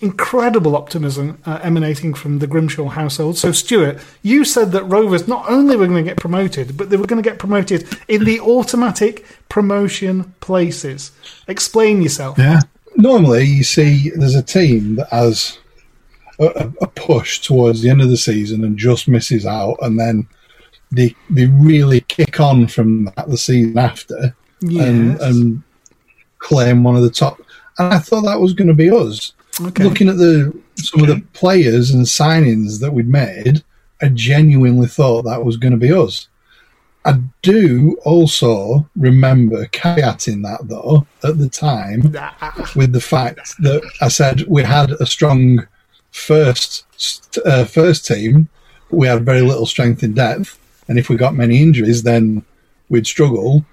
incredible 0.00 0.76
optimism 0.76 1.40
uh, 1.46 1.58
emanating 1.62 2.12
from 2.12 2.38
the 2.38 2.46
Grimshaw 2.46 2.88
household. 2.88 3.38
So, 3.38 3.52
Stuart, 3.52 3.98
you 4.22 4.44
said 4.44 4.72
that 4.72 4.84
Rovers 4.84 5.26
not 5.26 5.48
only 5.48 5.76
were 5.76 5.86
going 5.86 6.04
to 6.04 6.10
get 6.10 6.18
promoted, 6.18 6.76
but 6.76 6.90
they 6.90 6.98
were 6.98 7.06
going 7.06 7.22
to 7.22 7.28
get 7.28 7.38
promoted 7.38 7.88
in 8.08 8.24
the 8.24 8.40
automatic 8.40 9.24
promotion 9.48 10.34
places. 10.40 11.12
Explain 11.48 12.02
yourself. 12.02 12.38
Yeah. 12.38 12.60
Normally, 12.96 13.44
you 13.44 13.64
see 13.64 14.10
there's 14.10 14.34
a 14.34 14.42
team 14.42 14.96
that 14.96 15.08
has 15.08 15.58
a, 16.46 16.72
a 16.80 16.86
push 16.88 17.40
towards 17.40 17.82
the 17.82 17.90
end 17.90 18.00
of 18.00 18.08
the 18.10 18.16
season 18.16 18.64
and 18.64 18.78
just 18.78 19.08
misses 19.08 19.46
out, 19.46 19.76
and 19.82 19.98
then 19.98 20.26
they 20.92 21.14
they 21.28 21.46
really 21.46 22.00
kick 22.02 22.40
on 22.40 22.66
from 22.66 23.04
that 23.16 23.28
the 23.28 23.38
season 23.38 23.78
after 23.78 24.34
and, 24.62 25.12
Yes. 25.12 25.20
and 25.22 25.62
claim 26.38 26.82
one 26.82 26.96
of 26.96 27.02
the 27.02 27.10
top. 27.10 27.40
And 27.78 27.92
I 27.94 27.98
thought 27.98 28.22
that 28.22 28.40
was 28.40 28.52
going 28.54 28.68
to 28.68 28.74
be 28.74 28.90
us. 28.90 29.32
Okay. 29.60 29.84
Looking 29.84 30.08
at 30.08 30.16
the 30.16 30.56
some 30.76 31.00
of 31.02 31.08
the 31.08 31.22
players 31.32 31.90
and 31.90 32.04
signings 32.06 32.80
that 32.80 32.92
we'd 32.92 33.08
made, 33.08 33.62
I 34.02 34.08
genuinely 34.08 34.88
thought 34.88 35.22
that 35.22 35.44
was 35.44 35.56
going 35.56 35.72
to 35.72 35.78
be 35.78 35.92
us. 35.92 36.28
I 37.04 37.14
do 37.42 37.96
also 38.04 38.88
remember 38.96 39.64
caveating 39.66 40.42
that 40.42 40.68
though 40.68 41.06
at 41.24 41.38
the 41.38 41.48
time 41.48 42.02
with 42.76 42.92
the 42.92 43.00
fact 43.00 43.54
that 43.62 43.82
I 44.02 44.08
said 44.08 44.42
we 44.48 44.62
had 44.62 44.90
a 44.92 45.06
strong 45.06 45.66
first 46.10 46.84
uh, 47.44 47.64
first 47.64 48.06
team, 48.06 48.48
we 48.90 49.06
had 49.06 49.24
very 49.24 49.42
little 49.42 49.66
strength 49.66 50.02
in 50.02 50.14
depth, 50.14 50.58
and 50.88 50.98
if 50.98 51.08
we 51.08 51.16
got 51.16 51.34
many 51.34 51.62
injuries, 51.62 52.02
then 52.02 52.44
we'd 52.88 53.06
struggle. 53.06 53.64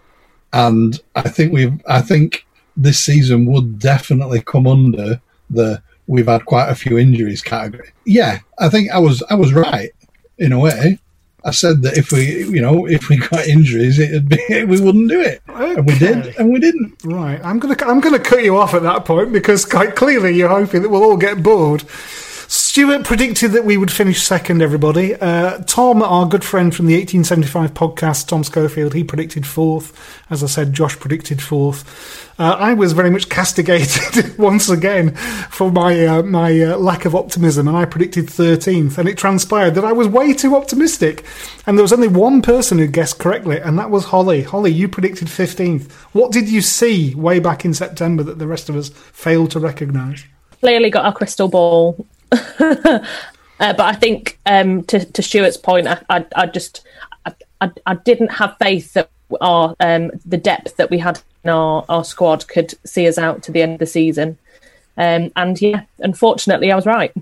And 0.54 1.00
I 1.16 1.24
think 1.24 1.52
we've, 1.52 1.82
I 1.88 2.02
think 2.02 2.46
this 2.76 3.00
season 3.00 3.46
would 3.48 3.80
definitely 3.80 4.42
come 4.42 4.68
under 4.68 5.20
the 5.50 5.82
we've 6.08 6.28
had 6.28 6.46
quite 6.46 6.70
a 6.70 6.76
few 6.76 6.98
injuries 6.98 7.42
category. 7.42 7.90
Yeah, 8.06 8.40
I 8.60 8.70
think 8.70 8.92
I 8.92 9.00
was 9.00 9.24
I 9.30 9.36
was 9.36 9.54
right 9.54 9.92
in 10.38 10.52
a 10.52 10.60
way. 10.60 11.00
I 11.44 11.52
said 11.52 11.82
that 11.84 11.98
if 11.98 12.12
we, 12.12 12.44
you 12.46 12.62
know, 12.62 12.88
if 12.88 13.08
we 13.10 13.18
got 13.18 13.48
injuries, 13.48 14.00
it'd 14.00 14.28
be 14.28 14.38
we 14.50 14.82
wouldn't 14.82 15.10
do 15.10 15.22
it, 15.22 15.42
and 15.48 15.86
we 15.86 15.98
did, 15.98 16.36
and 16.38 16.52
we 16.52 16.60
didn't. 16.60 16.96
Right, 17.04 17.40
I'm 17.44 17.60
gonna 17.60 17.78
I'm 17.82 18.00
gonna 18.00 18.20
cut 18.20 18.44
you 18.44 18.58
off 18.58 18.74
at 18.74 18.84
that 18.84 19.06
point 19.06 19.32
because 19.32 19.66
quite 19.66 19.96
clearly 19.96 20.36
you're 20.36 20.50
hoping 20.50 20.82
that 20.82 20.90
we'll 20.90 21.04
all 21.04 21.18
get 21.18 21.44
bored. 21.44 21.84
Stuart 22.78 23.06
predicted 23.06 23.54
that 23.54 23.66
we 23.66 23.76
would 23.76 23.92
finish 23.92 24.22
second, 24.22 24.62
everybody. 24.62 25.16
Uh, 25.16 25.58
Tom, 25.64 26.04
our 26.04 26.28
good 26.28 26.44
friend 26.44 26.76
from 26.76 26.86
the 26.86 26.94
1875 26.94 27.74
podcast, 27.74 28.28
Tom 28.28 28.44
Schofield, 28.44 28.94
he 28.94 29.04
predicted 29.04 29.48
fourth. 29.48 30.00
As 30.30 30.44
I 30.44 30.46
said, 30.46 30.74
Josh 30.74 30.96
predicted 31.00 31.42
fourth. 31.42 32.32
Uh, 32.38 32.56
I 32.60 32.76
was 32.76 32.94
very 32.94 33.10
much 33.10 33.30
castigated 33.30 34.38
once 34.38 34.70
again 34.70 35.16
for 35.50 35.72
my 35.72 36.06
uh, 36.06 36.22
my 36.22 36.62
uh, 36.62 36.78
lack 36.78 37.06
of 37.06 37.16
optimism, 37.16 37.68
and 37.68 37.76
I 37.76 37.86
predicted 37.86 38.28
13th. 38.28 39.00
And 39.00 39.10
it 39.10 39.18
transpired 39.18 39.74
that 39.74 39.84
I 39.84 39.92
was 39.92 40.08
way 40.08 40.32
too 40.34 40.56
optimistic. 40.56 41.26
And 41.66 41.80
there 41.80 41.84
was 41.84 41.94
only 41.94 42.08
one 42.08 42.44
person 42.44 42.78
who 42.78 42.86
guessed 42.86 43.18
correctly, 43.18 43.58
and 43.58 43.80
that 43.80 43.90
was 43.90 44.06
Hollie. 44.06 44.44
Hollie, 44.44 44.72
you 44.72 44.88
predicted 44.88 45.30
15th. 45.30 45.92
What 46.12 46.32
did 46.32 46.48
you 46.48 46.62
see 46.62 47.16
way 47.16 47.40
back 47.40 47.66
in 47.66 47.74
September 47.74 48.22
that 48.22 48.38
the 48.38 48.46
rest 48.46 48.70
of 48.70 48.76
us 48.76 48.90
failed 48.90 49.50
to 49.50 49.60
recognise? 49.60 50.26
Clearly 50.60 50.92
got 50.92 51.06
our 51.06 51.14
crystal 51.14 51.48
ball 51.48 52.06
uh, 52.60 53.00
but 53.60 53.80
I 53.80 53.94
think 53.94 54.40
um, 54.46 54.84
to, 54.86 55.04
to 55.04 55.22
Stuart's 55.22 55.58
point, 55.58 55.88
I, 55.88 56.02
I, 56.10 56.26
I 56.36 56.46
just 56.46 56.86
I, 57.62 57.72
I, 57.86 57.96
didn't 57.96 58.34
have 58.34 58.58
faith 58.60 58.94
that 58.94 59.10
our 59.42 59.76
um, 59.80 60.12
the 60.26 60.38
depth 60.38 60.78
that 60.78 60.90
we 60.90 61.00
had 61.00 61.20
in 61.44 61.50
our, 61.50 61.86
our 61.90 62.04
squad 62.04 62.48
could 62.48 62.74
see 62.86 63.08
us 63.08 63.18
out 63.18 63.44
to 63.44 63.52
the 63.52 63.62
end 63.62 63.74
of 63.74 63.80
the 63.80 63.86
season. 63.86 64.38
Um, 64.98 65.32
and 65.36 65.62
yeah, 65.62 65.84
unfortunately, 66.00 66.72
I 66.72 66.76
was 66.76 66.86
right. 66.86 67.14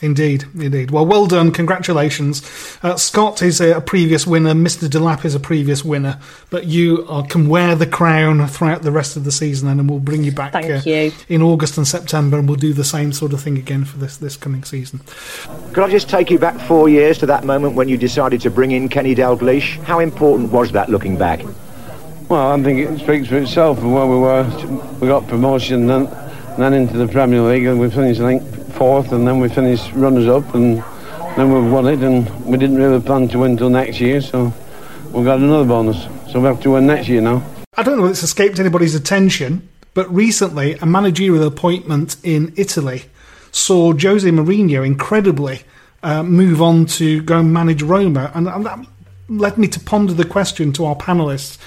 Indeed, 0.00 0.44
indeed. 0.54 0.92
Well, 0.92 1.04
well 1.04 1.26
done. 1.26 1.50
Congratulations. 1.50 2.48
Uh, 2.84 2.94
Scott 2.94 3.42
is 3.42 3.60
a, 3.60 3.78
a, 3.78 3.80
previous 3.80 4.28
winner. 4.28 4.54
Mr. 4.54 4.88
Delap 4.88 5.24
is 5.24 5.34
a 5.34 5.40
previous 5.40 5.84
winner. 5.84 6.20
But 6.50 6.66
you 6.66 7.04
are, 7.08 7.26
can 7.26 7.48
wear 7.48 7.74
the 7.74 7.86
crown 7.86 8.46
throughout 8.46 8.82
the 8.82 8.92
rest 8.92 9.16
of 9.16 9.24
the 9.24 9.32
season, 9.32 9.68
and 9.68 9.90
we'll 9.90 9.98
bring 9.98 10.22
you 10.22 10.30
back 10.30 10.52
Thank 10.52 10.70
uh, 10.70 10.88
you. 10.88 11.10
in 11.28 11.42
August 11.42 11.78
and 11.78 11.88
September, 11.88 12.38
and 12.38 12.48
we'll 12.48 12.56
do 12.56 12.72
the 12.72 12.84
same 12.84 13.12
sort 13.12 13.32
of 13.32 13.40
thing 13.40 13.58
again 13.58 13.84
for 13.84 13.98
this, 13.98 14.18
this 14.18 14.36
coming 14.36 14.62
season. 14.62 15.00
Could 15.72 15.82
I 15.82 15.90
just 15.90 16.08
take 16.08 16.30
you 16.30 16.38
back 16.38 16.60
four 16.60 16.88
years 16.88 17.18
to 17.18 17.26
that 17.26 17.44
moment 17.44 17.74
when 17.74 17.88
you 17.88 17.96
decided 17.96 18.40
to 18.42 18.50
bring 18.50 18.70
in 18.70 18.88
Kenny 18.88 19.16
Dalglish? 19.16 19.82
How 19.82 19.98
important 19.98 20.52
was 20.52 20.70
that 20.72 20.88
looking 20.88 21.18
back? 21.18 21.40
Well, 22.28 22.52
I 22.52 22.62
think 22.62 22.88
it 22.88 23.00
speaks 23.00 23.26
for 23.26 23.38
itself. 23.38 23.82
Where 23.82 24.06
we 24.06 24.16
were, 24.16 24.44
we 25.00 25.08
got 25.08 25.26
promotion, 25.26 25.88
then, 25.88 26.04
then 26.56 26.72
into 26.72 26.98
the 26.98 27.08
Premier 27.08 27.42
League, 27.42 27.64
and 27.64 27.80
we 27.80 27.90
finished, 27.90 28.20
I 28.20 28.38
think, 28.38 28.57
fourth, 28.78 29.12
and 29.12 29.26
then 29.26 29.40
we 29.40 29.48
finished 29.48 29.92
runners-up, 29.92 30.54
and 30.54 30.82
then 31.36 31.52
we 31.52 31.68
won 31.68 31.86
it, 31.88 32.00
and 32.00 32.30
we 32.46 32.56
didn't 32.56 32.76
really 32.76 33.00
plan 33.00 33.28
to 33.28 33.40
win 33.40 33.50
until 33.50 33.68
next 33.68 34.00
year, 34.00 34.20
so 34.20 34.52
we 35.12 35.24
got 35.24 35.40
another 35.40 35.64
bonus. 35.64 36.06
So 36.32 36.40
we 36.40 36.46
have 36.46 36.60
to 36.62 36.70
win 36.70 36.86
next 36.86 37.08
year 37.08 37.20
now. 37.20 37.42
I 37.76 37.82
don't 37.82 37.98
know 37.98 38.06
if 38.06 38.12
it's 38.12 38.22
escaped 38.22 38.58
anybody's 38.58 38.94
attention, 38.94 39.68
but 39.94 40.12
recently 40.14 40.74
a 40.74 40.86
managerial 40.86 41.46
appointment 41.46 42.16
in 42.22 42.52
Italy 42.56 43.02
saw 43.50 43.92
Jose 43.92 44.28
Mourinho 44.28 44.86
incredibly 44.86 45.62
uh, 46.02 46.22
move 46.22 46.62
on 46.62 46.86
to 46.86 47.22
go 47.22 47.40
and 47.40 47.52
manage 47.52 47.82
Roma, 47.82 48.30
and, 48.34 48.46
and 48.48 48.64
that 48.64 48.78
led 49.28 49.58
me 49.58 49.68
to 49.68 49.80
ponder 49.80 50.12
the 50.12 50.24
question 50.24 50.72
to 50.74 50.84
our 50.84 50.96
panelists. 50.96 51.58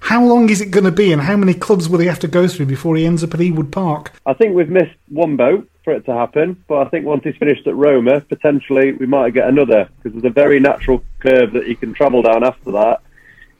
How 0.00 0.24
long 0.24 0.48
is 0.48 0.60
it 0.60 0.70
going 0.70 0.84
to 0.84 0.92
be, 0.92 1.12
and 1.12 1.22
how 1.22 1.36
many 1.36 1.52
clubs 1.52 1.88
will 1.88 1.98
he 1.98 2.06
have 2.06 2.20
to 2.20 2.28
go 2.28 2.48
through 2.48 2.66
before 2.66 2.96
he 2.96 3.04
ends 3.04 3.22
up 3.22 3.34
at 3.34 3.40
Ewood 3.40 3.70
Park? 3.70 4.12
I 4.24 4.32
think 4.32 4.54
we've 4.54 4.70
missed 4.70 4.96
one 5.08 5.36
boat 5.36 5.69
for 5.84 5.92
it 5.92 6.04
to 6.06 6.14
happen. 6.14 6.62
But 6.68 6.86
I 6.86 6.90
think 6.90 7.06
once 7.06 7.24
he's 7.24 7.36
finished 7.36 7.66
at 7.66 7.76
Roma, 7.76 8.20
potentially 8.20 8.92
we 8.92 9.06
might 9.06 9.34
get 9.34 9.48
another 9.48 9.88
because 9.96 10.12
there's 10.12 10.30
a 10.30 10.34
very 10.34 10.60
natural 10.60 11.02
curve 11.20 11.52
that 11.52 11.66
he 11.66 11.74
can 11.74 11.94
travel 11.94 12.22
down 12.22 12.44
after 12.44 12.72
that, 12.72 13.00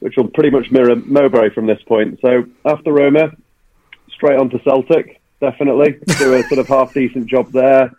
which 0.01 0.16
will 0.16 0.28
pretty 0.28 0.51
much 0.51 0.70
mirror 0.70 0.97
Mowbray 0.97 1.51
from 1.51 1.66
this 1.66 1.82
point. 1.82 2.18
So 2.22 2.44
after 2.64 2.92
Roma, 2.92 3.32
straight 4.09 4.38
on 4.38 4.51
to 4.51 4.60
Celtic, 4.62 5.20
definitely 5.40 5.98
do 6.18 6.34
a 6.34 6.42
sort 6.44 6.59
of 6.59 6.68
half 6.68 6.92
decent 6.92 7.26
job 7.26 7.51
there. 7.52 7.92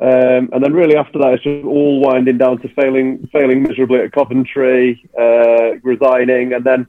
Um, 0.00 0.48
and 0.52 0.64
then 0.64 0.72
really 0.72 0.96
after 0.96 1.18
that, 1.18 1.34
it's 1.34 1.44
just 1.44 1.64
all 1.64 2.00
winding 2.00 2.38
down 2.38 2.58
to 2.62 2.68
failing, 2.70 3.28
failing 3.32 3.62
miserably 3.62 4.00
at 4.00 4.12
Coventry, 4.12 5.08
uh, 5.16 5.78
resigning, 5.82 6.54
and 6.54 6.64
then 6.64 6.86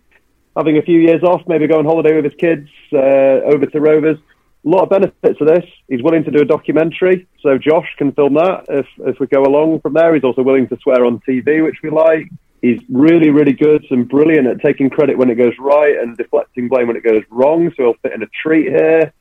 having 0.55 0.77
a 0.77 0.81
few 0.81 0.99
years 0.99 1.21
off, 1.21 1.41
maybe 1.47 1.67
go 1.67 1.79
on 1.79 1.85
holiday 1.85 2.15
with 2.15 2.25
his 2.25 2.33
kids 2.35 2.69
uh, 2.93 2.97
over 2.97 3.65
to 3.65 3.79
Rovers 3.79 4.17
a 4.65 4.69
lot 4.69 4.83
of 4.83 4.89
benefits 4.89 5.37
to 5.39 5.45
this. 5.45 5.65
He's 5.89 6.01
willing 6.01 6.23
to 6.23 6.31
do 6.31 6.41
a 6.41 6.45
documentary, 6.45 7.27
so 7.41 7.57
Josh 7.57 7.87
can 7.97 8.11
film 8.13 8.35
that 8.35 8.65
if, 8.69 8.87
if 8.99 9.19
we 9.19 9.27
go 9.27 9.43
along 9.43 9.81
from 9.81 9.93
there. 9.93 10.13
He's 10.13 10.23
also 10.23 10.41
willing 10.41 10.67
to 10.69 10.77
swear 10.81 11.05
on 11.05 11.19
TV, 11.27 11.63
which 11.63 11.77
we 11.83 11.89
like. 11.89 12.29
He's 12.61 12.79
really, 12.89 13.29
really 13.29 13.51
good 13.51 13.85
and 13.91 14.07
brilliant 14.07 14.47
at 14.47 14.61
taking 14.61 14.89
credit 14.89 15.17
when 15.17 15.29
it 15.29 15.35
goes 15.35 15.53
right 15.59 15.97
and 15.97 16.15
deflecting 16.15 16.69
blame 16.69 16.87
when 16.87 16.95
it 16.95 17.03
goes 17.03 17.23
wrong. 17.29 17.69
So 17.75 17.83
he'll 17.83 17.93
fit 17.95 18.13
in 18.13 18.23
a 18.23 18.27
treat 18.27 18.69
here. 18.69 19.11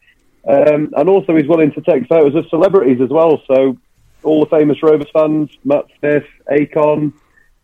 Um, 0.47 0.93
and 0.97 1.09
also, 1.09 1.35
he's 1.35 1.49
willing 1.49 1.73
to 1.73 1.81
take 1.81 2.07
photos 2.07 2.37
of 2.37 2.49
celebrities 2.49 3.01
as 3.01 3.11
well. 3.11 3.43
So 3.49 3.77
all 4.23 4.45
the 4.45 4.51
famous 4.51 4.81
Rovers 4.81 5.09
fans, 5.13 5.51
Matt 5.65 5.87
Smith, 5.99 6.27
Akon, 6.51 7.13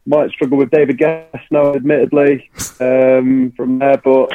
might 0.05 0.31
struggle 0.31 0.59
with 0.59 0.71
David 0.71 0.99
Gest 0.99 1.45
now, 1.53 1.75
admittedly, 1.75 2.51
um, 2.81 3.53
from 3.57 3.79
there. 3.79 3.99
But 3.99 4.31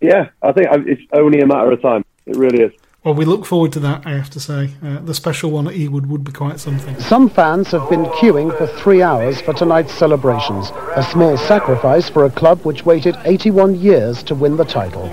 yeah, 0.00 0.30
I 0.42 0.52
think 0.52 0.68
it's 0.86 1.02
only 1.14 1.40
a 1.40 1.46
matter 1.46 1.72
of 1.72 1.80
time. 1.80 2.04
It 2.28 2.36
really 2.36 2.62
is. 2.62 2.72
Well, 3.04 3.14
we 3.14 3.24
look 3.24 3.46
forward 3.46 3.72
to 3.72 3.80
that, 3.80 4.06
I 4.06 4.10
have 4.10 4.28
to 4.30 4.40
say. 4.40 4.70
Uh, 4.84 4.98
the 4.98 5.14
special 5.14 5.50
one 5.50 5.66
at 5.66 5.74
Ewood 5.74 6.06
would 6.08 6.24
be 6.24 6.32
quite 6.32 6.60
something. 6.60 6.98
Some 7.00 7.30
fans 7.30 7.70
have 7.70 7.88
been 7.88 8.04
queuing 8.04 8.56
for 8.58 8.66
three 8.66 9.00
hours 9.00 9.40
for 9.40 9.54
tonight's 9.54 9.94
celebrations, 9.94 10.70
a 10.94 11.02
small 11.02 11.38
sacrifice 11.38 12.10
for 12.10 12.26
a 12.26 12.30
club 12.30 12.64
which 12.64 12.84
waited 12.84 13.16
81 13.24 13.76
years 13.76 14.22
to 14.24 14.34
win 14.34 14.58
the 14.58 14.64
title. 14.64 15.06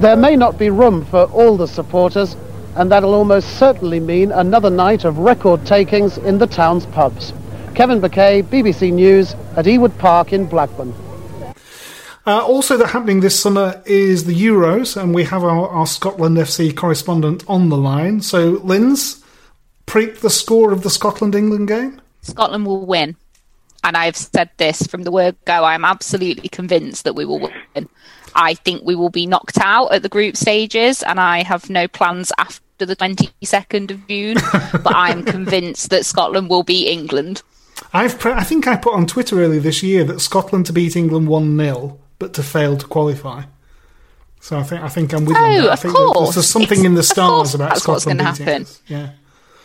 There 0.00 0.16
may 0.16 0.34
not 0.34 0.58
be 0.58 0.70
room 0.70 1.04
for 1.04 1.24
all 1.26 1.56
the 1.56 1.68
supporters, 1.68 2.36
and 2.74 2.90
that'll 2.90 3.14
almost 3.14 3.58
certainly 3.58 4.00
mean 4.00 4.32
another 4.32 4.70
night 4.70 5.04
of 5.04 5.18
record 5.18 5.64
takings 5.64 6.18
in 6.18 6.38
the 6.38 6.48
town's 6.48 6.86
pubs. 6.86 7.32
Kevin 7.76 8.00
Baquet, 8.00 8.42
BBC 8.42 8.92
News, 8.92 9.34
at 9.56 9.66
Ewood 9.66 9.96
Park 9.98 10.32
in 10.32 10.46
Blackburn. 10.46 10.92
Uh, 12.26 12.44
also, 12.44 12.76
that 12.76 12.88
happening 12.88 13.20
this 13.20 13.38
summer 13.38 13.80
is 13.86 14.24
the 14.24 14.34
Euros, 14.34 15.00
and 15.00 15.14
we 15.14 15.22
have 15.22 15.44
our, 15.44 15.68
our 15.68 15.86
Scotland 15.86 16.36
FC 16.36 16.76
correspondent 16.76 17.44
on 17.46 17.68
the 17.68 17.76
line. 17.76 18.20
So, 18.20 18.60
Linz, 18.64 19.24
predict 19.86 20.22
the 20.22 20.30
score 20.30 20.72
of 20.72 20.82
the 20.82 20.90
Scotland 20.90 21.36
England 21.36 21.68
game? 21.68 22.00
Scotland 22.22 22.66
will 22.66 22.84
win. 22.84 23.14
And 23.84 23.96
I've 23.96 24.16
said 24.16 24.50
this 24.56 24.82
from 24.88 25.04
the 25.04 25.12
word 25.12 25.36
go. 25.44 25.62
I'm 25.62 25.84
absolutely 25.84 26.48
convinced 26.48 27.04
that 27.04 27.14
we 27.14 27.24
will 27.24 27.38
win. 27.38 27.88
I 28.34 28.54
think 28.54 28.82
we 28.84 28.96
will 28.96 29.10
be 29.10 29.26
knocked 29.26 29.58
out 29.60 29.92
at 29.92 30.02
the 30.02 30.08
group 30.08 30.36
stages, 30.36 31.04
and 31.04 31.20
I 31.20 31.44
have 31.44 31.70
no 31.70 31.86
plans 31.86 32.32
after 32.38 32.84
the 32.84 32.96
22nd 32.96 33.92
of 33.92 34.04
June. 34.08 34.34
but 34.82 34.96
I'm 34.96 35.24
convinced 35.24 35.90
that 35.90 36.04
Scotland 36.04 36.50
will 36.50 36.64
beat 36.64 36.88
England. 36.88 37.44
I've 37.92 38.18
pre- 38.18 38.32
I 38.32 38.42
think 38.42 38.66
I 38.66 38.74
put 38.74 38.94
on 38.94 39.06
Twitter 39.06 39.40
earlier 39.40 39.60
this 39.60 39.84
year 39.84 40.02
that 40.04 40.20
Scotland 40.20 40.66
to 40.66 40.72
beat 40.72 40.96
England 40.96 41.28
1 41.28 41.56
0 41.56 42.00
but 42.18 42.34
to 42.34 42.42
fail 42.42 42.76
to 42.76 42.86
qualify. 42.86 43.44
So 44.40 44.58
I 44.58 44.62
think 44.62 44.82
I 44.82 44.88
think 44.88 45.12
I'm 45.12 45.24
with 45.24 45.36
oh, 45.36 45.50
you. 45.50 45.68
I 45.68 45.72
of 45.72 45.80
think 45.80 45.94
course. 45.94 46.34
there's 46.34 46.46
something 46.46 46.78
it's, 46.78 46.86
in 46.86 46.94
the 46.94 47.02
stars 47.02 47.54
about 47.54 47.70
that's 47.70 47.82
Scotland 47.82 48.20
what's 48.20 48.38
going 48.38 48.46
to 48.46 48.54
happen. 48.54 48.66
Yeah. 48.86 49.10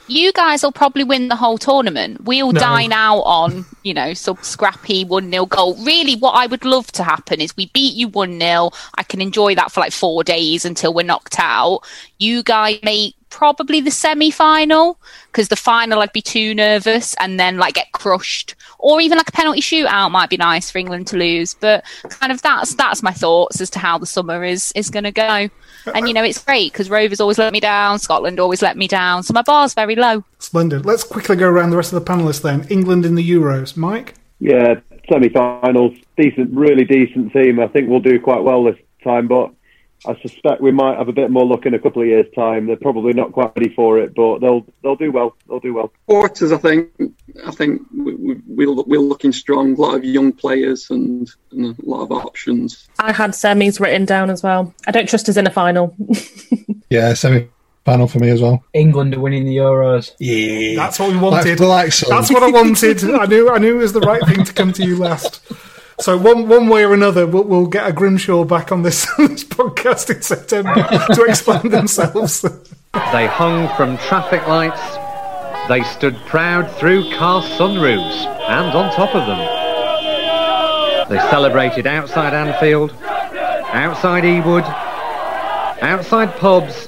You 0.08 0.34
guys 0.34 0.64
will 0.64 0.72
probably 0.72 1.04
win 1.04 1.30
the 1.30 1.36
whole 1.36 1.58
tournament. 1.58 2.26
We'll 2.26 2.52
No. 2.52 2.60
dine 2.60 2.92
out 2.92 3.20
on, 3.22 3.66
you 3.84 3.94
know, 3.94 4.14
some 4.14 4.38
scrappy 4.42 5.06
1 5.06 5.30
0 5.32 5.46
goal. 5.46 5.76
Really, 5.76 6.16
what 6.16 6.32
I 6.32 6.48
would 6.48 6.66
love 6.66 6.92
to 6.94 7.04
happen 7.04 7.40
is 7.40 7.56
we 7.56 7.68
beat 7.68 7.94
you 7.94 8.08
1 8.08 8.40
0. 8.40 8.72
I 8.96 9.04
can 9.04 9.22
enjoy 9.22 9.56
that 9.56 9.72
for 9.72 9.80
like 9.80 9.94
four 9.94 10.24
days 10.24 10.66
until 10.66 10.94
we're 10.94 11.06
knocked 11.06 11.40
out. 11.40 11.82
You 12.18 12.44
guys 12.44 12.80
make 12.84 13.16
probably 13.32 13.82
the 13.82 13.90
semi 13.90 14.30
final 14.30 15.00
because 15.28 15.48
the 15.48 15.56
final 15.56 16.00
I'd 16.00 16.14
be 16.14 16.22
too 16.22 16.54
nervous 16.54 17.16
and 17.20 17.40
then 17.40 17.58
like 17.58 17.74
get 17.74 17.92
crushed. 17.94 18.56
Or 18.78 19.02
even 19.02 19.18
like 19.18 19.30
a 19.30 19.32
penalty 19.32 19.62
shootout 19.62 20.12
might 20.12 20.30
be 20.30 20.38
nice 20.38 20.70
for 20.70 20.78
England 20.78 21.08
to 21.08 21.18
lose. 21.18 21.56
But 21.56 21.84
kind 22.10 22.32
of 22.32 22.42
that's 22.42 22.76
that's 22.76 23.02
my 23.02 23.12
thoughts 23.12 23.60
as 23.60 23.70
to 23.72 23.80
how 23.80 23.98
the 23.98 24.06
summer 24.06 24.44
is 24.44 24.72
is 24.76 24.90
going 24.90 25.06
to 25.06 25.12
go. 25.12 25.50
And 25.96 26.08
you 26.08 26.14
know, 26.14 26.24
it's 26.24 26.44
great 26.44 26.72
because 26.72 26.90
Rovers 26.90 27.20
always 27.20 27.40
let 27.40 27.52
me 27.52 27.60
down, 27.60 27.98
Scotland 27.98 28.40
always 28.40 28.62
let 28.62 28.78
me 28.78 28.88
down, 28.88 29.24
so 29.24 29.34
my 29.34 29.42
bar's 29.42 29.74
very 29.74 29.96
low. 29.96 30.24
Splendid. 30.38 30.86
Let's 30.86 31.04
quickly 31.04 31.36
go 31.36 31.50
around 31.50 31.72
the 31.72 31.78
rest 31.78 31.92
of 31.92 32.04
the 32.04 32.12
panelists 32.12 32.42
then. 32.42 32.68
England 32.70 33.06
in 33.06 33.16
the 33.16 33.28
Euros. 33.28 33.76
Mike? 33.76 34.14
Yeah, 34.40 34.80
semi-finals, 35.12 35.94
decent, 36.18 36.52
really 36.52 36.84
decent 36.84 37.34
team. 37.34 37.60
I 37.60 37.68
think 37.68 37.90
we'll 37.90 38.00
do 38.00 38.20
quite 38.20 38.44
well 38.44 38.64
this 38.64 38.78
time, 39.04 39.28
but 39.28 39.52
I 40.06 40.20
suspect 40.22 40.62
we 40.62 40.72
might 40.72 40.98
have 40.98 41.10
a 41.10 41.14
bit 41.14 41.30
more 41.30 41.46
luck 41.46 41.66
in 41.66 41.74
a 41.76 41.80
couple 41.80 42.02
of 42.02 42.08
years' 42.08 42.26
time. 42.34 42.66
They're 42.66 42.76
probably 42.76 43.14
not 43.14 43.32
quite 43.34 43.52
ready 43.56 43.74
for 43.74 44.00
it, 44.00 44.16
but 44.16 44.40
they'll 44.40 44.66
they'll 44.82 44.96
do 44.96 45.12
well. 45.12 45.36
They'll 45.48 45.60
do 45.60 45.76
well. 45.76 45.92
Supporters, 46.08 46.52
I 46.52 46.58
think, 46.58 46.90
I 47.46 47.52
think 47.52 47.84
we, 47.96 48.16
we, 48.16 48.36
we're, 48.48 48.84
we're 48.84 49.00
looking 49.00 49.32
strong. 49.32 49.74
A 49.76 49.82
lot 49.82 49.96
of 49.96 50.04
young 50.04 50.34
players 50.34 50.90
and, 50.90 51.30
and 51.52 51.78
a 51.78 51.86
lot 51.86 52.02
of 52.02 52.12
options. 52.12 52.90
I 52.98 53.12
had 53.12 53.32
semis 53.32 53.80
written 53.80 54.06
down 54.06 54.30
as 54.32 54.42
well. 54.42 54.74
I 54.88 54.92
don't 54.92 55.08
trust 55.08 55.30
us 55.30 55.38
in 55.38 55.46
a 55.46 55.52
final. 55.52 55.96
Yeah, 56.92 57.14
semi 57.14 57.48
final 57.86 58.06
for 58.06 58.20
me 58.20 58.30
as 58.30 58.42
well. 58.42 58.66
England 58.74 59.16
are 59.16 59.22
winning 59.22 59.46
the 59.46 59.56
Euros. 59.56 60.12
Yeah, 60.20 60.76
That's 60.76 61.00
what 61.00 61.10
we 61.10 61.18
wanted. 61.18 61.58
That's 61.58 61.62
like 61.62 61.92
some. 61.94 62.10
That's 62.10 62.30
what 62.30 62.44
I 62.44 62.52
wanted. 62.52 63.02
I 63.06 63.26
knew. 63.26 63.50
I 63.50 63.60
knew 63.60 63.76
it 63.78 63.82
was 63.82 63.94
the 63.94 64.02
right 64.02 64.22
thing 64.28 64.44
to 64.44 64.54
come 64.54 64.74
to 64.74 64.86
you 64.86 64.98
last. 64.98 65.42
So 66.02 66.18
one 66.18 66.48
one 66.48 66.68
way 66.68 66.84
or 66.84 66.96
another, 66.96 67.28
we'll, 67.28 67.44
we'll 67.44 67.68
get 67.68 67.88
a 67.88 67.94
Grimshaw 67.94 68.44
back 68.44 68.72
on 68.72 68.82
this, 68.82 69.06
this 69.18 69.44
podcast 69.44 70.14
in 70.14 70.22
September 70.24 70.74
to 71.14 71.24
explain 71.28 71.70
themselves. 71.70 72.42
They 72.42 73.28
hung 73.28 73.68
from 73.78 74.00
traffic 74.00 74.48
lights. 74.48 74.82
They 75.70 75.84
stood 75.84 76.16
proud 76.26 76.72
through 76.72 77.12
car 77.14 77.44
sunroofs 77.44 78.26
and 78.50 78.76
on 78.76 78.92
top 78.94 79.14
of 79.14 79.28
them. 79.28 81.08
They 81.08 81.20
celebrated 81.30 81.86
outside 81.86 82.34
Anfield, 82.34 82.94
outside 83.04 84.24
Ewood, 84.24 84.64
outside 85.84 86.36
pubs, 86.38 86.88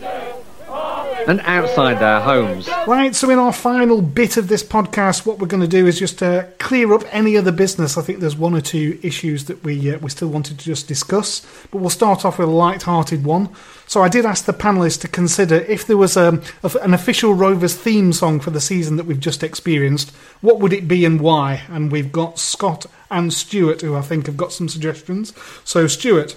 and 1.28 1.40
outside 1.42 2.00
their 2.00 2.20
homes. 2.20 2.68
Right, 2.88 3.16
so 3.16 3.30
in 3.30 3.40
our 3.40 3.54
final 3.54 4.02
bit 4.02 4.38
of 4.38 4.48
this 4.48 4.64
podcast, 4.64 5.26
what 5.26 5.40
we're 5.40 5.48
going 5.48 5.62
to 5.62 5.68
do 5.68 5.88
is 5.88 6.00
just 6.00 6.22
uh, 6.22 6.46
clear 6.60 6.94
up 6.94 7.04
any 7.12 7.38
other 7.38 7.52
business. 7.52 7.98
I 7.98 8.02
think 8.02 8.20
there's 8.20 8.36
one 8.36 8.56
or 8.56 8.62
two 8.62 9.00
issues 9.02 9.46
that 9.46 9.64
we 9.64 9.94
uh, 9.94 10.00
we 10.00 10.10
still 10.10 10.30
wanted 10.30 10.60
to 10.60 10.66
just 10.66 10.88
discuss, 10.88 11.46
but 11.72 11.80
we'll 11.80 11.90
start 11.90 12.26
off 12.26 12.40
with 12.40 12.50
a 12.50 12.52
light-hearted 12.52 13.24
one. 13.24 13.50
So 13.88 14.02
I 14.02 14.10
did 14.10 14.26
ask 14.26 14.46
the 14.46 14.54
panelists 14.54 15.02
to 15.02 15.08
consider 15.08 15.56
if 15.56 15.86
there 15.86 15.98
was 15.98 16.18
um, 16.18 16.42
a, 16.64 16.72
an 16.82 16.94
official 16.94 17.34
Rovers 17.34 17.76
theme 17.76 18.14
song 18.14 18.40
for 18.40 18.50
the 18.50 18.62
season 18.62 18.98
that 18.98 19.06
we've 19.06 19.20
just 19.20 19.44
experienced, 19.44 20.12
what 20.42 20.60
would 20.60 20.74
it 20.74 20.88
be 20.88 21.06
and 21.06 21.22
why? 21.22 21.62
And 21.70 21.92
we've 21.92 22.12
got 22.12 22.40
Scott 22.40 22.86
and 23.12 23.32
Stuart 23.32 23.82
who 23.82 23.96
I 23.96 24.02
think 24.02 24.26
have 24.26 24.38
got 24.38 24.52
some 24.52 24.68
suggestions. 24.68 25.34
So 25.64 25.88
Stuart, 25.88 26.36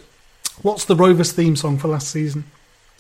what's 0.63 0.85
the 0.85 0.97
Rovers 0.97 1.33
theme 1.33 1.57
song 1.57 1.79
for 1.79 1.89
last 1.89 2.09
season? 2.09 2.45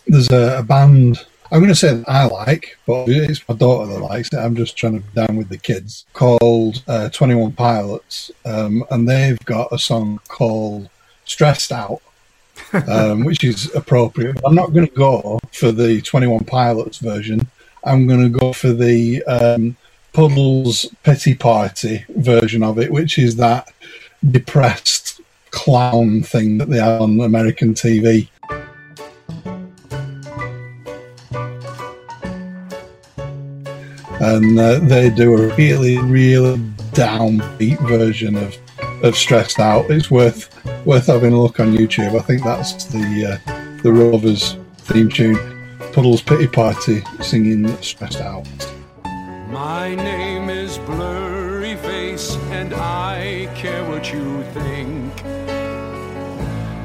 There's 0.06 0.30
a, 0.30 0.58
a 0.58 0.62
band. 0.62 1.26
I'm 1.50 1.60
going 1.60 1.68
to 1.68 1.74
say 1.74 1.94
that 1.94 2.08
I 2.08 2.24
like, 2.24 2.76
but 2.86 3.08
it's 3.08 3.46
my 3.48 3.54
daughter 3.54 3.92
that 3.92 4.00
likes 4.00 4.32
it. 4.32 4.38
I'm 4.38 4.56
just 4.56 4.76
trying 4.76 5.00
to 5.00 5.06
be 5.06 5.26
down 5.26 5.36
with 5.36 5.48
the 5.48 5.58
kids. 5.58 6.04
Called 6.12 6.82
uh, 6.88 7.08
Twenty 7.10 7.34
One 7.34 7.52
Pilots, 7.52 8.30
um, 8.44 8.84
and 8.90 9.08
they've 9.08 9.38
got 9.44 9.72
a 9.72 9.78
song 9.78 10.20
called 10.28 10.88
"Stressed 11.24 11.72
Out," 11.72 12.02
um, 12.88 13.24
which 13.24 13.44
is 13.44 13.72
appropriate. 13.74 14.40
I'm 14.44 14.54
not 14.54 14.72
going 14.72 14.86
to 14.86 14.94
go 14.94 15.38
for 15.52 15.72
the 15.72 16.00
Twenty 16.02 16.26
One 16.26 16.44
Pilots 16.44 16.98
version. 16.98 17.46
I'm 17.84 18.06
going 18.06 18.22
to 18.22 18.38
go 18.38 18.52
for 18.52 18.72
the 18.72 19.22
um, 19.24 19.76
Puddles 20.12 20.86
Pity 21.04 21.34
Party 21.34 22.04
version 22.08 22.62
of 22.62 22.78
it, 22.78 22.90
which 22.90 23.18
is 23.18 23.36
that 23.36 23.68
depressed 24.30 25.20
clown 25.50 26.22
thing 26.22 26.58
that 26.58 26.68
they 26.68 26.78
have 26.78 27.00
on 27.00 27.20
American 27.20 27.74
TV. 27.74 28.28
And 34.20 34.58
uh, 34.58 34.78
they 34.78 35.10
do 35.10 35.34
a 35.34 35.54
really, 35.56 35.98
really 35.98 36.58
downbeat 36.92 37.78
version 37.88 38.36
of 38.36 38.56
of 39.02 39.16
stressed 39.16 39.58
out. 39.58 39.90
It's 39.90 40.10
worth 40.10 40.50
worth 40.86 41.06
having 41.06 41.32
a 41.32 41.40
look 41.40 41.60
on 41.60 41.76
YouTube. 41.76 42.18
I 42.18 42.22
think 42.22 42.42
that's 42.42 42.84
the 42.86 43.40
uh, 43.46 43.82
the 43.82 43.92
Rovers 43.92 44.56
theme 44.78 45.08
tune. 45.08 45.38
Puddles 45.92 46.22
Pity 46.22 46.46
Party 46.46 47.02
singing 47.20 47.74
stressed 47.82 48.20
out. 48.20 48.46
My 49.50 49.94
name 49.94 50.50
is 50.50 50.78
Blurry 50.78 51.76
Face, 51.76 52.36
and 52.50 52.74
I 52.74 53.50
care 53.54 53.88
what 53.88 54.12
you 54.12 54.42
think. 54.52 55.24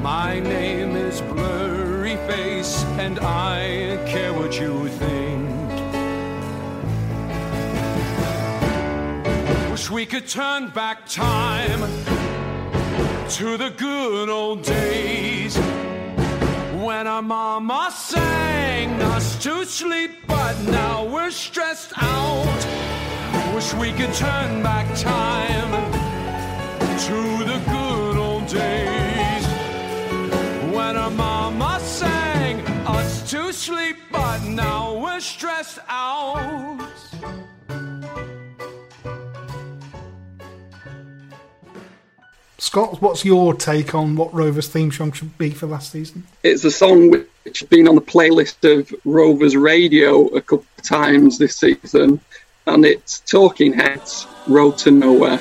My 0.02 0.40
name 0.40 0.96
is 0.96 1.20
Blurry 1.20 2.16
Face, 2.28 2.84
and 2.98 3.20
I 3.20 4.02
care 4.10 4.32
what 4.32 4.58
you 4.58 4.88
think. 4.88 4.91
We 9.92 10.06
could 10.06 10.26
turn 10.26 10.70
back 10.70 11.06
time 11.06 11.80
to 13.28 13.58
the 13.58 13.68
good 13.76 14.30
old 14.30 14.62
days 14.62 15.54
when 16.82 17.06
our 17.06 17.20
mama 17.20 17.92
sang 17.94 18.90
us 19.02 19.42
to 19.42 19.66
sleep, 19.66 20.12
but 20.26 20.58
now 20.62 21.04
we're 21.04 21.30
stressed 21.30 21.92
out. 21.96 23.54
Wish 23.54 23.74
we 23.74 23.92
could 23.92 24.14
turn 24.14 24.62
back 24.62 24.86
time 24.96 25.92
to 27.06 27.44
the 27.44 27.60
good 27.68 28.16
old 28.16 28.46
days 28.46 29.46
when 30.74 30.96
our 30.96 31.10
mama 31.10 31.78
sang 31.80 32.60
us 32.86 33.30
to 33.30 33.52
sleep, 33.52 33.96
but 34.10 34.42
now 34.44 34.98
we're 34.98 35.20
stressed 35.20 35.80
out. 35.86 37.01
Scott, 42.72 43.02
what's 43.02 43.22
your 43.22 43.52
take 43.52 43.94
on 43.94 44.16
what 44.16 44.32
Rovers 44.32 44.66
theme 44.66 44.90
song 44.90 45.12
should 45.12 45.36
be 45.36 45.50
for 45.50 45.66
last 45.66 45.92
season? 45.92 46.26
It's 46.42 46.64
a 46.64 46.70
song 46.70 47.10
which 47.10 47.60
has 47.60 47.68
been 47.68 47.86
on 47.86 47.96
the 47.96 48.00
playlist 48.00 48.64
of 48.64 48.90
Rovers 49.04 49.54
Radio 49.54 50.24
a 50.28 50.40
couple 50.40 50.64
of 50.78 50.82
times 50.82 51.36
this 51.36 51.54
season, 51.54 52.18
and 52.66 52.86
it's 52.86 53.20
Talking 53.20 53.74
Heads, 53.74 54.26
Road 54.46 54.78
to 54.78 54.90
Nowhere. 54.90 55.38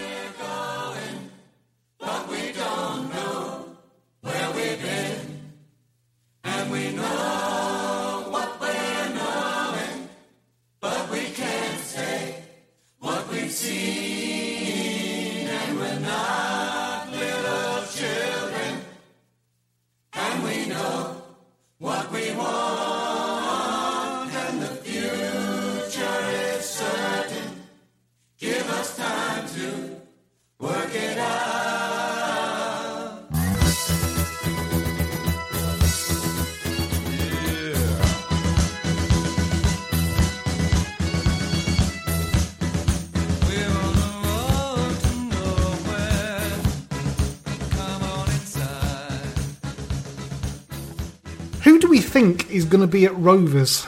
Think 52.12 52.52
is 52.52 52.66
going 52.66 52.82
to 52.82 52.88
be 52.88 53.06
at 53.06 53.16
Rovers 53.16 53.88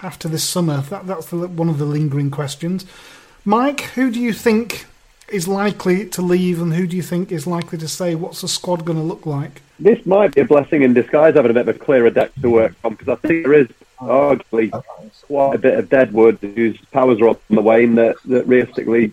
after 0.00 0.28
this 0.28 0.44
summer? 0.44 0.78
That, 0.82 1.08
that's 1.08 1.26
the, 1.26 1.48
one 1.48 1.68
of 1.68 1.78
the 1.78 1.84
lingering 1.84 2.30
questions. 2.30 2.86
Mike, 3.44 3.80
who 3.80 4.12
do 4.12 4.20
you 4.20 4.32
think 4.32 4.86
is 5.28 5.48
likely 5.48 6.06
to 6.10 6.22
leave, 6.22 6.62
and 6.62 6.72
who 6.72 6.86
do 6.86 6.96
you 6.96 7.02
think 7.02 7.32
is 7.32 7.46
likely 7.46 7.78
to 7.78 7.88
stay? 7.88 8.14
What's 8.14 8.42
the 8.42 8.48
squad 8.48 8.84
going 8.84 8.98
to 8.98 9.04
look 9.04 9.26
like? 9.26 9.60
This 9.80 10.06
might 10.06 10.34
be 10.34 10.42
a 10.42 10.44
blessing 10.44 10.82
in 10.82 10.94
disguise 10.94 11.34
having 11.34 11.50
a 11.50 11.54
bit 11.54 11.68
of 11.68 11.74
a 11.74 11.78
clearer 11.78 12.10
deck 12.10 12.32
to 12.40 12.50
work 12.50 12.76
from 12.76 12.94
because 12.94 13.08
I 13.08 13.16
think 13.16 13.44
there 13.44 13.54
is 13.54 13.68
arguably 13.98 14.70
quite 15.22 15.56
a 15.56 15.58
bit 15.58 15.78
of 15.78 15.88
deadwood 15.88 16.38
whose 16.40 16.78
powers 16.92 17.20
are 17.20 17.28
on 17.28 17.38
the 17.50 17.60
wane 17.60 17.96
that, 17.96 18.16
that 18.26 18.46
realistically 18.46 19.12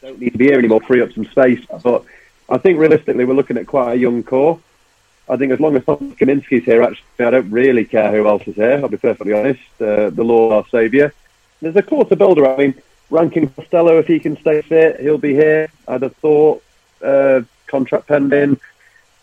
don't 0.00 0.18
need 0.18 0.32
to 0.32 0.38
be 0.38 0.46
here 0.46 0.58
anymore, 0.58 0.80
free 0.80 1.02
up 1.02 1.12
some 1.12 1.26
space. 1.26 1.64
But 1.84 2.04
I 2.48 2.58
think 2.58 2.80
realistically 2.80 3.24
we're 3.24 3.34
looking 3.34 3.58
at 3.58 3.68
quite 3.68 3.92
a 3.92 3.96
young 3.96 4.24
core. 4.24 4.58
I 5.28 5.36
think 5.36 5.52
as 5.52 5.60
long 5.60 5.76
as 5.76 5.84
Thomas 5.84 6.14
Kaminski's 6.14 6.64
here, 6.64 6.82
actually, 6.82 7.24
I 7.26 7.30
don't 7.30 7.50
really 7.50 7.84
care 7.84 8.10
who 8.10 8.28
else 8.28 8.46
is 8.46 8.56
here. 8.56 8.80
I'll 8.82 8.88
be 8.88 8.96
perfectly 8.96 9.32
honest. 9.32 9.60
Uh, 9.80 10.10
the 10.10 10.24
Lord 10.24 10.52
our 10.52 10.68
saviour. 10.68 11.12
There's 11.62 11.76
a 11.76 11.82
to 11.82 12.16
builder. 12.16 12.46
I 12.46 12.56
mean, 12.56 12.74
Rankin 13.10 13.48
Costello, 13.48 13.98
if 13.98 14.06
he 14.06 14.18
can 14.18 14.36
stay 14.38 14.60
fit, 14.60 15.00
he'll 15.00 15.18
be 15.18 15.34
here. 15.34 15.68
I'd 15.88 16.02
have 16.02 16.16
thought. 16.16 16.62
Uh, 17.02 17.42
contract 17.66 18.06
pending. 18.06 18.58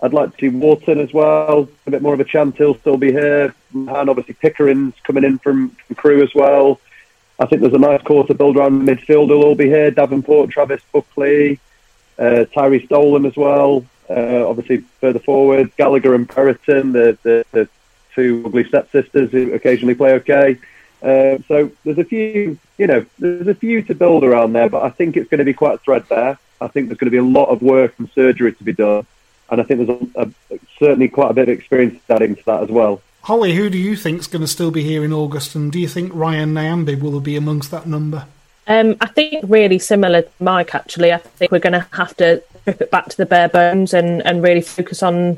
I'd 0.01 0.13
like 0.13 0.35
to 0.35 0.37
see 0.39 0.49
Wharton 0.49 0.99
as 0.99 1.13
well. 1.13 1.69
A 1.85 1.91
bit 1.91 2.01
more 2.01 2.13
of 2.13 2.19
a 2.19 2.25
chance 2.25 2.57
he'll 2.57 2.77
still 2.79 2.97
be 2.97 3.11
here. 3.11 3.53
And 3.73 3.89
obviously 3.89 4.33
Pickering's 4.33 4.95
coming 5.03 5.23
in 5.23 5.37
from, 5.37 5.69
from 5.69 5.95
Crewe 5.95 6.23
as 6.23 6.33
well. 6.33 6.79
I 7.39 7.45
think 7.45 7.61
there's 7.61 7.73
a 7.73 7.79
nice 7.79 8.01
to 8.03 8.33
build 8.33 8.57
around 8.57 8.87
midfield. 8.87 9.29
Will 9.29 9.43
all 9.43 9.55
be 9.55 9.67
here. 9.67 9.91
Davenport, 9.91 10.49
Travis 10.49 10.81
Buckley, 10.91 11.59
uh, 12.19 12.45
Tyrhys 12.53 12.87
Dolan 12.89 13.25
as 13.25 13.35
well. 13.35 13.85
Uh, 14.11 14.45
obviously, 14.47 14.83
further 14.99 15.19
forward, 15.19 15.71
Gallagher 15.77 16.13
and 16.13 16.27
Brereton, 16.27 16.91
the, 16.91 17.17
the, 17.23 17.45
the 17.51 17.69
two 18.13 18.43
ugly 18.45 18.65
stepsisters 18.65 19.31
who 19.31 19.53
occasionally 19.53 19.95
play 19.95 20.13
okay. 20.15 20.57
Uh, 21.01 21.37
so 21.47 21.71
there's 21.83 21.97
a 21.97 22.03
few, 22.03 22.59
you 22.77 22.87
know, 22.87 23.05
there's 23.19 23.47
a 23.47 23.55
few 23.55 23.81
to 23.83 23.95
build 23.95 24.23
around 24.23 24.53
there, 24.53 24.69
but 24.69 24.83
I 24.83 24.89
think 24.89 25.17
it's 25.17 25.29
going 25.29 25.39
to 25.39 25.45
be 25.45 25.53
quite 25.53 25.75
a 25.75 25.77
threadbare. 25.79 26.37
I 26.59 26.67
think 26.67 26.87
there's 26.87 26.99
going 26.99 27.07
to 27.07 27.11
be 27.11 27.17
a 27.17 27.23
lot 27.23 27.45
of 27.45 27.61
work 27.61 27.95
and 27.97 28.09
surgery 28.11 28.53
to 28.53 28.63
be 28.63 28.73
done, 28.73 29.05
and 29.49 29.61
I 29.61 29.63
think 29.63 29.87
there's 29.87 30.01
a, 30.15 30.31
a, 30.53 30.59
certainly 30.77 31.07
quite 31.07 31.31
a 31.31 31.33
bit 31.33 31.49
of 31.49 31.57
experience 31.57 31.99
adding 32.09 32.35
to 32.35 32.45
that 32.45 32.63
as 32.63 32.69
well. 32.69 33.01
Hollie, 33.23 33.55
who 33.55 33.69
do 33.69 33.77
you 33.77 33.95
think's 33.95 34.27
going 34.27 34.41
to 34.41 34.47
still 34.47 34.71
be 34.71 34.83
here 34.83 35.03
in 35.03 35.13
August, 35.13 35.55
and 35.55 35.71
do 35.71 35.79
you 35.79 35.87
think 35.87 36.13
Ryan 36.13 36.53
Nyambe 36.53 36.99
will 36.99 37.19
be 37.19 37.35
amongst 37.35 37.71
that 37.71 37.87
number? 37.87 38.27
Um, 38.67 38.95
I 39.01 39.07
think 39.07 39.43
really 39.47 39.79
similar 39.79 40.23
to 40.23 40.29
Mike. 40.39 40.75
Actually, 40.75 41.11
I 41.11 41.17
think 41.17 41.51
we're 41.51 41.59
going 41.59 41.73
to 41.73 41.87
have 41.93 42.15
to 42.17 42.43
strip 42.61 42.81
it 42.81 42.91
back 42.91 43.09
to 43.09 43.17
the 43.17 43.25
bare 43.25 43.49
bones 43.49 43.93
and, 43.93 44.25
and 44.25 44.43
really 44.43 44.61
focus 44.61 45.01
on 45.01 45.37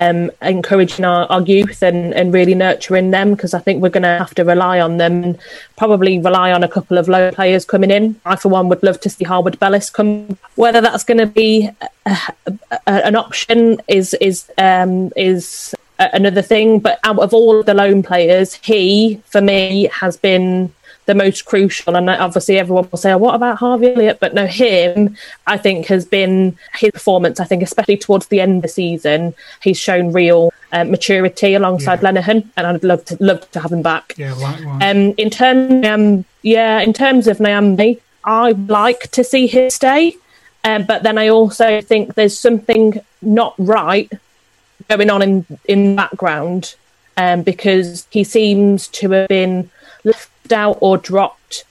um, 0.00 0.30
encouraging 0.42 1.04
our, 1.04 1.26
our 1.26 1.42
youth 1.42 1.82
and, 1.82 2.12
and 2.14 2.34
really 2.34 2.54
nurturing 2.54 3.10
them 3.10 3.32
because 3.32 3.54
I 3.54 3.60
think 3.60 3.80
we're 3.80 3.90
going 3.90 4.02
to 4.02 4.18
have 4.18 4.34
to 4.34 4.44
rely 4.44 4.80
on 4.80 4.96
them 4.96 5.22
and 5.22 5.38
probably 5.76 6.18
rely 6.18 6.52
on 6.52 6.64
a 6.64 6.68
couple 6.68 6.98
of 6.98 7.08
low 7.08 7.30
players 7.30 7.64
coming 7.64 7.90
in. 7.90 8.20
I, 8.24 8.36
for 8.36 8.48
one, 8.48 8.68
would 8.68 8.82
love 8.82 9.00
to 9.00 9.10
see 9.10 9.24
Harwood 9.24 9.58
Bellis 9.58 9.90
come. 9.90 10.36
Whether 10.56 10.80
that's 10.80 11.04
going 11.04 11.18
to 11.18 11.26
be 11.26 11.70
a, 12.06 12.18
a, 12.70 12.80
an 12.86 13.16
option 13.16 13.80
is 13.88 14.14
is 14.14 14.50
um, 14.58 15.12
is 15.16 15.74
another 15.98 16.42
thing. 16.42 16.80
But 16.80 16.98
out 17.04 17.18
of 17.20 17.32
all 17.32 17.62
the 17.62 17.74
loan 17.74 18.02
players, 18.02 18.54
he 18.54 19.22
for 19.26 19.40
me 19.40 19.88
has 19.92 20.16
been 20.16 20.72
the 21.06 21.14
most 21.14 21.44
crucial. 21.44 21.96
And 21.96 22.08
obviously, 22.08 22.58
everyone 22.58 22.88
will 22.90 22.98
say, 22.98 23.12
oh, 23.12 23.18
"What 23.18 23.34
about 23.34 23.58
Harvey 23.58 23.92
Elliott?" 23.92 24.20
But 24.20 24.34
no, 24.34 24.46
him, 24.46 25.16
I 25.46 25.56
think, 25.56 25.86
has 25.86 26.04
been 26.04 26.56
his 26.74 26.90
performance. 26.92 27.40
I 27.40 27.44
think, 27.44 27.62
especially 27.62 27.96
towards 27.96 28.26
the 28.28 28.40
end 28.40 28.56
of 28.56 28.62
the 28.62 28.68
season, 28.68 29.34
he's 29.62 29.78
shown 29.78 30.12
real 30.12 30.52
uh, 30.72 30.84
maturity 30.84 31.54
alongside 31.54 32.02
yeah. 32.02 32.12
Lenihan, 32.12 32.48
and 32.56 32.66
I'd 32.66 32.84
love 32.84 33.04
to 33.06 33.16
love 33.20 33.50
to 33.52 33.60
have 33.60 33.72
him 33.72 33.82
back. 33.82 34.14
Yeah, 34.16 34.34
likewise. 34.34 34.82
Um, 34.82 35.14
in 35.16 35.30
terms, 35.30 35.86
um, 35.86 36.24
yeah, 36.42 36.80
in 36.80 36.92
terms 36.92 37.26
of 37.26 37.38
Nyambe, 37.38 38.00
I'd 38.24 38.68
like 38.68 39.10
to 39.12 39.24
see 39.24 39.46
him 39.46 39.70
stay. 39.70 40.16
Um, 40.64 40.84
but 40.84 41.02
then 41.02 41.18
I 41.18 41.28
also 41.28 41.82
think 41.82 42.14
there's 42.14 42.38
something 42.38 42.98
not 43.20 43.54
right 43.58 44.10
going 44.88 45.10
on 45.10 45.22
in 45.22 45.46
in 45.66 45.90
the 45.90 45.96
background 45.96 46.74
um, 47.16 47.42
because 47.42 48.06
he 48.10 48.24
seems 48.24 48.88
to 48.88 49.10
have 49.10 49.28
been 49.28 49.70
out 50.52 50.78
or 50.80 50.98
dropped 50.98 51.64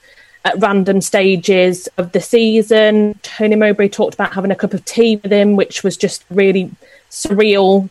at 0.46 0.60
random 0.60 1.02
stages 1.02 1.88
of 1.98 2.12
the 2.12 2.22
season. 2.22 3.18
Tony 3.24 3.56
Mowbray 3.56 3.90
talked 3.90 4.14
about 4.14 4.34
having 4.34 4.52
a 4.52 4.56
cup 4.56 4.74
of 4.74 4.84
tea 4.86 5.18
with 5.18 5.32
him, 5.32 5.56
which 5.56 5.84
was 5.84 5.96
just 5.96 6.26
really 6.30 6.72
surreal 7.10 7.90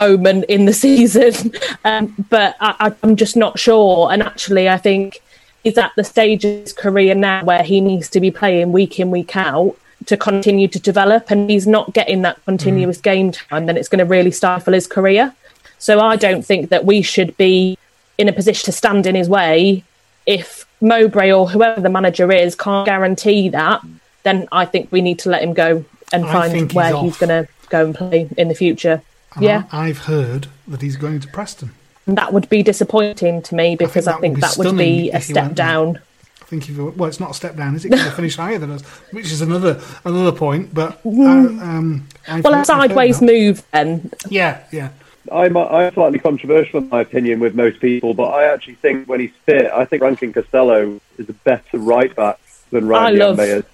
moment 0.00 0.44
in 0.44 0.64
the 0.64 0.72
season. 0.86 1.52
Um, 1.84 2.14
but 2.30 2.56
I, 2.60 2.92
I'm 3.02 3.16
just 3.16 3.36
not 3.36 3.58
sure. 3.58 4.12
And 4.12 4.22
actually, 4.22 4.68
I 4.68 4.78
think 4.78 5.20
he's 5.64 5.78
at 5.78 5.92
the 5.96 6.04
stage 6.04 6.44
of 6.44 6.60
his 6.62 6.72
career 6.72 7.14
now 7.14 7.44
where 7.44 7.62
he 7.62 7.80
needs 7.80 8.08
to 8.10 8.20
be 8.20 8.30
playing 8.30 8.72
week 8.72 9.00
in, 9.00 9.10
week 9.10 9.36
out 9.36 9.76
to 10.06 10.16
continue 10.16 10.68
to 10.68 10.78
develop. 10.78 11.30
And 11.30 11.50
he's 11.50 11.66
not 11.66 11.92
getting 11.92 12.22
that 12.22 12.42
continuous 12.44 12.98
mm. 12.98 13.02
game 13.02 13.32
time, 13.32 13.66
then 13.66 13.76
it's 13.76 13.88
going 13.88 13.98
to 13.98 14.04
really 14.04 14.30
stifle 14.30 14.72
his 14.72 14.86
career. 14.86 15.34
So 15.78 16.00
I 16.00 16.16
don't 16.16 16.44
think 16.44 16.70
that 16.70 16.84
we 16.84 17.02
should 17.02 17.36
be 17.36 17.78
in 18.16 18.28
a 18.28 18.32
position 18.32 18.64
to 18.64 18.72
stand 18.72 19.06
in 19.06 19.14
his 19.14 19.28
way 19.28 19.84
if 20.28 20.66
Mowbray 20.82 21.32
or 21.32 21.48
whoever 21.48 21.80
the 21.80 21.88
manager 21.88 22.30
is 22.30 22.54
can't 22.54 22.84
guarantee 22.84 23.48
that, 23.48 23.80
then 24.22 24.46
I 24.52 24.66
think 24.66 24.92
we 24.92 25.00
need 25.00 25.18
to 25.20 25.30
let 25.30 25.42
him 25.42 25.54
go 25.54 25.84
and 26.12 26.24
find 26.26 26.54
he's 26.54 26.74
where 26.74 26.94
off. 26.94 27.02
he's 27.02 27.16
going 27.16 27.30
to 27.30 27.50
go 27.70 27.86
and 27.86 27.94
play 27.94 28.28
in 28.36 28.48
the 28.48 28.54
future. 28.54 29.02
And 29.34 29.44
yeah, 29.44 29.64
I've 29.72 29.98
heard 29.98 30.48
that 30.68 30.82
he's 30.82 30.96
going 30.96 31.20
to 31.20 31.28
Preston. 31.28 31.70
And 32.06 32.18
that 32.18 32.32
would 32.32 32.48
be 32.50 32.62
disappointing 32.62 33.40
to 33.42 33.54
me 33.54 33.74
because 33.74 34.06
I 34.06 34.20
think 34.20 34.40
that, 34.40 34.56
would, 34.58 34.76
be, 34.76 35.08
be 35.08 35.10
a 35.10 35.20
step 35.20 35.54
down. 35.54 35.98
I 36.42 36.44
think 36.44 36.68
if 36.68 36.76
well, 36.76 37.08
it's 37.08 37.20
not 37.20 37.30
a 37.30 37.34
step 37.34 37.56
down, 37.56 37.74
is 37.74 37.86
it? 37.86 37.90
Going 37.90 38.04
to 38.04 38.10
finish 38.10 38.36
higher 38.36 38.58
than 38.58 38.70
us, 38.70 38.82
which 39.12 39.32
is 39.32 39.40
another 39.40 39.82
another 40.04 40.36
point. 40.36 40.72
But 40.74 41.00
uh, 41.04 41.10
um, 41.10 42.06
well, 42.42 42.54
a 42.54 42.64
sideways 42.64 43.20
move 43.22 43.62
then. 43.72 44.10
Yeah, 44.28 44.62
yeah. 44.72 44.90
I'm, 45.32 45.56
I'm 45.56 45.92
slightly 45.92 46.18
controversial 46.18 46.80
in 46.80 46.88
my 46.88 47.00
opinion 47.00 47.40
with 47.40 47.54
most 47.54 47.80
people, 47.80 48.14
but 48.14 48.28
I 48.28 48.52
actually 48.52 48.74
think 48.74 49.08
when 49.08 49.20
he's 49.20 49.32
fit, 49.44 49.70
I 49.72 49.84
think 49.84 50.02
Rankin 50.02 50.32
Costello 50.32 51.00
is 51.16 51.28
a 51.28 51.32
better 51.32 51.78
right 51.78 52.14
back 52.14 52.38
than 52.70 52.86
Ryan 52.86 53.14
I 53.14 53.24
love 53.24 53.40
is. 53.40 53.64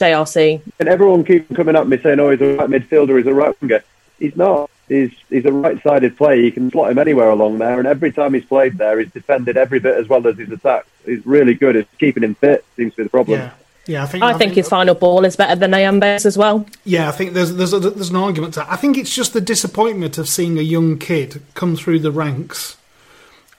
JRC. 0.00 0.62
And 0.78 0.88
everyone 0.88 1.24
keeps 1.24 1.54
coming 1.54 1.76
up 1.76 1.86
me 1.86 1.98
saying, 1.98 2.20
"Oh, 2.20 2.30
he's 2.30 2.40
a 2.40 2.56
right 2.56 2.70
midfielder, 2.70 3.18
he's 3.18 3.26
a 3.26 3.34
right 3.34 3.54
winger." 3.60 3.82
He's 4.18 4.36
not. 4.36 4.70
He's 4.88 5.12
he's 5.28 5.44
a 5.44 5.52
right-sided 5.52 6.16
player. 6.16 6.40
You 6.40 6.52
can 6.52 6.70
slot 6.70 6.90
him 6.90 6.98
anywhere 6.98 7.30
along 7.30 7.58
there, 7.58 7.78
and 7.78 7.86
every 7.86 8.12
time 8.12 8.34
he's 8.34 8.44
played 8.44 8.76
there, 8.76 8.98
he's 8.98 9.10
defended 9.12 9.56
every 9.56 9.78
bit 9.78 9.96
as 9.96 10.08
well 10.08 10.26
as 10.26 10.36
he's 10.36 10.50
attacked. 10.50 10.88
He's 11.04 11.24
really 11.24 11.54
good. 11.54 11.76
It's 11.76 11.88
keeping 11.98 12.22
him 12.22 12.34
fit 12.34 12.64
seems 12.76 12.92
to 12.94 12.98
be 12.98 13.02
the 13.04 13.10
problem. 13.10 13.40
Yeah. 13.40 13.52
Yeah, 13.90 14.04
I 14.04 14.06
think 14.06 14.22
I, 14.22 14.28
I 14.28 14.30
think, 14.34 14.50
think, 14.50 14.54
his 14.54 14.68
final 14.68 14.94
ball 14.94 15.24
is 15.24 15.34
better 15.34 15.56
than 15.56 15.72
Nyambe's 15.72 16.24
as 16.24 16.38
well. 16.38 16.64
Yeah, 16.84 17.08
I 17.08 17.10
think 17.10 17.32
there's 17.32 17.56
there's 17.56 17.72
a, 17.72 17.80
there's 17.80 18.10
an 18.10 18.16
argument 18.16 18.54
to 18.54 18.60
that. 18.60 18.70
I 18.70 18.76
think 18.76 18.96
it's 18.96 19.12
just 19.12 19.32
the 19.32 19.40
disappointment 19.40 20.16
of 20.16 20.28
seeing 20.28 20.58
a 20.58 20.62
young 20.62 20.96
kid 20.96 21.42
come 21.54 21.74
through 21.74 21.98
the 21.98 22.12
ranks 22.12 22.76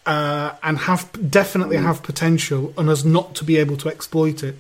uh, 0.05 0.53
and 0.63 0.77
have 0.77 1.29
definitely 1.29 1.75
mm. 1.75 1.83
have 1.83 2.01
potential 2.01 2.73
and 2.77 2.89
us 2.89 3.03
not 3.03 3.35
to 3.35 3.43
be 3.43 3.57
able 3.57 3.75
to 3.75 3.89
exploit 3.89 4.41
it. 4.41 4.55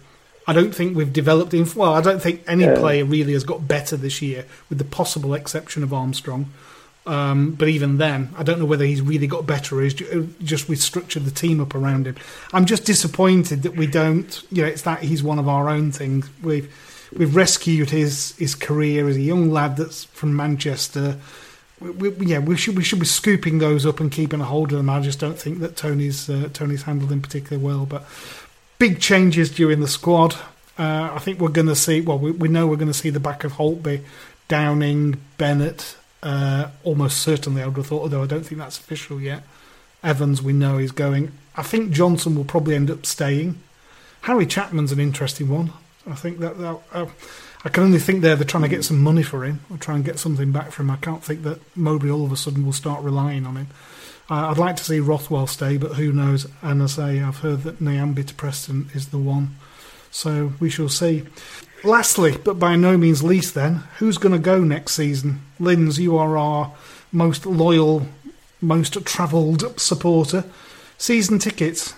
I 0.45 0.51
don't 0.51 0.75
think 0.75 0.97
we've 0.97 1.13
developed 1.13 1.53
in. 1.53 1.65
Well, 1.73 1.93
I 1.93 2.01
don't 2.01 2.21
think 2.21 2.43
any 2.47 2.65
yeah. 2.65 2.75
player 2.75 3.05
really 3.05 3.31
has 3.31 3.45
got 3.45 3.65
better 3.65 3.95
this 3.95 4.21
year, 4.21 4.45
with 4.67 4.77
the 4.77 4.83
possible 4.83 5.33
exception 5.33 5.83
of 5.83 5.93
Armstrong. 5.93 6.51
Um, 7.05 7.53
but 7.53 7.67
even 7.67 7.97
then, 7.97 8.29
I 8.37 8.43
don't 8.43 8.59
know 8.59 8.65
whether 8.65 8.85
he's 8.85 9.01
really 9.01 9.25
got 9.25 9.47
better 9.47 9.79
or 9.79 9.83
he's 9.83 9.95
just 9.95 10.67
restructured 10.67 11.25
the 11.25 11.31
team 11.31 11.59
up 11.59 11.73
around 11.73 12.05
him. 12.05 12.15
I'm 12.53 12.65
just 12.65 12.85
disappointed 12.85 13.63
that 13.63 13.75
we 13.75 13.87
don't. 13.87 14.43
You 14.51 14.63
know, 14.63 14.67
it's 14.67 14.83
that 14.83 15.01
he's 15.01 15.23
one 15.23 15.39
of 15.39 15.47
our 15.47 15.67
own 15.67 15.91
things. 15.91 16.29
We've 16.43 16.71
we've 17.15 17.35
rescued 17.35 17.89
his 17.89 18.35
his 18.37 18.53
career 18.53 19.07
as 19.07 19.17
a 19.17 19.21
young 19.21 19.51
lad 19.51 19.77
that's 19.77 20.03
from 20.05 20.35
Manchester. 20.35 21.17
We, 21.79 22.09
we, 22.09 22.27
yeah, 22.27 22.37
we 22.37 22.55
should 22.55 22.77
we 22.77 22.83
should 22.83 22.99
be 22.99 23.07
scooping 23.07 23.57
those 23.57 23.87
up 23.87 23.99
and 23.99 24.11
keeping 24.11 24.39
a 24.39 24.45
hold 24.45 24.71
of 24.71 24.77
them. 24.77 24.89
I 24.89 25.01
just 25.01 25.19
don't 25.19 25.39
think 25.39 25.59
that 25.59 25.75
Tony's 25.75 26.29
uh, 26.29 26.49
Tony's 26.53 26.83
handled 26.83 27.09
them 27.09 27.21
particularly 27.23 27.65
well. 27.65 27.87
But 27.87 28.05
big 28.77 28.99
changes 28.99 29.49
during 29.49 29.79
the 29.79 29.87
squad. 29.87 30.35
Uh, 30.77 31.11
I 31.13 31.19
think 31.19 31.39
we're 31.39 31.49
going 31.49 31.67
to 31.67 31.75
see. 31.75 32.01
Well, 32.01 32.19
we, 32.19 32.31
we 32.31 32.47
know 32.47 32.67
we're 32.67 32.75
going 32.75 32.87
to 32.91 32.93
see 32.93 33.09
the 33.09 33.19
back 33.19 33.43
of 33.43 33.53
Holtby, 33.53 34.01
Downing, 34.47 35.19
Bennett, 35.37 35.95
uh, 36.23 36.69
almost 36.83 37.17
certainly, 37.17 37.61
I 37.61 37.67
would 37.67 37.77
have 37.77 37.87
thought, 37.87 38.03
although 38.03 38.23
I 38.23 38.27
don't 38.27 38.43
think 38.43 38.59
that's 38.59 38.77
official 38.77 39.19
yet. 39.19 39.43
Evans, 40.03 40.41
we 40.41 40.53
know, 40.53 40.77
is 40.77 40.91
going. 40.91 41.31
I 41.55 41.63
think 41.63 41.91
Johnson 41.91 42.35
will 42.35 42.45
probably 42.45 42.75
end 42.75 42.89
up 42.89 43.05
staying. 43.05 43.61
Harry 44.21 44.45
Chapman's 44.45 44.91
an 44.91 44.99
interesting 44.99 45.49
one. 45.49 45.73
I 46.09 46.15
think 46.15 46.39
that, 46.39 46.57
that 46.59 46.79
uh, 46.91 47.05
I 47.63 47.69
can 47.69 47.83
only 47.83 47.99
think 47.99 48.21
there 48.21 48.35
they're 48.35 48.45
trying 48.45 48.63
to 48.63 48.69
get 48.69 48.83
some 48.83 48.99
money 48.99 49.23
for 49.23 49.45
him 49.45 49.61
or 49.69 49.77
try 49.77 49.95
and 49.95 50.05
get 50.05 50.19
something 50.19 50.51
back 50.51 50.71
from 50.71 50.89
him. 50.89 50.91
I 50.91 50.97
can't 50.97 51.23
think 51.23 51.43
that 51.43 51.59
Mowbray 51.75 52.09
all 52.09 52.25
of 52.25 52.31
a 52.31 52.37
sudden 52.37 52.65
will 52.65 52.73
start 52.73 53.03
relying 53.03 53.45
on 53.45 53.55
him. 53.55 53.67
Uh, 54.29 54.49
I'd 54.49 54.57
like 54.57 54.77
to 54.77 54.83
see 54.83 54.99
Rothwell 54.99 55.47
stay, 55.47 55.77
but 55.77 55.93
who 55.93 56.11
knows? 56.11 56.47
And 56.61 56.81
I 56.81 56.85
say 56.85 57.21
I've 57.21 57.39
heard 57.39 57.63
that 57.63 57.79
Nyambe 57.79 58.25
to 58.25 58.33
Preston 58.33 58.89
is 58.93 59.09
the 59.09 59.17
one, 59.17 59.57
so 60.09 60.53
we 60.59 60.69
shall 60.69 60.89
see. 60.89 61.23
Lastly, 61.83 62.37
but 62.43 62.59
by 62.59 62.75
no 62.75 62.95
means 62.95 63.23
least, 63.23 63.55
then, 63.55 63.83
who's 63.97 64.17
going 64.17 64.33
to 64.33 64.39
go 64.39 64.63
next 64.63 64.93
season? 64.93 65.41
Linz, 65.59 65.99
you 65.99 66.17
are 66.17 66.37
our 66.37 66.73
most 67.11 67.45
loyal, 67.45 68.07
most 68.61 69.03
travelled 69.05 69.79
supporter. 69.79 70.43
Season 70.97 71.39
tickets. 71.39 71.95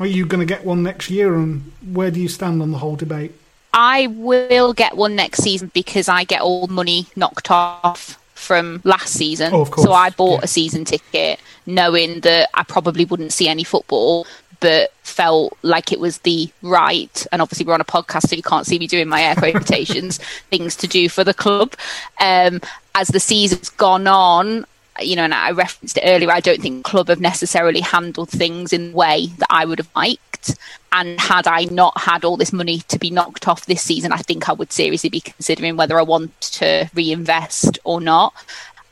Are 0.00 0.06
you 0.06 0.26
going 0.26 0.40
to 0.40 0.52
get 0.52 0.64
one 0.64 0.82
next 0.82 1.10
year, 1.10 1.34
and 1.34 1.72
where 1.92 2.10
do 2.10 2.20
you 2.20 2.28
stand 2.28 2.60
on 2.60 2.72
the 2.72 2.78
whole 2.78 2.96
debate? 2.96 3.32
I 3.72 4.08
will 4.08 4.72
get 4.72 4.96
one 4.96 5.14
next 5.14 5.42
season 5.42 5.70
because 5.72 6.08
I 6.08 6.24
get 6.24 6.40
all 6.40 6.66
money 6.66 7.06
knocked 7.14 7.50
off 7.50 8.19
from 8.40 8.80
last 8.84 9.12
season. 9.12 9.52
Oh, 9.54 9.64
so 9.64 9.92
I 9.92 10.10
bought 10.10 10.40
yeah. 10.40 10.44
a 10.44 10.48
season 10.48 10.84
ticket 10.84 11.40
knowing 11.66 12.20
that 12.20 12.48
I 12.54 12.64
probably 12.64 13.04
wouldn't 13.04 13.32
see 13.32 13.48
any 13.48 13.64
football 13.64 14.26
but 14.60 14.92
felt 15.02 15.56
like 15.62 15.90
it 15.90 15.98
was 15.98 16.18
the 16.18 16.50
right, 16.62 17.26
and 17.32 17.42
obviously 17.42 17.64
we're 17.64 17.74
on 17.74 17.80
a 17.80 17.84
podcast, 17.84 18.28
so 18.28 18.36
you 18.36 18.42
can't 18.42 18.66
see 18.66 18.78
me 18.78 18.86
doing 18.86 19.08
my 19.08 19.22
air 19.22 19.34
quotations, 19.34 20.18
things 20.50 20.76
to 20.76 20.86
do 20.86 21.08
for 21.08 21.24
the 21.24 21.34
club. 21.34 21.74
Um, 22.20 22.60
as 22.94 23.08
the 23.08 23.20
season's 23.20 23.70
gone 23.70 24.06
on, 24.06 24.66
you 25.06 25.16
know, 25.16 25.24
and 25.24 25.34
I 25.34 25.50
referenced 25.50 25.96
it 25.98 26.04
earlier, 26.04 26.30
I 26.30 26.40
don't 26.40 26.60
think 26.60 26.84
club 26.84 27.08
have 27.08 27.20
necessarily 27.20 27.80
handled 27.80 28.30
things 28.30 28.72
in 28.72 28.90
the 28.90 28.96
way 28.96 29.26
that 29.38 29.48
I 29.50 29.64
would 29.64 29.78
have 29.78 29.90
liked. 29.94 30.56
And 30.92 31.20
had 31.20 31.46
I 31.46 31.64
not 31.64 32.00
had 32.00 32.24
all 32.24 32.36
this 32.36 32.52
money 32.52 32.78
to 32.88 32.98
be 32.98 33.10
knocked 33.10 33.46
off 33.46 33.66
this 33.66 33.82
season, 33.82 34.12
I 34.12 34.18
think 34.18 34.48
I 34.48 34.52
would 34.52 34.72
seriously 34.72 35.10
be 35.10 35.20
considering 35.20 35.76
whether 35.76 35.98
I 35.98 36.02
want 36.02 36.40
to 36.40 36.90
reinvest 36.94 37.78
or 37.84 38.00
not. 38.00 38.34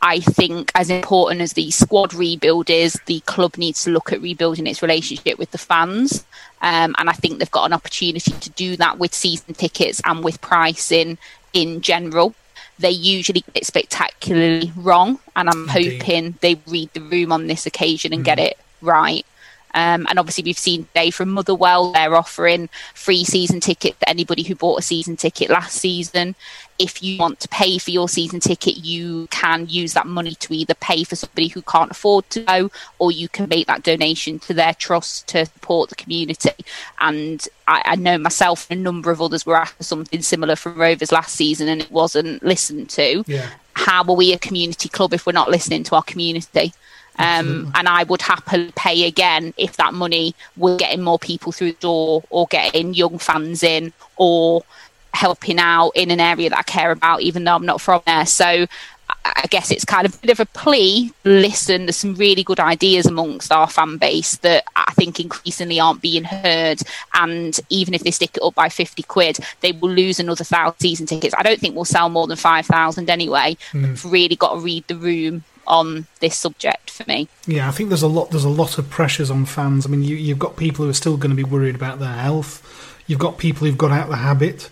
I 0.00 0.20
think, 0.20 0.70
as 0.76 0.90
important 0.90 1.40
as 1.40 1.54
the 1.54 1.70
squad 1.72 2.14
rebuild 2.14 2.70
is, 2.70 3.00
the 3.06 3.20
club 3.20 3.56
needs 3.56 3.82
to 3.82 3.90
look 3.90 4.12
at 4.12 4.22
rebuilding 4.22 4.68
its 4.68 4.82
relationship 4.82 5.38
with 5.38 5.50
the 5.50 5.58
fans. 5.58 6.24
Um, 6.60 6.94
and 6.98 7.10
I 7.10 7.12
think 7.12 7.38
they've 7.38 7.50
got 7.50 7.66
an 7.66 7.72
opportunity 7.72 8.30
to 8.30 8.50
do 8.50 8.76
that 8.76 8.98
with 8.98 9.14
season 9.14 9.54
tickets 9.54 10.00
and 10.04 10.22
with 10.22 10.40
pricing 10.40 11.18
in 11.52 11.80
general. 11.80 12.34
They 12.78 12.90
usually 12.90 13.40
get 13.40 13.56
it 13.56 13.66
spectacularly 13.66 14.72
wrong. 14.76 15.18
And 15.36 15.48
I'm 15.48 15.68
hoping 15.68 16.38
they 16.40 16.56
read 16.66 16.92
the 16.94 17.00
room 17.00 17.32
on 17.32 17.46
this 17.46 17.66
occasion 17.66 18.12
and 18.12 18.24
get 18.24 18.38
mm. 18.38 18.46
it 18.46 18.58
right. 18.80 19.26
Um, 19.74 20.06
and 20.08 20.18
obviously, 20.18 20.44
we've 20.44 20.58
seen 20.58 20.84
today 20.84 21.10
from 21.10 21.30
Motherwell, 21.30 21.92
they're 21.92 22.14
offering 22.14 22.68
free 22.94 23.24
season 23.24 23.60
tickets 23.60 23.98
to 23.98 24.08
anybody 24.08 24.42
who 24.42 24.54
bought 24.54 24.80
a 24.80 24.82
season 24.82 25.16
ticket 25.16 25.50
last 25.50 25.76
season. 25.76 26.34
If 26.78 27.02
you 27.02 27.18
want 27.18 27.40
to 27.40 27.48
pay 27.48 27.78
for 27.78 27.90
your 27.90 28.08
season 28.08 28.38
ticket, 28.40 28.76
you 28.76 29.26
can 29.30 29.66
use 29.68 29.94
that 29.94 30.06
money 30.06 30.34
to 30.36 30.54
either 30.54 30.74
pay 30.74 31.02
for 31.02 31.16
somebody 31.16 31.48
who 31.48 31.60
can't 31.62 31.90
afford 31.90 32.30
to 32.30 32.40
go, 32.40 32.70
or 32.98 33.10
you 33.10 33.28
can 33.28 33.48
make 33.48 33.66
that 33.66 33.82
donation 33.82 34.38
to 34.40 34.54
their 34.54 34.74
trust 34.74 35.26
to 35.28 35.44
support 35.44 35.88
the 35.88 35.96
community. 35.96 36.50
And 37.00 37.46
I, 37.66 37.82
I 37.84 37.96
know 37.96 38.16
myself 38.16 38.68
and 38.70 38.80
a 38.80 38.82
number 38.82 39.10
of 39.10 39.20
others 39.20 39.44
were 39.44 39.56
after 39.56 39.82
something 39.82 40.22
similar 40.22 40.56
from 40.56 40.78
Rovers 40.78 41.12
last 41.12 41.34
season, 41.34 41.68
and 41.68 41.82
it 41.82 41.90
wasn't 41.90 42.42
listened 42.42 42.90
to. 42.90 43.24
Yeah. 43.26 43.50
How 43.74 44.02
are 44.04 44.16
we 44.16 44.32
a 44.32 44.38
community 44.38 44.88
club 44.88 45.12
if 45.12 45.26
we're 45.26 45.32
not 45.32 45.50
listening 45.50 45.84
to 45.84 45.96
our 45.96 46.02
community? 46.02 46.72
Um, 47.18 47.72
and 47.74 47.88
I 47.88 48.04
would 48.04 48.22
happily 48.22 48.72
pay 48.76 49.06
again 49.06 49.52
if 49.56 49.76
that 49.76 49.94
money 49.94 50.34
were 50.56 50.76
getting 50.76 51.02
more 51.02 51.18
people 51.18 51.52
through 51.52 51.72
the 51.72 51.78
door 51.80 52.22
or 52.30 52.46
getting 52.46 52.94
young 52.94 53.18
fans 53.18 53.62
in 53.62 53.92
or 54.16 54.62
helping 55.14 55.58
out 55.58 55.90
in 55.96 56.10
an 56.10 56.20
area 56.20 56.50
that 56.50 56.58
I 56.58 56.62
care 56.62 56.92
about, 56.92 57.22
even 57.22 57.44
though 57.44 57.56
I'm 57.56 57.66
not 57.66 57.80
from 57.80 58.02
there. 58.06 58.26
So 58.26 58.66
I- 59.24 59.46
guess 59.48 59.70
it's 59.70 59.84
kind 59.84 60.06
of 60.06 60.14
a 60.14 60.18
bit 60.18 60.30
of 60.30 60.40
a 60.40 60.46
plea. 60.46 61.12
Listen, 61.24 61.86
there's 61.86 61.96
some 61.96 62.14
really 62.14 62.42
good 62.42 62.60
ideas 62.60 63.06
amongst 63.06 63.50
our 63.50 63.68
fan 63.68 63.96
base 63.96 64.36
that 64.38 64.64
I 64.76 64.92
think 64.92 65.20
increasingly 65.20 65.80
aren't 65.80 66.02
being 66.02 66.24
heard. 66.24 66.82
And 67.14 67.58
even 67.68 67.94
if 67.94 68.02
they 68.02 68.10
stick 68.10 68.36
it 68.36 68.42
up 68.42 68.54
by 68.54 68.68
50 68.68 69.02
quid, 69.04 69.38
they 69.60 69.72
will 69.72 69.90
lose 69.90 70.20
another 70.20 70.44
thousand 70.44 70.80
season 70.80 71.06
tickets. 71.06 71.34
I 71.36 71.42
don't 71.42 71.60
think 71.60 71.74
we'll 71.74 71.84
sell 71.84 72.08
more 72.08 72.26
than 72.26 72.36
5,000 72.36 73.10
anyway. 73.10 73.56
Mm. 73.72 73.82
We've 73.82 74.04
really 74.04 74.36
got 74.36 74.54
to 74.54 74.60
read 74.60 74.86
the 74.86 74.96
room 74.96 75.44
on 75.68 76.06
this 76.20 76.36
subject 76.36 76.90
for 76.90 77.04
me. 77.06 77.28
Yeah, 77.46 77.68
I 77.68 77.70
think 77.70 77.90
there's 77.90 78.02
a 78.02 78.08
lot. 78.08 78.30
There's 78.30 78.44
a 78.44 78.48
lot 78.48 78.78
of 78.78 78.90
pressures 78.90 79.30
on 79.30 79.46
fans. 79.46 79.86
I 79.86 79.88
mean, 79.88 80.02
you, 80.02 80.16
you've 80.16 80.38
got 80.38 80.56
people 80.56 80.84
who 80.84 80.90
are 80.90 80.94
still 80.94 81.16
going 81.16 81.30
to 81.30 81.36
be 81.36 81.44
worried 81.44 81.74
about 81.74 82.00
their 82.00 82.12
health. 82.12 82.64
You've 83.06 83.18
got 83.18 83.38
people 83.38 83.66
who've 83.66 83.78
got 83.78 83.92
out 83.92 84.04
of 84.04 84.10
the 84.10 84.16
habit, 84.16 84.70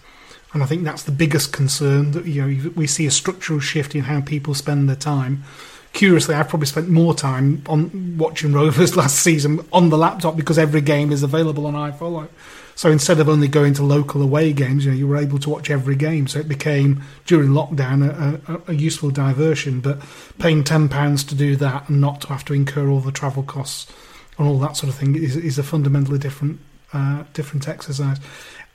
and 0.52 0.62
I 0.62 0.66
think 0.66 0.84
that's 0.84 1.04
the 1.04 1.12
biggest 1.12 1.52
concern. 1.52 2.10
That 2.12 2.26
you 2.26 2.46
know, 2.46 2.70
we 2.74 2.86
see 2.86 3.06
a 3.06 3.10
structural 3.10 3.60
shift 3.60 3.94
in 3.94 4.02
how 4.02 4.20
people 4.20 4.54
spend 4.54 4.88
their 4.88 4.96
time. 4.96 5.44
Curiously, 5.92 6.34
I've 6.34 6.48
probably 6.48 6.66
spent 6.66 6.88
more 6.88 7.14
time 7.14 7.62
on 7.66 8.18
watching 8.18 8.52
Rovers 8.52 8.96
last 8.98 9.20
season 9.20 9.60
on 9.72 9.88
the 9.88 9.96
laptop 9.96 10.36
because 10.36 10.58
every 10.58 10.80
game 10.80 11.12
is 11.12 11.22
available 11.22 11.66
on 11.66 11.74
iFollow. 11.74 12.28
So 12.76 12.90
instead 12.90 13.18
of 13.20 13.28
only 13.28 13.48
going 13.48 13.74
to 13.74 13.82
local 13.82 14.22
away 14.22 14.52
games, 14.52 14.84
you 14.84 14.92
know, 14.92 14.96
you 14.96 15.08
were 15.08 15.16
able 15.16 15.38
to 15.40 15.50
watch 15.50 15.70
every 15.70 15.96
game. 15.96 16.28
So 16.28 16.38
it 16.38 16.46
became 16.46 17.02
during 17.24 17.48
lockdown 17.48 18.06
a, 18.06 18.52
a, 18.52 18.60
a 18.68 18.74
useful 18.74 19.10
diversion. 19.10 19.80
But 19.80 19.98
paying 20.38 20.62
ten 20.62 20.88
pounds 20.88 21.24
to 21.24 21.34
do 21.34 21.56
that 21.56 21.88
and 21.88 22.00
not 22.00 22.20
to 22.20 22.28
have 22.28 22.44
to 22.44 22.54
incur 22.54 22.88
all 22.88 23.00
the 23.00 23.10
travel 23.10 23.42
costs 23.42 23.90
and 24.38 24.46
all 24.46 24.58
that 24.60 24.76
sort 24.76 24.92
of 24.92 24.98
thing 24.98 25.16
is, 25.16 25.36
is 25.36 25.58
a 25.58 25.62
fundamentally 25.62 26.18
different 26.18 26.60
uh, 26.92 27.24
different 27.32 27.66
exercise. 27.66 28.18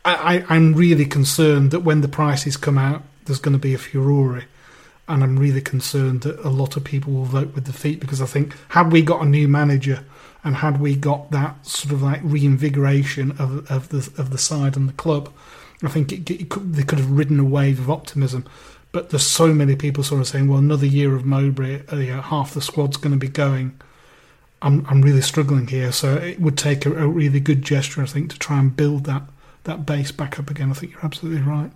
I, 0.03 0.43
I'm 0.49 0.73
really 0.73 1.05
concerned 1.05 1.69
that 1.71 1.81
when 1.81 2.01
the 2.01 2.07
prices 2.07 2.57
come 2.57 2.79
out, 2.79 3.03
there's 3.25 3.39
going 3.39 3.53
to 3.53 3.59
be 3.59 3.75
a 3.75 3.77
furore. 3.77 4.43
And 5.07 5.23
I'm 5.23 5.37
really 5.37 5.61
concerned 5.61 6.21
that 6.21 6.39
a 6.39 6.49
lot 6.49 6.75
of 6.75 6.83
people 6.83 7.13
will 7.13 7.25
vote 7.25 7.53
with 7.53 7.65
their 7.65 7.73
feet 7.73 7.99
because 7.99 8.21
I 8.21 8.25
think 8.25 8.55
had 8.69 8.91
we 8.91 9.01
got 9.01 9.21
a 9.21 9.25
new 9.25 9.47
manager 9.47 10.03
and 10.43 10.55
had 10.55 10.79
we 10.79 10.95
got 10.95 11.31
that 11.31 11.65
sort 11.65 11.93
of 11.93 12.01
like 12.01 12.21
reinvigoration 12.23 13.31
of, 13.33 13.69
of 13.71 13.89
the 13.89 13.97
of 14.19 14.31
the 14.31 14.37
side 14.37 14.75
and 14.75 14.89
the 14.89 14.93
club, 14.93 15.31
I 15.83 15.87
think 15.87 16.11
it, 16.11 16.29
it 16.29 16.49
could, 16.49 16.73
they 16.73 16.83
could 16.83 16.99
have 16.99 17.11
ridden 17.11 17.39
a 17.39 17.43
wave 17.43 17.79
of 17.79 17.89
optimism. 17.89 18.45
But 18.91 19.09
there's 19.09 19.25
so 19.25 19.53
many 19.53 19.75
people 19.75 20.03
sort 20.03 20.19
of 20.19 20.27
saying, 20.27 20.49
well, 20.49 20.59
another 20.59 20.85
year 20.85 21.15
of 21.15 21.25
Mowbray, 21.25 21.83
uh, 21.91 21.95
you 21.95 22.15
know, 22.15 22.21
half 22.21 22.53
the 22.53 22.61
squad's 22.61 22.97
going 22.97 23.13
to 23.13 23.17
be 23.17 23.29
going. 23.29 23.79
I'm 24.61 24.85
I'm 24.87 25.01
really 25.01 25.21
struggling 25.21 25.67
here, 25.67 25.91
so 25.91 26.15
it 26.15 26.39
would 26.39 26.57
take 26.57 26.85
a, 26.85 26.93
a 26.93 27.07
really 27.07 27.39
good 27.39 27.61
gesture, 27.61 28.01
I 28.01 28.05
think, 28.05 28.31
to 28.31 28.39
try 28.39 28.59
and 28.59 28.75
build 28.75 29.05
that 29.05 29.23
that 29.63 29.85
base 29.85 30.11
back 30.11 30.39
up 30.39 30.49
again. 30.49 30.69
I 30.69 30.73
think 30.73 30.93
you're 30.93 31.05
absolutely 31.05 31.41
right. 31.41 31.71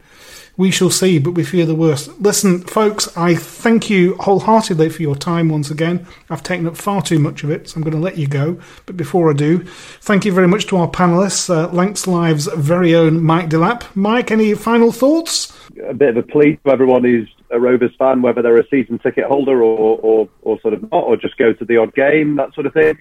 We 0.57 0.71
shall 0.71 0.89
see, 0.89 1.19
but 1.19 1.31
we 1.31 1.43
fear 1.43 1.65
the 1.65 1.75
worst. 1.75 2.19
Listen, 2.19 2.61
folks, 2.61 3.15
I 3.17 3.35
thank 3.35 3.89
you 3.89 4.15
wholeheartedly 4.15 4.89
for 4.89 5.01
your 5.01 5.15
time 5.15 5.49
once 5.49 5.69
again. 5.69 6.07
I've 6.29 6.43
taken 6.43 6.65
up 6.65 6.77
far 6.77 7.01
too 7.01 7.19
much 7.19 7.43
of 7.43 7.49
it, 7.51 7.69
so 7.69 7.75
I'm 7.75 7.83
going 7.83 7.93
to 7.93 7.99
let 7.99 8.17
you 8.17 8.27
go. 8.27 8.59
But 8.85 8.97
before 8.97 9.29
I 9.29 9.33
do, 9.33 9.63
thank 10.01 10.25
you 10.25 10.31
very 10.31 10.47
much 10.47 10.65
to 10.67 10.77
our 10.77 10.89
panelists, 10.89 11.49
uh, 11.49 11.69
Lancs 11.71 12.07
Live's 12.07 12.47
very 12.55 12.95
own 12.95 13.21
Mike 13.21 13.49
Delap. 13.49 13.83
Mike, 13.95 14.31
any 14.31 14.53
final 14.53 14.91
thoughts? 14.91 15.51
a 15.83 15.93
bit 15.93 16.09
of 16.09 16.17
a 16.17 16.23
plea 16.23 16.57
to 16.63 16.71
everyone 16.71 17.03
who's 17.03 17.29
a 17.51 17.59
Rovers 17.59 17.91
fan, 17.97 18.21
whether 18.21 18.41
they're 18.41 18.59
a 18.59 18.67
season 18.69 18.99
ticket 18.99 19.25
holder 19.25 19.61
or, 19.61 19.99
or, 19.99 20.29
or 20.41 20.59
sort 20.61 20.73
of 20.73 20.81
not, 20.83 21.03
or 21.03 21.17
just 21.17 21.37
go 21.37 21.53
to 21.53 21.65
the 21.65 21.77
odd 21.77 21.93
game, 21.93 22.35
that 22.37 22.53
sort 22.53 22.65
of 22.65 22.73
thing. 22.73 22.97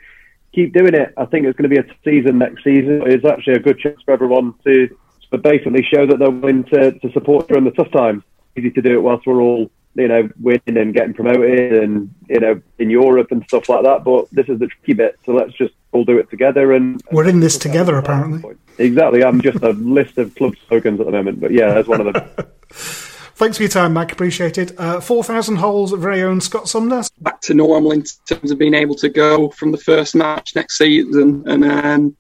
Keep 0.55 0.72
doing 0.72 0.94
it. 0.94 1.12
I 1.16 1.24
think 1.24 1.47
it's 1.47 1.56
going 1.59 1.68
to 1.70 1.82
be 1.82 1.89
a 1.89 1.94
season 2.05 2.39
next 2.39 2.62
season. 2.62 3.02
It's 3.06 3.24
actually 3.24 3.55
a 3.55 3.59
good 3.59 3.78
chance 3.78 4.01
for 4.05 4.12
everyone 4.12 4.55
to, 4.64 4.89
to 5.31 5.39
basically 5.39 5.82
show 5.82 6.06
that 6.06 6.18
they're 6.18 6.31
willing 6.31 6.64
to, 6.64 6.93
to 6.93 7.12
support 7.12 7.48
during 7.48 7.64
the 7.64 7.72
tough 7.72 7.90
times. 7.90 8.22
Easy 8.56 8.70
to 8.70 8.82
do 8.82 8.94
it 8.94 9.02
whilst 9.02 9.26
we're 9.26 9.40
all, 9.40 9.70
you 9.97 10.06
know, 10.06 10.28
winning 10.40 10.76
and 10.76 10.94
getting 10.94 11.12
promoted 11.12 11.82
and, 11.82 12.14
you 12.28 12.39
know, 12.39 12.60
in 12.78 12.89
Europe 12.89 13.32
and 13.32 13.43
stuff 13.48 13.68
like 13.68 13.82
that. 13.82 14.05
But 14.05 14.31
this 14.31 14.48
is 14.48 14.60
the 14.60 14.68
tricky 14.68 14.93
bit. 14.93 15.18
So 15.26 15.32
let's 15.32 15.52
just 15.55 15.74
all 15.90 16.05
do 16.05 16.18
it 16.18 16.31
together 16.31 16.72
and 16.72 17.02
We're 17.10 17.28
in 17.28 17.40
this 17.40 17.59
together, 17.59 17.98
apparently. 17.98 18.55
Exactly. 18.78 19.24
I'm 19.24 19.40
just 19.40 19.62
a 19.62 19.70
list 19.70 20.18
of 20.18 20.35
club 20.36 20.55
slogans 20.68 21.01
at 21.01 21.06
the 21.06 21.12
moment, 21.12 21.40
but 21.40 21.51
yeah, 21.51 21.74
that's 21.74 21.89
one 21.89 22.06
of 22.06 22.12
them. 22.12 22.47
Thanks 23.36 23.56
for 23.56 23.65
your 23.65 23.70
time, 23.70 23.93
Mike. 23.93 24.12
Appreciate 24.12 24.59
it. 24.59 24.78
Uh, 24.78 25.01
4,000 25.01 25.56
holes, 25.56 25.93
of 25.93 26.01
very 26.01 26.23
own 26.23 26.40
Scott 26.40 26.69
Sumner. 26.69 27.02
back 27.20 27.40
to 27.43 27.55
normal 27.55 27.90
in 27.90 28.05
terms 28.28 28.52
of 28.52 28.59
being 28.59 28.74
able 28.74 28.94
to 28.94 29.09
go 29.09 29.51
from 29.51 29.73
the 29.73 29.78
first 29.78 30.15
match 30.15 30.55
next 30.55 30.78
season. 30.78 31.43
And 31.47 31.65
um, 31.65 32.16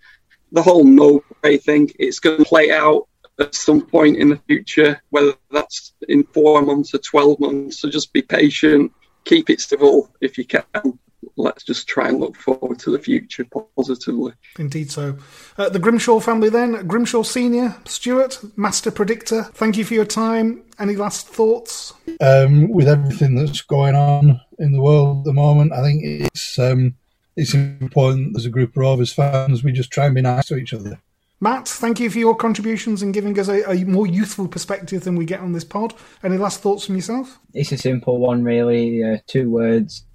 the 0.50 0.62
whole 0.62 0.82
Mowbray 0.82 1.58
thing, 1.58 1.92
it's 2.00 2.18
going 2.18 2.38
to 2.38 2.44
play 2.44 2.72
out 2.72 3.06
at 3.38 3.54
some 3.54 3.86
point 3.86 4.16
in 4.16 4.28
the 4.28 4.40
future, 4.48 5.00
whether 5.10 5.34
that's 5.52 5.94
in 6.08 6.24
four 6.24 6.62
months 6.62 6.94
or 6.94 6.98
12 6.98 7.38
months. 7.38 7.80
So 7.80 7.88
just 7.88 8.12
be 8.12 8.22
patient, 8.22 8.90
keep 9.24 9.50
it 9.50 9.60
civil 9.60 10.12
if 10.20 10.36
you 10.36 10.44
can. 10.44 10.98
Let's 11.36 11.64
just 11.64 11.86
try 11.86 12.08
and 12.08 12.20
look 12.20 12.36
forward 12.36 12.78
to 12.80 12.90
the 12.90 12.98
future 12.98 13.46
positively. 13.76 14.32
Indeed 14.58 14.90
so. 14.90 15.16
Uh, 15.58 15.68
the 15.68 15.78
Grimshaw 15.78 16.20
family 16.20 16.48
then, 16.48 16.86
Grimshaw 16.86 17.22
Senior, 17.22 17.76
Stuart, 17.84 18.40
Master 18.56 18.90
Predictor, 18.90 19.44
thank 19.54 19.76
you 19.76 19.84
for 19.84 19.94
your 19.94 20.04
time. 20.04 20.62
Any 20.78 20.96
last 20.96 21.28
thoughts? 21.28 21.92
um, 22.20 22.70
with 22.70 22.88
everything 22.88 23.34
that's 23.34 23.62
going 23.62 23.94
on 23.94 24.40
in 24.58 24.72
the 24.72 24.80
world 24.80 25.18
at 25.18 25.24
the 25.24 25.32
moment, 25.32 25.72
I 25.72 25.82
think 25.82 26.02
it's 26.04 26.58
um, 26.58 26.94
it's 27.36 27.54
important 27.54 28.36
as 28.36 28.46
a 28.46 28.50
group 28.50 28.70
of 28.70 28.76
Rovers 28.76 29.12
fans 29.12 29.64
we 29.64 29.72
just 29.72 29.90
try 29.90 30.06
and 30.06 30.14
be 30.14 30.22
nice 30.22 30.46
to 30.46 30.56
each 30.56 30.74
other. 30.74 31.00
Matt, 31.40 31.68
thank 31.68 32.00
you 32.00 32.08
for 32.08 32.18
your 32.18 32.36
contributions 32.36 33.02
and 33.02 33.12
giving 33.12 33.38
us 33.38 33.48
a, 33.48 33.68
a 33.70 33.84
more 33.84 34.06
youthful 34.06 34.48
perspective 34.48 35.04
than 35.04 35.16
we 35.16 35.24
get 35.24 35.40
on 35.40 35.52
this 35.52 35.64
pod. 35.64 35.92
Any 36.22 36.38
last 36.38 36.60
thoughts 36.60 36.86
from 36.86 36.94
yourself? 36.94 37.38
It's 37.52 37.72
a 37.72 37.76
simple 37.76 38.18
one, 38.18 38.44
really. 38.44 39.04
Uh, 39.04 39.18
two 39.26 39.50
words. 39.50 40.06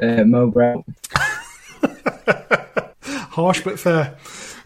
Uh, 0.00 0.24
Mowbray. 0.24 0.82
Harsh 3.02 3.62
but 3.62 3.78
fair. 3.78 4.16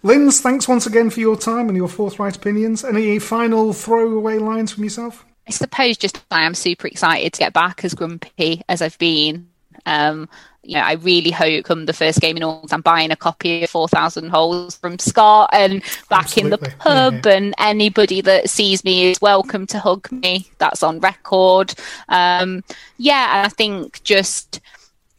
Linz, 0.02 0.40
thanks 0.40 0.68
once 0.68 0.86
again 0.86 1.10
for 1.10 1.20
your 1.20 1.36
time 1.36 1.68
and 1.68 1.76
your 1.76 1.88
forthright 1.88 2.36
opinions. 2.36 2.84
Any 2.84 3.18
final 3.18 3.72
throwaway 3.72 4.38
lines 4.38 4.72
from 4.72 4.84
yourself? 4.84 5.24
I 5.48 5.50
suppose 5.50 5.96
just 5.96 6.22
I 6.30 6.44
am 6.44 6.54
super 6.54 6.86
excited 6.86 7.32
to 7.32 7.38
get 7.38 7.52
back 7.52 7.84
as 7.84 7.94
grumpy 7.94 8.62
as 8.68 8.82
I've 8.82 8.98
been. 8.98 9.48
Um, 9.86 10.28
you 10.62 10.74
know, 10.74 10.82
I 10.82 10.92
really 10.94 11.30
hope 11.30 11.64
come 11.64 11.86
the 11.86 11.92
first 11.92 12.20
game 12.20 12.36
in 12.36 12.42
August, 12.42 12.72
I'm 12.72 12.80
buying 12.80 13.10
a 13.10 13.16
copy 13.16 13.64
of 13.64 13.70
4,000 13.70 14.30
Holes 14.30 14.76
from 14.76 14.98
Scott 14.98 15.50
and 15.52 15.82
back 16.08 16.38
in 16.38 16.50
the 16.50 16.58
Absolutely. 16.58 16.78
pub. 16.78 17.26
And 17.26 17.54
anybody 17.58 18.20
that 18.22 18.48
sees 18.48 18.82
me 18.84 19.10
is 19.10 19.20
welcome 19.20 19.66
to 19.68 19.78
hug 19.78 20.10
me. 20.10 20.48
That's 20.58 20.82
on 20.82 21.00
record. 21.00 21.74
Um, 22.08 22.64
yeah, 22.96 23.42
I 23.44 23.48
think 23.48 24.02
just 24.04 24.60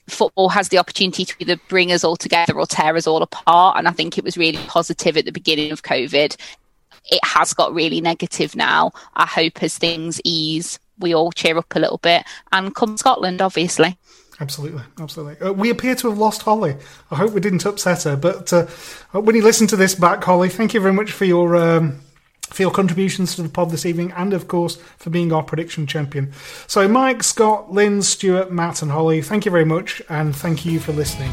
football 0.07 0.49
has 0.49 0.69
the 0.69 0.77
opportunity 0.77 1.26
to 1.26 1.36
either 1.40 1.57
bring 1.68 1.91
us 1.91 2.03
all 2.03 2.15
together 2.15 2.53
or 2.53 2.65
tear 2.65 2.95
us 2.95 3.07
all 3.07 3.22
apart. 3.22 3.77
And 3.77 3.88
I 3.88 3.91
think 3.91 4.18
it 4.18 4.23
was 4.23 4.38
really 4.38 4.64
positive 4.68 5.18
at 5.18 5.26
the 5.26 5.32
beginning 5.32 5.72
of 5.72 5.84
COVID. 5.84 6.36
It 7.06 7.23
has 7.23 7.53
got 7.53 7.73
really 7.73 8.02
negative 8.02 8.56
now. 8.56 8.91
I 9.15 9.26
hope 9.26 9.61
as 9.61 9.77
things 9.77 10.19
ease, 10.23 10.80
we 10.99 11.14
all 11.14 11.32
cheer 11.32 11.57
up 11.57 11.76
a 11.76 11.80
little 11.80 11.99
bit 11.99 12.23
and 12.52 12.73
come 12.73 12.98
Scotland, 12.98 13.41
obviously. 13.41 13.98
Absolutely, 14.40 14.84
absolutely. 14.99 15.48
Uh, 15.48 15.53
we 15.53 15.69
appear 15.69 15.95
to 15.95 16.10
have 16.10 16.18
lost 16.18 16.41
Hollie. 16.41 16.76
I 17.10 17.15
hope 17.15 17.32
we 17.32 17.40
didn't 17.40 17.65
upset 17.65 18.03
her. 18.03 18.18
But 18.18 18.52
uh, 18.52 18.65
when 19.14 19.36
you 19.36 19.41
listen 19.41 19.68
to 19.68 19.77
this 19.77 19.95
back, 19.95 20.23
Hollie, 20.23 20.49
thank 20.49 20.73
you 20.73 20.82
very 20.82 20.94
much 20.94 21.11
for 21.11 21.23
your 21.23 21.56
um, 21.56 22.02
for 22.56 22.61
your 22.61 22.72
contributions 22.72 23.36
to 23.36 23.44
the 23.44 23.49
pod 23.49 23.69
this 23.69 23.86
evening 23.86 24.14
and, 24.15 24.34
of 24.34 24.48
course, 24.48 24.77
for 24.98 25.10
being 25.10 25.34
our 25.34 25.44
prediction 25.44 25.86
champion. 25.86 26.32
So, 26.68 26.88
Mike, 26.88 27.22
Scott, 27.22 27.69
Lynn, 27.69 28.02
Stuart, 28.02 28.49
Matt, 28.49 28.82
and 28.82 28.91
Hollie, 28.91 29.22
thank 29.22 29.44
you 29.44 29.52
very 29.52 29.65
much, 29.65 30.02
and 30.07 30.34
thank 30.34 30.65
you 30.65 30.80
for 30.80 30.94
listening. 30.94 31.32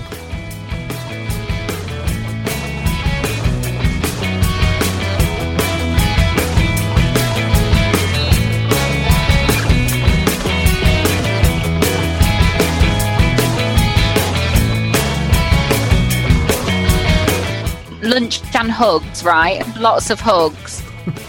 Lunch 18.03 18.43
and 18.57 18.71
hugs, 18.71 19.25
right? 19.25 19.65
Lots 19.77 20.11
of 20.11 20.21
hugs. 20.21 20.82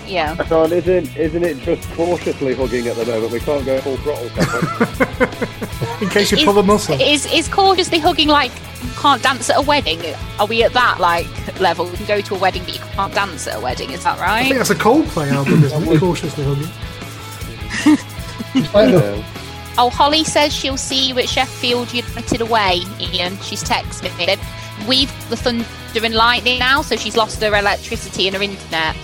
Yeah. 0.05 0.35
John, 0.49 0.71
isn't 0.71 1.15
isn't 1.17 1.43
it 1.43 1.57
just 1.59 1.89
cautiously 1.91 2.53
hugging 2.53 2.87
at 2.87 2.95
the 2.95 3.05
moment? 3.05 3.31
We 3.31 3.39
can't 3.39 3.65
go 3.65 3.79
full 3.81 3.97
throttle. 3.97 4.29
can 4.29 4.47
we? 5.99 6.05
In 6.05 6.09
case 6.09 6.31
you 6.31 6.37
Is- 6.37 6.43
pull 6.43 6.57
a 6.57 6.63
muscle. 6.63 6.99
Is 6.99 7.25
is 7.31 7.47
cautiously 7.47 7.99
hugging 7.99 8.27
like 8.27 8.51
can't 8.97 9.21
dance 9.23 9.49
at 9.49 9.57
a 9.57 9.61
wedding? 9.61 10.01
Are 10.39 10.47
we 10.47 10.63
at 10.63 10.73
that 10.73 10.99
like 10.99 11.27
level? 11.59 11.89
You 11.89 11.97
can 11.97 12.05
go 12.05 12.21
to 12.21 12.35
a 12.35 12.39
wedding, 12.39 12.63
but 12.63 12.73
you 12.73 12.79
can't 12.79 13.13
dance 13.13 13.47
at 13.47 13.57
a 13.57 13.59
wedding. 13.61 13.91
Is 13.91 14.03
that 14.03 14.19
right? 14.19 14.41
I 14.41 14.43
think 14.43 14.57
that's 14.57 14.69
a 14.69 14.75
Coldplay 14.75 15.31
album, 15.31 15.63
isn't 15.63 15.87
it? 15.87 15.99
Cautiously 15.99 16.43
hugging. 16.43 16.69
Oh, 19.75 19.89
Hollie 19.89 20.23
says 20.23 20.53
she'll 20.53 20.77
see 20.77 21.07
you 21.07 21.17
at 21.17 21.27
Sheffield 21.27 21.91
United 21.91 22.41
away. 22.41 22.81
Ian, 22.99 23.35
she's 23.39 23.63
texted 23.63 24.15
me. 24.19 24.37
We've 24.87 25.29
the 25.29 25.35
thunder 25.35 25.65
and 25.95 26.13
lightning 26.13 26.59
now, 26.59 26.83
so 26.83 26.95
she's 26.95 27.17
lost 27.17 27.41
her 27.41 27.55
electricity 27.55 28.27
and 28.27 28.35
her 28.35 28.43
internet. 28.43 28.95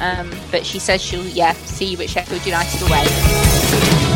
Um, 0.00 0.30
but 0.50 0.64
she 0.64 0.78
says 0.78 1.02
she'll 1.02 1.26
yeah 1.26 1.52
see 1.52 1.86
you 1.86 2.00
at 2.00 2.10
Sheffield 2.10 2.44
United 2.46 2.82
away. 2.82 4.07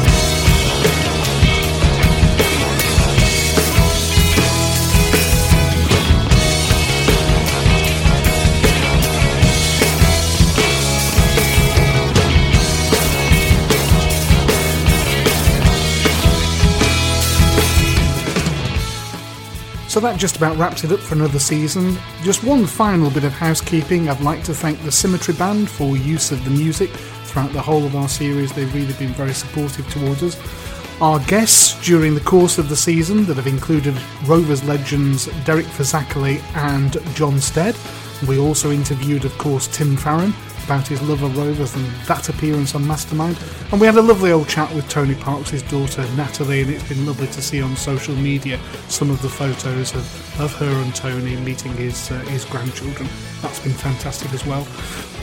So 19.93 20.01
that 20.01 20.19
just 20.19 20.39
about 20.39 20.57
wraps 20.57 20.85
it 20.85 20.93
up 20.93 21.01
for 21.01 21.17
another 21.17 21.39
season. 21.39 21.99
Just 22.23 22.45
one 22.45 22.65
final 22.65 23.11
bit 23.11 23.25
of 23.25 23.33
housekeeping. 23.33 24.09
I'd 24.09 24.23
like 24.23 24.43
to 24.45 24.55
thank 24.55 24.83
the 24.83 24.91
Symmetry 24.91 25.35
Band 25.35 25.69
for 25.69 25.99
use 25.99 26.33
of 26.33 26.43
the 26.47 26.51
music 26.51 26.89
throughout 27.27 27.53
the 27.53 27.61
whole 27.61 27.85
of 27.85 27.95
our 27.95 28.09
series. 28.09 28.55
They've 28.55 28.75
really 28.75 28.95
been 28.95 29.13
very 29.13 29.35
supportive 29.35 29.87
towards 29.91 30.23
us. 30.23 30.39
Our 31.03 31.19
guests 31.27 31.79
during 31.85 32.15
the 32.15 32.23
course 32.23 32.57
of 32.57 32.71
the 32.71 32.75
season 32.75 33.27
that 33.27 33.37
have 33.37 33.47
included 33.47 33.95
Rovers 34.25 34.65
legends 34.65 35.27
Derek 35.45 35.67
Fazackerley 35.67 36.41
and 36.57 36.97
John 37.15 37.39
Stead. 37.39 37.77
We 38.27 38.39
also 38.39 38.71
interviewed, 38.71 39.27
of 39.27 39.37
course, 39.37 39.69
Tim 39.69 39.99
Farron 39.99 40.33
about 40.65 40.87
his 40.87 41.03
love 41.03 41.23
of 41.23 41.37
Rovers 41.37 41.75
and 41.75 41.85
that 42.07 42.29
appearance 42.29 42.75
on 42.75 42.87
Mastermind. 42.87 43.39
And 43.71 43.81
we 43.81 43.87
had 43.87 43.97
a 43.97 44.03
lovely 44.03 44.33
old 44.33 44.49
chat 44.49 44.73
with 44.75 44.89
Tony 44.89 45.15
Parkes' 45.15 45.63
daughter 45.63 46.07
Natalie, 46.17 46.63
and 46.63 46.71
it's 46.71 46.89
been 46.89 47.07
lovely 47.07 47.27
to 47.29 47.43
see 47.43 47.63
on 47.63 47.77
social 47.77 48.15
media 48.15 48.59
some 48.89 49.11
of 49.11 49.21
the 49.23 49.29
photos 49.29 49.95
of, 49.95 50.41
of 50.41 50.55
her 50.57 50.83
and 50.83 50.95
Tony 50.95 51.37
meeting 51.37 51.73
his 51.75 52.11
uh, 52.11 52.19
his 52.31 52.45
grandchildren. 52.45 53.09
That's 53.41 53.61
been 53.61 53.73
fantastic 53.73 54.33
as 54.33 54.45
well. 54.47 54.65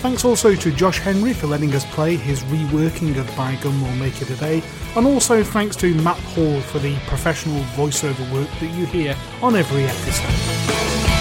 Thanks 0.01 0.23
also 0.23 0.55
to 0.55 0.71
Josh 0.71 0.99
Henry 0.99 1.33
for 1.33 1.47
letting 1.47 1.73
us 1.73 1.85
play 1.93 2.15
his 2.15 2.41
reworking 2.43 3.17
of 3.17 3.27
By 3.35 3.55
Gun 3.55 3.81
Will 3.81 3.95
Make 3.95 4.21
It 4.21 4.29
a 4.29 4.35
Day, 4.35 4.63
and 4.95 5.05
also 5.05 5.43
thanks 5.43 5.75
to 5.77 5.93
Matt 5.95 6.19
Hall 6.19 6.61
for 6.61 6.79
the 6.79 6.95
professional 7.07 7.61
voiceover 7.75 8.31
work 8.33 8.49
that 8.59 8.73
you 8.77 8.85
hear 8.85 9.15
on 9.41 9.55
every 9.55 9.83
episode. 9.83 11.18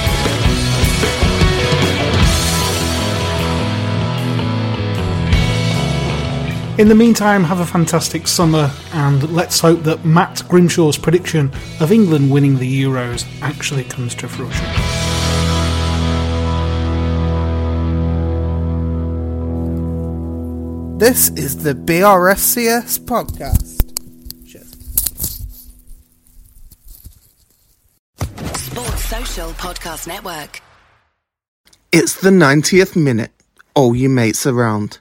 In 6.78 6.86
the 6.86 6.94
meantime, 6.94 7.42
have 7.42 7.58
a 7.58 7.66
fantastic 7.66 8.28
summer, 8.28 8.70
and 8.92 9.32
let's 9.32 9.58
hope 9.58 9.82
that 9.82 10.04
Matt 10.04 10.36
Grimshaw's 10.46 10.96
prediction 10.96 11.50
of 11.80 11.90
England 11.90 12.30
winning 12.30 12.56
the 12.56 12.82
Euros 12.82 13.26
actually 13.42 13.82
comes 13.82 14.14
to 14.14 14.28
fruition. 14.28 14.64
This 20.98 21.30
is 21.30 21.64
the 21.64 21.74
BRFCS 21.74 23.00
podcast. 23.00 23.74
Sports 28.56 29.04
Social 29.04 29.50
Podcast 29.54 30.06
Network. 30.06 30.62
It's 31.90 32.20
the 32.20 32.30
90th 32.30 32.94
minute. 32.94 33.32
All 33.74 33.96
your 33.96 34.10
mates 34.10 34.46
around. 34.46 35.00